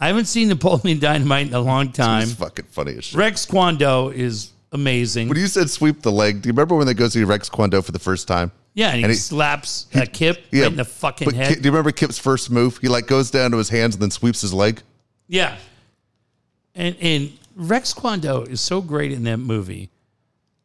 I 0.00 0.08
haven't 0.08 0.24
seen 0.24 0.48
Napoleon 0.48 0.98
Dynamite 0.98 1.48
in 1.48 1.54
a 1.54 1.60
long 1.60 1.92
time. 1.92 2.24
It's 2.24 2.34
fucking 2.34 2.64
funny 2.66 2.96
as 2.96 3.04
shit. 3.04 3.18
Rex 3.18 3.46
Kwon 3.46 3.78
Do 3.78 4.10
is 4.10 4.50
amazing. 4.72 5.28
When 5.28 5.38
you 5.38 5.46
said 5.46 5.70
sweep 5.70 6.02
the 6.02 6.12
leg, 6.12 6.42
do 6.42 6.48
you 6.48 6.52
remember 6.52 6.74
when 6.76 6.86
they 6.86 6.94
go 6.94 7.08
see 7.08 7.24
Rex 7.24 7.48
Kwon 7.48 7.70
Do 7.70 7.82
for 7.82 7.92
the 7.92 7.98
first 7.98 8.26
time? 8.28 8.50
yeah, 8.74 8.88
and 8.88 8.96
he, 8.98 9.02
and 9.04 9.12
he- 9.12 9.18
slaps 9.18 9.86
a 9.94 10.06
Kip 10.06 10.36
right 10.52 10.62
in 10.64 10.76
the 10.76 10.84
fucking 10.84 11.34
head. 11.34 11.48
Ki- 11.48 11.60
do 11.60 11.66
you 11.66 11.70
remember 11.72 11.90
Kip's 11.92 12.18
first 12.18 12.50
move? 12.50 12.78
He 12.78 12.88
like 12.88 13.06
goes 13.06 13.30
down 13.30 13.50
to 13.52 13.56
his 13.56 13.68
hands 13.70 13.94
and 13.96 14.02
then 14.02 14.10
sweeps 14.10 14.40
his 14.42 14.52
leg. 14.54 14.82
Yeah. 15.26 15.56
And 16.74 16.96
and 17.00 17.32
Rex 17.56 17.92
Kwon 17.92 18.20
Do 18.20 18.42
is 18.42 18.60
so 18.60 18.80
great 18.80 19.10
in 19.12 19.24
that 19.24 19.38
movie, 19.38 19.90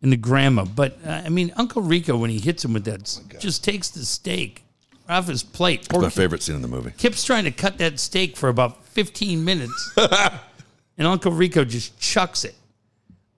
in 0.02 0.10
the 0.12 0.18
grandma. 0.18 0.66
But 0.66 1.00
uh, 1.06 1.22
I 1.26 1.30
mean, 1.30 1.52
Uncle 1.56 1.82
Rico 1.82 2.16
when 2.18 2.30
he 2.30 2.40
hits 2.40 2.64
him 2.64 2.74
with 2.74 2.86
that, 2.86 3.02
s- 3.02 3.22
just 3.40 3.64
takes 3.64 3.90
the 3.90 4.06
steak 4.06 4.64
off 5.10 5.28
his 5.28 5.42
plate. 5.44 5.90
Poor 5.90 6.02
My 6.02 6.08
Kip- 6.08 6.14
favorite 6.16 6.44
scene 6.44 6.56
in 6.56 6.62
the 6.62 6.68
movie. 6.68 6.92
Kip's 6.98 7.24
trying 7.24 7.46
to 7.46 7.52
cut 7.52 7.80
that 7.80 8.00
steak 8.00 8.38
for 8.38 8.50
about 8.50 8.86
fifteen 8.86 9.44
minutes, 9.44 9.92
and 10.98 11.08
Uncle 11.08 11.32
Rico 11.32 11.66
just 11.66 12.00
chucks 12.00 12.46
it. 12.46 12.54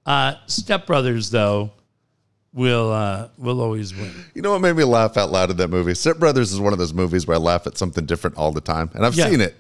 Uh, 0.06 0.36
Step 0.48 0.86
Brothers 0.86 1.30
though 1.30 1.72
will 2.54 2.92
uh, 2.92 3.28
will 3.38 3.62
always 3.62 3.94
win. 3.96 4.12
You 4.34 4.42
know 4.42 4.52
what 4.52 4.62
made 4.62 4.76
me 4.76 4.84
laugh 4.84 5.18
out 5.18 5.32
loud 5.32 5.52
in 5.52 5.58
that 5.58 5.70
movie? 5.70 5.94
Step 5.96 6.18
Brothers 6.18 6.52
is 6.54 6.60
one 6.60 6.74
of 6.74 6.80
those 6.80 6.94
movies 6.94 7.28
where 7.28 7.36
I 7.36 7.40
laugh 7.40 7.66
at 7.68 7.78
something 7.78 8.06
different 8.06 8.38
all 8.38 8.52
the 8.52 8.62
time, 8.62 8.90
and 8.94 9.06
I've 9.06 9.16
Yeah. 9.16 9.30
seen 9.30 9.42
it 9.42 9.56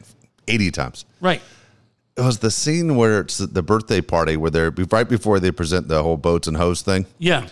eighty 0.48 0.72
times. 0.72 1.06
Right. 1.20 1.42
It 2.18 2.22
was 2.22 2.38
the 2.40 2.52
scene 2.52 2.96
where 2.96 3.20
it's 3.22 3.40
the 3.40 3.62
birthday 3.64 4.00
party 4.00 4.38
where 4.38 4.50
they're 4.52 4.72
right 4.92 5.08
before 5.10 5.40
they 5.40 5.52
present 5.52 5.88
the 5.90 6.02
whole 6.02 6.16
boats 6.16 6.48
and 6.48 6.56
hose 6.56 6.82
thing, 6.82 7.06
Yeah. 7.18 7.48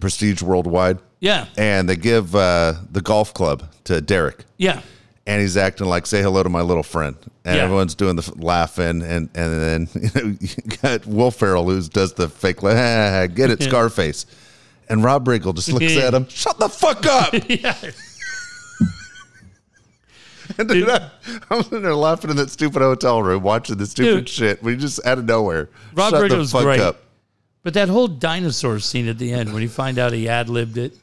Prestige 0.00 0.42
Worldwide, 0.42 0.98
Yeah. 1.20 1.46
and 1.56 1.88
they 1.88 1.96
give 1.96 2.34
uh, 2.36 2.74
the 2.92 3.00
golf 3.00 3.32
club 3.32 3.62
to 3.84 4.02
Derek. 4.02 4.44
Yeah. 4.58 4.82
And 5.26 5.40
he's 5.40 5.56
acting 5.56 5.86
like 5.88 6.06
say 6.06 6.22
hello 6.22 6.42
to 6.42 6.48
my 6.48 6.60
little 6.62 6.82
friend 6.82 7.16
and 7.44 7.56
Yeah. 7.56 7.62
everyone's 7.64 7.94
doing 7.94 8.16
the 8.16 8.32
laughing 8.36 9.02
and 9.02 9.28
and 9.34 9.34
then 9.34 9.88
you 9.94 10.10
know 10.14 10.36
you 10.40 10.48
got 10.82 11.06
Will 11.06 11.30
Ferrell 11.30 11.68
who 11.68 11.80
does 11.82 12.12
the 12.14 12.28
fake 12.28 12.62
like, 12.62 12.76
"Ha, 12.76 12.82
ha, 12.82 13.10
ha, 13.20 13.26
get 13.26 13.50
it 13.50 13.62
Scarface 13.62 14.26
and 14.88 15.02
Rob 15.02 15.26
Riggle 15.26 15.54
just 15.54 15.72
looks 15.72 15.96
at 15.96 16.14
him 16.14 16.28
shut 16.28 16.58
the 16.58 16.68
fuck 16.68 17.04
up 17.06 17.34
Yeah. 17.48 17.74
and 20.58 20.70
then 20.70 20.88
I, 20.88 21.10
I'm 21.50 21.62
sitting 21.64 21.82
there 21.82 21.94
laughing 21.94 22.30
in 22.30 22.36
that 22.36 22.50
stupid 22.50 22.80
hotel 22.80 23.20
room 23.22 23.42
watching 23.42 23.76
the 23.78 23.86
stupid 23.86 24.26
Dude. 24.26 24.28
shit 24.28 24.62
we 24.62 24.76
just 24.76 25.04
out 25.04 25.18
of 25.18 25.24
nowhere 25.24 25.68
Rob 25.94 26.12
shut 26.12 26.22
Riggle's 26.22 26.52
the 26.52 26.58
fuck 26.58 26.64
great. 26.64 26.80
up 26.80 27.02
But 27.64 27.74
that 27.74 27.88
whole 27.88 28.06
dinosaur 28.06 28.78
scene 28.78 29.08
at 29.08 29.18
the 29.18 29.32
end 29.32 29.52
when 29.52 29.62
you 29.62 29.68
find 29.68 29.98
out 29.98 30.12
he 30.12 30.28
ad 30.28 30.48
libbed 30.48 30.76
it, 30.76 30.96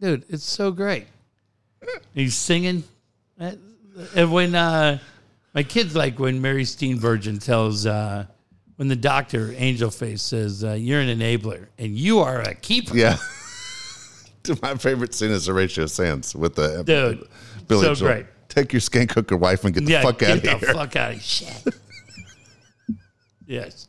dude, 0.00 0.24
it's 0.30 0.44
so 0.44 0.70
great. 0.70 1.06
He's 2.14 2.34
singing. 2.34 2.84
And 3.38 4.32
when 4.32 4.54
uh, 4.54 4.98
my 5.54 5.62
kids 5.62 5.94
like 5.96 6.18
when 6.18 6.40
Mary 6.40 6.64
Steenburgen 6.64 7.42
tells, 7.42 7.86
uh, 7.86 8.26
when 8.76 8.88
the 8.88 8.96
doctor, 8.96 9.52
Angel 9.56 9.90
Face, 9.90 10.22
says, 10.22 10.62
uh, 10.64 10.72
You're 10.72 11.00
an 11.00 11.08
enabler 11.18 11.66
and 11.78 11.96
you 11.96 12.20
are 12.20 12.40
a 12.40 12.54
keeper. 12.54 12.96
yeah 12.96 13.16
my 14.62 14.74
favorite 14.76 15.14
scene 15.14 15.30
is 15.30 15.46
Horatio 15.46 15.86
Sanz 15.86 16.34
with 16.34 16.54
the 16.54 16.82
Dude, 16.84 17.26
Billy 17.66 17.82
so 17.84 17.94
Joel. 17.94 18.08
great. 18.08 18.26
take 18.48 18.72
your 18.72 18.80
skank 18.80 19.12
hooker 19.12 19.36
wife 19.36 19.64
and 19.64 19.74
get 19.74 19.84
the 19.84 19.92
Yeah, 19.92 20.02
fuck 20.02 20.22
out 20.22 20.36
of 20.38 20.42
here. 20.42 20.52
Get 20.52 20.60
the 20.60 20.66
fuck 20.74 20.96
out 20.96 21.12
of 21.14 21.22
shit. 21.22 21.64
yes. 23.46 23.88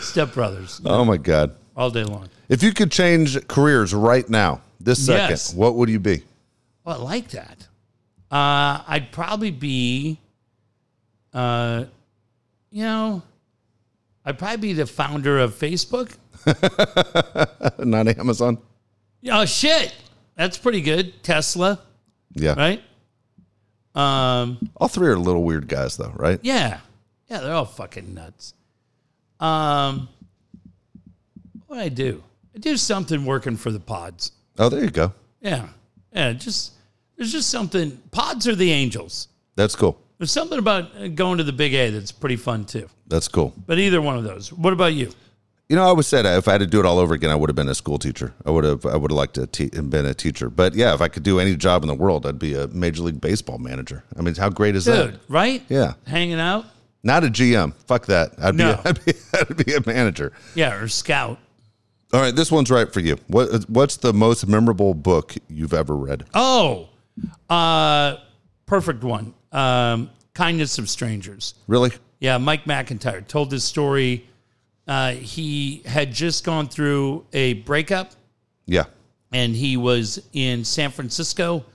Step 0.00 0.32
Brothers 0.34 0.80
oh 0.84 1.04
my 1.04 1.16
god 1.16 1.56
all 1.76 1.90
day 1.90 2.04
long. 2.04 2.28
If 2.48 2.62
you 2.62 2.72
could 2.72 2.90
change 2.92 3.46
careers 3.48 3.92
right 3.92 4.28
now, 4.28 4.62
this 4.80 5.04
second, 5.04 5.30
Yes. 5.30 5.52
what 5.54 5.74
would 5.74 5.88
you 5.88 5.98
be? 6.00 6.22
Oh, 6.86 6.92
I 6.92 6.96
like 6.96 7.28
that. 7.30 7.57
Uh, 8.30 8.82
I'd 8.86 9.08
probably 9.12 9.50
be, 9.50 10.18
uh, 11.32 11.84
you 12.70 12.82
know, 12.84 13.22
I'd 14.24 14.38
probably 14.38 14.58
be 14.58 14.72
the 14.74 14.86
founder 14.86 15.38
of 15.38 15.54
Facebook. 15.54 16.14
Not 17.78 18.08
Amazon? 18.18 18.58
Oh 19.30 19.44
shit, 19.46 19.94
that's 20.36 20.58
pretty 20.58 20.80
good. 20.82 21.22
Tesla, 21.22 21.80
Yeah. 22.34 22.54
right? 22.54 22.82
Um, 23.94 24.70
All 24.76 24.88
three 24.88 25.08
are 25.08 25.16
little 25.18 25.42
weird 25.42 25.66
guys, 25.68 25.96
though, 25.96 26.12
right? 26.14 26.38
yeah, 26.42 26.80
yeah, 27.28 27.40
they're 27.40 27.54
all 27.54 27.64
fucking 27.64 28.14
nuts. 28.14 28.54
Um, 29.40 30.08
what 31.66 31.78
I 31.78 31.88
do? 31.88 32.22
I 32.54 32.58
do 32.58 32.76
something 32.76 33.24
working 33.24 33.56
for 33.56 33.70
the 33.70 33.80
pods. 33.80 34.32
Oh, 34.58 34.68
there 34.68 34.84
you 34.84 34.90
go. 34.90 35.12
Yeah, 35.40 35.68
yeah. 36.12 36.32
Just 36.32 36.72
there's 37.18 37.32
just 37.32 37.50
something. 37.50 37.98
Pods 38.10 38.48
are 38.48 38.54
the 38.54 38.72
angels. 38.72 39.28
That's 39.56 39.76
cool. 39.76 40.00
There's 40.16 40.32
something 40.32 40.58
about 40.58 40.90
uh, 40.96 41.08
going 41.08 41.36
to 41.38 41.44
the 41.44 41.52
Big 41.52 41.74
A 41.74 41.90
that's 41.90 42.12
pretty 42.12 42.36
fun 42.36 42.64
too. 42.64 42.88
That's 43.06 43.28
cool. 43.28 43.52
But 43.66 43.78
either 43.78 44.00
one 44.00 44.16
of 44.16 44.24
those. 44.24 44.50
What 44.52 44.72
about 44.72 44.94
you? 44.94 45.12
You 45.68 45.76
know, 45.76 45.82
I 45.82 45.86
always 45.88 46.06
said 46.06 46.24
if 46.24 46.48
I 46.48 46.52
had 46.52 46.58
to 46.62 46.66
do 46.66 46.80
it 46.80 46.86
all 46.86 46.98
over 46.98 47.12
again, 47.12 47.30
I 47.30 47.34
would 47.34 47.50
have 47.50 47.54
been 47.56 47.68
a 47.68 47.74
school 47.74 47.98
teacher. 47.98 48.32
I 48.46 48.50
would 48.50 48.64
have, 48.64 48.86
I 48.86 48.96
would 48.96 49.10
have 49.10 49.16
liked 49.18 49.34
to 49.34 49.46
te- 49.46 49.68
been 49.68 50.06
a 50.06 50.14
teacher. 50.14 50.48
But 50.48 50.74
yeah, 50.74 50.94
if 50.94 51.02
I 51.02 51.08
could 51.08 51.24
do 51.24 51.38
any 51.38 51.56
job 51.56 51.82
in 51.82 51.88
the 51.88 51.94
world, 51.94 52.24
I'd 52.24 52.38
be 52.38 52.54
a 52.54 52.66
major 52.68 53.02
league 53.02 53.20
baseball 53.20 53.58
manager. 53.58 54.02
I 54.18 54.22
mean, 54.22 54.34
how 54.34 54.48
great 54.48 54.76
is 54.76 54.86
Dude, 54.86 54.94
that? 55.14 55.20
right? 55.28 55.62
Yeah, 55.68 55.92
Hanging 56.06 56.40
out? 56.40 56.64
not 57.02 57.22
a 57.22 57.26
GM. 57.28 57.74
Fuck 57.86 58.06
that. 58.06 58.32
I'd 58.42 58.56
be, 58.56 58.62
No. 58.64 58.80
a, 58.82 58.82
I'd 58.88 59.04
be, 59.04 59.12
I'd 59.34 59.66
be 59.66 59.74
a 59.74 59.82
manager. 59.86 60.32
Yeah, 60.54 60.74
or 60.74 60.88
scout. 60.88 61.38
All 62.14 62.20
right, 62.22 62.34
this 62.34 62.50
one's 62.50 62.70
right 62.70 62.90
for 62.90 63.00
you. 63.00 63.18
What, 63.26 63.68
what's 63.68 63.98
the 63.98 64.14
most 64.14 64.46
memorable 64.46 64.94
book 64.94 65.34
you've 65.50 65.74
ever 65.74 65.94
read? 65.94 66.24
Oh, 66.32 66.88
uh, 67.50 68.16
perfect 68.66 69.02
one. 69.02 69.34
Um, 69.52 70.10
Kindness 70.34 70.78
of 70.78 70.88
Strangers. 70.88 71.54
Really? 71.66 71.90
Yeah, 72.20 72.38
Mike 72.38 72.64
McIntyre 72.64 73.26
told 73.26 73.50
this 73.50 73.64
story. 73.64 74.26
Uh, 74.86 75.12
he 75.12 75.82
had 75.84 76.12
just 76.12 76.44
gone 76.44 76.66
through 76.68 77.26
a 77.34 77.54
breakup 77.54 78.12
Yeah. 78.66 78.84
and 79.32 79.54
he 79.54 79.76
was 79.76 80.18
in 80.32 80.64
San 80.64 80.90
Francisco 80.90 81.66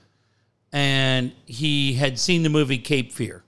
and 0.72 1.30
he 1.46 1.92
had 1.92 2.18
seen 2.18 2.42
the 2.42 2.48
movie 2.48 2.78
Cape 2.78 3.12
Fear. 3.12 3.44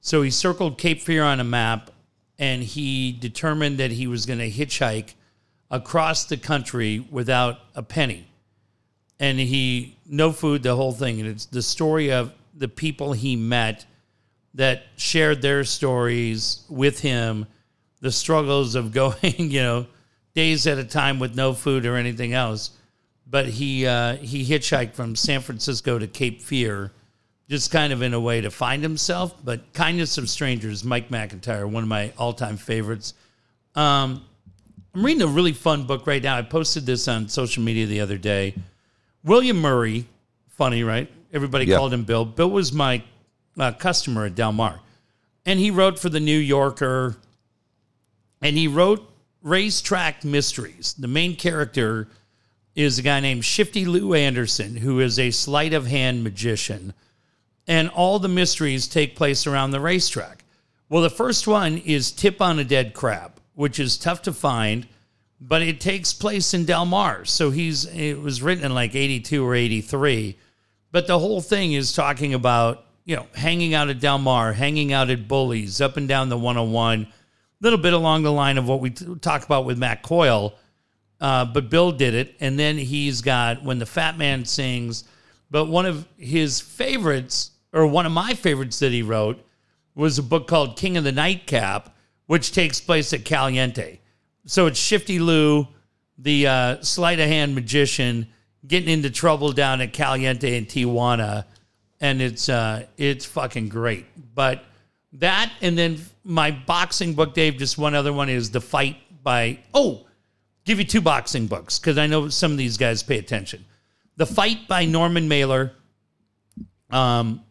So 0.00 0.22
he 0.22 0.30
circled 0.30 0.78
Cape 0.78 1.02
Fear 1.02 1.22
on 1.22 1.38
a 1.38 1.44
map 1.44 1.90
and 2.38 2.62
he 2.62 3.12
determined 3.12 3.76
that 3.78 3.90
he 3.90 4.06
was 4.06 4.24
going 4.24 4.38
to 4.38 4.50
hitchhike 4.50 5.12
across 5.70 6.24
the 6.24 6.38
country 6.38 7.06
without 7.10 7.58
a 7.74 7.82
penny. 7.82 8.26
And 9.20 9.38
he, 9.38 9.96
no 10.06 10.32
food, 10.32 10.62
the 10.62 10.74
whole 10.74 10.92
thing. 10.92 11.20
And 11.20 11.28
it's 11.28 11.46
the 11.46 11.62
story 11.62 12.12
of 12.12 12.32
the 12.54 12.68
people 12.68 13.12
he 13.12 13.36
met 13.36 13.86
that 14.54 14.82
shared 14.96 15.42
their 15.42 15.64
stories 15.64 16.64
with 16.68 17.00
him 17.00 17.46
the 18.02 18.12
struggles 18.12 18.74
of 18.74 18.92
going, 18.92 19.16
you 19.22 19.62
know, 19.62 19.86
days 20.34 20.66
at 20.66 20.76
a 20.76 20.84
time 20.84 21.18
with 21.18 21.34
no 21.34 21.54
food 21.54 21.86
or 21.86 21.96
anything 21.96 22.34
else. 22.34 22.72
But 23.26 23.46
he 23.46 23.86
uh, 23.86 24.16
he 24.16 24.44
hitchhiked 24.44 24.92
from 24.92 25.16
San 25.16 25.40
Francisco 25.40 25.98
to 25.98 26.06
Cape 26.06 26.42
Fear, 26.42 26.92
just 27.48 27.70
kind 27.70 27.92
of 27.92 28.02
in 28.02 28.12
a 28.12 28.20
way 28.20 28.42
to 28.42 28.50
find 28.50 28.82
himself. 28.82 29.34
But 29.42 29.72
Kindness 29.72 30.18
of 30.18 30.28
Strangers, 30.28 30.84
Mike 30.84 31.08
McIntyre, 31.08 31.66
one 31.70 31.82
of 31.82 31.88
my 31.88 32.12
all 32.18 32.34
time 32.34 32.58
favorites. 32.58 33.14
Um, 33.74 34.26
I'm 34.94 35.06
reading 35.06 35.22
a 35.22 35.26
really 35.26 35.54
fun 35.54 35.84
book 35.84 36.06
right 36.06 36.22
now. 36.22 36.36
I 36.36 36.42
posted 36.42 36.84
this 36.84 37.08
on 37.08 37.26
social 37.30 37.62
media 37.62 37.86
the 37.86 38.00
other 38.00 38.18
day. 38.18 38.54
William 39.24 39.60
Murray, 39.60 40.06
funny, 40.48 40.82
right? 40.82 41.10
Everybody 41.32 41.66
Yeah. 41.66 41.76
called 41.76 41.92
him 41.92 42.04
Bill. 42.04 42.24
Bill 42.24 42.50
was 42.50 42.72
my 42.72 43.02
uh, 43.58 43.72
customer 43.72 44.26
at 44.26 44.34
Del 44.34 44.52
Mar. 44.52 44.80
And 45.44 45.58
he 45.58 45.70
wrote 45.70 45.98
for 45.98 46.08
the 46.08 46.20
New 46.20 46.38
Yorker. 46.38 47.16
And 48.40 48.56
he 48.56 48.68
wrote 48.68 49.08
Racetrack 49.42 50.24
Mysteries. 50.24 50.94
The 50.98 51.08
main 51.08 51.36
character 51.36 52.08
is 52.74 52.98
a 52.98 53.02
guy 53.02 53.20
named 53.20 53.44
Shifty 53.44 53.84
Lou 53.84 54.14
Anderson, 54.14 54.76
who 54.76 55.00
is 55.00 55.18
a 55.18 55.30
sleight 55.30 55.74
of 55.74 55.86
hand 55.86 56.24
magician. 56.24 56.94
And 57.66 57.88
all 57.90 58.18
the 58.18 58.28
mysteries 58.28 58.88
take 58.88 59.14
place 59.14 59.46
around 59.46 59.70
the 59.70 59.80
racetrack. 59.80 60.44
Well, 60.88 61.02
the 61.02 61.10
first 61.10 61.46
one 61.46 61.78
is 61.78 62.10
Tip 62.10 62.40
on 62.40 62.58
a 62.58 62.64
Dead 62.64 62.92
Crab, 62.94 63.32
which 63.54 63.78
is 63.78 63.96
tough 63.96 64.22
to 64.22 64.32
find, 64.32 64.86
but 65.44 65.60
it 65.60 65.80
takes 65.80 66.12
place 66.12 66.54
in 66.54 66.64
Del 66.64 66.86
Mar. 66.86 67.24
So 67.24 67.50
he's 67.50 67.84
it 67.86 68.14
was 68.14 68.42
written 68.42 68.64
in 68.64 68.74
like 68.74 68.94
82 68.94 69.44
or 69.44 69.54
83. 69.54 70.36
But 70.92 71.08
the 71.08 71.18
whole 71.18 71.40
thing 71.40 71.72
is 71.72 71.92
talking 71.92 72.32
about, 72.32 72.84
you 73.04 73.16
know, 73.16 73.26
hanging 73.34 73.74
out 73.74 73.88
at 73.88 73.98
Del 73.98 74.18
Mar, 74.18 74.52
hanging 74.52 74.92
out 74.92 75.10
at 75.10 75.26
Bullies, 75.26 75.80
up 75.80 75.96
and 75.96 76.06
down 76.06 76.28
the 76.28 76.38
101, 76.38 77.02
a 77.02 77.06
little 77.60 77.78
bit 77.78 77.92
along 77.92 78.22
the 78.22 78.30
line 78.30 78.56
of 78.56 78.68
what 78.68 78.80
we 78.80 78.90
t- 78.90 79.16
talk 79.16 79.44
about 79.44 79.64
with 79.64 79.78
Matt 79.78 80.02
Coyle. 80.02 80.54
Uh, 81.20 81.44
but 81.44 81.70
Bill 81.70 81.90
did 81.90 82.14
it. 82.14 82.36
And 82.38 82.58
then 82.58 82.78
he's 82.78 83.20
got 83.20 83.64
When 83.64 83.78
the 83.78 83.86
Fat 83.86 84.18
Man 84.18 84.44
Sings. 84.44 85.04
But 85.50 85.66
one 85.66 85.86
of 85.86 86.06
his 86.16 86.60
favorites, 86.60 87.50
or 87.72 87.86
one 87.86 88.06
of 88.06 88.12
my 88.12 88.34
favorites 88.34 88.78
that 88.78 88.92
he 88.92 89.02
wrote, 89.02 89.44
was 89.94 90.18
a 90.18 90.22
book 90.22 90.46
called 90.46 90.76
King 90.76 90.96
of 90.96 91.04
the 91.04 91.12
Nightcap, 91.12 91.96
which 92.26 92.52
takes 92.52 92.80
place 92.80 93.12
at 93.12 93.24
Caliente. 93.24 93.98
So 94.46 94.66
it's 94.66 94.78
Shifty 94.78 95.18
Lou, 95.18 95.68
the 96.18 96.46
uh, 96.46 96.82
sleight 96.82 97.20
of 97.20 97.28
hand 97.28 97.54
magician, 97.54 98.26
getting 98.66 98.88
into 98.88 99.10
trouble 99.10 99.52
down 99.52 99.80
at 99.80 99.92
Caliente 99.92 100.56
in 100.56 100.66
Tijuana, 100.66 101.44
and 102.00 102.20
it's 102.20 102.48
uh, 102.48 102.86
it's 102.96 103.24
fucking 103.24 103.68
great. 103.68 104.06
But 104.34 104.64
that 105.14 105.52
and 105.60 105.78
then 105.78 106.00
my 106.24 106.50
boxing 106.50 107.14
book, 107.14 107.34
Dave. 107.34 107.56
Just 107.56 107.78
one 107.78 107.94
other 107.94 108.12
one 108.12 108.28
is 108.28 108.50
the 108.50 108.60
fight 108.60 108.96
by 109.22 109.58
oh, 109.74 110.06
give 110.64 110.78
you 110.78 110.84
two 110.84 111.00
boxing 111.00 111.46
books 111.46 111.78
because 111.78 111.98
I 111.98 112.06
know 112.06 112.28
some 112.28 112.52
of 112.52 112.58
these 112.58 112.76
guys 112.76 113.02
pay 113.02 113.18
attention. 113.18 113.64
The 114.16 114.26
fight 114.26 114.68
by 114.68 114.84
Norman 114.84 115.28
Mailer, 115.28 115.72
um, 116.90 117.42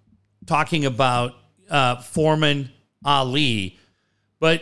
talking 0.46 0.86
about 0.86 1.34
uh, 1.70 1.98
Foreman 2.02 2.70
Ali, 3.04 3.80
but 4.40 4.62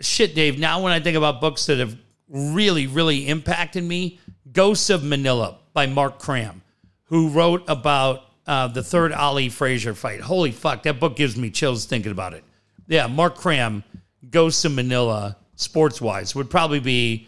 shit, 0.00 0.34
Dave. 0.34 0.58
Now 0.58 0.82
when 0.82 0.92
I 0.92 1.00
think 1.00 1.16
about 1.16 1.40
books 1.40 1.66
that 1.66 1.78
have 1.78 1.96
really, 2.28 2.86
really 2.86 3.28
impacted 3.28 3.84
me, 3.84 4.18
Ghosts 4.52 4.90
of 4.90 5.02
Manila 5.04 5.58
by 5.72 5.86
Mark 5.86 6.20
Kram, 6.20 6.60
who 7.04 7.28
wrote 7.28 7.64
about 7.68 8.22
uh, 8.46 8.68
the 8.68 8.82
third 8.82 9.12
Ali 9.12 9.48
Frazier 9.48 9.94
fight. 9.94 10.20
Holy 10.20 10.52
fuck, 10.52 10.82
that 10.84 11.00
book 11.00 11.16
gives 11.16 11.36
me 11.36 11.50
chills 11.50 11.86
thinking 11.86 12.12
about 12.12 12.34
it. 12.34 12.44
Yeah, 12.86 13.06
Mark 13.06 13.36
Kram, 13.36 13.82
Ghosts 14.30 14.64
of 14.64 14.72
Manila, 14.72 15.36
sports 15.56 16.00
wise, 16.00 16.34
would 16.34 16.50
probably 16.50 16.80
be 16.80 17.26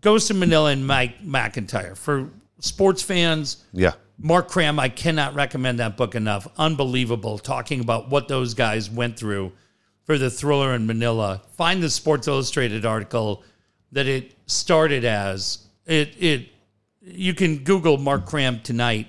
Ghosts 0.00 0.30
of 0.30 0.36
Manila 0.36 0.70
and 0.70 0.86
Mike 0.86 1.22
McIntyre. 1.22 1.96
For 1.96 2.28
sports 2.60 3.02
fans, 3.02 3.64
Yeah. 3.72 3.92
Mark 4.16 4.48
Kram, 4.48 4.78
I 4.78 4.88
cannot 4.88 5.34
recommend 5.34 5.80
that 5.80 5.96
book 5.96 6.14
enough. 6.14 6.46
Unbelievable, 6.56 7.38
talking 7.38 7.80
about 7.80 8.10
what 8.10 8.28
those 8.28 8.54
guys 8.54 8.88
went 8.88 9.18
through 9.18 9.50
for 10.04 10.18
the 10.18 10.30
thriller 10.30 10.74
in 10.74 10.86
Manila. 10.86 11.42
Find 11.56 11.82
the 11.82 11.90
Sports 11.90 12.28
Illustrated 12.28 12.86
article 12.86 13.42
that 13.92 14.06
it 14.06 14.32
started 14.46 15.04
as. 15.04 15.66
It 15.86 16.14
it 16.18 16.48
you 17.00 17.34
can 17.34 17.58
Google 17.58 17.98
Mark 17.98 18.26
Kram 18.26 18.62
tonight, 18.62 19.08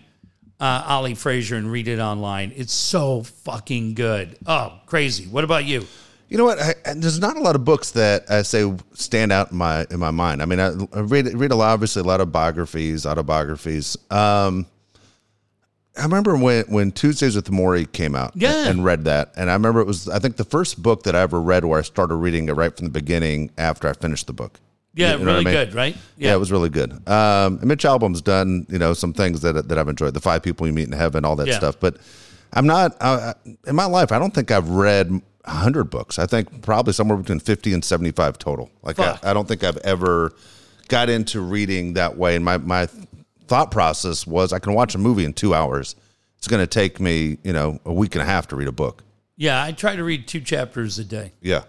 uh, 0.59 0.83
Ali 0.85 1.15
Frazier, 1.15 1.55
and 1.55 1.71
read 1.71 1.87
it 1.87 1.99
online. 1.99 2.53
It's 2.55 2.73
so 2.73 3.23
fucking 3.23 3.93
good. 3.93 4.37
Oh, 4.45 4.79
crazy! 4.85 5.25
What 5.25 5.43
about 5.43 5.65
you? 5.65 5.85
You 6.27 6.37
know 6.37 6.45
what? 6.45 6.59
I, 6.59 6.73
there's 6.95 7.19
not 7.19 7.37
a 7.37 7.39
lot 7.39 7.55
of 7.55 7.63
books 7.63 7.91
that 7.91 8.29
I 8.29 8.41
say 8.41 8.73
stand 8.93 9.31
out 9.31 9.51
in 9.51 9.57
my 9.57 9.85
in 9.91 9.99
my 9.99 10.11
mind. 10.11 10.41
I 10.41 10.45
mean, 10.45 10.59
I, 10.59 10.71
I 10.93 11.01
read 11.01 11.31
read 11.33 11.51
a 11.51 11.55
lot, 11.55 11.73
obviously 11.73 12.01
a 12.01 12.05
lot 12.05 12.19
of 12.19 12.31
biographies, 12.31 13.05
autobiographies. 13.05 13.95
Um, 14.09 14.65
I 15.97 16.03
remember 16.03 16.35
when 16.35 16.65
when 16.65 16.91
Tuesdays 16.91 17.35
with 17.35 17.49
Morrie 17.49 17.89
came 17.91 18.15
out, 18.15 18.33
Yeah. 18.35 18.67
and 18.67 18.83
read 18.83 19.05
that, 19.05 19.31
and 19.37 19.49
I 19.49 19.53
remember 19.53 19.79
it 19.79 19.87
was 19.87 20.07
I 20.09 20.19
think 20.19 20.35
the 20.37 20.43
first 20.43 20.81
book 20.81 21.03
that 21.03 21.15
I 21.15 21.21
ever 21.21 21.39
read 21.41 21.63
where 21.65 21.79
I 21.79 21.83
started 21.83 22.15
reading 22.15 22.49
it 22.49 22.53
right 22.53 22.75
from 22.75 22.85
the 22.87 22.91
beginning 22.91 23.51
after 23.57 23.87
I 23.87 23.93
finished 23.93 24.27
the 24.27 24.33
book. 24.33 24.59
Yeah, 24.93 25.13
You 25.13 25.19
know 25.19 25.25
what 25.25 25.29
I 25.29 25.31
really 25.33 25.45
mean? 25.45 25.53
good, 25.53 25.73
right? 25.73 25.97
Yeah. 26.17 26.33
it 26.33 26.37
was 26.37 26.51
really 26.53 26.69
good. 26.69 27.05
Um, 27.07 27.59
Mitch 27.63 27.83
Albom's 27.83 28.21
done, 28.21 28.65
you 28.69 28.79
know, 28.79 28.93
some 28.93 29.11
things 29.13 29.41
that 29.41 29.67
that 29.67 29.77
I've 29.77 29.89
enjoyed. 29.89 30.13
The 30.13 30.21
five 30.21 30.41
people 30.43 30.65
you 30.67 30.73
meet 30.73 30.87
in 30.87 30.93
heaven, 30.93 31.25
all 31.25 31.35
that 31.37 31.47
Yeah. 31.47 31.57
stuff. 31.57 31.77
But 31.79 31.97
I'm 32.53 32.65
not 32.67 32.95
uh, 33.01 33.33
in 33.67 33.75
my 33.75 33.85
life. 33.85 34.11
I 34.11 34.19
don't 34.19 34.33
think 34.33 34.51
I've 34.51 34.69
read 34.69 35.21
hundred 35.45 35.85
books. 35.85 36.17
I 36.17 36.25
think 36.25 36.61
probably 36.61 36.91
somewhere 36.93 37.17
between 37.17 37.39
fifty 37.39 37.73
and 37.73 37.83
seventy 37.83 38.11
five 38.11 38.37
total. 38.39 38.69
Like 38.83 38.97
I, 38.99 39.17
I 39.23 39.33
don't 39.33 39.47
think 39.47 39.63
I've 39.63 39.77
ever 39.77 40.33
got 40.87 41.09
into 41.09 41.41
reading 41.41 41.93
that 41.93 42.17
way. 42.17 42.35
And 42.35 42.43
my 42.45 42.57
my 42.57 42.87
thought 43.47 43.71
process 43.71 44.25
was, 44.27 44.53
I 44.53 44.59
can 44.59 44.73
watch 44.73 44.95
a 44.95 44.97
movie 44.97 45.25
in 45.25 45.33
two 45.33 45.53
hours. 45.53 45.95
It's 46.37 46.47
going 46.47 46.61
to 46.61 46.67
take 46.67 46.99
me, 46.99 47.37
you 47.43 47.53
know, 47.53 47.79
a 47.85 47.93
week 47.93 48.15
and 48.15 48.21
a 48.21 48.25
half 48.25 48.47
to 48.49 48.55
read 48.55 48.67
a 48.67 48.71
book. 48.71 49.03
Yeah, 49.37 49.61
I 49.63 49.71
try 49.71 49.95
to 49.95 50.03
read 50.03 50.27
two 50.27 50.41
chapters 50.41 50.99
a 50.99 51.03
day. 51.03 51.31
Yeah. 51.41 51.63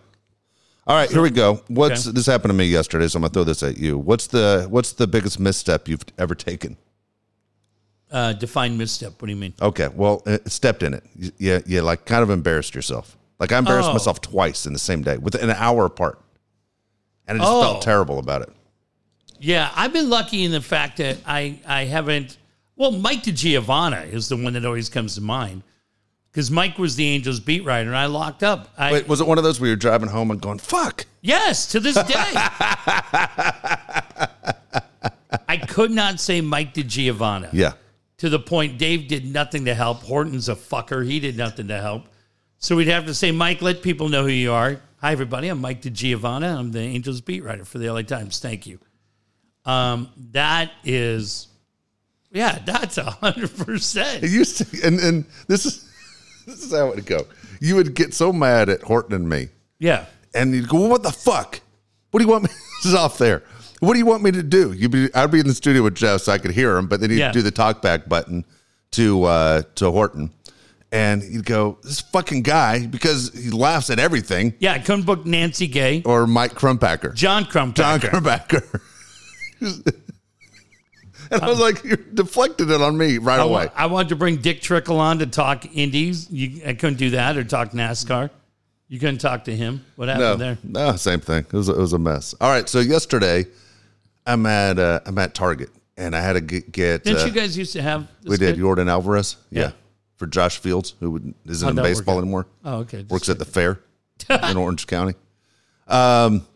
All 0.86 0.94
right, 0.97 1.11
here 1.11 1.23
we 1.23 1.31
go. 1.31 1.62
What's 1.69 2.07
Okay. 2.07 2.15
this 2.15 2.27
happened 2.27 2.51
to 2.51 2.55
me 2.55 2.66
yesterday? 2.66 3.09
So 3.09 3.16
I'm 3.16 3.23
gonna 3.23 3.32
throw 3.32 3.43
this 3.44 3.62
at 3.65 3.77
you. 3.77 3.98
What's 3.98 4.28
the 4.28 4.66
what's 4.70 4.93
the 4.93 5.09
biggest 5.09 5.40
misstep 5.40 5.89
you've 5.89 6.05
ever 6.16 6.36
taken? 6.36 6.77
Uh, 8.09 8.32
define 8.35 8.78
misstep. 8.78 9.20
What 9.20 9.27
do 9.27 9.32
you 9.32 9.36
mean? 9.40 9.53
Okay, 9.61 9.89
well, 9.89 10.23
uh, 10.27 10.39
stepped 10.47 10.85
in 10.85 10.94
it. 10.94 11.03
Yeah, 11.39 11.59
you 11.66 11.82
like 11.82 12.05
kind 12.07 12.23
of 12.23 12.31
embarrassed 12.31 12.73
yourself. 12.77 13.16
Like 13.40 13.51
I 13.51 13.59
embarrassed 13.59 13.89
Oh. 13.89 13.94
myself 13.94 14.20
twice 14.20 14.65
in 14.65 14.73
the 14.73 14.78
same 14.78 15.03
day, 15.03 15.16
within 15.16 15.51
an 15.51 15.57
hour 15.59 15.86
apart, 15.86 16.20
and 17.27 17.36
I 17.36 17.40
just 17.40 17.53
Oh. 17.53 17.62
felt 17.62 17.82
terrible 17.82 18.20
about 18.20 18.43
it. 18.43 18.51
Yeah, 19.41 19.71
I've 19.75 19.93
been 19.93 20.09
lucky 20.09 20.45
in 20.45 20.53
the 20.53 20.61
fact 20.61 20.99
that 20.99 21.19
I 21.27 21.61
I 21.67 21.85
haven't. 21.85 22.37
Well, 22.77 22.93
Mike 22.93 23.23
DiGiovanna 23.23 24.13
is 24.13 24.29
the 24.29 24.37
one 24.37 24.53
that 24.53 24.65
always 24.65 24.89
comes 24.89 25.15
to 25.15 25.21
mind 25.21 25.63
because 26.31 26.51
Mike 26.51 26.79
was 26.79 26.97
the 26.97 27.07
Angels 27.07 27.41
beat 27.41 27.65
writer, 27.65 27.89
and 27.89 27.97
I 27.97 28.05
locked 28.07 28.43
up. 28.43 28.69
I, 28.77 28.93
Wait, 28.93 29.09
was 29.09 29.23
it 29.23 29.27
one 29.27 29.39
of 29.39 29.45
those 29.45 29.59
where 29.59 29.69
you're 29.69 29.77
driving 29.77 30.09
home 30.09 30.31
and 30.31 30.41
going, 30.41 30.59
"Fuck"? 30.59 31.07
yes, 31.23 31.67
to 31.69 31.81
this 31.81 31.95
day, 31.95 32.05
I 35.49 35.57
could 35.69 35.91
not 35.91 36.21
say 36.21 36.41
Mike 36.41 36.75
DiGiovanna 36.75 37.49
Yeah, 37.53 37.73
to 38.19 38.29
the 38.29 38.39
point 38.39 38.79
Dave 38.79 39.09
did 39.09 39.25
nothing 39.33 39.65
to 39.65 39.75
help. 39.75 40.03
Horton's 40.03 40.49
a 40.49 40.55
fucker; 40.55 41.07
he 41.07 41.21
did 41.21 41.37
nothing 41.37 41.69
to 41.69 41.81
help. 41.81 42.09
So 42.59 42.77
we'd 42.77 42.89
have 42.89 43.07
to 43.07 43.15
say, 43.15 43.33
Mike, 43.33 43.61
let 43.63 43.83
people 43.83 44.09
know 44.09 44.23
who 44.23 44.31
you 44.31 44.53
are. 44.53 44.81
Hi, 45.01 45.13
everybody. 45.13 45.49
I'm 45.49 45.61
Mike 45.61 45.83
DiGiovanna. 45.83 46.59
I'm 46.59 46.73
the 46.73 46.81
Angels 46.81 47.21
beat 47.21 47.45
writer 47.45 47.65
for 47.65 47.79
the 47.79 47.91
LA 47.93 48.03
Times. 48.03 48.39
Thank 48.39 48.67
you. 48.67 48.81
Um, 49.66 50.09
that 50.32 50.70
is, 50.84 51.48
yeah, 52.32 52.59
that's 52.64 52.98
a 52.98 53.05
hundred 53.10 53.55
percent. 53.56 54.22
it 54.24 54.30
used 54.30 54.59
to, 54.59 54.86
and 54.86 55.01
and 55.01 55.24
this 55.48 55.66
is 55.66 55.90
this 56.47 56.62
is 56.64 56.72
how 56.72 56.88
it 56.90 56.97
would 56.97 57.06
go. 57.06 57.26
You 57.60 57.74
would 57.76 57.94
get 57.94 58.14
so 58.14 58.32
mad 58.32 58.68
at 58.68 58.82
Horton 58.82 59.14
and 59.14 59.28
me, 59.28 59.48
Yeah, 59.78 60.06
and 60.34 60.55
you'd 60.55 60.68
go, 60.68 60.78
well, 60.80 60.88
"What 60.90 61.02
the 61.02 61.10
fuck? 61.12 61.60
What 62.12 62.20
do 62.20 62.24
you 62.26 62.30
want 62.30 62.44
me?" 62.44 62.51
this 62.82 62.86
is 62.86 62.94
off 62.94 63.18
there. 63.18 63.43
What 63.80 63.93
do 63.94 63.98
you 63.98 64.06
want 64.06 64.22
me 64.22 64.30
to 64.30 64.43
do? 64.43 64.72
You'd 64.72 64.90
be, 64.93 65.09
I'd 65.14 65.30
be 65.30 65.40
in 65.40 65.47
the 65.47 65.55
studio 65.55 65.82
with 65.82 65.97
Jeff 65.97 66.22
so 66.22 66.32
I 66.32 66.38
could 66.38 66.52
hear 66.52 66.76
him, 66.78 66.86
but 66.86 67.01
then 67.01 67.10
he'd 67.10 67.18
Yeah. 67.18 67.32
do 67.32 67.43
the 67.43 67.52
talkback 67.52 68.09
button 68.09 68.44
to 68.93 69.24
uh, 69.24 69.62
to 69.74 69.90
Horton, 69.90 70.30
and 70.93 71.22
you'd 71.24 71.44
go, 71.44 71.78
"This 71.82 72.01
fucking 72.01 72.43
guy," 72.43 72.86
because 72.86 73.32
he 73.34 73.51
laughs 73.51 73.90
at 73.90 73.98
everything. 73.98 74.55
yeah. 74.60 74.74
I 74.74 74.78
couldn't 74.78 75.06
book 75.06 75.26
Nancy 75.26 75.66
Gay, 75.66 76.02
Or 76.05 76.26
Mike 76.28 76.55
Crumpacker, 76.55 77.14
John 77.14 77.44
Crump, 77.47 77.74
John 77.74 77.98
Crumpacker. 78.01 78.80
and 81.30 81.43
I 81.43 81.48
was 81.48 81.59
like, 81.59 81.82
"You 81.84 81.97
deflected 81.97 82.70
it 82.70 82.80
on 82.80 82.97
me 82.97 83.18
right 83.18 83.40
I, 83.40 83.43
away." 83.44 83.66
wa- 83.66 83.72
I 83.74 83.86
wanted 83.86 84.10
to 84.10 84.16
bring 84.16 84.36
Dick 84.36 84.60
Trickle 84.60 85.01
on 85.01 85.18
to 85.20 85.26
talk 85.26 85.64
Indies. 85.76 86.30
You, 86.30 86.62
I 86.66 86.74
couldn't 86.74 86.98
do 86.98 87.10
that 87.10 87.36
or 87.36 87.44
talk 87.44 87.70
NASCAR. 87.72 88.30
You 88.88 89.01
couldn't 89.01 89.18
talk 89.18 89.44
to 89.44 89.56
him. 89.56 89.84
What 89.97 90.09
happened 90.09 90.24
No, 90.24 90.36
there? 90.36 90.59
no, 90.62 90.97
same 90.97 91.20
thing. 91.20 91.44
It 91.44 91.52
was 91.52 91.68
it 91.68 91.76
was 91.76 91.93
a 91.93 91.98
mess. 91.98 92.34
All 92.40 92.48
right, 92.51 92.68
so 92.68 92.78
yesterday, 92.80 93.47
I'm 94.26 94.47
at 94.47 94.78
uh, 94.78 95.01
I'm 95.06 95.18
at 95.18 95.34
Target, 95.34 95.70
and 95.97 96.14
I 96.14 96.20
had 96.20 96.34
to 96.34 96.40
get. 96.40 96.70
get 96.70 97.05
Didn't 97.05 97.22
uh, 97.22 97.26
you 97.26 97.32
guys 97.32 97.59
used 97.59 97.72
to 97.72 97.82
have? 97.82 98.06
We 98.24 98.36
did? 98.36 98.56
Yordan 98.56 98.88
Alvarez. 98.88 99.36
Yeah. 99.51 99.60
Yeah. 99.62 99.70
For 100.16 100.26
Josh 100.26 100.56
Fields, 100.59 100.94
who 100.98 101.34
isn't 101.44 101.66
How'd 101.68 101.76
in 101.76 101.82
baseball 101.84 102.18
anymore, 102.18 102.47
Oh, 102.64 102.76
okay. 102.78 103.05
works 103.10 103.28
at 103.28 103.38
the 103.38 103.44
fair 103.44 103.80
in 104.48 104.56
Orange 104.56 104.86
County. 104.86 105.12
Um, 105.86 106.47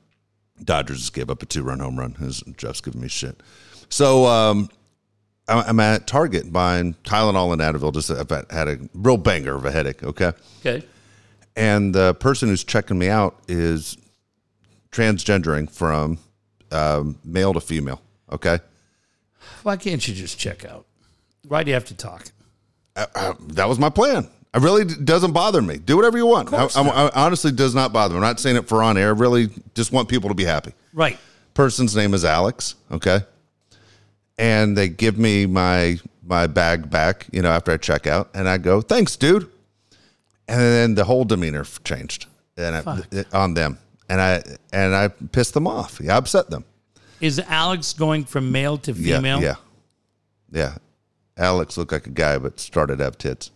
Dodgers 0.64 0.98
just 0.98 1.14
gave 1.14 1.30
up 1.30 1.42
a 1.42 1.46
two 1.46 1.62
run 1.62 1.80
home 1.80 1.98
run. 1.98 2.14
His- 2.14 2.42
Jeff's 2.56 2.80
giving 2.80 3.00
me 3.00 3.08
shit. 3.08 3.40
So 3.88 4.26
um, 4.26 4.68
I'm 5.48 5.80
at 5.80 6.06
Target 6.06 6.52
buying 6.52 6.94
Tylenol 7.04 7.52
and 7.52 7.60
Advil. 7.60 7.92
Just 7.92 8.10
I've 8.10 8.30
had 8.50 8.68
a 8.68 8.78
real 8.94 9.16
banger 9.16 9.54
of 9.56 9.64
a 9.64 9.70
headache. 9.72 10.02
Okay, 10.02 10.32
Okay. 10.60 10.86
and 11.56 11.94
the 11.94 12.14
person 12.14 12.48
who's 12.48 12.62
checking 12.64 12.98
me 12.98 13.08
out 13.08 13.36
is 13.48 13.96
transgendering 14.92 15.70
from 15.70 16.18
um, 16.70 17.18
male 17.24 17.52
to 17.54 17.60
female. 17.60 18.00
Okay, 18.32 18.60
Why 19.64 19.76
can't 19.76 20.06
you 20.06 20.14
just 20.14 20.38
check 20.38 20.64
out? 20.64 20.86
Why 21.48 21.64
do 21.64 21.70
you 21.70 21.74
have 21.74 21.86
to 21.86 21.94
talk? 21.96 22.26
uh, 22.96 23.34
that 23.48 23.68
was 23.68 23.78
my 23.78 23.88
plan. 23.88 24.28
I 24.52 24.58
really 24.58 24.84
doesn't 24.84 25.32
bother 25.32 25.62
me. 25.62 25.78
Do 25.78 25.96
whatever 25.96 26.18
you 26.18 26.26
want. 26.26 26.52
I, 26.52 26.64
I, 26.64 26.80
I 27.08 27.24
honestly 27.26 27.52
does 27.52 27.74
not 27.74 27.92
bother 27.92 28.14
me. 28.14 28.16
I'm 28.18 28.22
not 28.22 28.40
saying 28.40 28.56
it 28.56 28.66
for 28.68 28.82
on 28.82 28.98
air. 28.98 29.08
I 29.08 29.12
really 29.12 29.48
just 29.74 29.92
want 29.92 30.08
people 30.08 30.28
to 30.28 30.34
be 30.34 30.44
happy. 30.44 30.72
Right. 30.92 31.18
Person's 31.54 31.94
name 31.94 32.14
is 32.14 32.24
Alex. 32.24 32.74
Okay, 32.90 33.20
and 34.38 34.76
they 34.76 34.88
give 34.88 35.18
me 35.18 35.46
my 35.46 35.98
my 36.24 36.46
bag 36.46 36.90
back. 36.90 37.26
You 37.32 37.42
know, 37.42 37.50
after 37.50 37.70
I 37.72 37.76
check 37.76 38.06
out, 38.06 38.30
and 38.34 38.48
I 38.48 38.58
go, 38.58 38.80
"Thanks, 38.80 39.16
dude." 39.16 39.48
And 40.48 40.60
then 40.60 40.94
the 40.96 41.04
whole 41.04 41.24
demeanor 41.24 41.64
changed, 41.84 42.26
and 42.56 42.76
I, 42.76 43.24
on 43.32 43.54
them, 43.54 43.78
and 44.08 44.20
I 44.20 44.42
and 44.72 44.94
I 44.96 45.08
pissed 45.08 45.54
them 45.54 45.66
off. 45.68 46.00
Yeah, 46.02 46.14
I 46.14 46.18
upset 46.18 46.50
them. 46.50 46.64
Is 47.20 47.38
Alex 47.38 47.92
going 47.92 48.24
from 48.24 48.50
male 48.50 48.78
to 48.78 48.92
Yeah, 48.92 49.16
female? 49.18 49.42
yeah, 49.42 49.54
yeah. 50.50 50.74
Alex 51.36 51.76
looked 51.76 51.92
like 51.92 52.06
a 52.06 52.10
guy, 52.10 52.36
but 52.38 52.58
started 52.58 52.98
to 52.98 53.04
have 53.04 53.16
tits. 53.18 53.50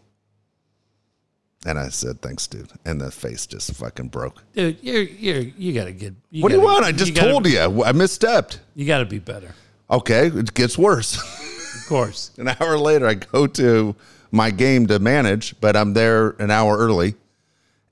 And 1.66 1.78
I 1.78 1.88
said, 1.88 2.20
"Thanks, 2.20 2.46
dude." 2.46 2.70
And 2.84 3.00
the 3.00 3.10
face 3.10 3.46
just 3.46 3.72
fucking 3.74 4.08
broke. 4.08 4.42
Dude, 4.54 4.76
you're 4.82 5.02
you're 5.02 5.38
you 5.38 5.72
gotta 5.72 5.92
get. 5.92 6.14
You 6.30 6.42
What 6.42 6.50
do 6.50 6.56
you 6.58 6.62
want? 6.62 6.84
I 6.84 6.92
just 6.92 7.14
gotta- 7.14 7.30
told 7.30 7.46
you. 7.46 7.58
I 7.58 7.92
misstepped. 7.92 8.58
You 8.74 8.86
gotta 8.86 9.06
be 9.06 9.18
better. 9.18 9.54
Okay, 9.90 10.26
it 10.28 10.54
gets 10.54 10.76
worse. 10.78 11.18
Of 11.74 11.88
course. 11.88 12.30
an 12.38 12.48
hour 12.48 12.78
later, 12.78 13.06
I 13.06 13.14
go 13.14 13.46
to 13.46 13.94
my 14.30 14.50
game 14.50 14.86
to 14.86 14.98
manage, 15.00 15.54
but 15.60 15.76
I'm 15.76 15.92
there 15.92 16.30
an 16.38 16.50
hour 16.50 16.78
early, 16.78 17.14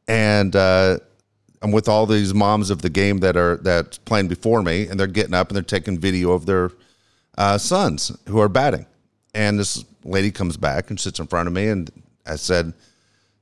and 0.09 0.55
uh, 0.57 0.99
I'm 1.61 1.73
with 1.73 1.89
all 1.89 2.07
these 2.07 2.33
moms 2.33 2.71
of 2.71 2.81
the 2.81 2.89
game 2.89 3.19
that 3.19 3.37
are 3.37 3.57
that's 3.57 3.99
playing 3.99 4.29
before 4.29 4.63
me, 4.63 4.87
and 4.87 4.99
they're 4.99 5.07
getting 5.07 5.35
up 5.35 5.49
and 5.49 5.57
they're 5.57 5.63
taking 5.63 5.99
video 5.99 6.31
of 6.33 6.47
their 6.47 6.71
uh, 7.37 7.59
sons 7.59 8.13
who 8.29 8.39
are 8.39 8.49
batting. 8.49 8.87
And 9.35 9.59
this 9.59 9.85
lady 10.05 10.31
comes 10.31 10.57
back 10.57 10.89
and 10.91 10.99
sits 10.99 11.19
in 11.19 11.27
front 11.27 11.49
of 11.49 11.53
me, 11.53 11.69
and 11.69 11.91
I 12.25 12.37
said, 12.37 12.73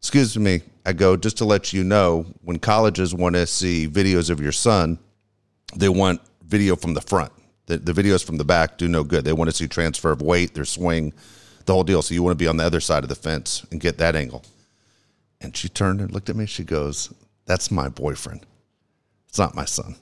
"Excuse 0.00 0.38
me." 0.38 0.62
I 0.86 0.92
go 0.92 1.16
just 1.16 1.36
to 1.38 1.44
let 1.44 1.72
you 1.72 1.84
know 1.84 2.26
when 2.42 2.58
colleges 2.58 3.14
want 3.14 3.34
to 3.36 3.46
see 3.46 3.86
videos 3.86 4.30
of 4.30 4.40
your 4.40 4.52
son, 4.52 4.98
they 5.76 5.88
want 5.88 6.20
video 6.44 6.74
from 6.74 6.94
the 6.94 7.00
front. 7.00 7.32
The, 7.66 7.78
the 7.78 7.92
videos 7.92 8.24
from 8.24 8.38
the 8.38 8.44
back 8.44 8.78
do 8.78 8.88
no 8.88 9.04
good. 9.04 9.24
They 9.24 9.32
want 9.32 9.50
to 9.50 9.56
see 9.56 9.68
transfer 9.68 10.10
of 10.10 10.22
weight, 10.22 10.54
their 10.54 10.64
swing, 10.64 11.12
the 11.66 11.74
whole 11.74 11.84
deal. 11.84 12.02
So 12.02 12.14
you 12.14 12.22
want 12.22 12.32
to 12.36 12.42
be 12.42 12.48
on 12.48 12.56
the 12.56 12.64
other 12.64 12.80
side 12.80 13.02
of 13.04 13.08
the 13.08 13.14
fence 13.14 13.64
and 13.70 13.80
get 13.80 13.98
that 13.98 14.16
angle. 14.16 14.42
And 15.40 15.56
she 15.56 15.68
turned 15.68 16.00
and 16.00 16.10
looked 16.10 16.28
at 16.30 16.36
me. 16.36 16.46
She 16.46 16.64
goes, 16.64 17.12
"That's 17.46 17.70
my 17.70 17.88
boyfriend. 17.88 18.46
It's 19.28 19.38
not 19.38 19.54
my 19.54 19.64
son." 19.66 19.96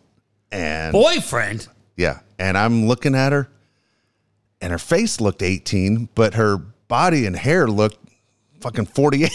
And 0.50 0.92
Boyfriend. 0.92 1.68
yeah, 1.96 2.20
and 2.38 2.56
I'm 2.56 2.86
looking 2.86 3.14
at 3.14 3.32
her, 3.32 3.50
and 4.62 4.72
her 4.72 4.78
face 4.78 5.20
looked 5.20 5.42
18, 5.42 6.08
but 6.14 6.34
her 6.34 6.56
body 6.56 7.26
and 7.26 7.36
hair 7.36 7.68
looked 7.68 8.07
fucking 8.60 8.86
48. 8.86 9.30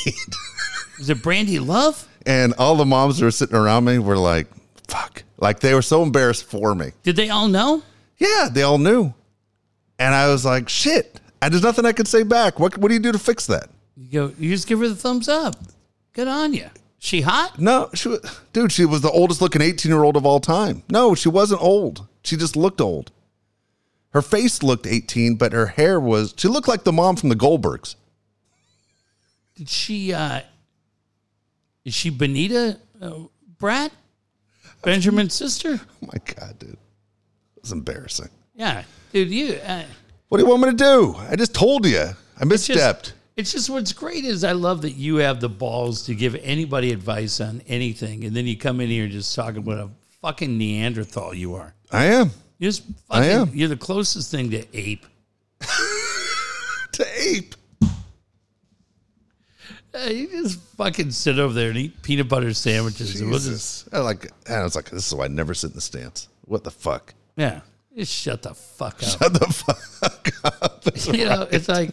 Is 1.00 1.10
it 1.10 1.22
Brandy 1.24 1.60
Love? 1.60 2.08
and 2.26 2.54
all 2.54 2.76
the 2.78 2.86
moms 2.86 3.18
that 3.18 3.26
were 3.26 3.32
sitting 3.32 3.56
around 3.56 3.84
me 3.84 4.00
were 4.00 4.18
like, 4.18 4.48
"Fuck!" 4.88 5.24
Like 5.38 5.60
they 5.60 5.74
were 5.74 5.82
so 5.82 6.04
embarrassed 6.04 6.46
for 6.46 6.74
me. 6.74 6.92
Did 7.04 7.18
they 7.18 7.30
all 7.30 7.48
know? 7.50 7.84
Yeah, 8.18 8.48
they 8.50 8.62
all 8.62 8.78
knew. 8.78 9.14
And 10.00 10.16
I 10.16 10.30
was 10.30 10.46
like, 10.46 10.70
shit, 10.70 11.20
And 11.42 11.54
there's 11.54 11.64
nothing 11.64 11.86
I 11.86 11.92
could 11.92 12.08
say 12.08 12.24
back. 12.24 12.60
What, 12.60 12.78
what 12.78 12.88
do 12.88 12.94
you 12.94 13.00
do 13.02 13.12
to 13.12 13.20
fix 13.20 13.46
that? 13.48 13.70
You 13.98 14.08
go. 14.10 14.34
You 14.40 14.50
just 14.52 14.68
give 14.68 14.80
her 14.80 14.88
the 14.88 14.96
thumbs 14.96 15.28
up. 15.28 15.56
Good 16.14 16.28
on 16.28 16.54
you. 16.54 16.70
She 17.00 17.22
hot? 17.22 17.60
No, 17.60 17.90
she 17.94 18.08
was, 18.08 18.40
dude, 18.54 18.72
she 18.72 18.86
was 18.86 19.02
the 19.02 19.12
oldest 19.12 19.42
looking 19.42 19.62
18 19.62 19.92
year 19.92 20.04
old 20.04 20.16
of 20.16 20.26
all 20.26 20.40
time. 20.40 20.84
No, 20.90 21.14
she 21.16 21.28
wasn't 21.28 21.62
old. 21.62 22.08
She 22.24 22.38
just 22.38 22.56
looked 22.56 22.80
old. 22.80 23.12
Her 24.14 24.22
face 24.22 24.64
looked 24.64 24.88
18, 24.88 25.36
but 25.36 25.52
her 25.52 25.66
hair 25.68 26.00
was, 26.00 26.34
she 26.38 26.48
looked 26.48 26.68
like 26.70 26.86
the 26.86 26.94
mom 26.94 27.18
from 27.18 27.28
the 27.30 27.36
Goldbergs. 27.36 27.96
Did 29.56 29.70
she? 29.70 30.14
uh 30.14 30.42
Is 31.86 31.94
she 31.94 32.10
Benita 32.10 32.80
uh, 33.02 33.20
Brat? 33.60 33.92
Benjamin's 34.84 35.34
sister? 35.34 35.80
Oh 36.04 36.08
my 36.14 36.20
God, 36.36 36.60
dude. 36.60 36.70
It 36.72 37.62
was 37.62 37.72
embarrassing. 37.72 38.30
Yeah, 38.56 38.84
dude. 39.14 39.30
You. 39.32 39.54
Uh, 39.66 39.84
What 40.28 40.38
do 40.40 40.44
you 40.44 40.50
want 40.50 40.64
me 40.64 40.70
to 40.72 40.76
do? 40.76 41.16
I 41.30 41.36
just 41.36 41.54
told 41.56 41.86
you. 41.86 41.98
I 42.00 42.14
it's 42.42 42.68
misstepped. 42.68 43.14
it's 43.38 43.52
just 43.52 43.70
what's 43.70 43.94
great 43.94 44.26
is 44.26 44.44
I 44.44 44.52
love 44.52 44.82
that 44.82 44.92
you 44.92 45.18
have 45.18 45.40
the 45.40 45.48
balls 45.50 46.04
to 46.08 46.16
give 46.16 46.36
anybody 46.36 46.92
advice 46.92 47.40
on 47.40 47.62
anything, 47.68 48.26
and 48.26 48.36
then 48.36 48.46
you 48.48 48.58
come 48.58 48.82
in 48.82 48.90
here 48.90 49.04
and 49.04 49.12
just 49.14 49.34
talking 49.36 49.60
about 49.60 49.80
a 49.80 49.90
fucking 50.22 50.58
Neanderthal 50.58 51.34
you 51.34 51.56
are. 51.56 51.74
I 51.92 52.06
am. 52.06 52.32
You're 52.60 52.72
just 52.72 52.84
fucking, 53.08 53.30
am. 53.30 53.50
You're 53.54 53.70
the 53.70 53.78
closest 53.78 54.30
thing 54.32 54.50
to 54.52 54.66
ape. 54.78 55.06
To 56.94 57.06
ape. 57.20 57.56
You 59.96 60.28
just 60.28 60.60
fucking 60.78 61.12
sit 61.12 61.38
over 61.38 61.54
there 61.54 61.70
and 61.70 61.78
eat 61.78 62.02
peanut 62.02 62.28
butter 62.28 62.54
sandwiches. 62.54 63.22
It 63.22 63.26
wasn't, 63.26 63.54
Jesus. 63.56 63.88
I 63.94 64.00
like. 64.00 64.32
I 64.50 64.64
was 64.64 64.76
like, 64.76 64.90
this 64.90 65.08
is 65.08 65.14
why 65.14 65.26
I 65.26 65.28
never 65.28 65.54
sit 65.54 65.70
in 65.72 65.76
the 65.76 65.82
stands. 65.82 66.30
What 66.46 66.64
the 66.64 66.72
fuck? 66.72 67.14
yeah, 67.36 67.62
just 67.96 68.12
shut 68.12 68.42
the 68.42 68.54
fuck 68.56 68.96
up. 69.04 69.10
Shut 69.22 69.34
the 69.34 69.46
fuck 69.46 70.62
up. 70.64 70.84
you 71.16 71.26
know, 71.26 71.48
it's 71.52 71.70
like 71.70 71.92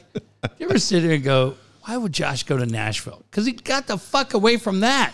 you 0.59 0.66
ever 0.68 0.78
sit 0.78 1.02
there 1.02 1.12
and 1.12 1.22
go, 1.24 1.56
"Why 1.85 1.97
would 1.98 2.12
Josh 2.12 2.44
go 2.44 2.56
to 2.56 2.64
Nashville?" 2.64 3.22
Because 3.31 3.44
he 3.44 3.52
got 3.52 3.86
the 3.86 3.98
fuck 3.98 4.32
away 4.32 4.56
from 4.56 4.81
that. 4.81 5.12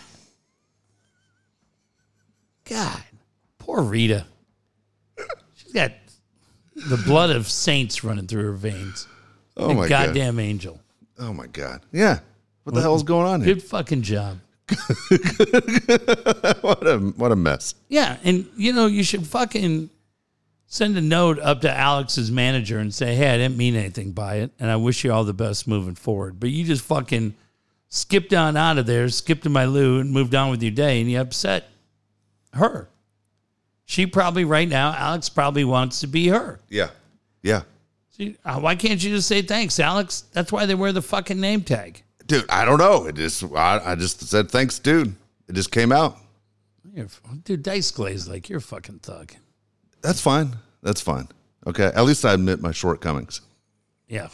God, 2.65 3.01
poor 3.59 3.81
Rita. 3.81 4.25
She's 5.55 5.73
got 5.73 5.91
the 6.75 6.97
blood 6.97 7.29
of 7.31 7.47
saints 7.49 8.03
running 8.03 8.27
through 8.27 8.43
her 8.43 8.51
veins. 8.53 9.07
Oh 9.55 9.69
The 9.69 9.73
my 9.73 9.87
god. 9.87 10.07
goddamn 10.07 10.39
angel. 10.39 10.79
Oh 11.19 11.33
my 11.33 11.47
god. 11.47 11.81
Yeah. 11.91 12.19
What 12.67 12.75
the 12.75 12.81
hell 12.81 12.95
is 12.95 13.03
going 13.03 13.25
on 13.25 13.41
here? 13.41 13.53
Good 13.53 13.63
fucking 13.63 14.01
job. 14.01 14.39
What 16.61 16.85
a 16.85 16.97
what 17.15 17.31
a 17.31 17.35
mess. 17.37 17.75
Yeah, 17.87 18.17
and 18.25 18.45
you 18.57 18.73
know, 18.73 18.87
you 18.87 19.03
should 19.03 19.25
fucking 19.25 19.89
send 20.65 20.97
a 20.97 21.01
note 21.01 21.39
up 21.39 21.61
to 21.61 21.71
Alex's 21.71 22.29
manager 22.29 22.77
and 22.77 22.93
say, 22.93 23.15
"Hey, 23.15 23.29
I 23.33 23.37
didn't 23.37 23.55
mean 23.55 23.77
anything 23.77 24.11
by 24.11 24.35
it, 24.39 24.51
and 24.59 24.69
I 24.69 24.75
wish 24.75 25.05
you 25.05 25.13
all 25.13 25.23
the 25.23 25.31
best 25.31 25.65
moving 25.65 25.95
forward." 25.95 26.41
But 26.41 26.49
you 26.49 26.65
just 26.65 26.83
fucking 26.83 27.35
skipped 27.87 28.33
on 28.33 28.57
out 28.57 28.77
of 28.77 28.85
there, 28.85 29.07
skipped 29.07 29.43
to 29.43 29.49
my 29.49 29.63
loo, 29.63 30.01
and 30.01 30.11
moved 30.11 30.35
on 30.35 30.49
with 30.49 30.61
your 30.61 30.73
day, 30.73 30.99
and 30.99 31.09
you 31.09 31.21
upset 31.21 31.69
her. 32.51 32.89
She 33.85 34.05
probably 34.05 34.43
right 34.43 34.67
now, 34.67 34.93
Alex 34.93 35.29
probably 35.29 35.63
wants 35.63 36.01
to 36.01 36.07
be 36.07 36.27
her. 36.27 36.59
Yeah. 36.67 36.89
Yeah. 37.41 37.61
See, 38.09 38.35
uh, 38.43 38.59
why 38.59 38.75
can't 38.75 39.01
you 39.01 39.11
just 39.11 39.29
say 39.29 39.41
thanks, 39.41 39.79
Alex? 39.79 40.25
That's 40.33 40.51
why 40.51 40.65
they 40.65 40.75
wear 40.75 40.91
the 40.91 41.01
fucking 41.01 41.39
name 41.39 41.61
tag. 41.61 42.03
Dude, 42.27 42.45
I 42.49 42.65
don't 42.65 42.77
know. 42.77 43.05
It 43.05 43.15
just 43.15 43.43
I, 43.55 43.79
I 43.83 43.95
just 43.95 44.21
said 44.21 44.51
thanks, 44.51 44.79
dude. 44.79 45.15
It 45.47 45.53
just 45.53 45.71
came 45.71 45.91
out. 45.91 46.17
You're, 46.93 47.07
dude, 47.43 47.63
Dice 47.63 47.89
Glaze, 47.91 48.27
like 48.27 48.49
you're 48.49 48.57
a 48.59 48.61
fucking 48.61 48.99
thug. 48.99 49.33
That's 50.01 50.19
fine. 50.21 50.55
That's 50.83 51.01
fine. 51.01 51.27
Okay. 51.65 51.85
At 51.85 52.03
least 52.05 52.25
I 52.25 52.33
admit 52.33 52.61
my 52.61 52.71
shortcomings. 52.71 53.41
Yeah, 54.07 54.27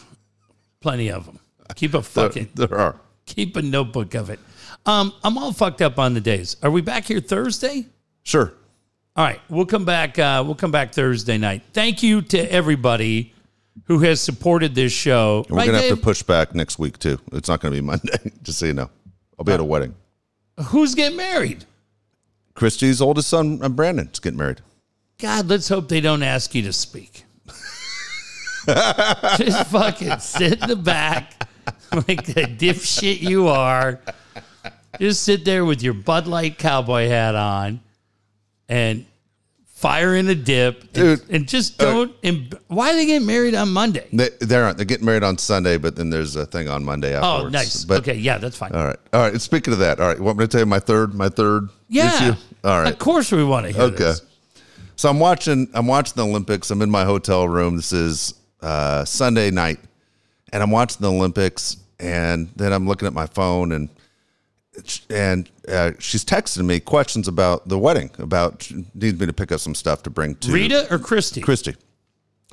plenty 0.81 1.09
of 1.11 1.25
them. 1.25 1.39
Keep 1.75 1.91
a 1.91 1.97
There, 1.97 2.01
fucking 2.03 2.49
there 2.55 2.77
are. 2.77 2.99
keep 3.25 3.55
a 3.55 3.61
notebook 3.61 4.13
of 4.15 4.29
it. 4.29 4.39
Um, 4.85 5.13
I'm 5.23 5.37
all 5.37 5.51
fucked 5.53 5.81
up 5.81 5.97
on 5.97 6.13
the 6.13 6.21
days. 6.21 6.57
Are 6.61 6.69
we 6.69 6.81
back 6.81 7.05
here 7.05 7.19
Thursday? 7.19 7.85
Sure. 8.23 8.53
All 9.15 9.23
right, 9.25 9.39
we'll 9.49 9.65
come 9.65 9.85
back. 9.85 10.17
Uh, 10.19 10.43
we'll 10.45 10.55
come 10.55 10.71
back 10.71 10.91
Thursday 10.93 11.37
night. 11.37 11.61
Thank 11.73 12.03
you 12.03 12.21
to 12.23 12.51
everybody 12.51 13.32
who 13.85 13.99
has 13.99 14.21
supported 14.21 14.75
this 14.75 14.91
show. 14.91 15.45
We're 15.49 15.57
Right, 15.57 15.65
gonna 15.65 15.79
have 15.81 15.89
to 15.89 15.97
push 15.97 16.23
back 16.23 16.53
next 16.55 16.79
week 16.79 16.97
too. 16.99 17.19
It's 17.31 17.49
not 17.49 17.59
gonna 17.59 17.75
be 17.75 17.81
Monday, 17.93 18.31
just 18.43 18.59
so 18.59 18.65
you 18.65 18.73
know. 18.73 18.89
I'll 19.37 19.45
be 19.45 19.51
at 19.53 19.59
a 19.59 19.63
wedding. 19.63 19.95
Who's 20.67 20.93
getting 20.95 21.17
married? 21.17 21.65
Christy's 22.53 23.01
oldest 23.01 23.29
son, 23.29 23.59
uh, 23.63 23.69
Brandon, 23.69 24.09
is 24.13 24.19
getting 24.19 24.37
married. 24.37 24.61
God, 25.17 25.47
let's 25.47 25.67
hope 25.67 25.89
they 25.89 26.01
don't 26.01 26.21
ask 26.23 26.53
you 26.53 26.61
to 26.63 26.73
speak. 26.73 27.23
Just 29.37 29.67
fucking 29.67 30.19
sit 30.19 30.61
in 30.61 30.69
the 30.69 30.75
back 30.75 31.47
like 32.07 32.25
the 32.25 32.43
dipshit 32.43 33.21
you 33.21 33.47
are. 33.47 33.99
Just 34.99 35.23
sit 35.23 35.43
there 35.45 35.65
with 35.65 35.81
your 35.81 35.93
Bud 35.93 36.27
Light 36.27 36.57
cowboy 36.57 37.07
hat 37.07 37.35
on 37.35 37.81
and 38.69 39.05
fire 39.83 40.15
in 40.15 40.29
a 40.29 40.35
dip. 40.35 40.81
and- 40.81 40.93
Dude. 40.93 41.21
And, 41.29 41.47
just 41.47 41.77
don't. 41.77 42.11
And 42.23 42.57
why 42.67 42.91
are 42.91 42.95
they 42.95 43.05
getting 43.05 43.27
married 43.27 43.53
on 43.53 43.69
Monday? 43.69 44.07
They 44.13 44.29
they're 44.39 44.73
they're 44.73 44.85
getting 44.85 45.05
married 45.05 45.23
on 45.23 45.37
Sunday, 45.37 45.77
but 45.77 45.95
then 45.97 46.09
there's 46.09 46.35
a 46.37 46.45
thing 46.45 46.69
on 46.69 46.83
Monday 46.85 47.13
afterwards. 47.13 47.25
Oh, 47.25 47.35
afterwards. 47.35 47.53
nice. 47.53 47.85
But 47.85 47.97
okay, 47.99 48.15
yeah, 48.15 48.37
that's 48.37 48.55
fine. 48.57 48.71
all 48.73 48.85
right, 48.85 48.97
all 49.11 49.21
right. 49.29 49.41
Speaking 49.41 49.73
of 49.73 49.79
that, 49.79 49.99
all 49.99 50.07
right. 50.07 50.19
Want 50.19 50.37
me 50.37 50.45
to 50.45 50.47
tell 50.47 50.61
you 50.61 50.65
my 50.65 50.79
third 50.79 51.13
my 51.13 51.29
third 51.29 51.69
Yeah. 51.89 52.07
issue? 52.15 52.33
All 52.63 52.81
right. 52.81 52.93
Of 52.93 52.97
course, 52.99 53.31
we 53.31 53.43
want 53.43 53.65
to 53.67 53.73
hear 53.73 53.81
Okay. 53.83 53.97
this. 53.97 54.21
So 54.95 55.09
I'm 55.09 55.19
watching. 55.19 55.67
I'm 55.73 55.87
watching 55.87 56.13
the 56.15 56.25
Olympics. 56.25 56.71
I'm 56.71 56.81
in 56.81 56.89
my 56.89 57.03
hotel 57.03 57.47
room. 57.47 57.75
This 57.75 57.91
is 57.91 58.33
uh, 58.61 59.03
Sunday 59.05 59.51
night, 59.51 59.79
and 60.53 60.63
I'm 60.63 60.71
watching 60.71 61.01
the 61.01 61.11
Olympics. 61.11 61.77
And 61.99 62.49
then 62.55 62.73
I'm 62.73 62.85
looking 62.87 63.07
at 63.07 63.13
my 63.13 63.27
phone, 63.27 63.71
and 63.71 63.87
and 65.09 65.49
uh, 65.67 65.91
she's 65.99 66.25
texting 66.25 66.65
me 66.65 66.79
questions 66.79 67.27
about 67.27 67.67
the 67.67 67.77
wedding. 67.77 68.11
About 68.17 68.69
needs 68.93 69.19
me 69.19 69.25
to 69.25 69.33
pick 69.33 69.51
up 69.51 69.59
some 69.59 69.75
stuff 69.75 70.03
to 70.03 70.09
bring 70.09 70.35
to 70.35 70.51
Rita 70.51 70.87
or 70.93 70.99
Christy? 70.99 71.41
Christy, 71.41 71.75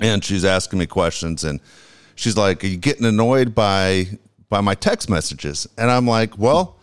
and 0.01 0.24
she's 0.24 0.44
asking 0.44 0.78
me 0.78 0.86
questions, 0.86 1.44
and 1.44 1.60
she's 2.14 2.36
like, 2.36 2.62
"Are 2.64 2.68
you 2.68 2.76
getting 2.76 3.06
annoyed 3.06 3.55
by 3.55 4.09
by 4.48 4.60
my 4.60 4.74
text 4.74 5.09
messages?" 5.09 5.66
And 5.78 5.90
I'm 5.90 6.06
like, 6.06 6.38
"Well, 6.38 6.76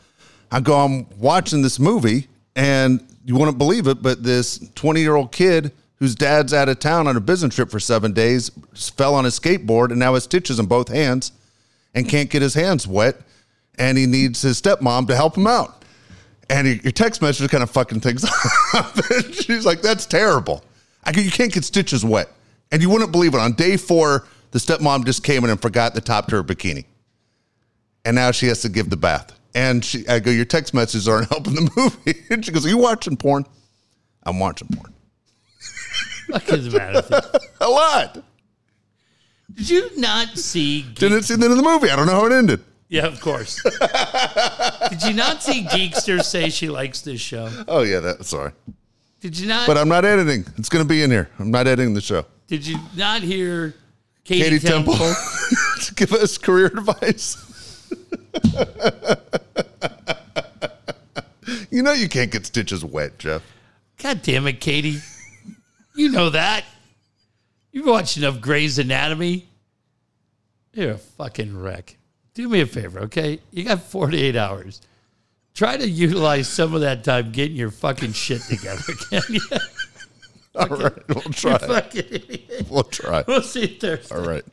I 0.51 0.59
go, 0.59 0.77
I'm 0.77 1.07
watching 1.17 1.61
this 1.61 1.79
movie, 1.79 2.27
and 2.55 3.05
you 3.25 3.35
wouldn't 3.35 3.57
believe 3.57 3.87
it, 3.87 4.01
but 4.01 4.23
this 4.23 4.59
20 4.75 5.01
year 5.01 5.15
old 5.15 5.31
kid 5.31 5.71
whose 5.99 6.15
dad's 6.15 6.53
out 6.53 6.69
of 6.69 6.79
town 6.79 7.07
on 7.07 7.17
a 7.17 7.19
business 7.19 7.55
trip 7.55 7.69
for 7.69 7.79
seven 7.79 8.13
days 8.13 8.51
fell 8.73 9.15
on 9.15 9.25
his 9.25 9.39
skateboard, 9.39 9.89
and 9.89 9.99
now 9.99 10.13
has 10.13 10.23
stitches 10.23 10.59
in 10.59 10.65
both 10.65 10.89
hands, 10.89 11.31
and 11.93 12.07
can't 12.07 12.29
get 12.29 12.41
his 12.41 12.53
hands 12.53 12.87
wet, 12.87 13.17
and 13.77 13.97
he 13.97 14.05
needs 14.05 14.41
his 14.41 14.61
stepmom 14.61 15.07
to 15.07 15.15
help 15.15 15.37
him 15.37 15.47
out." 15.47 15.83
And 16.49 16.67
your 16.67 16.77
your 16.77 16.91
text 16.91 17.21
message 17.21 17.49
kind 17.49 17.63
of 17.63 17.69
fucking 17.69 17.99
things 17.99 18.23
up. 18.73 18.95
And 19.11 19.33
She's 19.33 19.65
like, 19.65 19.81
"That's 19.81 20.05
terrible. 20.05 20.63
I 21.03 21.11
go, 21.11 21.21
you 21.21 21.31
can't 21.31 21.51
get 21.51 21.63
stitches 21.63 22.03
wet." 22.05 22.29
And 22.71 22.81
you 22.81 22.89
wouldn't 22.89 23.11
believe 23.11 23.33
it. 23.33 23.39
On 23.39 23.53
day 23.53 23.77
four, 23.77 24.27
the 24.51 24.59
stepmom 24.59 25.05
just 25.05 25.23
came 25.23 25.43
in 25.43 25.49
and 25.49 25.61
forgot 25.61 25.93
the 25.93 26.01
top 26.01 26.27
to 26.27 26.35
her 26.37 26.43
bikini, 26.43 26.85
and 28.05 28.15
now 28.15 28.31
she 28.31 28.47
has 28.47 28.61
to 28.61 28.69
give 28.69 28.89
the 28.89 28.97
bath. 28.97 29.33
And 29.55 29.83
she, 29.83 30.07
I 30.07 30.19
go, 30.19 30.31
"Your 30.31 30.45
text 30.45 30.73
messages 30.73 31.07
aren't 31.07 31.29
helping 31.29 31.55
the 31.55 31.71
movie." 31.75 32.25
And 32.29 32.45
she 32.45 32.51
goes, 32.51 32.65
"Are 32.65 32.69
you 32.69 32.77
watching 32.77 33.17
porn?" 33.17 33.45
I'm 34.23 34.39
watching 34.39 34.67
porn 34.67 34.93
Fuck 36.29 36.49
is 36.51 36.69
the 36.69 36.77
matter 36.77 36.95
with 36.95 37.09
you? 37.09 37.39
a 37.61 37.69
lot. 37.69 38.21
Did 39.53 39.69
you 39.69 39.89
not 39.97 40.37
see? 40.37 40.81
Didn't 40.81 41.23
see 41.23 41.35
that 41.35 41.49
in 41.49 41.55
the 41.55 41.63
movie. 41.63 41.89
I 41.89 41.95
don't 41.95 42.05
know 42.05 42.13
how 42.13 42.25
it 42.25 42.33
ended. 42.33 42.61
Yeah, 42.89 43.05
of 43.05 43.19
course. 43.19 43.61
Did 44.89 45.03
you 45.03 45.13
not 45.13 45.43
see 45.43 45.63
Geekster 45.63 46.23
say 46.23 46.49
she 46.49 46.69
likes 46.69 47.01
this 47.01 47.19
show? 47.19 47.49
Oh 47.67 47.81
yeah, 47.81 47.99
that 47.99 48.25
sorry, 48.25 48.53
Did 49.19 49.37
you 49.37 49.47
not? 49.47 49.67
but 49.67 49.77
I'm 49.77 49.89
not 49.89 50.05
editing. 50.05 50.45
It's 50.57 50.69
going 50.69 50.83
to 50.83 50.87
be 50.87 51.03
in 51.03 51.11
here. 51.11 51.29
I'm 51.39 51.51
not 51.51 51.67
editing 51.67 51.93
the 51.93 52.01
show. 52.01 52.25
did 52.47 52.65
you 52.65 52.77
not 52.95 53.21
hear 53.21 53.73
Katie, 54.23 54.43
Katie 54.43 54.59
Temple? 54.59 54.93
Temple, 54.93 55.15
to 55.83 55.93
give 55.95 56.13
us 56.13 56.37
career 56.37 56.67
advice. 56.67 57.43
you 61.69 61.83
know 61.83 61.91
you 61.91 62.07
can't 62.07 62.31
get 62.31 62.45
stitches 62.45 62.85
wet, 62.85 63.19
Jeff. 63.19 63.41
God 64.01 64.21
damn 64.21 64.47
it, 64.47 64.61
Katie! 64.61 64.99
You 65.95 66.09
know 66.09 66.29
that. 66.29 66.63
You've 67.71 67.87
watched 67.87 68.15
enough 68.17 68.39
Grey's 68.39 68.79
Anatomy. 68.79 69.49
You're 70.73 70.91
a 70.91 70.97
fucking 70.97 71.59
wreck. 71.59 71.96
Do 72.37 72.47
me 72.47 72.61
a 72.61 72.67
favor, 72.67 72.99
okay? 72.99 73.39
You 73.49 73.63
got 73.63 73.81
48 73.81 74.35
hours. 74.35 74.79
Try 75.55 75.75
to 75.75 75.89
utilize 75.89 76.47
some 76.47 76.75
of 76.75 76.81
that 76.81 77.03
time 77.03 77.31
getting 77.31 77.57
your 77.57 77.71
fucking 77.71 78.13
shit 78.13 78.43
together, 78.43 78.93
can 79.09 79.23
you? 79.27 79.41
All 80.53 80.67
right, 80.67 81.07
we'll 81.07 81.33
try. 81.33 81.57
fucking 81.57 82.05
idiot. 82.11 82.67
We'll 82.69 82.83
try. 82.83 83.23
We'll 83.27 83.41
see 83.41 83.61
you 83.61 83.79
Thursday. 83.79 84.15
All 84.15 84.21
right. 84.21 84.45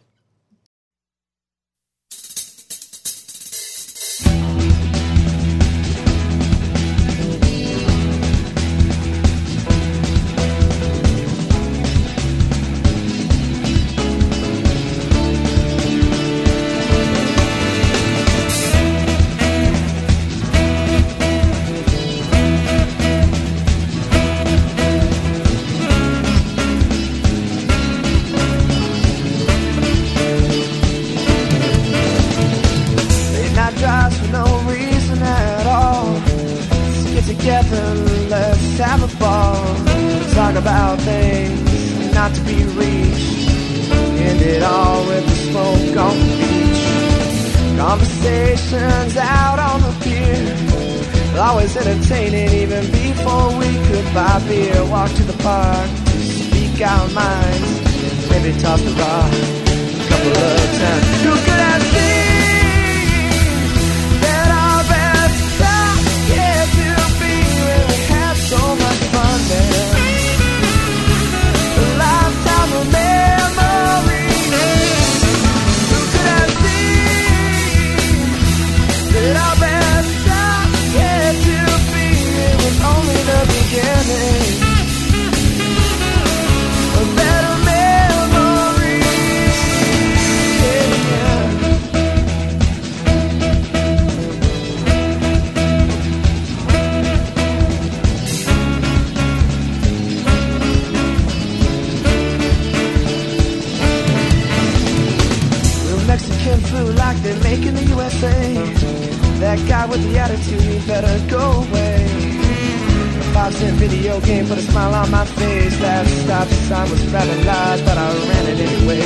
but 117.82 117.98
I 117.98 118.06
ran 118.28 118.46
it 118.52 118.60
anyway. 118.60 119.02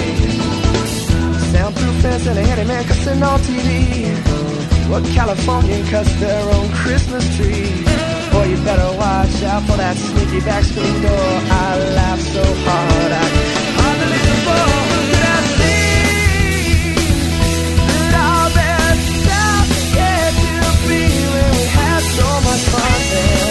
Soundproof 1.53 1.95
fence 2.03 2.27
and 2.27 2.39
a 2.39 2.43
handyman 2.43 2.85
cussing 2.85 3.23
on 3.23 3.39
TV. 3.41 4.13
What 4.91 5.05
Californian 5.05 5.87
cuss 5.87 6.09
their 6.21 6.43
own 6.55 6.69
Christmas 6.73 7.25
tree? 7.37 7.71
Boy, 8.33 8.45
you 8.53 8.57
better 8.65 8.91
watch 8.99 9.43
out 9.43 9.63
for 9.63 9.77
that 9.77 9.97
sneaky 9.97 10.41
back 10.41 10.65
screen 10.65 11.01
door. 11.01 11.29
I 11.65 11.79
laughed 11.99 12.23
so 12.23 12.45
hard 12.67 13.13
I 13.13 13.25
hardly 13.79 14.19
I 18.15 18.51
that 19.29 19.65
get 19.97 20.31
to 20.45 20.55
be 20.89 21.03
when 21.33 21.51
we 21.57 21.65
had 21.79 22.03
so 22.19 22.29
much 22.47 22.63
fun. 22.73 23.01
There. 23.13 23.48